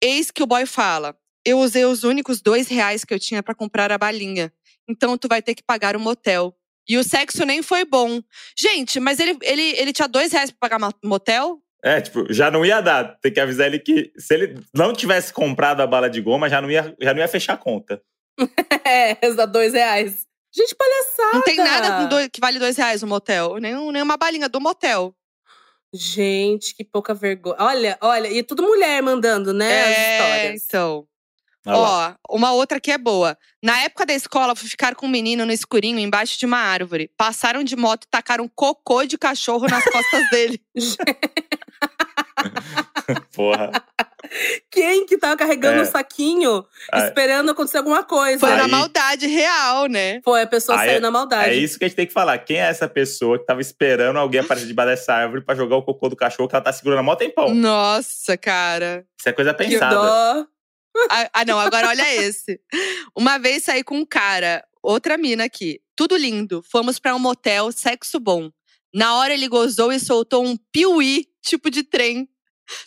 Eis 0.00 0.30
que 0.30 0.42
o 0.42 0.46
boy 0.46 0.66
fala: 0.66 1.16
Eu 1.46 1.58
usei 1.60 1.84
os 1.84 2.02
únicos 2.04 2.42
dois 2.42 2.66
reais 2.68 3.04
que 3.04 3.14
eu 3.14 3.20
tinha 3.20 3.42
pra 3.42 3.54
comprar 3.54 3.92
a 3.92 3.96
balinha. 3.96 4.52
Então 4.88 5.16
tu 5.16 5.28
vai 5.28 5.40
ter 5.40 5.54
que 5.54 5.62
pagar 5.62 5.94
o 5.96 6.00
motel. 6.00 6.54
E 6.88 6.98
o 6.98 7.04
sexo 7.04 7.44
nem 7.44 7.62
foi 7.62 7.84
bom. 7.84 8.20
Gente, 8.58 8.98
mas 9.00 9.18
ele, 9.20 9.38
ele, 9.42 9.62
ele 9.78 9.92
tinha 9.92 10.06
dois 10.08 10.32
reais 10.32 10.50
pra 10.50 10.68
pagar 10.68 10.78
mo- 10.78 10.94
motel? 11.08 11.62
é, 11.84 12.00
tipo, 12.00 12.32
já 12.32 12.50
não 12.50 12.64
ia 12.66 12.80
dar. 12.80 13.16
Tem 13.20 13.32
que 13.32 13.38
avisar 13.40 13.66
ele 13.68 13.78
que 13.78 14.12
se 14.18 14.34
ele 14.34 14.60
não 14.74 14.92
tivesse 14.92 15.32
comprado 15.32 15.80
a 15.80 15.86
bala 15.86 16.10
de 16.10 16.20
goma, 16.20 16.48
já 16.48 16.60
não 16.60 16.68
ia, 16.70 16.94
já 17.00 17.14
não 17.14 17.20
ia 17.20 17.28
fechar 17.28 17.52
a 17.54 17.58
conta. 17.58 18.02
É, 18.84 19.14
dá 19.32 19.46
dois 19.46 19.72
reais. 19.72 20.26
Gente, 20.54 20.74
palhaçada. 20.74 21.34
Não 21.34 21.42
tem 21.42 21.56
nada 21.56 22.02
com 22.02 22.08
dois- 22.08 22.28
que 22.32 22.40
vale 22.40 22.58
dois 22.58 22.76
reais 22.76 23.02
no 23.02 23.08
motel. 23.08 23.56
Nem, 23.58 23.74
nem 23.92 24.02
uma 24.02 24.16
balinha 24.16 24.48
do 24.48 24.60
motel. 24.60 25.14
Gente, 25.92 26.74
que 26.74 26.84
pouca 26.84 27.14
vergonha. 27.14 27.56
Olha, 27.58 27.98
olha, 28.00 28.28
e 28.28 28.42
tudo 28.42 28.62
mulher 28.62 29.02
mandando, 29.02 29.52
né? 29.52 29.80
as 29.82 29.88
é, 29.88 30.18
histórias. 30.18 30.64
então. 30.64 31.08
Ó, 31.66 32.14
uma 32.30 32.52
outra 32.52 32.80
que 32.80 32.90
é 32.92 32.98
boa. 32.98 33.36
Na 33.62 33.80
época 33.80 34.06
da 34.06 34.14
escola, 34.14 34.54
fui 34.54 34.68
ficar 34.68 34.94
com 34.94 35.06
um 35.06 35.10
menino 35.10 35.44
no 35.44 35.52
escurinho, 35.52 35.98
embaixo 35.98 36.38
de 36.38 36.46
uma 36.46 36.58
árvore. 36.58 37.10
Passaram 37.16 37.64
de 37.64 37.74
moto 37.76 38.04
e 38.04 38.08
tacaram 38.10 38.48
cocô 38.54 39.04
de 39.04 39.18
cachorro 39.18 39.66
nas 39.68 39.84
costas 39.84 40.28
dele. 40.30 40.60
Porra. 43.34 43.70
Quem 44.70 45.06
que 45.06 45.16
tava 45.16 45.36
carregando 45.36 45.78
É. 45.78 45.82
um 45.82 45.86
saquinho, 45.86 46.64
esperando 46.94 47.50
acontecer 47.50 47.78
alguma 47.78 48.02
coisa? 48.02 48.40
Foi 48.40 48.50
Aí- 48.50 48.58
na 48.58 48.68
maldade 48.68 49.26
real, 49.26 49.86
né? 49.86 50.20
Foi, 50.24 50.42
a 50.42 50.46
pessoa 50.46 50.78
Aí 50.80 50.88
saiu 50.90 51.00
na 51.00 51.10
maldade. 51.10 51.50
É 51.50 51.54
isso 51.54 51.78
que 51.78 51.84
a 51.84 51.88
gente 51.88 51.96
tem 51.96 52.06
que 52.06 52.12
falar. 52.12 52.36
Quem 52.38 52.56
é 52.56 52.68
essa 52.68 52.88
pessoa 52.88 53.38
que 53.38 53.46
tava 53.46 53.60
esperando 53.60 54.18
alguém 54.18 54.40
aparecer 54.40 54.66
debaixo 54.66 54.90
dessa 54.90 55.14
árvore 55.14 55.42
pra 55.42 55.54
jogar 55.54 55.76
o 55.76 55.82
cocô 55.82 56.08
do 56.08 56.16
cachorro 56.16 56.48
que 56.48 56.56
ela 56.56 56.64
tá 56.64 56.72
segurando 56.72 56.98
há 56.98 57.02
mó 57.02 57.14
tempão? 57.14 57.54
Nossa, 57.54 58.36
cara. 58.36 59.04
Isso 59.18 59.28
é 59.28 59.32
coisa 59.32 59.54
que 59.54 59.64
pensada. 59.64 59.94
dó. 59.94 60.46
Ah, 61.10 61.30
ah, 61.32 61.44
não, 61.44 61.58
agora 61.58 61.88
olha 61.88 62.14
esse. 62.14 62.60
Uma 63.16 63.38
vez 63.38 63.64
saí 63.64 63.82
com 63.82 63.98
um 63.98 64.04
cara, 64.04 64.64
outra 64.82 65.16
mina 65.16 65.44
aqui. 65.44 65.80
Tudo 65.94 66.16
lindo. 66.16 66.62
Fomos 66.70 66.98
pra 66.98 67.14
um 67.14 67.18
motel, 67.18 67.72
sexo 67.72 68.20
bom. 68.20 68.50
Na 68.94 69.16
hora 69.16 69.34
ele 69.34 69.48
gozou 69.48 69.92
e 69.92 70.00
soltou 70.00 70.44
um 70.44 70.56
piuí, 70.72 71.26
tipo 71.42 71.70
de 71.70 71.82
trem. 71.82 72.28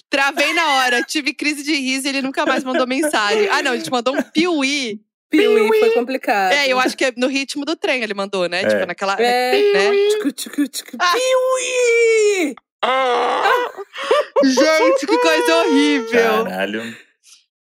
Travei 0.09 0.53
na 0.53 0.75
hora, 0.75 1.03
tive 1.03 1.33
crise 1.33 1.63
de 1.63 1.73
riso 1.73 2.07
e 2.07 2.09
ele 2.09 2.21
nunca 2.21 2.45
mais 2.45 2.63
mandou 2.63 2.85
mensagem. 2.87 3.47
Ah, 3.49 3.61
não, 3.61 3.71
a 3.71 3.77
gente 3.77 3.91
mandou 3.91 4.15
um 4.15 4.21
piuí. 4.21 4.99
Piuí 5.29 5.79
foi 5.79 5.91
complicado. 5.91 6.51
É, 6.53 6.67
eu 6.67 6.79
acho 6.79 6.97
que 6.97 7.05
é 7.05 7.13
no 7.15 7.27
ritmo 7.27 7.63
do 7.63 7.75
trem 7.75 8.01
ele 8.01 8.13
mandou, 8.13 8.49
né? 8.49 8.63
É. 8.63 8.67
Tipo, 8.67 8.85
naquela. 8.85 9.15
É, 9.19 9.73
né? 9.73 9.91
tchucu, 10.09 10.67
tchucu. 10.67 10.97
Ah. 10.99 11.13
Piuí! 11.13 12.55
Gente, 14.43 15.05
que 15.05 15.17
coisa 15.17 15.57
horrível. 15.57 16.43
Caralho. 16.45 17.08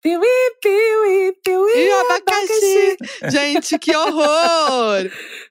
Piuí, 0.06 0.22
piuí, 0.62 1.34
piuí, 1.44 1.72
E 1.80 1.90
o 1.90 2.00
abacaxi. 2.02 2.98
Gente, 3.32 3.80
que 3.80 3.96
horror! 3.96 5.10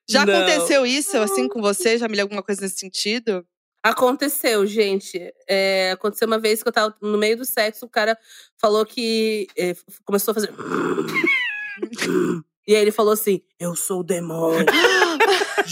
Já 0.09 0.25
Não. 0.25 0.33
aconteceu 0.33 0.87
isso 0.87 1.19
assim 1.19 1.49
com 1.49 1.61
você? 1.61 1.99
Já 1.99 2.07
me 2.07 2.21
alguma 2.21 2.41
coisa 2.41 2.61
nesse 2.61 2.79
sentido? 2.79 3.45
Aconteceu, 3.83 4.65
gente. 4.65 5.21
É, 5.49 5.91
aconteceu 5.91 6.29
uma 6.29 6.39
vez 6.39 6.63
que 6.63 6.69
eu 6.69 6.73
tava 6.73 6.95
no 7.03 7.19
meio 7.19 7.37
do 7.37 7.45
sexo, 7.45 7.85
o 7.85 7.89
cara 7.89 8.17
falou 8.61 8.87
que. 8.87 9.49
é, 9.59 9.75
começou 10.05 10.31
a 10.31 10.35
fazer. 10.35 10.53
e 12.65 12.77
aí 12.77 12.81
ele 12.81 12.93
falou 12.93 13.13
assim: 13.13 13.43
Eu 13.59 13.75
sou 13.75 14.03
o 14.03 14.05
demônio. 14.05 14.67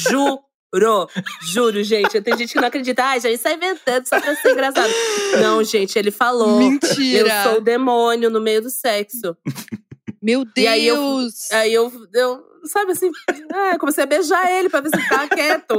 Juro. 0.74 1.08
Juro, 1.52 1.82
gente. 1.84 2.20
Tem 2.20 2.36
gente 2.36 2.52
que 2.52 2.60
não 2.60 2.68
acredita. 2.68 3.04
Ai, 3.04 3.20
já 3.20 3.28
isso 3.30 3.46
é 3.48 3.54
inventando 3.54 4.06
só 4.06 4.20
pra 4.20 4.34
ser 4.36 4.52
engraçado. 4.52 4.92
Não, 5.40 5.62
gente, 5.62 5.98
ele 5.98 6.10
falou. 6.10 6.58
Mentira! 6.58 7.28
Eu 7.28 7.42
sou 7.50 7.58
o 7.58 7.60
demônio 7.60 8.30
no 8.30 8.40
meio 8.40 8.62
do 8.62 8.70
sexo. 8.70 9.36
Meu 10.22 10.44
Deus! 10.44 10.56
E 10.56 10.66
aí 10.68 10.86
eu- 10.86 11.28
Aí 11.52 11.72
eu, 11.74 11.92
eu 12.14 12.42
sabe 12.64 12.92
assim, 12.92 13.10
ah, 13.52 13.76
comecei 13.78 14.04
a 14.04 14.06
beijar 14.06 14.50
ele 14.52 14.68
pra 14.68 14.80
ver 14.80 14.88
se 14.90 14.96
ele 14.96 15.02
ficava 15.04 15.28
quieto. 15.28 15.78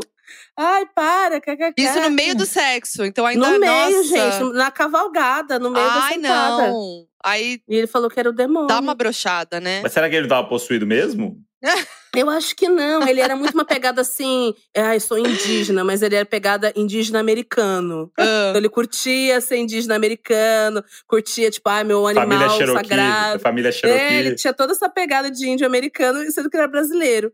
Ai, 0.58 0.86
para, 0.94 1.40
kkk. 1.42 1.74
Isso 1.82 2.00
no 2.00 2.10
meio 2.12 2.36
do 2.36 2.46
sexo. 2.46 3.04
Então 3.06 3.26
ainda 3.26 3.50
No 3.50 3.60
meio, 3.60 3.98
nossa. 3.98 4.04
gente, 4.04 4.54
na 4.54 4.70
cavalgada, 4.70 5.58
no 5.58 5.72
meio 5.72 5.86
da 5.88 6.04
Ai, 6.04 6.14
sentada. 6.14 6.68
não. 6.68 7.06
Aí 7.24 7.62
E 7.68 7.76
ele 7.78 7.88
falou 7.88 8.10
que 8.10 8.20
era 8.20 8.30
o 8.30 8.34
demônio. 8.34 8.68
dá 8.68 8.80
uma 8.80 8.94
brochada, 8.94 9.60
né? 9.60 9.80
Mas 9.82 9.94
será 9.94 10.10
que 10.10 10.16
ele 10.16 10.28
tava 10.28 10.48
possuído 10.48 10.86
mesmo? 10.86 11.38
Eu 12.16 12.30
acho 12.30 12.56
que 12.56 12.70
não. 12.70 13.08
Ele 13.08 13.20
era 13.22 13.36
muito 13.36 13.54
uma 13.56 13.66
pegada 13.66 14.02
assim. 14.02 14.54
Ai, 14.78 15.00
sou 15.00 15.18
indígena, 15.18 15.84
mas 15.84 16.02
ele 16.04 16.16
era 16.16 16.26
pegada 16.26 16.72
indígena 16.76 17.20
americano. 17.20 18.12
Ah, 18.18 18.48
Então 18.50 18.58
ele 18.58 18.70
curtia 18.70 19.42
ser 19.42 19.58
indígena 19.58 19.96
americano, 19.96 20.84
curtia, 21.08 21.50
tipo, 21.50 21.68
ai, 21.70 21.84
meu 21.84 22.06
animal 22.06 22.28
família 22.28 22.50
Cherokee. 22.50 22.88
sagrado. 22.90 23.40
Família 23.40 23.70
É, 23.70 23.72
Cherokee. 23.72 24.14
ele 24.14 24.36
tinha 24.36 24.54
toda 24.54 24.74
essa 24.74 24.88
pegada 24.90 25.32
de 25.32 25.48
índio 25.50 25.66
americano, 25.66 26.30
sendo 26.32 26.50
que 26.50 26.56
ele 26.56 26.64
era 26.64 26.72
brasileiro. 26.72 27.34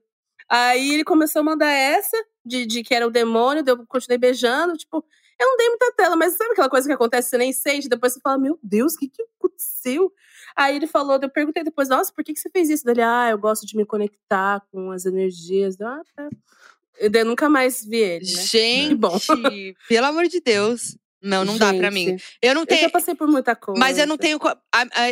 Aí 0.49 0.93
ele 0.93 1.03
começou 1.03 1.41
a 1.41 1.43
mandar 1.43 1.69
essa, 1.71 2.17
de, 2.45 2.65
de 2.65 2.81
que 2.81 2.95
era 2.95 3.05
o 3.05 3.11
demônio, 3.11 3.63
eu 3.67 3.85
continuei 3.85 4.17
beijando, 4.17 4.75
tipo, 4.77 5.03
eu 5.39 5.45
não 5.47 5.57
dei 5.57 5.69
muita 5.69 5.93
tela, 5.95 6.15
mas 6.15 6.33
sabe 6.37 6.51
aquela 6.51 6.69
coisa 6.69 6.87
que 6.87 6.93
acontece, 6.93 7.29
você 7.29 7.37
nem 7.37 7.53
sente, 7.53 7.87
depois 7.87 8.13
você 8.13 8.19
fala, 8.21 8.37
meu 8.39 8.57
Deus, 8.63 8.93
o 8.95 8.97
que, 8.97 9.09
que 9.09 9.23
aconteceu? 9.37 10.11
Aí 10.59 10.75
ele 10.75 10.87
falou, 10.87 11.17
eu 11.21 11.29
perguntei 11.29 11.63
depois, 11.63 11.87
nossa, 11.87 12.11
por 12.13 12.21
que, 12.21 12.33
que 12.33 12.39
você 12.39 12.49
fez 12.49 12.69
isso? 12.69 12.89
Ele, 12.89 13.01
ah, 13.01 13.29
eu 13.31 13.37
gosto 13.37 13.65
de 13.65 13.77
me 13.77 13.85
conectar 13.85 14.61
com 14.69 14.91
as 14.91 15.05
energias. 15.05 15.79
Eu, 15.79 15.87
ah, 15.87 16.01
tá. 16.13 16.29
Daí 17.09 17.21
eu 17.21 17.25
nunca 17.25 17.47
mais 17.47 17.85
vi 17.85 17.95
ele, 17.95 18.25
né? 18.25 18.41
Gente, 18.43 18.95
bom. 18.95 19.17
pelo 19.87 20.05
amor 20.05 20.27
de 20.27 20.41
Deus. 20.41 20.97
Não, 21.21 21.43
não 21.43 21.57
dá 21.57 21.73
pra 21.73 21.89
mim. 21.91 22.07
Gente, 22.07 22.23
Eu 22.41 22.53
não 22.53 22.61
Eu 22.61 22.65
tenho. 22.67 22.81
já 22.81 22.89
passei 22.89 23.13
por 23.15 23.27
muita 23.27 23.53
coisa. 23.55 23.79
Mas 23.79 23.97
eu 23.97 24.07
não 24.07 24.17
tenho. 24.17 24.37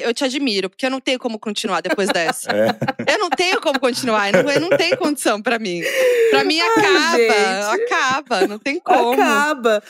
Eu 0.01 0.13
te 0.13 0.23
admiro, 0.23 0.69
porque 0.69 0.85
eu 0.85 0.89
não 0.89 1.01
tenho 1.01 1.19
como 1.19 1.37
continuar 1.37 1.81
depois 1.81 2.09
dessa. 2.09 2.49
É. 2.51 3.13
Eu 3.13 3.19
não 3.19 3.29
tenho 3.29 3.59
como 3.61 3.79
continuar. 3.79 4.33
Eu 4.33 4.43
não, 4.43 4.51
eu 4.51 4.59
não 4.61 4.69
tenho 4.69 4.97
condição 4.97 5.41
pra 5.41 5.59
mim. 5.59 5.81
Pra 6.29 6.43
mim 6.45 6.59
acaba. 6.61 7.17
gente. 7.17 7.83
acaba. 7.83 8.47
Não 8.47 8.57
tem 8.59 8.79
como. 8.79 9.13
Acaba. 9.13 9.83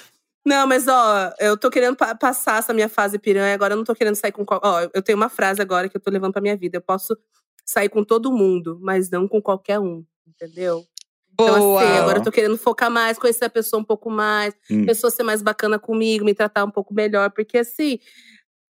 Não, 0.47 0.65
mas 0.65 0.87
ó, 0.87 1.33
eu 1.39 1.57
tô 1.57 1.69
querendo 1.69 1.97
pa- 1.97 2.15
passar 2.15 2.59
essa 2.59 2.73
minha 2.73 2.87
fase 2.87 3.19
piranha, 3.19 3.53
agora 3.53 3.73
eu 3.73 3.77
não 3.77 3.83
tô 3.83 3.93
querendo 3.93 4.15
sair 4.15 4.31
com. 4.31 4.45
Ó, 4.49 4.79
eu 4.93 5.01
tenho 5.01 5.17
uma 5.17 5.27
frase 5.27 5.61
agora 5.61 5.89
que 5.89 5.97
eu 5.97 6.01
tô 6.01 6.09
levando 6.09 6.31
pra 6.31 6.41
minha 6.41 6.55
vida. 6.55 6.77
Eu 6.77 6.81
posso 6.81 7.17
sair 7.65 7.89
com 7.89 8.01
todo 8.01 8.31
mundo, 8.31 8.79
mas 8.81 9.09
não 9.09 9.27
com 9.27 9.41
qualquer 9.41 9.77
um, 9.77 10.05
entendeu? 10.25 10.85
Então, 11.33 11.59
Boa. 11.59 11.83
assim, 11.83 11.97
agora 11.97 12.19
eu 12.19 12.23
tô 12.23 12.31
querendo 12.31 12.57
focar 12.57 12.89
mais, 12.89 13.19
conhecer 13.19 13.43
a 13.43 13.49
pessoa 13.49 13.81
um 13.81 13.83
pouco 13.83 14.09
mais, 14.09 14.53
Hum. 14.71 14.83
a 14.83 14.85
pessoa 14.85 15.11
ser 15.11 15.23
mais 15.23 15.41
bacana 15.41 15.77
comigo, 15.77 16.23
me 16.23 16.33
tratar 16.33 16.63
um 16.63 16.71
pouco 16.71 16.93
melhor, 16.93 17.29
porque 17.31 17.57
assim. 17.57 17.99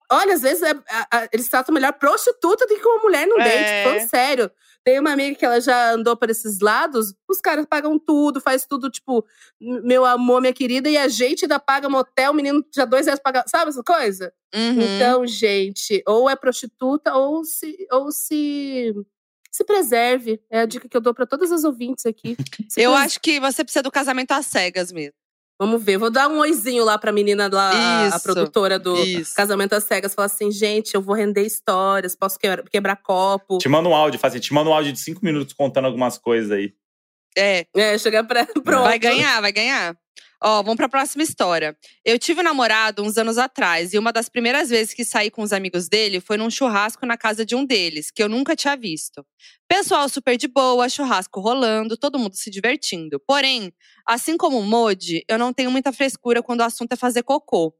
Olha, 0.09 0.33
às 0.35 0.43
vezes 0.43 0.61
é- 0.63 0.69
a- 0.71 1.07
a- 1.11 1.29
eles 1.33 1.49
tratam 1.49 1.73
melhor 1.73 1.91
prostituta 1.93 2.65
do 2.67 2.75
que 2.75 2.87
uma 2.87 3.01
mulher 3.01 3.27
no 3.27 3.37
É. 3.39 3.43
date. 3.43 3.83
Falando 3.89 4.07
sério. 4.09 4.51
Tem 4.85 4.99
uma 4.99 5.11
amiga 5.13 5.35
que 5.35 5.43
ela 5.43 5.59
já 5.59 5.93
andou 5.93 6.15
por 6.15 6.29
esses 6.29 6.59
lados, 6.59 7.15
os 7.27 7.41
caras 7.41 7.65
pagam 7.65 7.97
tudo, 7.97 8.39
faz 8.39 8.67
tudo, 8.67 8.87
tipo, 8.89 9.25
meu 9.59 10.05
amor, 10.05 10.39
minha 10.41 10.53
querida, 10.53 10.87
e 10.87 10.95
a 10.95 11.07
gente 11.07 11.45
ainda 11.45 11.59
paga 11.59 11.89
motel, 11.89 12.31
o 12.31 12.35
menino 12.35 12.63
já 12.73 12.85
dois 12.85 13.07
reais 13.07 13.19
paga. 13.19 13.43
Sabe 13.47 13.69
essa 13.69 13.83
coisa? 13.83 14.31
Uhum. 14.53 14.79
Então, 14.81 15.25
gente, 15.25 16.03
ou 16.07 16.29
é 16.29 16.35
prostituta, 16.35 17.15
ou 17.15 17.43
se. 17.43 17.75
Ou 17.91 18.11
se 18.11 18.93
se 19.51 19.63
preserve. 19.63 20.41
É 20.49 20.59
a 20.59 20.65
dica 20.65 20.89
que 20.89 20.97
eu 20.97 20.99
dou 21.01 21.13
pra 21.13 21.25
todas 21.25 21.49
as 21.49 21.63
ouvintes 21.63 22.05
aqui. 22.05 22.35
Se 22.69 22.81
eu 22.81 22.91
pres- 22.91 23.05
acho 23.05 23.21
que 23.21 23.39
você 23.39 23.63
precisa 23.63 23.81
do 23.81 23.89
casamento 23.89 24.33
às 24.33 24.45
cegas 24.47 24.91
mesmo. 24.91 25.13
Vamos 25.57 25.81
ver, 25.83 25.97
vou 25.97 26.09
dar 26.11 26.27
um 26.27 26.39
oizinho 26.39 26.83
lá 26.83 26.97
pra 26.97 27.13
menina 27.13 27.49
lá, 27.51 27.69
a- 27.71 28.03
a 28.03 28.07
Isso, 28.07 28.23
produtora 28.23 28.77
do 28.77 28.93
isso. 29.05 29.33
Casamento 29.35 29.73
às 29.73 29.85
Cegas. 29.85 30.13
Falar 30.13 30.25
assim, 30.25 30.51
gente, 30.51 30.93
eu 30.95 31.01
vou 31.01 31.15
render 31.15 31.43
histórias, 31.43 32.13
posso 32.15 32.37
quebrar, 32.37 32.63
quebrar 32.69 32.95
copo. 32.97 33.57
Te 33.57 33.69
manda 33.69 33.87
um 33.87 33.95
áudio, 33.95 34.19
faz 34.19 34.33
assim, 34.33 34.41
te 34.41 34.53
manda 34.53 34.69
um 34.69 34.73
áudio 34.73 34.91
de 34.91 34.99
cinco 34.99 35.23
minutos 35.23 35.53
contando 35.53 35.85
algumas 35.85 36.17
coisas 36.17 36.51
aí. 36.51 36.73
É, 37.37 37.65
É, 37.75 37.97
chegar 37.97 38.23
pra. 38.23 38.45
Pronto. 38.63 38.83
vai 38.83 38.99
ganhar, 38.99 39.41
vai 39.41 39.51
ganhar. 39.51 39.97
Ó, 40.43 40.61
vamos 40.61 40.75
pra 40.75 40.89
próxima 40.89 41.23
história. 41.23 41.75
Eu 42.03 42.19
tive 42.19 42.41
um 42.41 42.43
namorado 42.43 43.01
uns 43.01 43.17
anos 43.17 43.37
atrás 43.37 43.93
e 43.93 43.97
uma 43.97 44.11
das 44.11 44.29
primeiras 44.29 44.69
vezes 44.69 44.93
que 44.93 45.03
saí 45.03 45.31
com 45.31 45.41
os 45.41 45.53
amigos 45.53 45.87
dele 45.87 46.19
foi 46.19 46.37
num 46.37 46.51
churrasco 46.51 47.05
na 47.05 47.17
casa 47.17 47.45
de 47.45 47.55
um 47.55 47.65
deles, 47.65 48.11
que 48.11 48.21
eu 48.21 48.29
nunca 48.29 48.55
tinha 48.55 48.75
visto. 48.75 49.25
Pessoal 49.67 50.07
super 50.09 50.37
de 50.37 50.47
boa, 50.47 50.87
churrasco 50.89 51.39
rolando, 51.39 51.97
todo 51.97 52.19
mundo 52.19 52.35
se 52.35 52.51
divertindo. 52.51 53.19
Porém, 53.25 53.73
assim 54.05 54.37
como 54.37 54.59
o 54.59 54.63
Modi, 54.63 55.23
eu 55.27 55.39
não 55.39 55.51
tenho 55.51 55.71
muita 55.71 55.91
frescura 55.91 56.43
quando 56.43 56.59
o 56.59 56.63
assunto 56.65 56.93
é 56.93 56.95
fazer 56.95 57.23
cocô. 57.23 57.73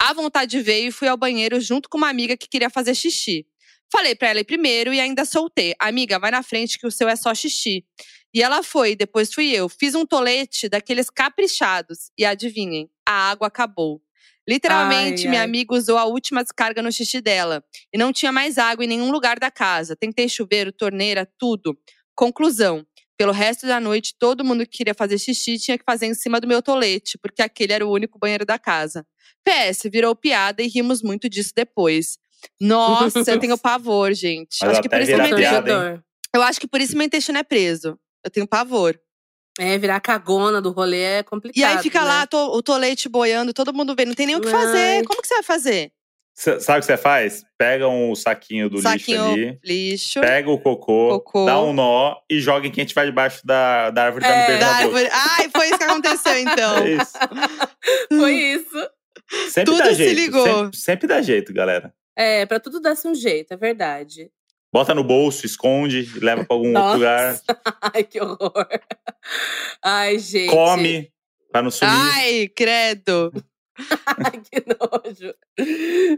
A 0.00 0.12
vontade 0.14 0.60
veio 0.62 0.88
e 0.88 0.92
fui 0.92 1.06
ao 1.06 1.16
banheiro 1.16 1.60
junto 1.60 1.88
com 1.88 1.98
uma 1.98 2.08
amiga 2.08 2.36
que 2.36 2.48
queria 2.48 2.70
fazer 2.70 2.94
xixi. 2.94 3.46
Falei 3.92 4.14
pra 4.14 4.28
ela 4.28 4.40
ir 4.40 4.44
primeiro 4.44 4.94
e 4.94 5.00
ainda 5.00 5.24
soltei. 5.24 5.74
Amiga, 5.78 6.18
vai 6.18 6.30
na 6.30 6.42
frente 6.42 6.78
que 6.78 6.86
o 6.86 6.90
seu 6.90 7.08
é 7.08 7.16
só 7.16 7.34
xixi. 7.34 7.84
E 8.32 8.42
ela 8.42 8.62
foi, 8.62 8.94
depois 8.94 9.32
fui 9.32 9.50
eu. 9.50 9.68
Fiz 9.68 9.94
um 9.94 10.06
tolete 10.06 10.68
daqueles 10.68 11.10
caprichados. 11.10 12.10
E 12.16 12.24
adivinhem, 12.24 12.88
a 13.06 13.30
água 13.30 13.48
acabou. 13.48 14.00
Literalmente, 14.48 15.24
Ai, 15.24 15.28
minha 15.28 15.42
ai. 15.42 15.46
amiga 15.46 15.74
usou 15.74 15.96
a 15.98 16.04
última 16.04 16.42
descarga 16.42 16.82
no 16.82 16.90
xixi 16.90 17.20
dela. 17.20 17.62
E 17.92 17.98
não 17.98 18.12
tinha 18.12 18.32
mais 18.32 18.58
água 18.58 18.84
em 18.84 18.88
nenhum 18.88 19.10
lugar 19.10 19.38
da 19.38 19.50
casa. 19.50 19.94
Tentei 19.94 20.28
chuveiro, 20.28 20.72
torneira, 20.72 21.28
tudo. 21.38 21.78
Conclusão. 22.14 22.84
Pelo 23.16 23.32
resto 23.32 23.66
da 23.66 23.78
noite, 23.78 24.14
todo 24.18 24.44
mundo 24.44 24.64
que 24.64 24.78
queria 24.78 24.94
fazer 24.94 25.18
xixi 25.18 25.58
tinha 25.58 25.76
que 25.76 25.84
fazer 25.84 26.06
em 26.06 26.14
cima 26.14 26.40
do 26.40 26.48
meu 26.48 26.62
tolete, 26.62 27.18
porque 27.18 27.42
aquele 27.42 27.72
era 27.74 27.86
o 27.86 27.92
único 27.92 28.18
banheiro 28.18 28.46
da 28.46 28.58
casa. 28.58 29.06
PS, 29.44 29.82
virou 29.92 30.16
piada 30.16 30.62
e 30.62 30.68
rimos 30.68 31.02
muito 31.02 31.28
disso 31.28 31.52
depois. 31.54 32.18
Nossa, 32.58 33.30
eu 33.30 33.38
tenho 33.38 33.56
pavor, 33.58 34.14
gente. 34.14 34.56
Mas 34.62 34.70
acho 34.70 34.82
que 34.82 34.88
por 34.88 35.00
isso 35.00 35.16
meu 35.16 35.36
piada, 35.36 36.02
eu 36.34 36.42
acho 36.42 36.58
que 36.60 36.66
por 36.66 36.80
isso 36.80 36.96
meu 36.96 37.06
intestino 37.06 37.38
é 37.38 37.42
preso. 37.42 37.98
Eu 38.24 38.30
tenho 38.30 38.46
pavor. 38.46 38.98
É, 39.58 39.76
virar 39.78 40.00
cagona 40.00 40.60
do 40.62 40.70
rolê 40.70 41.00
é 41.02 41.22
complicado. 41.22 41.58
E 41.58 41.64
aí 41.64 41.82
fica 41.82 42.00
né? 42.00 42.06
lá 42.06 42.26
to- 42.26 42.36
o 42.56 42.62
tolete 42.62 43.08
boiando, 43.08 43.52
todo 43.52 43.74
mundo 43.74 43.94
vendo, 43.96 44.08
não 44.08 44.14
tem 44.14 44.26
nem 44.26 44.36
o 44.36 44.40
que 44.40 44.46
Ai. 44.48 44.52
fazer. 44.52 45.04
Como 45.06 45.20
que 45.20 45.28
você 45.28 45.34
vai 45.34 45.42
fazer? 45.42 45.92
Cê- 46.34 46.60
sabe 46.60 46.78
o 46.78 46.80
que 46.80 46.86
você 46.86 46.96
faz? 46.96 47.44
Pega 47.58 47.86
um 47.88 48.14
saquinho 48.14 48.70
do 48.70 48.80
Saquinho 48.80 49.34
lixo 49.34 49.34
ali, 49.34 49.58
lixo. 49.62 50.20
pega 50.20 50.48
o 50.50 50.58
cocô, 50.58 51.20
Cocô. 51.20 51.44
dá 51.44 51.60
um 51.60 51.72
nó 51.74 52.16
e 52.30 52.40
joga 52.40 52.66
em 52.66 52.70
quem 52.70 52.84
estiver 52.84 53.04
debaixo 53.06 53.44
da, 53.44 53.90
da 53.90 54.04
árvore 54.04 54.24
É, 54.24 54.56
Da 54.58 54.68
árvore. 54.76 55.08
Ai, 55.12 55.50
foi 55.54 55.66
isso 55.68 55.78
que 55.78 55.84
aconteceu 55.84 56.38
então. 56.38 56.78
É 56.78 56.90
isso. 56.92 57.12
Foi 58.08 58.32
isso. 58.32 58.90
Sempre 59.50 59.72
Tudo 59.72 59.78
dá 59.78 59.86
se 59.86 59.94
jeito. 59.94 60.14
ligou. 60.18 60.46
Sempre, 60.46 60.76
sempre 60.78 61.06
dá 61.08 61.20
jeito, 61.20 61.52
galera. 61.52 61.92
É, 62.16 62.46
pra 62.46 62.58
tudo 62.60 62.80
dar-se 62.80 63.06
um 63.06 63.14
jeito, 63.14 63.52
é 63.52 63.56
verdade. 63.56 64.30
Bota 64.72 64.94
no 64.94 65.02
bolso, 65.02 65.44
esconde, 65.44 66.08
leva 66.20 66.44
pra 66.44 66.54
algum 66.56 66.70
Nossa. 66.70 66.86
outro 66.86 66.98
lugar. 66.98 67.40
Ai, 67.94 68.04
que 68.04 68.20
horror. 68.20 68.68
Ai, 69.82 70.18
gente. 70.18 70.50
Come, 70.50 71.12
pra 71.50 71.62
não 71.62 71.70
sumir. 71.70 71.92
Ai, 71.92 72.48
credo. 72.54 73.32
Ai, 74.06 74.40
que 74.40 74.62
nojo. 74.66 75.34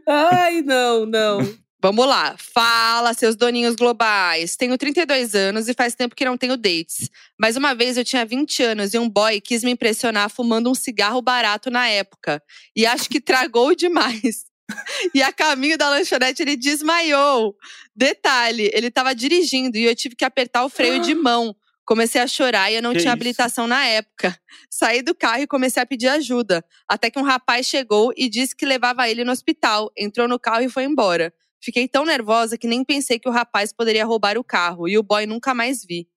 Ai, 0.06 0.60
não, 0.62 1.06
não. 1.06 1.62
Vamos 1.82 2.06
lá. 2.06 2.36
Fala, 2.38 3.12
seus 3.12 3.34
doninhos 3.34 3.74
globais. 3.74 4.54
Tenho 4.54 4.78
32 4.78 5.34
anos 5.34 5.68
e 5.68 5.74
faz 5.74 5.96
tempo 5.96 6.14
que 6.14 6.24
não 6.24 6.36
tenho 6.36 6.56
dates. 6.56 7.10
Mas 7.36 7.56
uma 7.56 7.74
vez 7.74 7.96
eu 7.96 8.04
tinha 8.04 8.24
20 8.24 8.62
anos 8.62 8.94
e 8.94 8.98
um 8.98 9.08
boy 9.08 9.40
quis 9.40 9.64
me 9.64 9.72
impressionar 9.72 10.30
fumando 10.30 10.70
um 10.70 10.74
cigarro 10.76 11.20
barato 11.20 11.70
na 11.70 11.88
época. 11.88 12.40
E 12.76 12.86
acho 12.86 13.08
que 13.08 13.20
tragou 13.20 13.74
demais. 13.74 14.44
E 15.14 15.22
a 15.22 15.32
caminho 15.32 15.76
da 15.76 15.88
lanchonete 15.90 16.42
ele 16.42 16.56
desmaiou. 16.56 17.56
Detalhe, 17.94 18.70
ele 18.72 18.86
estava 18.86 19.14
dirigindo 19.14 19.76
e 19.76 19.84
eu 19.84 19.94
tive 19.94 20.14
que 20.14 20.24
apertar 20.24 20.64
o 20.64 20.68
freio 20.68 21.00
de 21.00 21.14
mão. 21.14 21.54
Comecei 21.84 22.20
a 22.20 22.26
chorar 22.28 22.70
e 22.70 22.76
eu 22.76 22.82
não 22.82 22.92
Que 22.92 23.00
tinha 23.00 23.08
isso? 23.10 23.12
habilitação 23.12 23.66
na 23.66 23.84
época. 23.84 24.38
Saí 24.70 25.02
do 25.02 25.14
carro 25.14 25.42
e 25.42 25.46
comecei 25.46 25.82
a 25.82 25.86
pedir 25.86 26.06
ajuda. 26.08 26.64
Até 26.88 27.10
que 27.10 27.18
um 27.18 27.22
rapaz 27.24 27.66
chegou 27.66 28.12
e 28.16 28.28
disse 28.28 28.54
que 28.54 28.64
levava 28.64 29.08
ele 29.08 29.24
no 29.24 29.32
hospital. 29.32 29.90
Entrou 29.96 30.28
no 30.28 30.38
carro 30.38 30.62
e 30.62 30.68
foi 30.68 30.84
embora. 30.84 31.34
Fiquei 31.60 31.86
tão 31.88 32.04
nervosa 32.04 32.56
que 32.56 32.66
nem 32.68 32.84
pensei 32.84 33.18
que 33.18 33.28
o 33.28 33.32
rapaz 33.32 33.72
poderia 33.72 34.04
roubar 34.04 34.38
o 34.38 34.44
carro. 34.44 34.88
E 34.88 34.96
o 34.96 35.02
boy 35.02 35.26
nunca 35.26 35.52
mais 35.52 35.84
vi. 35.84 36.08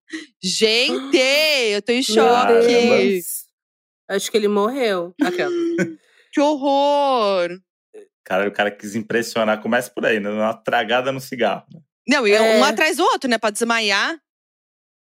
Gente, 0.42 1.18
eu 1.74 1.82
tô 1.82 1.92
em 1.92 2.04
choque. 2.04 3.22
Acho 4.08 4.30
que 4.32 4.38
ele 4.38 4.48
morreu. 4.48 5.14
Que 6.32 6.42
horror. 6.42 7.50
Cara, 8.26 8.48
o 8.48 8.52
cara 8.52 8.72
quis 8.72 8.96
impressionar. 8.96 9.62
Começa 9.62 9.90
por 9.92 10.06
aí, 10.06 10.20
né? 10.20 10.30
Uma 10.30 10.54
tragada 10.54 11.12
no 11.12 11.20
cigarro. 11.22 11.66
Não, 12.08 12.28
e 12.28 12.32
É. 12.34 12.58
um 12.60 12.64
atrás 12.64 12.98
do 12.98 13.04
outro, 13.04 13.30
né? 13.30 13.38
Pra 13.38 13.52
desmaiar. 13.52 14.20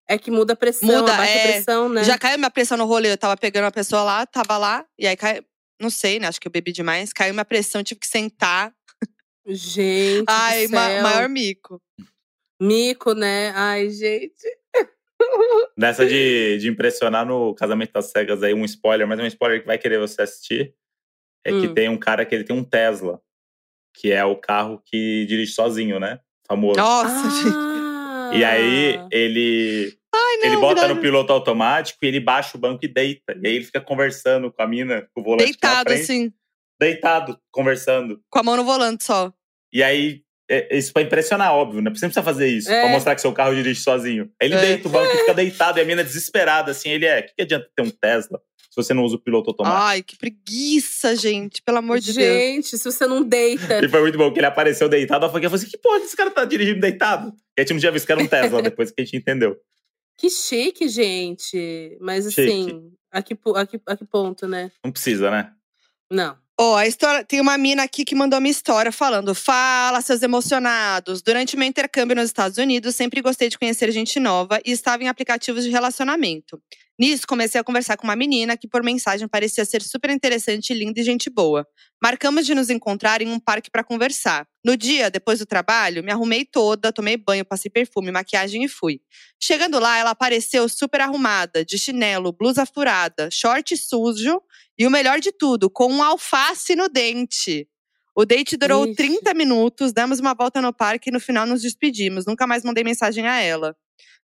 É 0.09 0.18
que 0.18 0.32
muda 0.32 0.53
a 0.53 0.55
pressão, 0.55 0.88
Muda, 0.88 1.13
abaixa 1.13 1.34
é. 1.34 1.43
a 1.49 1.53
pressão, 1.53 1.89
né? 1.89 2.03
Já 2.03 2.17
caiu 2.17 2.37
minha 2.37 2.50
pressão 2.50 2.78
no 2.78 2.86
rolê. 2.86 3.12
Eu 3.12 3.17
tava 3.17 3.36
pegando 3.36 3.66
uma 3.66 3.71
pessoa 3.71 4.04
lá, 4.04 4.25
tava 4.25 4.58
lá. 4.58 4.86
E 4.97 5.05
aí 5.08 5.17
caiu. 5.17 5.43
Não 5.82 5.89
sei, 5.89 6.20
né? 6.20 6.28
Acho 6.28 6.39
que 6.39 6.47
eu 6.47 6.51
bebi 6.51 6.71
demais. 6.71 7.12
Caiu 7.12 7.33
minha 7.33 7.43
pressão, 7.46 7.83
tive 7.83 8.00
que 8.00 8.08
sentar. 8.08 8.74
Gente, 9.46 10.25
Ai, 10.28 10.67
ma- 10.67 11.01
maior 11.01 11.29
mico. 11.29 11.82
mico, 12.62 13.13
né? 13.13 13.51
Ai, 13.55 13.89
gente. 13.89 14.43
Nessa 15.78 16.05
de, 16.05 16.58
de 16.58 16.67
impressionar 16.70 17.25
no 17.25 17.54
Casamento 17.55 17.93
das 17.93 18.05
Cegas 18.12 18.42
aí, 18.43 18.54
um 18.54 18.66
spoiler, 18.66 19.08
mas 19.08 19.20
é 19.20 19.24
um 19.24 19.28
spoiler 19.28 19.62
que 19.62 19.67
vai 19.67 19.78
querer 19.78 20.00
você 20.00 20.21
assistir. 20.21 20.74
É 21.47 21.51
que 21.51 21.67
Hum. 21.67 21.74
tem 21.74 21.89
um 21.89 21.97
cara 21.97 22.25
que 22.25 22.36
ele 22.36 22.43
tem 22.43 22.55
um 22.55 22.63
Tesla, 22.63 23.19
que 23.95 24.11
é 24.11 24.24
o 24.25 24.36
carro 24.36 24.82
que 24.86 25.25
dirige 25.28 25.51
sozinho, 25.53 25.99
né? 25.99 26.19
Famoso. 26.47 26.78
Nossa, 26.78 27.29
gente. 27.29 27.55
Ah, 27.55 28.32
E 28.33 28.43
aí 28.43 28.99
ele 29.11 29.97
Ai, 30.13 30.37
não, 30.37 30.45
ele 30.45 30.57
bota 30.57 30.87
no 30.87 30.99
piloto 30.99 31.32
automático 31.32 31.99
e 32.03 32.07
ele 32.07 32.19
baixa 32.19 32.57
o 32.57 32.59
banco 32.59 32.83
e 32.83 32.87
deita. 32.87 33.33
E 33.41 33.47
aí 33.47 33.55
ele 33.55 33.65
fica 33.65 33.79
conversando 33.79 34.51
com 34.51 34.61
a 34.61 34.67
mina, 34.67 35.07
com 35.13 35.21
o 35.21 35.24
volante 35.24 35.43
na 35.43 35.45
Deitado, 35.51 35.89
frente, 35.89 36.01
assim, 36.03 36.33
deitado, 36.79 37.39
conversando. 37.51 38.21
com 38.29 38.39
a 38.39 38.43
mão 38.43 38.57
no 38.57 38.63
volante 38.65 39.03
só. 39.05 39.32
E 39.71 39.82
aí, 39.83 40.21
é, 40.49 40.78
isso 40.78 40.91
pra 40.93 41.01
impressionar, 41.01 41.53
óbvio, 41.53 41.82
né? 41.82 41.89
Você 41.89 42.05
não 42.05 42.09
precisa 42.11 42.24
fazer 42.24 42.47
isso, 42.47 42.69
É. 42.71 42.82
pra 42.82 42.89
mostrar 42.91 43.15
que 43.15 43.21
seu 43.21 43.32
carro 43.33 43.55
dirige 43.55 43.82
sozinho. 43.82 44.29
Aí 44.41 44.47
ele 44.49 44.55
É. 44.55 44.61
deita 44.61 44.87
o 44.87 44.91
banco 44.91 45.13
e 45.13 45.17
fica 45.19 45.33
deitado, 45.33 45.79
e 45.79 45.82
a 45.82 45.86
mina 45.86 46.03
desesperada, 46.03 46.71
assim, 46.71 46.89
ele 46.89 47.05
é, 47.05 47.19
o 47.19 47.24
que, 47.24 47.33
que 47.36 47.41
adianta 47.43 47.69
ter 47.75 47.82
um 47.83 47.89
Tesla 47.89 48.41
você 48.78 48.93
não 48.93 49.04
usa 49.04 49.16
o 49.16 49.20
piloto 49.20 49.49
automático? 49.49 49.82
Ai, 49.82 50.04
que 50.04 50.17
preguiça, 50.17 51.16
gente. 51.16 51.62
Pelo 51.62 51.79
amor 51.79 51.99
de 51.99 52.13
Deus. 52.13 52.37
Gente, 52.37 52.78
se 52.78 52.83
você 52.83 53.05
não 53.05 53.24
deita. 53.24 53.83
E 53.83 53.89
foi 53.89 54.01
muito 54.01 54.17
bom 54.17 54.32
que 54.32 54.39
ele 54.39 54.45
apareceu 54.45 54.87
deitado, 54.87 55.25
eu 55.25 55.29
falei 55.29 55.45
assim, 55.45 55.67
que 55.67 55.78
porra 55.78 55.99
que 55.99 56.05
esse 56.05 56.16
cara 56.16 56.32
tá 56.32 56.45
dirigindo 56.45 56.79
deitado? 56.79 57.33
E 57.58 57.62
a 57.62 57.63
gente 57.63 57.74
não 57.74 57.79
tinha 57.79 57.91
visto 57.91 58.05
que 58.05 58.12
era 58.12 58.21
um 58.21 58.28
Tesla, 58.28 58.62
depois 58.63 58.91
que 58.91 59.01
a 59.01 59.04
gente 59.04 59.17
entendeu. 59.17 59.58
Que 60.17 60.29
chique, 60.29 60.87
gente. 60.87 61.97
Mas 62.01 62.25
Chique. 62.25 62.41
assim, 62.41 62.91
a 63.12 63.21
que, 63.21 63.37
a, 63.55 63.66
que, 63.66 63.79
a 63.86 63.95
que 63.95 64.05
ponto, 64.05 64.47
né? 64.47 64.71
Não 64.83 64.91
precisa, 64.91 65.29
né? 65.29 65.51
Não. 66.12 66.37
Ó, 66.59 66.75
a 66.75 66.87
história. 66.87 67.24
Tem 67.24 67.39
uma 67.39 67.55
mina 67.55 67.83
aqui 67.83 68.04
que 68.04 68.16
mandou 68.16 68.39
uma 68.39 68.47
história 68.47 68.91
falando: 68.91 69.36
Fala, 69.36 70.01
seus 70.01 70.24
emocionados. 70.24 71.21
Durante 71.21 71.55
meu 71.55 71.67
intercâmbio 71.67 72.16
nos 72.16 72.25
Estados 72.25 72.58
Unidos, 72.58 72.95
sempre 72.95 73.21
gostei 73.21 73.47
de 73.47 73.59
conhecer 73.59 73.91
gente 73.91 74.20
nova 74.20 74.59
e 74.66 74.71
estava 74.71 75.04
em 75.04 75.08
aplicativos 75.08 75.63
de 75.63 75.70
relacionamento. 75.70 76.59
Nisso, 76.99 77.28
comecei 77.28 77.61
a 77.61 77.63
conversar 77.63 77.95
com 77.95 78.07
uma 78.07 78.15
menina 78.15 78.57
que, 78.57 78.67
por 78.67 78.83
mensagem, 78.83 79.28
parecia 79.28 79.63
ser 79.65 79.83
super 79.83 80.09
interessante, 80.09 80.74
linda 80.74 80.99
e 80.99 81.03
gente 81.03 81.29
boa. 81.29 81.67
Marcamos 82.01 82.43
de 82.45 82.55
nos 82.55 82.71
encontrar 82.71 83.21
em 83.21 83.28
um 83.28 83.39
parque 83.39 83.69
para 83.69 83.83
conversar. 83.83 84.47
No 84.65 84.75
dia, 84.75 85.11
depois 85.11 85.37
do 85.37 85.45
trabalho, 85.45 86.03
me 86.03 86.11
arrumei 86.11 86.43
toda, 86.43 86.91
tomei 86.91 87.15
banho, 87.15 87.45
passei 87.45 87.69
perfume, 87.69 88.11
maquiagem 88.11 88.63
e 88.63 88.67
fui. 88.67 88.99
Chegando 89.39 89.78
lá, 89.79 89.99
ela 89.99 90.09
apareceu 90.09 90.67
super 90.67 91.01
arrumada, 91.01 91.63
de 91.63 91.78
chinelo, 91.78 92.33
blusa 92.33 92.65
furada, 92.65 93.29
short 93.32 93.78
sujo 93.78 94.41
e 94.75 94.87
o 94.87 94.91
melhor 94.91 95.19
de 95.19 95.32
tudo, 95.32 95.69
com 95.69 95.93
um 95.93 96.01
alface 96.01 96.75
no 96.75 96.89
dente. 96.89 97.67
O 98.15 98.25
date 98.25 98.57
durou 98.57 98.86
Ixi. 98.86 98.95
30 98.95 99.33
minutos, 99.36 99.93
demos 99.93 100.19
uma 100.19 100.33
volta 100.33 100.59
no 100.59 100.74
parque 100.74 101.11
e 101.11 101.13
no 101.13 101.19
final 101.19 101.45
nos 101.45 101.61
despedimos. 101.61 102.25
Nunca 102.25 102.47
mais 102.47 102.63
mandei 102.63 102.83
mensagem 102.83 103.28
a 103.28 103.39
ela. 103.39 103.75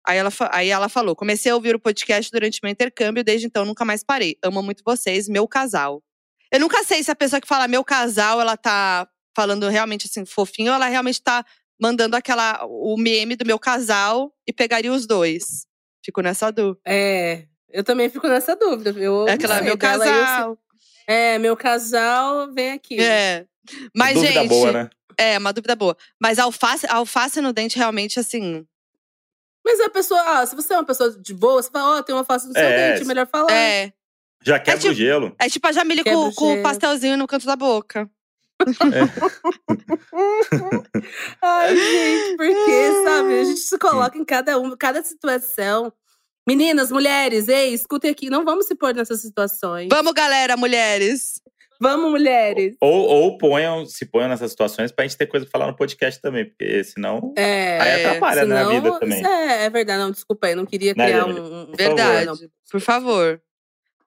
Aí 0.08 0.18
ela, 0.18 0.30
aí 0.52 0.70
ela 0.70 0.88
falou: 0.88 1.16
comecei 1.16 1.52
a 1.52 1.56
ouvir 1.56 1.76
o 1.76 1.80
podcast 1.80 2.32
durante 2.32 2.60
meu 2.64 2.72
intercâmbio, 2.72 3.24
desde 3.24 3.46
então 3.48 3.66
nunca 3.66 3.84
mais 3.84 4.04
parei. 4.04 4.38
Amo 4.44 4.64
muito 4.64 4.84
vocês, 4.86 5.28
meu 5.28 5.48
casal. 5.48 6.02
Eu 6.52 6.60
nunca 6.62 6.84
sei 6.84 7.04
se 7.04 7.12
a 7.12 7.16
pessoa 7.16 7.42
que 7.42 7.48
fala 7.48 7.68
meu 7.68 7.84
casal, 7.84 8.40
ela 8.40 8.56
tá 8.56 9.08
falando 9.36 9.68
realmente 9.68 10.08
assim, 10.08 10.26
fofinho, 10.26 10.70
ou 10.70 10.76
ela 10.76 10.88
realmente 10.88 11.22
tá 11.22 11.46
mandando 11.80 12.16
aquela 12.16 12.66
o 12.66 12.96
meme 12.98 13.36
do 13.36 13.46
meu 13.46 13.60
casal 13.60 14.34
e 14.48 14.54
pegaria 14.54 14.92
os 14.94 15.06
dois. 15.06 15.68
Fico 16.04 16.22
nessa 16.22 16.52
dúvida. 16.52 16.80
É. 16.88 17.44
Eu 17.70 17.84
também 17.84 18.10
fico 18.10 18.28
nessa 18.30 18.56
dúvida. 18.56 18.92
Eu 18.98 19.28
É 19.28 19.34
aquela 19.34 19.62
meu 19.62 19.74
eu 19.74 19.78
casal. 19.78 20.58
sei- 21.06 21.16
é, 21.16 21.38
meu 21.38 21.56
casal, 21.58 22.52
vem 22.54 22.72
aqui. 22.72 23.00
É. 23.00 23.46
Mas, 23.96 24.14
Dúvida 24.16 24.34
gente. 24.42 24.48
boa, 24.50 24.72
né? 24.72 24.90
É, 25.18 25.38
uma 25.38 25.52
dúvida 25.52 25.76
boa. 25.76 25.96
Mas 26.22 26.40
alface, 26.40 26.86
alface 26.90 27.42
no 27.42 27.52
dente, 27.52 27.78
realmente, 27.78 28.20
assim. 28.20 28.66
Mas 29.70 29.82
a 29.82 29.90
pessoa, 29.90 30.22
ah, 30.26 30.46
se 30.46 30.56
você 30.56 30.74
é 30.74 30.78
uma 30.78 30.86
pessoa 30.86 31.12
de 31.12 31.34
boa, 31.34 31.62
você 31.62 31.70
fala, 31.70 31.98
ó, 31.98 32.02
tem 32.02 32.16
uma 32.16 32.24
face 32.24 32.48
no 32.48 32.54
seu 32.54 32.62
É, 32.62 32.94
dente, 32.94 33.06
melhor 33.06 33.28
falar. 33.28 33.52
É. 33.52 33.92
Já 34.42 34.58
quebra 34.58 34.80
tipo- 34.80 34.94
o 34.94 34.96
gelo. 34.96 35.36
É 35.38 35.50
tipo 35.50 35.68
a 35.68 35.74
Jamile 35.74 36.06
com, 36.06 36.30
o 36.30 36.34
com 36.34 36.54
o 36.54 36.64
pastelzinho 36.64 37.18
no 37.18 37.28
canto 37.28 37.46
da 37.46 37.58
boca. 37.58 38.10
Ai, 41.42 41.76
gente, 41.76 42.38
por 42.38 42.48
quê, 42.48 43.04
sabe? 43.04 43.40
A 43.40 43.44
gente 43.44 43.60
se 43.60 43.78
coloca 43.78 44.18
em 44.18 44.24
cada 44.24 44.58
um, 44.58 44.74
cada 44.78 45.04
situação. 45.04 45.92
Meninas, 46.48 46.90
mulheres, 46.92 47.50
ei, 47.50 47.74
escutem 47.74 48.10
aqui, 48.10 48.30
não 48.30 48.46
vamos 48.46 48.68
se 48.68 48.76
pôr 48.76 48.96
nessas 48.96 49.20
situações. 49.20 49.90
Vamos, 49.92 50.14
galera, 50.14 50.56
mulheres. 50.56 51.42
Vamos, 51.80 52.10
mulheres. 52.12 52.76
Ou, 52.82 53.08
ou 53.08 53.38
ponham, 53.38 53.86
se 53.86 54.06
ponham 54.06 54.30
nessas 54.30 54.52
situações 54.52 54.92
pra 54.92 55.06
gente 55.06 55.18
ter 55.18 55.28
coisa 55.28 55.46
pra 55.46 55.52
falar 55.60 55.72
no 55.72 55.78
podcast 55.78 56.22
também, 56.22 56.46
porque 56.46 56.84
senão. 56.84 57.34
É, 57.38 57.80
Aí 57.80 58.06
atrapalha, 58.06 58.46
né, 58.46 58.56
a 58.56 58.58
senão- 58.68 58.72
vida 58.82 59.00
também. 59.00 59.26
É, 59.26 59.66
é 59.66 59.70
verdade, 59.70 60.00
não, 60.00 60.12
desculpa 60.12 60.48
aí, 60.48 60.56
não 60.56 60.66
queria 60.66 60.94
Né, 60.96 61.06
criar 61.06 61.20
Jamile? 61.20 61.40
um. 61.40 61.66
Por 61.68 61.76
Verdade. 61.78 62.26
não. 62.26 62.36
Por 62.72 62.82
favor. 62.82 63.42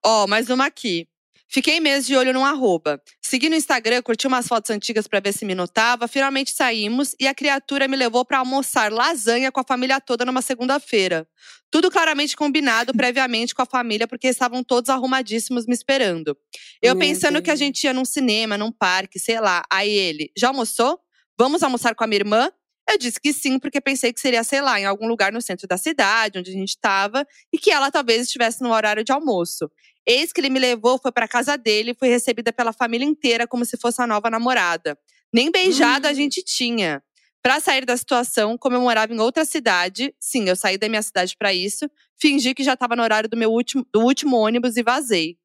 Ó, 0.05 0.27
mais 0.27 0.49
uma 0.51 0.67
aqui. 0.67 1.07
Fiquei 1.53 1.81
meses 1.81 2.07
de 2.07 2.17
olho 2.17 2.33
num 2.33 2.45
arroba. 2.45 3.03
Segui 3.21 3.49
no 3.49 3.57
Instagram, 3.57 4.03
curti 4.03 4.25
umas 4.25 4.47
fotos 4.47 4.71
antigas 4.71 5.09
pra 5.09 5.19
ver 5.19 5.33
se 5.33 5.45
me 5.45 5.53
notava. 5.53 6.07
Finalmente 6.07 6.53
saímos 6.53 7.17
e 7.19 7.27
a 7.27 7.35
criatura 7.35 7.89
me 7.89 7.97
levou 7.97 8.25
pra 8.25 8.39
almoçar 8.39 8.93
lasanha 8.93 9.51
com 9.51 9.59
a 9.59 9.65
família 9.65 10.01
toda 10.01 10.25
numa 10.25 10.43
segunda-feira. 10.43 11.27
Tudo 11.69 11.91
claramente 11.91 12.37
combinado 12.37 12.93
previamente 12.95 13.53
com 13.53 13.63
a 13.63 13.67
família, 13.67 14.07
porque 14.07 14.29
estavam 14.29 14.63
todos 14.63 14.89
arrumadíssimos 14.91 15.67
me 15.67 15.75
esperando. 15.75 16.39
Eu 16.81 16.95
Meu 16.95 17.09
pensando 17.09 17.43
que 17.43 17.51
a 17.51 17.55
Deus. 17.55 17.59
gente 17.59 17.83
ia 17.83 17.93
num 17.93 18.05
cinema, 18.05 18.57
num 18.57 18.71
parque, 18.71 19.19
sei 19.19 19.41
lá. 19.41 19.63
Aí 19.69 19.91
ele, 19.91 20.31
já 20.37 20.49
almoçou? 20.49 21.01
Vamos 21.37 21.65
almoçar 21.65 21.97
com 21.97 22.05
a 22.05 22.07
minha 22.07 22.21
irmã? 22.21 22.49
Eu 22.89 22.97
disse 22.99 23.21
que 23.21 23.33
sim, 23.33 23.59
porque 23.59 23.81
pensei 23.81 24.13
que 24.13 24.21
seria, 24.21 24.45
sei 24.45 24.61
lá, 24.61 24.81
em 24.81 24.85
algum 24.85 25.07
lugar 25.07 25.33
no 25.33 25.41
centro 25.41 25.67
da 25.67 25.77
cidade, 25.77 26.39
onde 26.39 26.51
a 26.51 26.55
gente 26.55 26.71
estava, 26.71 27.27
e 27.53 27.59
que 27.59 27.71
ela 27.71 27.91
talvez 27.91 28.23
estivesse 28.23 28.63
no 28.63 28.73
horário 28.73 29.05
de 29.05 29.13
almoço. 29.13 29.71
Eis 30.07 30.33
que 30.33 30.41
ele 30.41 30.51
me 30.51 30.59
levou, 30.59 30.99
foi 30.99 31.13
para 31.13 31.29
casa 31.29 31.57
dele 31.57 31.91
e 31.93 31.95
fui 31.95 32.09
recebida 32.09 32.53
pela 32.53 32.73
família 32.73 33.05
inteira 33.07 33.47
como 33.47 33.65
se 33.65 33.77
fosse 33.77 34.01
a 34.03 34.07
nova 34.07 34.31
namorada. 34.31 34.99
Nem 35.33 35.51
beijada 35.51 36.09
a 36.09 36.13
Hum. 36.13 36.15
gente 36.15 36.43
tinha. 36.43 37.03
Para 37.43 37.59
sair 37.61 37.87
da 37.87 37.97
situação, 37.97 38.59
como 38.59 38.77
eu 38.77 38.81
morava 38.83 39.15
em 39.15 39.19
outra 39.21 39.45
cidade, 39.47 40.15
sim, 40.21 40.49
eu 40.49 40.57
saí 40.57 40.77
da 40.77 40.89
minha 40.89 41.01
cidade 41.03 41.35
para 41.39 41.55
isso, 41.55 41.89
fingi 42.21 42.53
que 42.55 42.63
já 42.63 42.75
estava 42.75 42.95
no 42.95 43.03
horário 43.03 43.31
do 43.31 43.37
meu 43.37 43.51
último, 43.51 43.87
do 43.93 44.01
último 44.01 44.37
ônibus 44.37 44.77
e 44.77 44.83
vazei. 44.83 45.39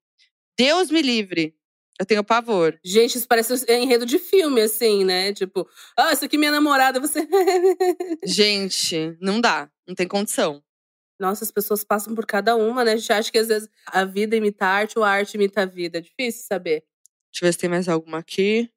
Deus 0.58 0.90
me 0.90 1.02
livre. 1.02 1.54
Eu 1.98 2.06
tenho 2.06 2.24
pavor. 2.26 2.78
Gente, 2.84 3.18
isso 3.18 3.26
parece 3.28 3.54
um 3.54 3.58
enredo 3.74 4.06
de 4.06 4.20
filme, 4.20 4.60
assim, 4.62 5.06
né? 5.06 5.32
Tipo, 5.32 5.66
ah, 5.98 6.12
isso 6.12 6.26
aqui 6.26 6.36
é 6.36 6.40
minha 6.40 6.52
namorada, 6.52 7.00
você. 7.00 7.26
Gente, 8.24 9.16
não 9.22 9.40
dá. 9.40 9.70
Não 9.88 9.96
tem 9.96 10.08
condição. 10.08 10.62
Nossa, 11.20 11.44
as 11.44 11.52
pessoas 11.52 11.84
passam 11.84 12.14
por 12.14 12.26
cada 12.26 12.56
uma, 12.56 12.84
né? 12.84 12.94
A 12.94 12.98
gente 12.98 13.14
acha 13.14 13.32
que 13.32 13.38
às 13.38 13.48
vezes 13.48 13.70
a 13.88 14.04
vida 14.04 14.36
imita 14.36 14.66
a 14.66 14.70
arte 14.70 14.98
ou 14.98 15.04
a 15.04 15.10
arte 15.10 15.36
imita 15.36 15.62
a 15.62 15.66
vida. 15.66 16.00
É 16.00 16.02
difícil 16.02 16.44
saber. 16.48 16.84
Deixa 17.32 17.44
eu 17.44 17.48
ver 17.48 17.54
se 17.54 17.60
tem 17.60 17.70
mais 17.70 17.88
alguma 17.88 18.20
aqui. 18.20 18.70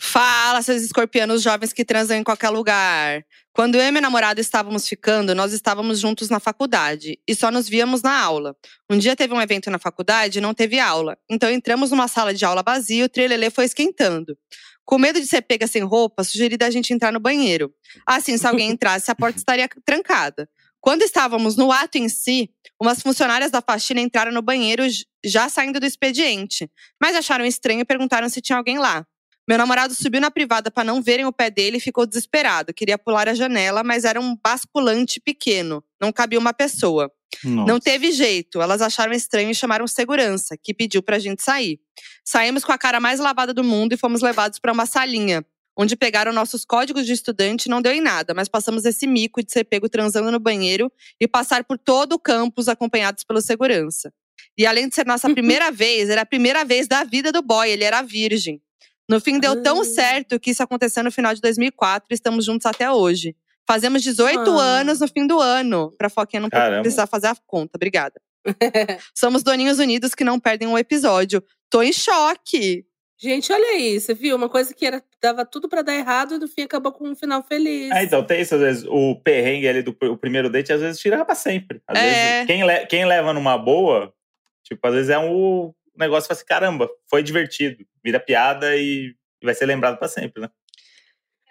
Fala, 0.00 0.62
seus 0.62 0.82
escorpianos 0.82 1.42
jovens 1.42 1.72
que 1.72 1.84
transam 1.84 2.16
em 2.16 2.22
qualquer 2.22 2.50
lugar. 2.50 3.24
Quando 3.52 3.74
eu 3.74 3.82
e 3.82 3.90
meu 3.90 4.00
namorado 4.00 4.40
estávamos 4.40 4.86
ficando, 4.86 5.34
nós 5.34 5.52
estávamos 5.52 5.98
juntos 5.98 6.28
na 6.28 6.38
faculdade 6.38 7.18
e 7.26 7.34
só 7.34 7.50
nos 7.50 7.68
víamos 7.68 8.00
na 8.00 8.16
aula. 8.16 8.54
Um 8.88 8.96
dia 8.96 9.16
teve 9.16 9.34
um 9.34 9.42
evento 9.42 9.68
na 9.72 9.78
faculdade 9.78 10.38
e 10.38 10.40
não 10.40 10.54
teve 10.54 10.78
aula. 10.78 11.18
Então 11.28 11.50
entramos 11.50 11.90
numa 11.90 12.06
sala 12.06 12.32
de 12.32 12.44
aula 12.44 12.62
vazia 12.64 13.02
e 13.02 13.04
o 13.04 13.08
trilelê 13.08 13.50
foi 13.50 13.64
esquentando. 13.64 14.38
Com 14.84 14.98
medo 14.98 15.20
de 15.20 15.26
ser 15.26 15.42
pega 15.42 15.66
sem 15.66 15.82
roupa, 15.82 16.22
sugeri 16.22 16.56
da 16.56 16.70
gente 16.70 16.94
entrar 16.94 17.12
no 17.12 17.18
banheiro. 17.18 17.74
Assim, 18.06 18.38
se 18.38 18.46
alguém 18.46 18.70
entrasse, 18.72 19.10
a 19.10 19.16
porta 19.16 19.36
estaria 19.36 19.68
trancada. 19.84 20.48
Quando 20.80 21.02
estávamos 21.02 21.56
no 21.56 21.72
ato 21.72 21.98
em 21.98 22.08
si, 22.08 22.50
umas 22.80 23.02
funcionárias 23.02 23.50
da 23.50 23.60
faxina 23.60 24.00
entraram 24.00 24.32
no 24.32 24.42
banheiro 24.42 24.84
já 25.24 25.48
saindo 25.48 25.80
do 25.80 25.86
expediente, 25.86 26.70
mas 27.00 27.16
acharam 27.16 27.44
estranho 27.44 27.80
e 27.80 27.84
perguntaram 27.84 28.28
se 28.28 28.40
tinha 28.40 28.56
alguém 28.56 28.78
lá. 28.78 29.06
Meu 29.48 29.56
namorado 29.56 29.94
subiu 29.94 30.20
na 30.20 30.30
privada 30.30 30.70
para 30.70 30.84
não 30.84 31.00
verem 31.00 31.24
o 31.24 31.32
pé 31.32 31.50
dele 31.50 31.78
e 31.78 31.80
ficou 31.80 32.06
desesperado. 32.06 32.74
Queria 32.74 32.98
pular 32.98 33.28
a 33.28 33.34
janela, 33.34 33.82
mas 33.82 34.04
era 34.04 34.20
um 34.20 34.36
basculante 34.36 35.18
pequeno. 35.18 35.82
Não 35.98 36.12
cabia 36.12 36.38
uma 36.38 36.52
pessoa. 36.52 37.10
Não 37.42 37.80
teve 37.80 38.12
jeito. 38.12 38.60
Elas 38.60 38.82
acharam 38.82 39.12
estranho 39.12 39.50
e 39.50 39.54
chamaram 39.54 39.86
segurança, 39.86 40.54
que 40.62 40.74
pediu 40.74 41.02
pra 41.02 41.18
gente 41.18 41.42
sair. 41.42 41.80
Saímos 42.22 42.62
com 42.62 42.72
a 42.72 42.78
cara 42.78 43.00
mais 43.00 43.20
lavada 43.20 43.54
do 43.54 43.64
mundo 43.64 43.94
e 43.94 43.96
fomos 43.96 44.20
levados 44.20 44.58
para 44.58 44.72
uma 44.72 44.84
salinha, 44.84 45.42
onde 45.78 45.94
pegaram 45.96 46.32
nossos 46.32 46.64
códigos 46.64 47.06
de 47.06 47.12
estudante 47.12 47.66
e 47.66 47.70
não 47.70 47.80
deu 47.80 47.92
em 47.92 48.00
nada, 48.00 48.34
mas 48.34 48.48
passamos 48.48 48.84
esse 48.84 49.06
mico 49.06 49.42
de 49.42 49.52
ser 49.52 49.62
pego 49.64 49.88
transando 49.88 50.32
no 50.32 50.40
banheiro 50.40 50.90
e 51.20 51.28
passar 51.28 51.62
por 51.62 51.78
todo 51.78 52.14
o 52.14 52.18
campus 52.18 52.66
acompanhados 52.68 53.22
pelo 53.22 53.40
segurança. 53.40 54.12
E 54.58 54.66
além 54.66 54.88
de 54.88 54.94
ser 54.96 55.06
nossa 55.06 55.28
primeira 55.32 55.70
vez, 55.70 56.10
era 56.10 56.22
a 56.22 56.26
primeira 56.26 56.64
vez 56.64 56.88
da 56.88 57.04
vida 57.04 57.30
do 57.30 57.40
boy, 57.42 57.70
ele 57.70 57.84
era 57.84 58.02
virgem. 58.02 58.60
No 59.08 59.20
fim, 59.20 59.38
deu 59.38 59.62
tão 59.62 59.80
Ah. 59.80 59.84
certo 59.84 60.38
que 60.40 60.50
isso 60.50 60.62
aconteceu 60.62 61.02
no 61.04 61.12
final 61.12 61.32
de 61.32 61.40
2004 61.40 62.08
e 62.10 62.14
estamos 62.14 62.44
juntos 62.44 62.66
até 62.66 62.90
hoje. 62.90 63.34
Fazemos 63.66 64.02
18 64.02 64.50
Ah. 64.58 64.62
anos 64.62 64.98
no 65.00 65.06
fim 65.08 65.26
do 65.26 65.38
ano, 65.40 65.94
pra 65.96 66.10
Foquinha 66.10 66.40
não 66.40 66.50
Caramba. 66.50 66.82
precisar 66.82 67.06
fazer 67.06 67.28
a 67.28 67.36
conta. 67.46 67.72
Obrigada. 67.76 68.20
Somos 69.14 69.42
doninhos 69.42 69.78
unidos 69.78 70.14
que 70.14 70.24
não 70.24 70.40
perdem 70.40 70.66
um 70.68 70.76
episódio. 70.76 71.42
Tô 71.70 71.82
em 71.82 71.92
choque. 71.92 72.84
Gente, 73.20 73.52
olha 73.52 73.70
aí, 73.70 74.00
você 74.00 74.14
viu? 74.14 74.36
Uma 74.36 74.48
coisa 74.48 74.72
que 74.72 74.86
era, 74.86 75.02
dava 75.20 75.44
tudo 75.44 75.68
pra 75.68 75.82
dar 75.82 75.94
errado 75.94 76.36
e 76.36 76.38
no 76.38 76.46
fim 76.46 76.62
acabou 76.62 76.92
com 76.92 77.08
um 77.08 77.16
final 77.16 77.42
feliz. 77.42 77.90
É, 77.90 78.04
então, 78.04 78.24
tem 78.24 78.40
isso, 78.40 78.54
às 78.54 78.60
vezes, 78.60 78.84
o 78.88 79.16
perrengue 79.16 79.66
ali 79.66 79.82
do 79.82 79.90
o 80.02 80.16
primeiro 80.16 80.48
date, 80.48 80.72
às 80.72 80.80
vezes 80.80 81.00
tira 81.00 81.24
pra 81.24 81.34
sempre. 81.34 81.82
Às 81.86 81.98
É. 81.98 82.02
vezes, 82.02 82.46
quem, 82.46 82.64
le- 82.64 82.86
quem 82.86 83.04
leva 83.04 83.32
numa 83.32 83.58
boa, 83.58 84.14
tipo, 84.62 84.86
às 84.86 84.94
vezes 84.94 85.10
é 85.10 85.18
um 85.18 85.74
negócio 85.96 86.28
fala 86.28 86.38
assim, 86.38 86.46
caramba, 86.46 86.88
foi 87.10 87.22
divertido, 87.24 87.84
vira 88.04 88.20
piada 88.20 88.76
e, 88.76 89.16
vai 89.42 89.52
ser 89.54 89.66
lembrado 89.66 89.98
pra 89.98 90.06
sempre, 90.06 90.40
né? 90.42 90.48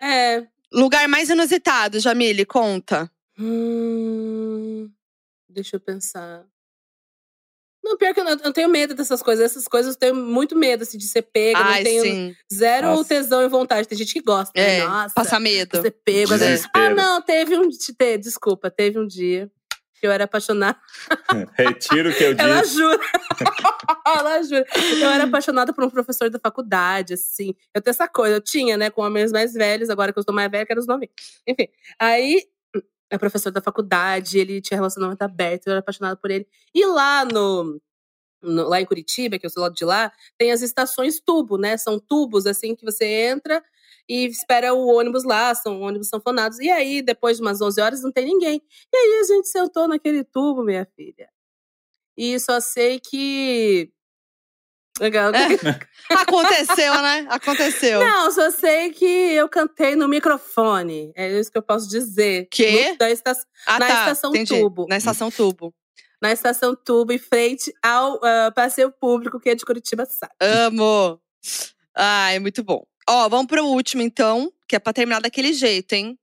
É, 0.02 0.48
Lugar 0.72 1.07
mais 1.10 1.30
inusitado, 1.30 1.99
Jamile, 1.99 2.45
conta. 2.45 3.11
Hum, 3.38 4.89
deixa 5.49 5.76
eu 5.76 5.80
pensar. 5.81 6.45
Não, 7.88 7.97
pior 7.97 8.14
que 8.14 8.19
eu 8.19 8.23
não, 8.23 8.31
eu 8.43 8.53
tenho 8.53 8.69
medo 8.69 8.93
dessas 8.93 9.22
coisas. 9.23 9.45
Essas 9.45 9.68
coisas 9.68 9.95
eu 9.95 9.99
tenho 9.99 10.15
muito 10.15 10.55
medo 10.55 10.84
assim, 10.84 10.97
de 10.97 11.07
ser 11.07 11.22
pega. 11.22 11.59
eu 11.59 11.64
Ai, 11.65 11.84
não 11.84 11.84
tenho 11.89 12.01
sim. 12.03 12.35
zero 12.53 12.88
Nossa. 12.88 13.09
tesão 13.09 13.41
e 13.43 13.47
vontade. 13.47 13.88
Tem 13.88 13.97
gente 13.97 14.14
que 14.14 14.22
gosta. 14.22 14.51
né? 14.55 14.80
É, 14.80 14.88
Nossa, 14.88 15.14
passa 15.15 15.39
medo. 15.39 15.81
ser 15.81 15.91
pego. 15.91 16.35
vezes- 16.38 16.68
Ah, 16.73 16.89
não, 16.89 17.22
teve 17.22 17.57
um. 17.57 17.69
te- 17.69 18.18
Desculpa, 18.18 18.69
teve 18.69 18.99
um 18.99 19.07
dia 19.07 19.49
que 19.99 20.05
eu 20.05 20.11
era 20.11 20.26
apaixonada. 20.26 20.77
Retiro 21.57 22.09
o 22.11 22.14
que 22.14 22.23
eu 22.23 22.35
Ela 22.38 22.61
disse. 22.61 22.76
jura. 22.76 22.99
Ela 24.05 24.43
jura. 24.43 24.65
Eu 25.01 25.09
era 25.09 25.23
apaixonada 25.23 25.73
por 25.73 25.84
um 25.84 25.89
professor 25.89 26.30
da 26.30 26.39
faculdade, 26.39 27.14
assim. 27.15 27.55
Eu 27.73 27.81
tenho 27.81 27.91
essa 27.91 28.07
coisa, 28.07 28.35
eu 28.35 28.41
tinha, 28.41 28.77
né, 28.77 28.89
com 28.89 29.01
homens 29.01 29.31
mais 29.31 29.53
velhos, 29.53 29.89
agora 29.89 30.11
que 30.14 30.19
eu 30.19 30.22
estou 30.22 30.35
mais 30.35 30.49
velha, 30.51 30.65
quero 30.65 30.80
os 30.80 30.85
novinhos. 30.88 31.14
Enfim, 31.47 31.68
aí 31.99 32.43
é 33.11 33.17
professor 33.17 33.51
da 33.51 33.61
faculdade, 33.61 34.39
ele 34.39 34.61
tinha 34.61 34.77
relacionamento 34.77 35.21
aberto, 35.23 35.67
eu 35.67 35.71
era 35.71 35.79
apaixonada 35.79 36.15
por 36.17 36.31
ele. 36.31 36.47
E 36.73 36.85
lá 36.85 37.25
no, 37.25 37.79
no- 38.41 38.67
lá 38.69 38.81
em 38.81 38.85
Curitiba, 38.85 39.39
que 39.39 39.45
eu 39.45 39.49
sou 39.49 39.63
lá 39.63 39.69
de 39.69 39.85
lá, 39.85 40.11
tem 40.38 40.51
as 40.51 40.61
estações 40.61 41.19
tubo, 41.19 41.57
né? 41.57 41.77
São 41.77 41.99
tubos 41.99 42.45
assim 42.47 42.75
que 42.75 42.85
você 42.85 43.05
entra 43.05 43.63
e 44.09 44.25
espera 44.27 44.73
o 44.73 44.88
ônibus 44.88 45.23
lá, 45.25 45.53
são 45.55 45.81
ônibus 45.81 46.09
sanfonados. 46.09 46.59
E 46.59 46.69
aí, 46.71 47.01
depois 47.01 47.38
de 47.38 47.43
umas 47.43 47.61
11 47.61 47.81
horas, 47.81 48.01
não 48.03 48.11
tem 48.11 48.25
ninguém. 48.25 48.61
E 48.93 48.97
aí 48.97 49.19
a 49.21 49.23
gente 49.25 49.49
sentou 49.49 49.88
naquele 49.88 50.23
tubo, 50.23 50.63
minha 50.63 50.85
filha. 50.95 51.29
E 52.17 52.39
só 52.39 52.59
sei 52.59 52.99
que. 52.99 53.91
Legal. 54.99 55.32
Aconteceu, 56.10 57.02
né? 57.02 57.26
Aconteceu. 57.30 57.99
Não, 57.99 58.32
só 58.32 58.49
sei 58.52 58.91
que 58.91 59.06
eu 59.06 59.48
cantei 59.49 59.95
no 59.95 60.07
microfone. 60.07 61.11
É 61.15 61.40
isso 61.40 61.52
que 61.52 61.57
eu 61.57 61.61
posso 61.61 61.88
dizer. 61.90 62.48
Quê? 62.49 62.91
No- 62.91 62.98
da 62.98 63.10
esta- 63.10 63.38
ah, 63.65 63.80
na 63.80 63.88
tá. 63.88 63.99
estação 63.99 64.30
entendi. 64.32 64.60
tubo. 64.60 64.86
Na 64.90 64.98
estação 64.98 65.30
tubo. 65.32 65.74
na 66.22 66.32
estação 66.32 66.76
Tubo, 66.76 67.11
em 67.14 67.19
frente 67.19 67.72
ao 67.84 68.19
ah, 68.24 68.52
passeio 68.56 68.91
público 68.91 69.40
que 69.40 69.49
é 69.49 69.56
de 69.56 69.64
Curitiba, 69.65 70.06
sabe? 70.06 70.34
Amo. 70.40 71.19
Ai, 71.95 72.40
muito 72.40 72.64
bom. 72.64 72.84
Ó, 73.10 73.30
vamos 73.30 73.48
pro 73.48 73.65
último, 73.65 74.02
então, 74.02 74.52
que 74.68 74.76
é 74.76 74.80
pra 74.80 74.91
terminar 74.94 75.22
daquele 75.22 75.53
jeito, 75.53 75.94
hein? 75.94 76.18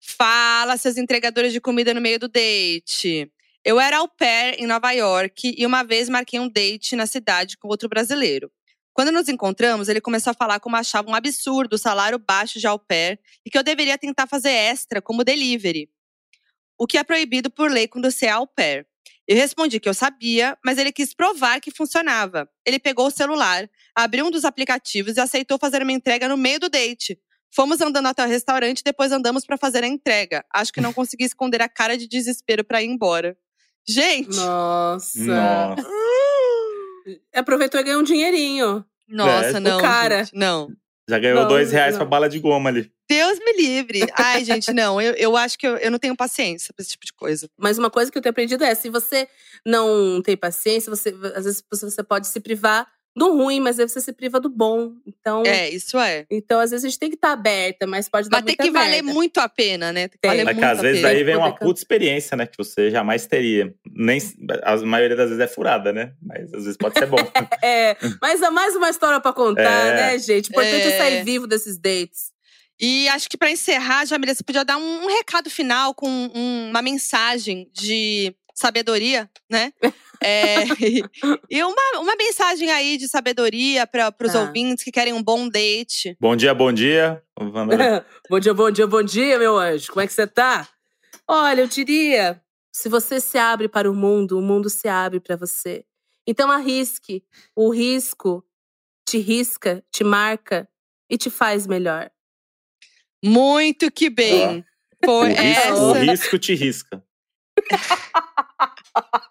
Fala, 0.00 0.76
seus 0.76 0.96
entregadores 0.96 1.52
de 1.52 1.60
comida 1.60 1.94
no 1.94 2.00
meio 2.00 2.18
do 2.18 2.28
date. 2.28 3.30
Eu 3.64 3.78
era 3.78 3.98
au 3.98 4.08
pair 4.08 4.56
em 4.58 4.66
Nova 4.66 4.90
York 4.90 5.54
e 5.56 5.64
uma 5.64 5.84
vez 5.84 6.08
marquei 6.08 6.40
um 6.40 6.48
date 6.48 6.96
na 6.96 7.06
cidade 7.06 7.56
com 7.56 7.68
outro 7.68 7.88
brasileiro. 7.88 8.50
Quando 8.92 9.12
nos 9.12 9.28
encontramos, 9.28 9.88
ele 9.88 10.00
começou 10.00 10.32
a 10.32 10.34
falar 10.34 10.58
como 10.58 10.74
achava 10.74 11.08
um 11.08 11.14
absurdo 11.14 11.74
o 11.74 11.78
salário 11.78 12.18
baixo 12.18 12.58
de 12.58 12.66
au 12.66 12.76
pair 12.76 13.20
e 13.46 13.50
que 13.50 13.56
eu 13.56 13.62
deveria 13.62 13.96
tentar 13.96 14.26
fazer 14.26 14.50
extra 14.50 15.00
como 15.00 15.22
delivery. 15.22 15.88
O 16.76 16.88
que 16.88 16.98
é 16.98 17.04
proibido 17.04 17.48
por 17.50 17.70
lei 17.70 17.86
quando 17.86 18.10
você 18.10 18.26
é 18.26 18.30
au 18.30 18.48
pair. 18.48 18.84
Eu 19.28 19.36
respondi 19.36 19.78
que 19.78 19.88
eu 19.88 19.94
sabia, 19.94 20.58
mas 20.64 20.76
ele 20.76 20.90
quis 20.90 21.14
provar 21.14 21.60
que 21.60 21.70
funcionava. 21.70 22.50
Ele 22.66 22.80
pegou 22.80 23.06
o 23.06 23.10
celular, 23.12 23.70
abriu 23.94 24.26
um 24.26 24.30
dos 24.30 24.44
aplicativos 24.44 25.16
e 25.16 25.20
aceitou 25.20 25.56
fazer 25.56 25.82
uma 25.82 25.92
entrega 25.92 26.28
no 26.28 26.36
meio 26.36 26.58
do 26.58 26.68
date. 26.68 27.16
Fomos 27.54 27.80
andando 27.80 28.06
até 28.06 28.24
o 28.24 28.28
restaurante 28.28 28.80
e 28.80 28.84
depois 28.84 29.12
andamos 29.12 29.46
pra 29.46 29.56
fazer 29.56 29.84
a 29.84 29.86
entrega. 29.86 30.44
Acho 30.52 30.72
que 30.72 30.80
não 30.80 30.92
consegui 30.92 31.24
esconder 31.24 31.62
a 31.62 31.68
cara 31.68 31.96
de 31.96 32.08
desespero 32.08 32.64
pra 32.64 32.82
ir 32.82 32.86
embora. 32.86 33.36
Gente, 33.88 34.36
Nossa. 34.36 35.18
Nossa. 35.24 35.88
Aproveitou 37.34 37.80
e 37.80 37.84
ganhou 37.84 38.00
um 38.00 38.04
dinheirinho. 38.04 38.84
nossa, 39.08 39.48
É, 39.48 39.56
o 39.56 39.60
não. 39.60 39.80
cara. 39.80 40.24
gente, 40.24 40.36
não. 40.36 40.70
Já 41.08 41.18
ganhou 41.18 41.40
Não, 41.42 41.48
dois 41.48 41.72
reais 41.72 41.92
não. 41.94 41.98
pra 41.98 42.06
bala 42.06 42.28
de 42.28 42.38
goma 42.38 42.70
ali. 42.70 42.90
Deus 43.10 43.38
me 43.40 43.52
livre. 43.54 44.06
Ai, 44.14 44.44
gente, 44.44 44.72
não. 44.72 45.00
Eu, 45.00 45.14
eu 45.14 45.36
acho 45.36 45.58
que 45.58 45.66
eu, 45.66 45.76
eu 45.78 45.90
não 45.90 45.98
tenho 45.98 46.16
paciência 46.16 46.72
pra 46.72 46.80
esse 46.82 46.92
tipo 46.92 47.04
de 47.04 47.12
coisa. 47.12 47.50
Mas 47.58 47.76
uma 47.76 47.90
coisa 47.90 48.10
que 48.10 48.16
eu 48.16 48.22
tenho 48.22 48.30
aprendido 48.30 48.62
é: 48.62 48.72
se 48.74 48.88
você 48.88 49.28
não 49.66 50.22
tem 50.22 50.36
paciência, 50.36 50.88
você 50.88 51.12
às 51.34 51.44
vezes 51.44 51.62
você 51.70 52.02
pode 52.04 52.28
se 52.28 52.38
privar 52.40 52.86
do 53.14 53.36
ruim, 53.36 53.60
mas 53.60 53.78
aí 53.78 53.86
você 53.86 54.00
se 54.00 54.12
priva 54.12 54.40
do 54.40 54.48
bom. 54.48 54.92
Então, 55.06 55.42
É, 55.44 55.68
isso 55.68 55.98
é. 55.98 56.24
então 56.30 56.58
às 56.60 56.70
vezes 56.70 56.84
a 56.84 56.88
gente 56.88 56.98
tem 56.98 57.10
que 57.10 57.16
estar 57.16 57.32
aberta, 57.32 57.86
mas 57.86 58.08
pode 58.08 58.28
dar 58.28 58.38
Mas 58.38 58.44
tem 58.46 58.56
muita 58.58 58.64
que 58.64 58.70
valer 58.70 59.02
merda. 59.02 59.12
muito 59.12 59.38
a 59.38 59.48
pena, 59.48 59.92
né? 59.92 60.08
Tem 60.08 60.10
que 60.12 60.18
Tem. 60.18 60.30
valer 60.30 60.44
Mas 60.44 60.54
que 60.54 60.60
muito 60.60 60.72
às 60.72 60.78
a 60.78 60.82
vezes 60.82 61.02
pena. 61.02 61.12
daí 61.14 61.24
vem 61.24 61.36
uma 61.36 61.54
puta 61.54 61.78
experiência, 61.80 62.36
né? 62.36 62.46
Que 62.46 62.56
você 62.56 62.90
jamais 62.90 63.26
teria. 63.26 63.74
Nem, 63.94 64.18
a 64.62 64.76
maioria 64.78 65.16
das 65.16 65.28
vezes 65.28 65.42
é 65.44 65.46
furada, 65.48 65.92
né? 65.92 66.12
Mas 66.22 66.44
às 66.54 66.64
vezes 66.64 66.76
pode 66.76 66.98
ser 66.98 67.06
bom. 67.06 67.16
É, 67.62 67.96
mas 68.20 68.42
há 68.42 68.50
mais 68.50 68.74
uma 68.74 68.88
história 68.90 69.20
pra 69.20 69.32
contar, 69.32 69.62
É. 69.62 69.94
né, 69.94 70.18
gente? 70.18 70.48
O 70.48 70.50
importante 70.52 70.86
é. 70.86 70.88
É. 70.92 70.98
sair 70.98 71.24
vivo 71.24 71.46
desses 71.46 71.78
dates. 71.78 72.32
E 72.80 73.06
acho 73.10 73.28
que 73.28 73.36
pra 73.36 73.50
encerrar, 73.50 74.04
Jamila, 74.06 74.34
você 74.34 74.42
podia 74.42 74.64
dar 74.64 74.76
um, 74.78 75.06
recado 75.06 75.48
final 75.50 75.94
com 75.94 76.08
um- 76.08 76.70
uma 76.70 76.82
mensagem 76.82 77.68
de 77.72 78.34
sabedoria, 78.54 79.30
né? 79.50 79.72
É, 80.24 80.64
e 80.64 81.02
e 81.50 81.62
uma, 81.62 82.00
uma 82.00 82.16
mensagem 82.16 82.70
aí 82.70 82.96
de 82.96 83.08
sabedoria 83.08 83.86
para 83.86 84.14
os 84.22 84.32
Tá. 84.32 84.40
ouvintes 84.40 84.84
que 84.84 84.90
querem 84.92 85.12
um 85.12 85.22
bom 85.22 85.48
date. 85.48 86.16
bom 86.20 86.34
dia, 86.36 86.54
bom 86.54 86.72
dia. 86.72 87.22
Bom 88.30 88.38
dia, 88.38 88.54
bom 88.54 88.70
dia, 88.70 88.86
bom 88.86 89.02
dia, 89.02 89.38
meu 89.38 89.58
anjo. 89.58 89.88
Como 89.90 90.00
é 90.00 90.06
que 90.06 90.12
você 90.12 90.26
tá? 90.26 90.68
Olha, 91.26 91.62
eu 91.62 91.66
diria, 91.66 92.40
se 92.72 92.88
você 92.88 93.20
se 93.20 93.36
abre 93.36 93.68
para 93.68 93.90
o 93.90 93.94
mundo, 93.94 94.38
o 94.38 94.42
mundo 94.42 94.70
se 94.70 94.86
abre 94.88 95.18
para 95.18 95.34
você. 95.36 95.84
Então 96.26 96.50
arrisque. 96.50 97.24
O 97.56 97.70
risco 97.70 98.44
te 99.08 99.18
risca, 99.18 99.82
te 99.90 100.04
marca 100.04 100.68
e 101.10 101.18
te 101.18 101.28
faz 101.30 101.66
melhor. 101.66 102.10
Muito 103.24 103.90
que 103.90 104.08
bem. 104.08 104.64
O 105.02 105.04
Foi 105.04 105.28
risco, 105.32 105.72
o 105.72 105.90
essa. 105.96 105.98
risco 106.04 106.38
te 106.38 106.54
risca. 106.54 107.04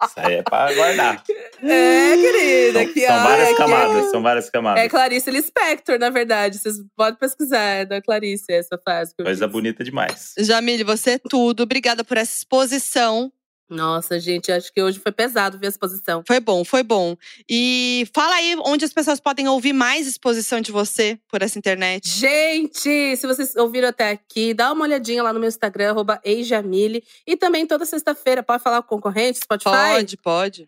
Isso 0.05 0.13
aí 0.17 0.35
é 0.35 0.43
pra 0.43 0.73
guardar. 0.73 1.23
É, 1.63 2.15
querida. 2.17 2.79
São, 2.79 2.81
aqui, 2.89 3.01
são 3.05 3.23
várias 3.23 3.47
é 3.47 3.51
que- 3.51 3.57
camadas, 3.57 4.11
são 4.11 4.21
várias 4.21 4.47
É 4.47 4.51
camadas. 4.51 4.87
Clarice 4.89 5.31
Lispector, 5.31 5.99
na 5.99 6.09
verdade. 6.09 6.57
Vocês 6.57 6.75
podem 6.95 7.19
pesquisar, 7.19 7.59
é 7.61 7.85
da 7.85 8.01
Clarice 8.01 8.45
essa 8.51 8.77
frase. 8.83 9.13
que 9.15 9.23
Coisa 9.23 9.45
disse. 9.45 9.51
bonita 9.51 9.83
demais. 9.83 10.33
Jamile, 10.37 10.83
você 10.83 11.11
é 11.11 11.19
tudo. 11.29 11.63
Obrigada 11.63 12.03
por 12.03 12.17
essa 12.17 12.33
exposição. 12.37 13.31
Nossa, 13.71 14.19
gente, 14.19 14.51
acho 14.51 14.71
que 14.73 14.81
hoje 14.81 14.99
foi 14.99 15.13
pesado 15.13 15.57
ver 15.57 15.67
a 15.67 15.69
exposição. 15.69 16.23
Foi 16.27 16.41
bom, 16.41 16.65
foi 16.65 16.83
bom. 16.83 17.15
E 17.49 18.05
fala 18.13 18.35
aí 18.35 18.55
onde 18.65 18.83
as 18.83 18.91
pessoas 18.91 19.19
podem 19.19 19.47
ouvir 19.47 19.71
mais 19.71 20.05
exposição 20.05 20.59
de 20.59 20.73
você 20.73 21.17
por 21.29 21.41
essa 21.41 21.57
internet. 21.57 22.09
Gente, 22.09 23.15
se 23.15 23.25
vocês 23.25 23.55
ouviram 23.55 23.87
até 23.87 24.11
aqui, 24.11 24.53
dá 24.53 24.73
uma 24.73 24.83
olhadinha 24.83 25.23
lá 25.23 25.31
no 25.31 25.39
meu 25.39 25.47
Instagram, 25.47 25.91
arroba 25.91 26.19
eijamile. 26.23 27.01
E 27.25 27.37
também 27.37 27.65
toda 27.65 27.85
sexta-feira, 27.85 28.43
pode 28.43 28.61
falar 28.61 28.81
com 28.81 28.95
o 28.95 28.97
concorrente, 28.97 29.39
Spotify? 29.39 29.69
Pode, 29.69 30.17
pode. 30.17 30.65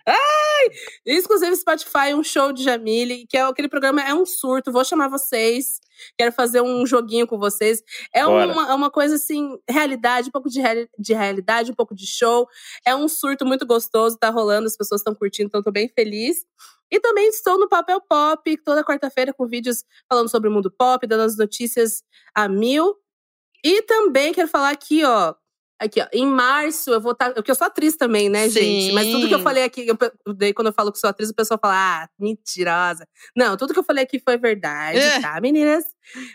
Exclusivo 1.05 1.55
Spotify, 1.55 2.13
um 2.13 2.23
show 2.23 2.53
de 2.53 2.63
Jamile, 2.63 3.25
que 3.27 3.35
é 3.37 3.41
aquele 3.41 3.67
programa 3.67 4.01
é 4.01 4.13
um 4.13 4.25
surto. 4.25 4.71
Vou 4.71 4.85
chamar 4.85 5.09
vocês. 5.09 5.81
Quero 6.17 6.31
fazer 6.31 6.61
um 6.61 6.85
joguinho 6.85 7.27
com 7.27 7.37
vocês. 7.37 7.81
É 8.13 8.25
uma, 8.45 8.71
é 8.71 8.73
uma 8.73 8.89
coisa 8.91 9.15
assim, 9.15 9.57
realidade, 9.69 10.29
um 10.29 10.31
pouco 10.31 10.49
de, 10.49 10.59
reali- 10.59 10.89
de 10.97 11.13
realidade, 11.13 11.71
um 11.71 11.75
pouco 11.75 11.95
de 11.95 12.05
show. 12.07 12.47
É 12.85 12.95
um 12.95 13.07
surto 13.07 13.45
muito 13.45 13.65
gostoso, 13.65 14.17
tá 14.17 14.29
rolando, 14.29 14.67
as 14.67 14.77
pessoas 14.77 15.01
estão 15.01 15.15
curtindo, 15.15 15.47
então 15.47 15.61
tô 15.63 15.71
bem 15.71 15.87
feliz. 15.89 16.45
E 16.91 16.99
também 16.99 17.27
estou 17.29 17.57
no 17.57 17.67
Papel 17.67 17.99
Pop, 18.01 18.57
toda 18.63 18.83
quarta-feira, 18.83 19.33
com 19.33 19.47
vídeos 19.47 19.83
falando 20.07 20.29
sobre 20.29 20.47
o 20.47 20.51
mundo 20.51 20.69
pop, 20.69 21.07
dando 21.07 21.23
as 21.23 21.35
notícias 21.37 22.03
a 22.35 22.47
mil. 22.47 22.95
E 23.63 23.81
também 23.83 24.33
quero 24.33 24.47
falar 24.47 24.69
aqui, 24.69 25.03
ó. 25.03 25.33
Aqui, 25.83 26.01
ó. 26.01 26.07
Em 26.13 26.25
março, 26.25 26.91
eu 26.91 27.01
vou 27.01 27.11
estar. 27.11 27.33
porque 27.33 27.51
eu 27.51 27.55
sou 27.55 27.67
atriz 27.67 27.97
também, 27.97 28.29
né, 28.29 28.47
gente? 28.49 28.93
Mas 28.93 29.07
tudo 29.11 29.27
que 29.27 29.33
eu 29.33 29.37
Sim. 29.39 29.43
falei 29.43 29.63
aqui, 29.63 29.85
eu, 29.87 29.97
daí 30.33 30.53
quando 30.53 30.67
eu 30.67 30.73
falo 30.73 30.91
que 30.91 30.97
sou 30.99 31.09
atriz, 31.09 31.29
o 31.29 31.35
pessoal 31.35 31.59
fala, 31.61 32.03
ah, 32.03 32.09
mentirosa. 32.17 33.05
Não, 33.35 33.57
tudo 33.57 33.73
que 33.73 33.79
eu 33.79 33.83
falei 33.83 34.03
aqui 34.03 34.19
foi 34.19 34.37
verdade, 34.37 34.97
É. 34.99 35.19
tá, 35.19 35.39
meninas? 35.41 35.83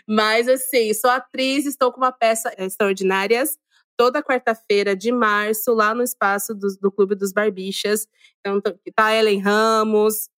Mas 0.07 0.47
assim, 0.47 0.93
sou 0.93 1.09
atriz, 1.09 1.65
estou 1.65 1.91
com 1.91 1.97
uma 1.99 2.11
peça 2.11 2.53
extraordinárias 2.57 3.57
toda 3.97 4.23
quarta-feira 4.23 4.95
de 4.95 5.11
março, 5.11 5.73
lá 5.73 5.93
no 5.93 6.01
espaço 6.01 6.55
do, 6.55 6.67
do 6.79 6.89
Clube 6.89 7.15
dos 7.15 7.33
Barbichas. 7.33 8.07
Então, 8.39 8.61
tá- 8.61 8.73
tá 8.95 9.13
Ellen 9.13 9.39
Ramos, 9.41 10.29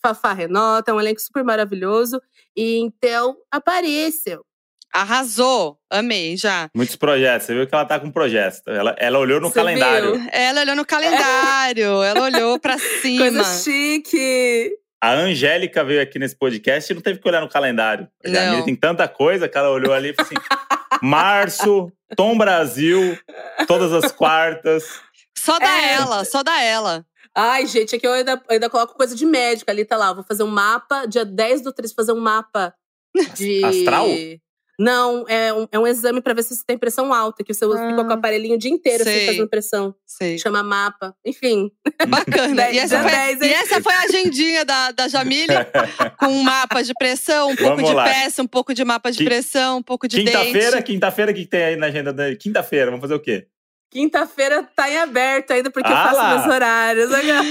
Fafá 0.00 0.32
Renota, 0.32 0.94
um 0.94 1.00
elenco 1.00 1.20
super 1.20 1.42
maravilhoso. 1.42 2.20
E 2.56 2.76
então, 2.78 3.36
apareçam. 3.50 4.40
Arrasou. 4.92 5.78
Amei, 5.90 6.36
já. 6.36 6.68
Muitos 6.74 6.96
projetos. 6.96 7.46
Você 7.46 7.54
viu 7.54 7.66
que 7.66 7.74
ela 7.74 7.84
tá 7.84 7.98
com 8.00 8.10
projetos. 8.10 8.60
Ela, 8.66 8.94
ela 8.98 9.18
olhou 9.18 9.40
no 9.40 9.48
Você 9.48 9.54
calendário. 9.54 10.14
viu? 10.18 10.28
Ela 10.32 10.60
olhou 10.62 10.76
no 10.76 10.84
calendário, 10.86 12.02
ela 12.02 12.22
olhou 12.22 12.58
pra 12.58 12.78
cima. 12.78 13.24
Coisa 13.24 13.44
chique. 13.62 14.70
A 15.00 15.12
Angélica 15.12 15.84
veio 15.84 16.02
aqui 16.02 16.18
nesse 16.18 16.34
podcast 16.36 16.90
e 16.92 16.94
não 16.96 17.02
teve 17.02 17.20
que 17.20 17.28
olhar 17.28 17.40
no 17.40 17.48
calendário. 17.48 18.08
A 18.24 18.28
Não. 18.28 18.34
Jamile 18.40 18.64
tem 18.64 18.74
tanta 18.76 19.06
coisa 19.06 19.48
que 19.48 19.56
ela 19.56 19.70
olhou 19.70 19.92
ali 19.92 20.08
e 20.10 20.14
falou 20.14 20.28
assim: 20.32 20.58
Março, 21.02 21.92
Tom 22.16 22.36
Brasil, 22.36 23.16
todas 23.66 23.92
as 23.92 24.10
quartas. 24.10 24.84
Só 25.36 25.58
da 25.58 25.68
É. 25.82 25.92
ela, 25.94 26.24
só 26.24 26.42
da 26.42 26.60
ela. 26.60 27.04
Ai, 27.34 27.66
gente, 27.66 27.94
aqui 27.94 28.04
eu 28.06 28.12
ainda, 28.12 28.32
eu 28.32 28.54
ainda 28.54 28.68
coloco 28.68 28.94
coisa 28.96 29.14
de 29.14 29.24
médica 29.24 29.70
ali, 29.70 29.84
tá 29.84 29.96
lá. 29.96 30.12
Vou 30.12 30.24
fazer 30.24 30.42
um 30.42 30.48
mapa, 30.48 31.06
dia 31.06 31.24
10 31.24 31.60
do 31.62 31.72
3, 31.72 31.92
fazer 31.92 32.12
um 32.12 32.18
mapa 32.20 32.74
de. 33.36 33.64
Astral? 33.64 34.08
Não, 34.78 35.24
é 35.28 35.52
um, 35.52 35.66
é 35.72 35.78
um 35.78 35.86
exame 35.86 36.20
pra 36.20 36.32
ver 36.34 36.44
se 36.44 36.54
você 36.54 36.62
tem 36.64 36.78
pressão 36.78 37.12
alta, 37.12 37.42
que 37.42 37.52
você 37.52 37.64
Ah. 37.64 37.90
fica 37.90 38.04
com 38.04 38.10
o 38.10 38.12
aparelhinho 38.12 38.54
o 38.54 38.58
dia 38.58 38.70
inteiro 38.70 39.02
assim, 39.02 39.12
Sei. 39.12 39.26
fazendo 39.26 39.48
pressão. 39.48 39.94
Sei. 40.06 40.38
Chama 40.38 40.62
mapa. 40.62 41.14
Enfim. 41.26 41.70
Bacana. 42.08 42.70
E 42.70 42.78
essa, 42.78 43.00
foi, 43.02 43.10
dez, 43.10 43.40
e 43.40 43.46
hein? 43.46 43.52
essa 43.54 43.82
foi 43.82 43.92
a 43.92 44.00
agendinha 44.02 44.64
da, 44.64 44.92
da 44.92 45.08
Jamília, 45.08 45.66
com 46.18 46.26
um 46.26 46.42
mapa 46.44 46.82
de 46.82 46.92
pressão, 46.94 47.50
um 47.50 47.56
pouco 47.56 47.76
Vamos 47.76 47.90
de 47.90 47.96
lá. 47.96 48.04
peça, 48.04 48.42
um 48.42 48.46
pouco 48.46 48.72
de 48.72 48.84
mapa 48.84 49.10
de 49.10 49.18
Qui- 49.18 49.24
pressão, 49.24 49.78
um 49.78 49.82
pouco 49.82 50.06
de 50.06 50.18
Quinta-feira, 50.22 50.76
dente. 50.76 50.82
quinta-feira, 50.84 51.32
o 51.32 51.34
que 51.34 51.42
que 51.42 51.48
tem 51.48 51.64
aí 51.64 51.76
na 51.76 51.86
agenda 51.86 52.12
da 52.12 52.34
Quinta-feira, 52.36 52.86
vamos 52.86 53.00
fazer 53.00 53.14
o 53.14 53.20
quê? 53.20 53.46
Quinta-feira 53.90 54.62
tá 54.76 54.90
em 54.90 54.98
aberto 54.98 55.50
ainda, 55.52 55.70
porque 55.70 55.90
eu 55.90 55.96
Ah 55.96 56.04
faço 56.04 56.16
lá. 56.16 56.36
meus 56.38 56.46
horários. 56.54 57.10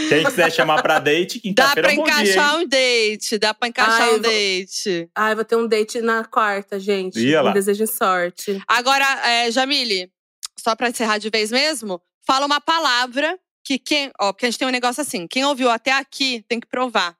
Quem 0.10 0.24
quiser 0.24 0.52
chamar 0.52 0.82
pra 0.84 1.00
date, 1.00 1.38
Dá 1.38 1.42
quinta-feira 1.74 1.88
pra 1.88 1.92
é 1.92 1.94
um 1.94 1.98
bom 1.98 2.04
dia, 2.04 2.14
encaixar 2.14 2.54
hein? 2.56 2.60
um 2.64 2.68
date, 2.68 3.38
dá 3.40 3.54
pra 3.56 3.68
encaixar 3.68 4.02
Ai, 4.02 4.08
um 4.10 4.12
vou- 4.12 4.22
date. 4.22 5.10
Ai, 5.16 5.36
vou 5.36 5.44
ter 5.46 5.56
um 5.56 5.68
date 5.68 6.00
na 6.02 6.24
quarta, 6.26 6.80
gente. 6.80 7.20
Ia 7.20 7.42
lá. 7.42 7.50
Me 7.50 7.54
desejem 7.56 7.88
sorte. 7.88 8.62
Agora, 8.68 9.04
é, 9.28 9.52
Jamile, 9.52 10.12
só 10.60 10.76
pra 10.76 10.90
encerrar 10.90 11.18
de 11.18 11.30
vez 11.32 11.52
mesmo, 11.52 12.00
fala 12.26 12.46
uma 12.46 12.62
palavra 12.62 13.38
que 13.66 13.80
quem. 13.80 14.12
Ó, 14.22 14.32
porque 14.32 14.46
a 14.46 14.50
gente 14.50 14.60
tem 14.60 14.68
um 14.68 14.72
negócio 14.72 15.02
assim: 15.02 15.26
quem 15.28 15.44
ouviu 15.44 15.70
até 15.72 15.92
aqui 15.92 16.46
tem 16.48 16.60
que 16.60 16.68
provar. 16.68 17.16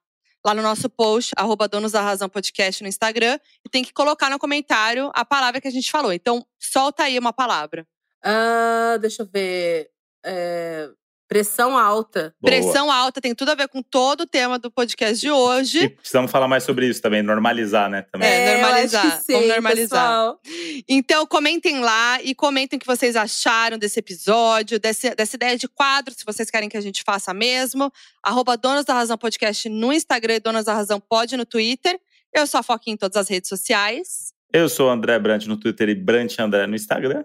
Lá 0.46 0.54
no 0.54 0.62
nosso 0.62 0.88
post, 0.90 1.32
arroba 1.36 1.68
Donos 1.68 1.92
da 1.92 2.02
Razão 2.02 2.30
Podcast 2.30 2.82
no 2.84 2.88
Instagram, 2.88 3.38
e 3.66 3.70
tem 3.70 3.84
que 3.84 3.92
colocar 3.92 4.30
no 4.30 4.38
comentário 4.40 5.12
a 5.14 5.26
palavra 5.26 5.60
que 5.60 5.68
a 5.68 5.72
gente 5.72 5.90
falou. 5.92 6.14
Então, 6.14 6.46
solta 6.60 7.04
aí 7.04 7.18
uma 7.20 7.34
palavra. 7.34 7.86
Ah, 8.30 8.98
deixa 9.00 9.24
eu 9.24 9.30
ver. 9.32 9.90
É, 10.26 10.90
pressão 11.30 11.78
alta. 11.78 12.34
Boa. 12.42 12.52
Pressão 12.52 12.92
alta 12.92 13.22
tem 13.22 13.34
tudo 13.34 13.52
a 13.52 13.56
ver 13.56 13.68
com 13.70 13.82
todo 13.82 14.22
o 14.22 14.26
tema 14.28 14.58
do 14.60 14.70
podcast 14.72 15.20
de 15.22 15.28
E 15.28 15.32
hoje. 15.32 15.90
precisamos 15.90 16.30
falar 16.32 16.48
mais 16.48 16.64
sobre 16.64 16.88
isso 16.88 17.02
também, 17.02 17.22
normalizar, 17.22 17.90
né? 17.90 18.02
Também. 18.12 18.28
É, 18.30 18.56
eu 18.58 18.62
normalizar. 18.62 19.06
acho 19.06 19.18
que 19.20 19.24
sim, 19.26 19.34
Vamos 19.34 19.48
normalizar. 19.50 20.34
pessoal. 20.36 20.42
Então, 20.90 21.26
comentem 21.26 21.80
lá 21.80 22.22
e 22.22 22.34
comentem 22.36 22.76
o 22.78 22.80
que 22.80 22.86
vocês 22.88 23.16
acharam 23.16 23.78
desse 23.78 24.00
episódio, 24.00 24.80
desse- 24.80 25.14
dessa 25.16 25.36
ideia 25.36 25.58
de 25.58 25.68
quadro, 25.68 26.14
se 26.14 26.26
vocês 26.26 26.50
querem 26.50 26.68
que 26.70 26.78
a 26.78 26.82
gente 26.82 27.04
faça 27.06 27.34
mesmo. 27.34 27.92
Arroba 28.24 28.58
Donas 28.58 28.84
da 28.86 28.94
Razão 28.94 29.18
Podcast 29.18 29.70
no 29.70 29.94
Instagram 29.94 30.36
e 30.36 30.40
Donas 30.42 30.66
da 30.66 30.74
Razão 30.74 31.00
Pod 31.00 31.36
no 31.38 31.46
Twitter. 31.46 31.98
Eu 32.34 32.46
sou 32.48 32.60
a 32.60 32.64
Foquinha 32.64 32.94
em 32.96 32.98
todas 32.98 33.16
as 33.18 33.30
redes 33.30 33.48
sociais. 33.50 34.34
Eu 34.54 34.68
sou 34.70 34.88
o 34.88 34.90
André 34.92 35.18
Brant 35.20 35.46
no 35.46 35.58
Twitter 35.58 35.90
e 35.90 35.96
Brant 35.96 36.38
André 36.40 36.68
no 36.68 36.76
Instagram. 36.76 37.24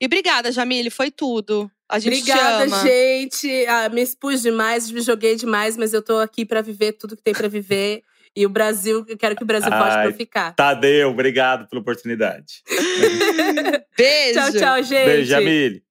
E 0.00 0.06
obrigada, 0.06 0.50
Jamile, 0.52 0.90
foi 0.90 1.10
tudo. 1.10 1.70
A 1.88 1.98
gente 1.98 2.18
Obrigada, 2.20 2.66
te 2.66 2.72
ama. 2.72 2.82
gente. 2.82 3.66
Ah, 3.66 3.88
me 3.88 4.02
expus 4.02 4.42
demais, 4.42 4.90
me 4.90 5.00
joguei 5.00 5.36
demais, 5.36 5.76
mas 5.76 5.92
eu 5.92 6.02
tô 6.02 6.18
aqui 6.18 6.44
pra 6.44 6.60
viver 6.62 6.92
tudo 6.92 7.16
que 7.16 7.22
tem 7.22 7.34
pra 7.34 7.46
viver. 7.48 8.02
E 8.36 8.44
o 8.44 8.48
Brasil, 8.48 9.04
eu 9.08 9.16
quero 9.16 9.36
que 9.36 9.44
o 9.44 9.46
Brasil 9.46 9.70
volte 9.70 9.92
pra 9.92 10.12
ficar. 10.12 10.54
Tadeu, 10.56 11.10
obrigado 11.10 11.68
pela 11.68 11.80
oportunidade. 11.80 12.62
Beijo. 13.96 14.40
Tchau, 14.40 14.52
tchau, 14.52 14.82
gente. 14.82 15.06
Beijo, 15.06 15.30
Jamile. 15.30 15.82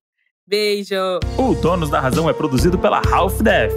Beijo. 0.46 0.96
O 1.38 1.56
Donos 1.56 1.90
da 1.90 2.02
Razão 2.02 2.30
é 2.30 2.34
produzido 2.34 2.78
pela 2.78 3.02
Half 3.10 3.42
Def. 3.42 3.72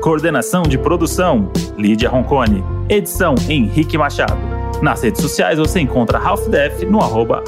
Coordenação 0.00 0.62
de 0.62 0.78
produção: 0.78 1.50
Lídia 1.76 2.08
Roncone. 2.08 2.62
Edição: 2.88 3.34
Henrique 3.48 3.98
Machado. 3.98 4.38
Nas 4.80 5.02
redes 5.02 5.20
sociais 5.20 5.58
você 5.58 5.80
encontra 5.80 6.18
Half 6.18 6.48
Def 6.48 6.82
no 6.84 7.00
arroba 7.00 7.42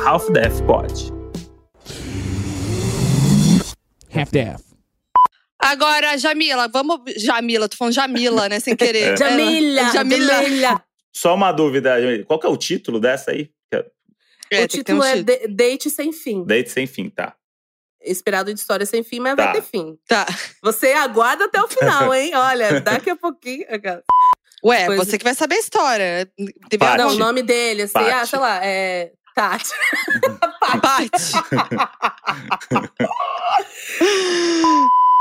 Half. 4.14 4.28
Half-Death. 4.34 4.62
Agora, 5.58 6.16
Jamila, 6.18 6.68
vamos. 6.68 7.00
Jamila, 7.16 7.68
tô 7.68 7.76
falando 7.76 7.94
Jamila, 7.94 8.48
né? 8.48 8.60
Sem 8.60 8.76
querer. 8.76 9.16
Jamila, 9.18 9.90
Jamila. 9.92 10.42
Jamila. 10.42 10.84
Só 11.12 11.34
uma 11.34 11.52
dúvida, 11.52 12.00
Jamile. 12.00 12.24
Qual 12.24 12.38
que 12.38 12.46
é 12.46 12.50
o 12.50 12.56
título 12.56 13.00
dessa 13.00 13.30
aí? 13.30 13.50
É, 14.52 14.64
o 14.64 14.68
tem 14.68 14.68
que 14.68 14.84
ter 14.84 14.92
um 14.92 15.00
título 15.00 15.04
é 15.04 15.16
título. 15.16 15.54
Date 15.56 15.90
Sem 15.90 16.12
Fim. 16.12 16.44
Date 16.44 16.70
sem 16.70 16.86
fim, 16.86 17.08
tá? 17.08 17.34
Esperado 18.02 18.52
de 18.52 18.60
história 18.60 18.84
sem 18.84 19.02
fim, 19.02 19.18
mas 19.18 19.34
Tá. 19.34 19.44
vai 19.46 19.54
ter 19.54 19.62
fim. 19.62 19.98
Tá. 20.06 20.26
Você 20.62 20.92
aguarda 20.92 21.46
até 21.46 21.60
o 21.62 21.66
final, 21.66 22.12
hein? 22.14 22.32
Olha, 22.36 22.80
daqui 22.82 23.08
a 23.08 23.16
pouquinho. 23.16 23.64
Ué, 24.62 24.86
Coisa- 24.86 25.04
você 25.04 25.16
que 25.16 25.24
vai 25.24 25.34
saber 25.34 25.54
a 25.56 25.58
história. 25.60 26.30
Paty. 26.78 26.98
Não, 26.98 27.08
o 27.08 27.14
nome 27.18 27.42
dele, 27.42 27.82
assim, 27.82 27.96
ah, 27.98 28.26
sei 28.26 28.38
lá, 28.38 28.60
é. 28.64 29.12
Tati. 29.34 29.72
Paty. 30.60 31.08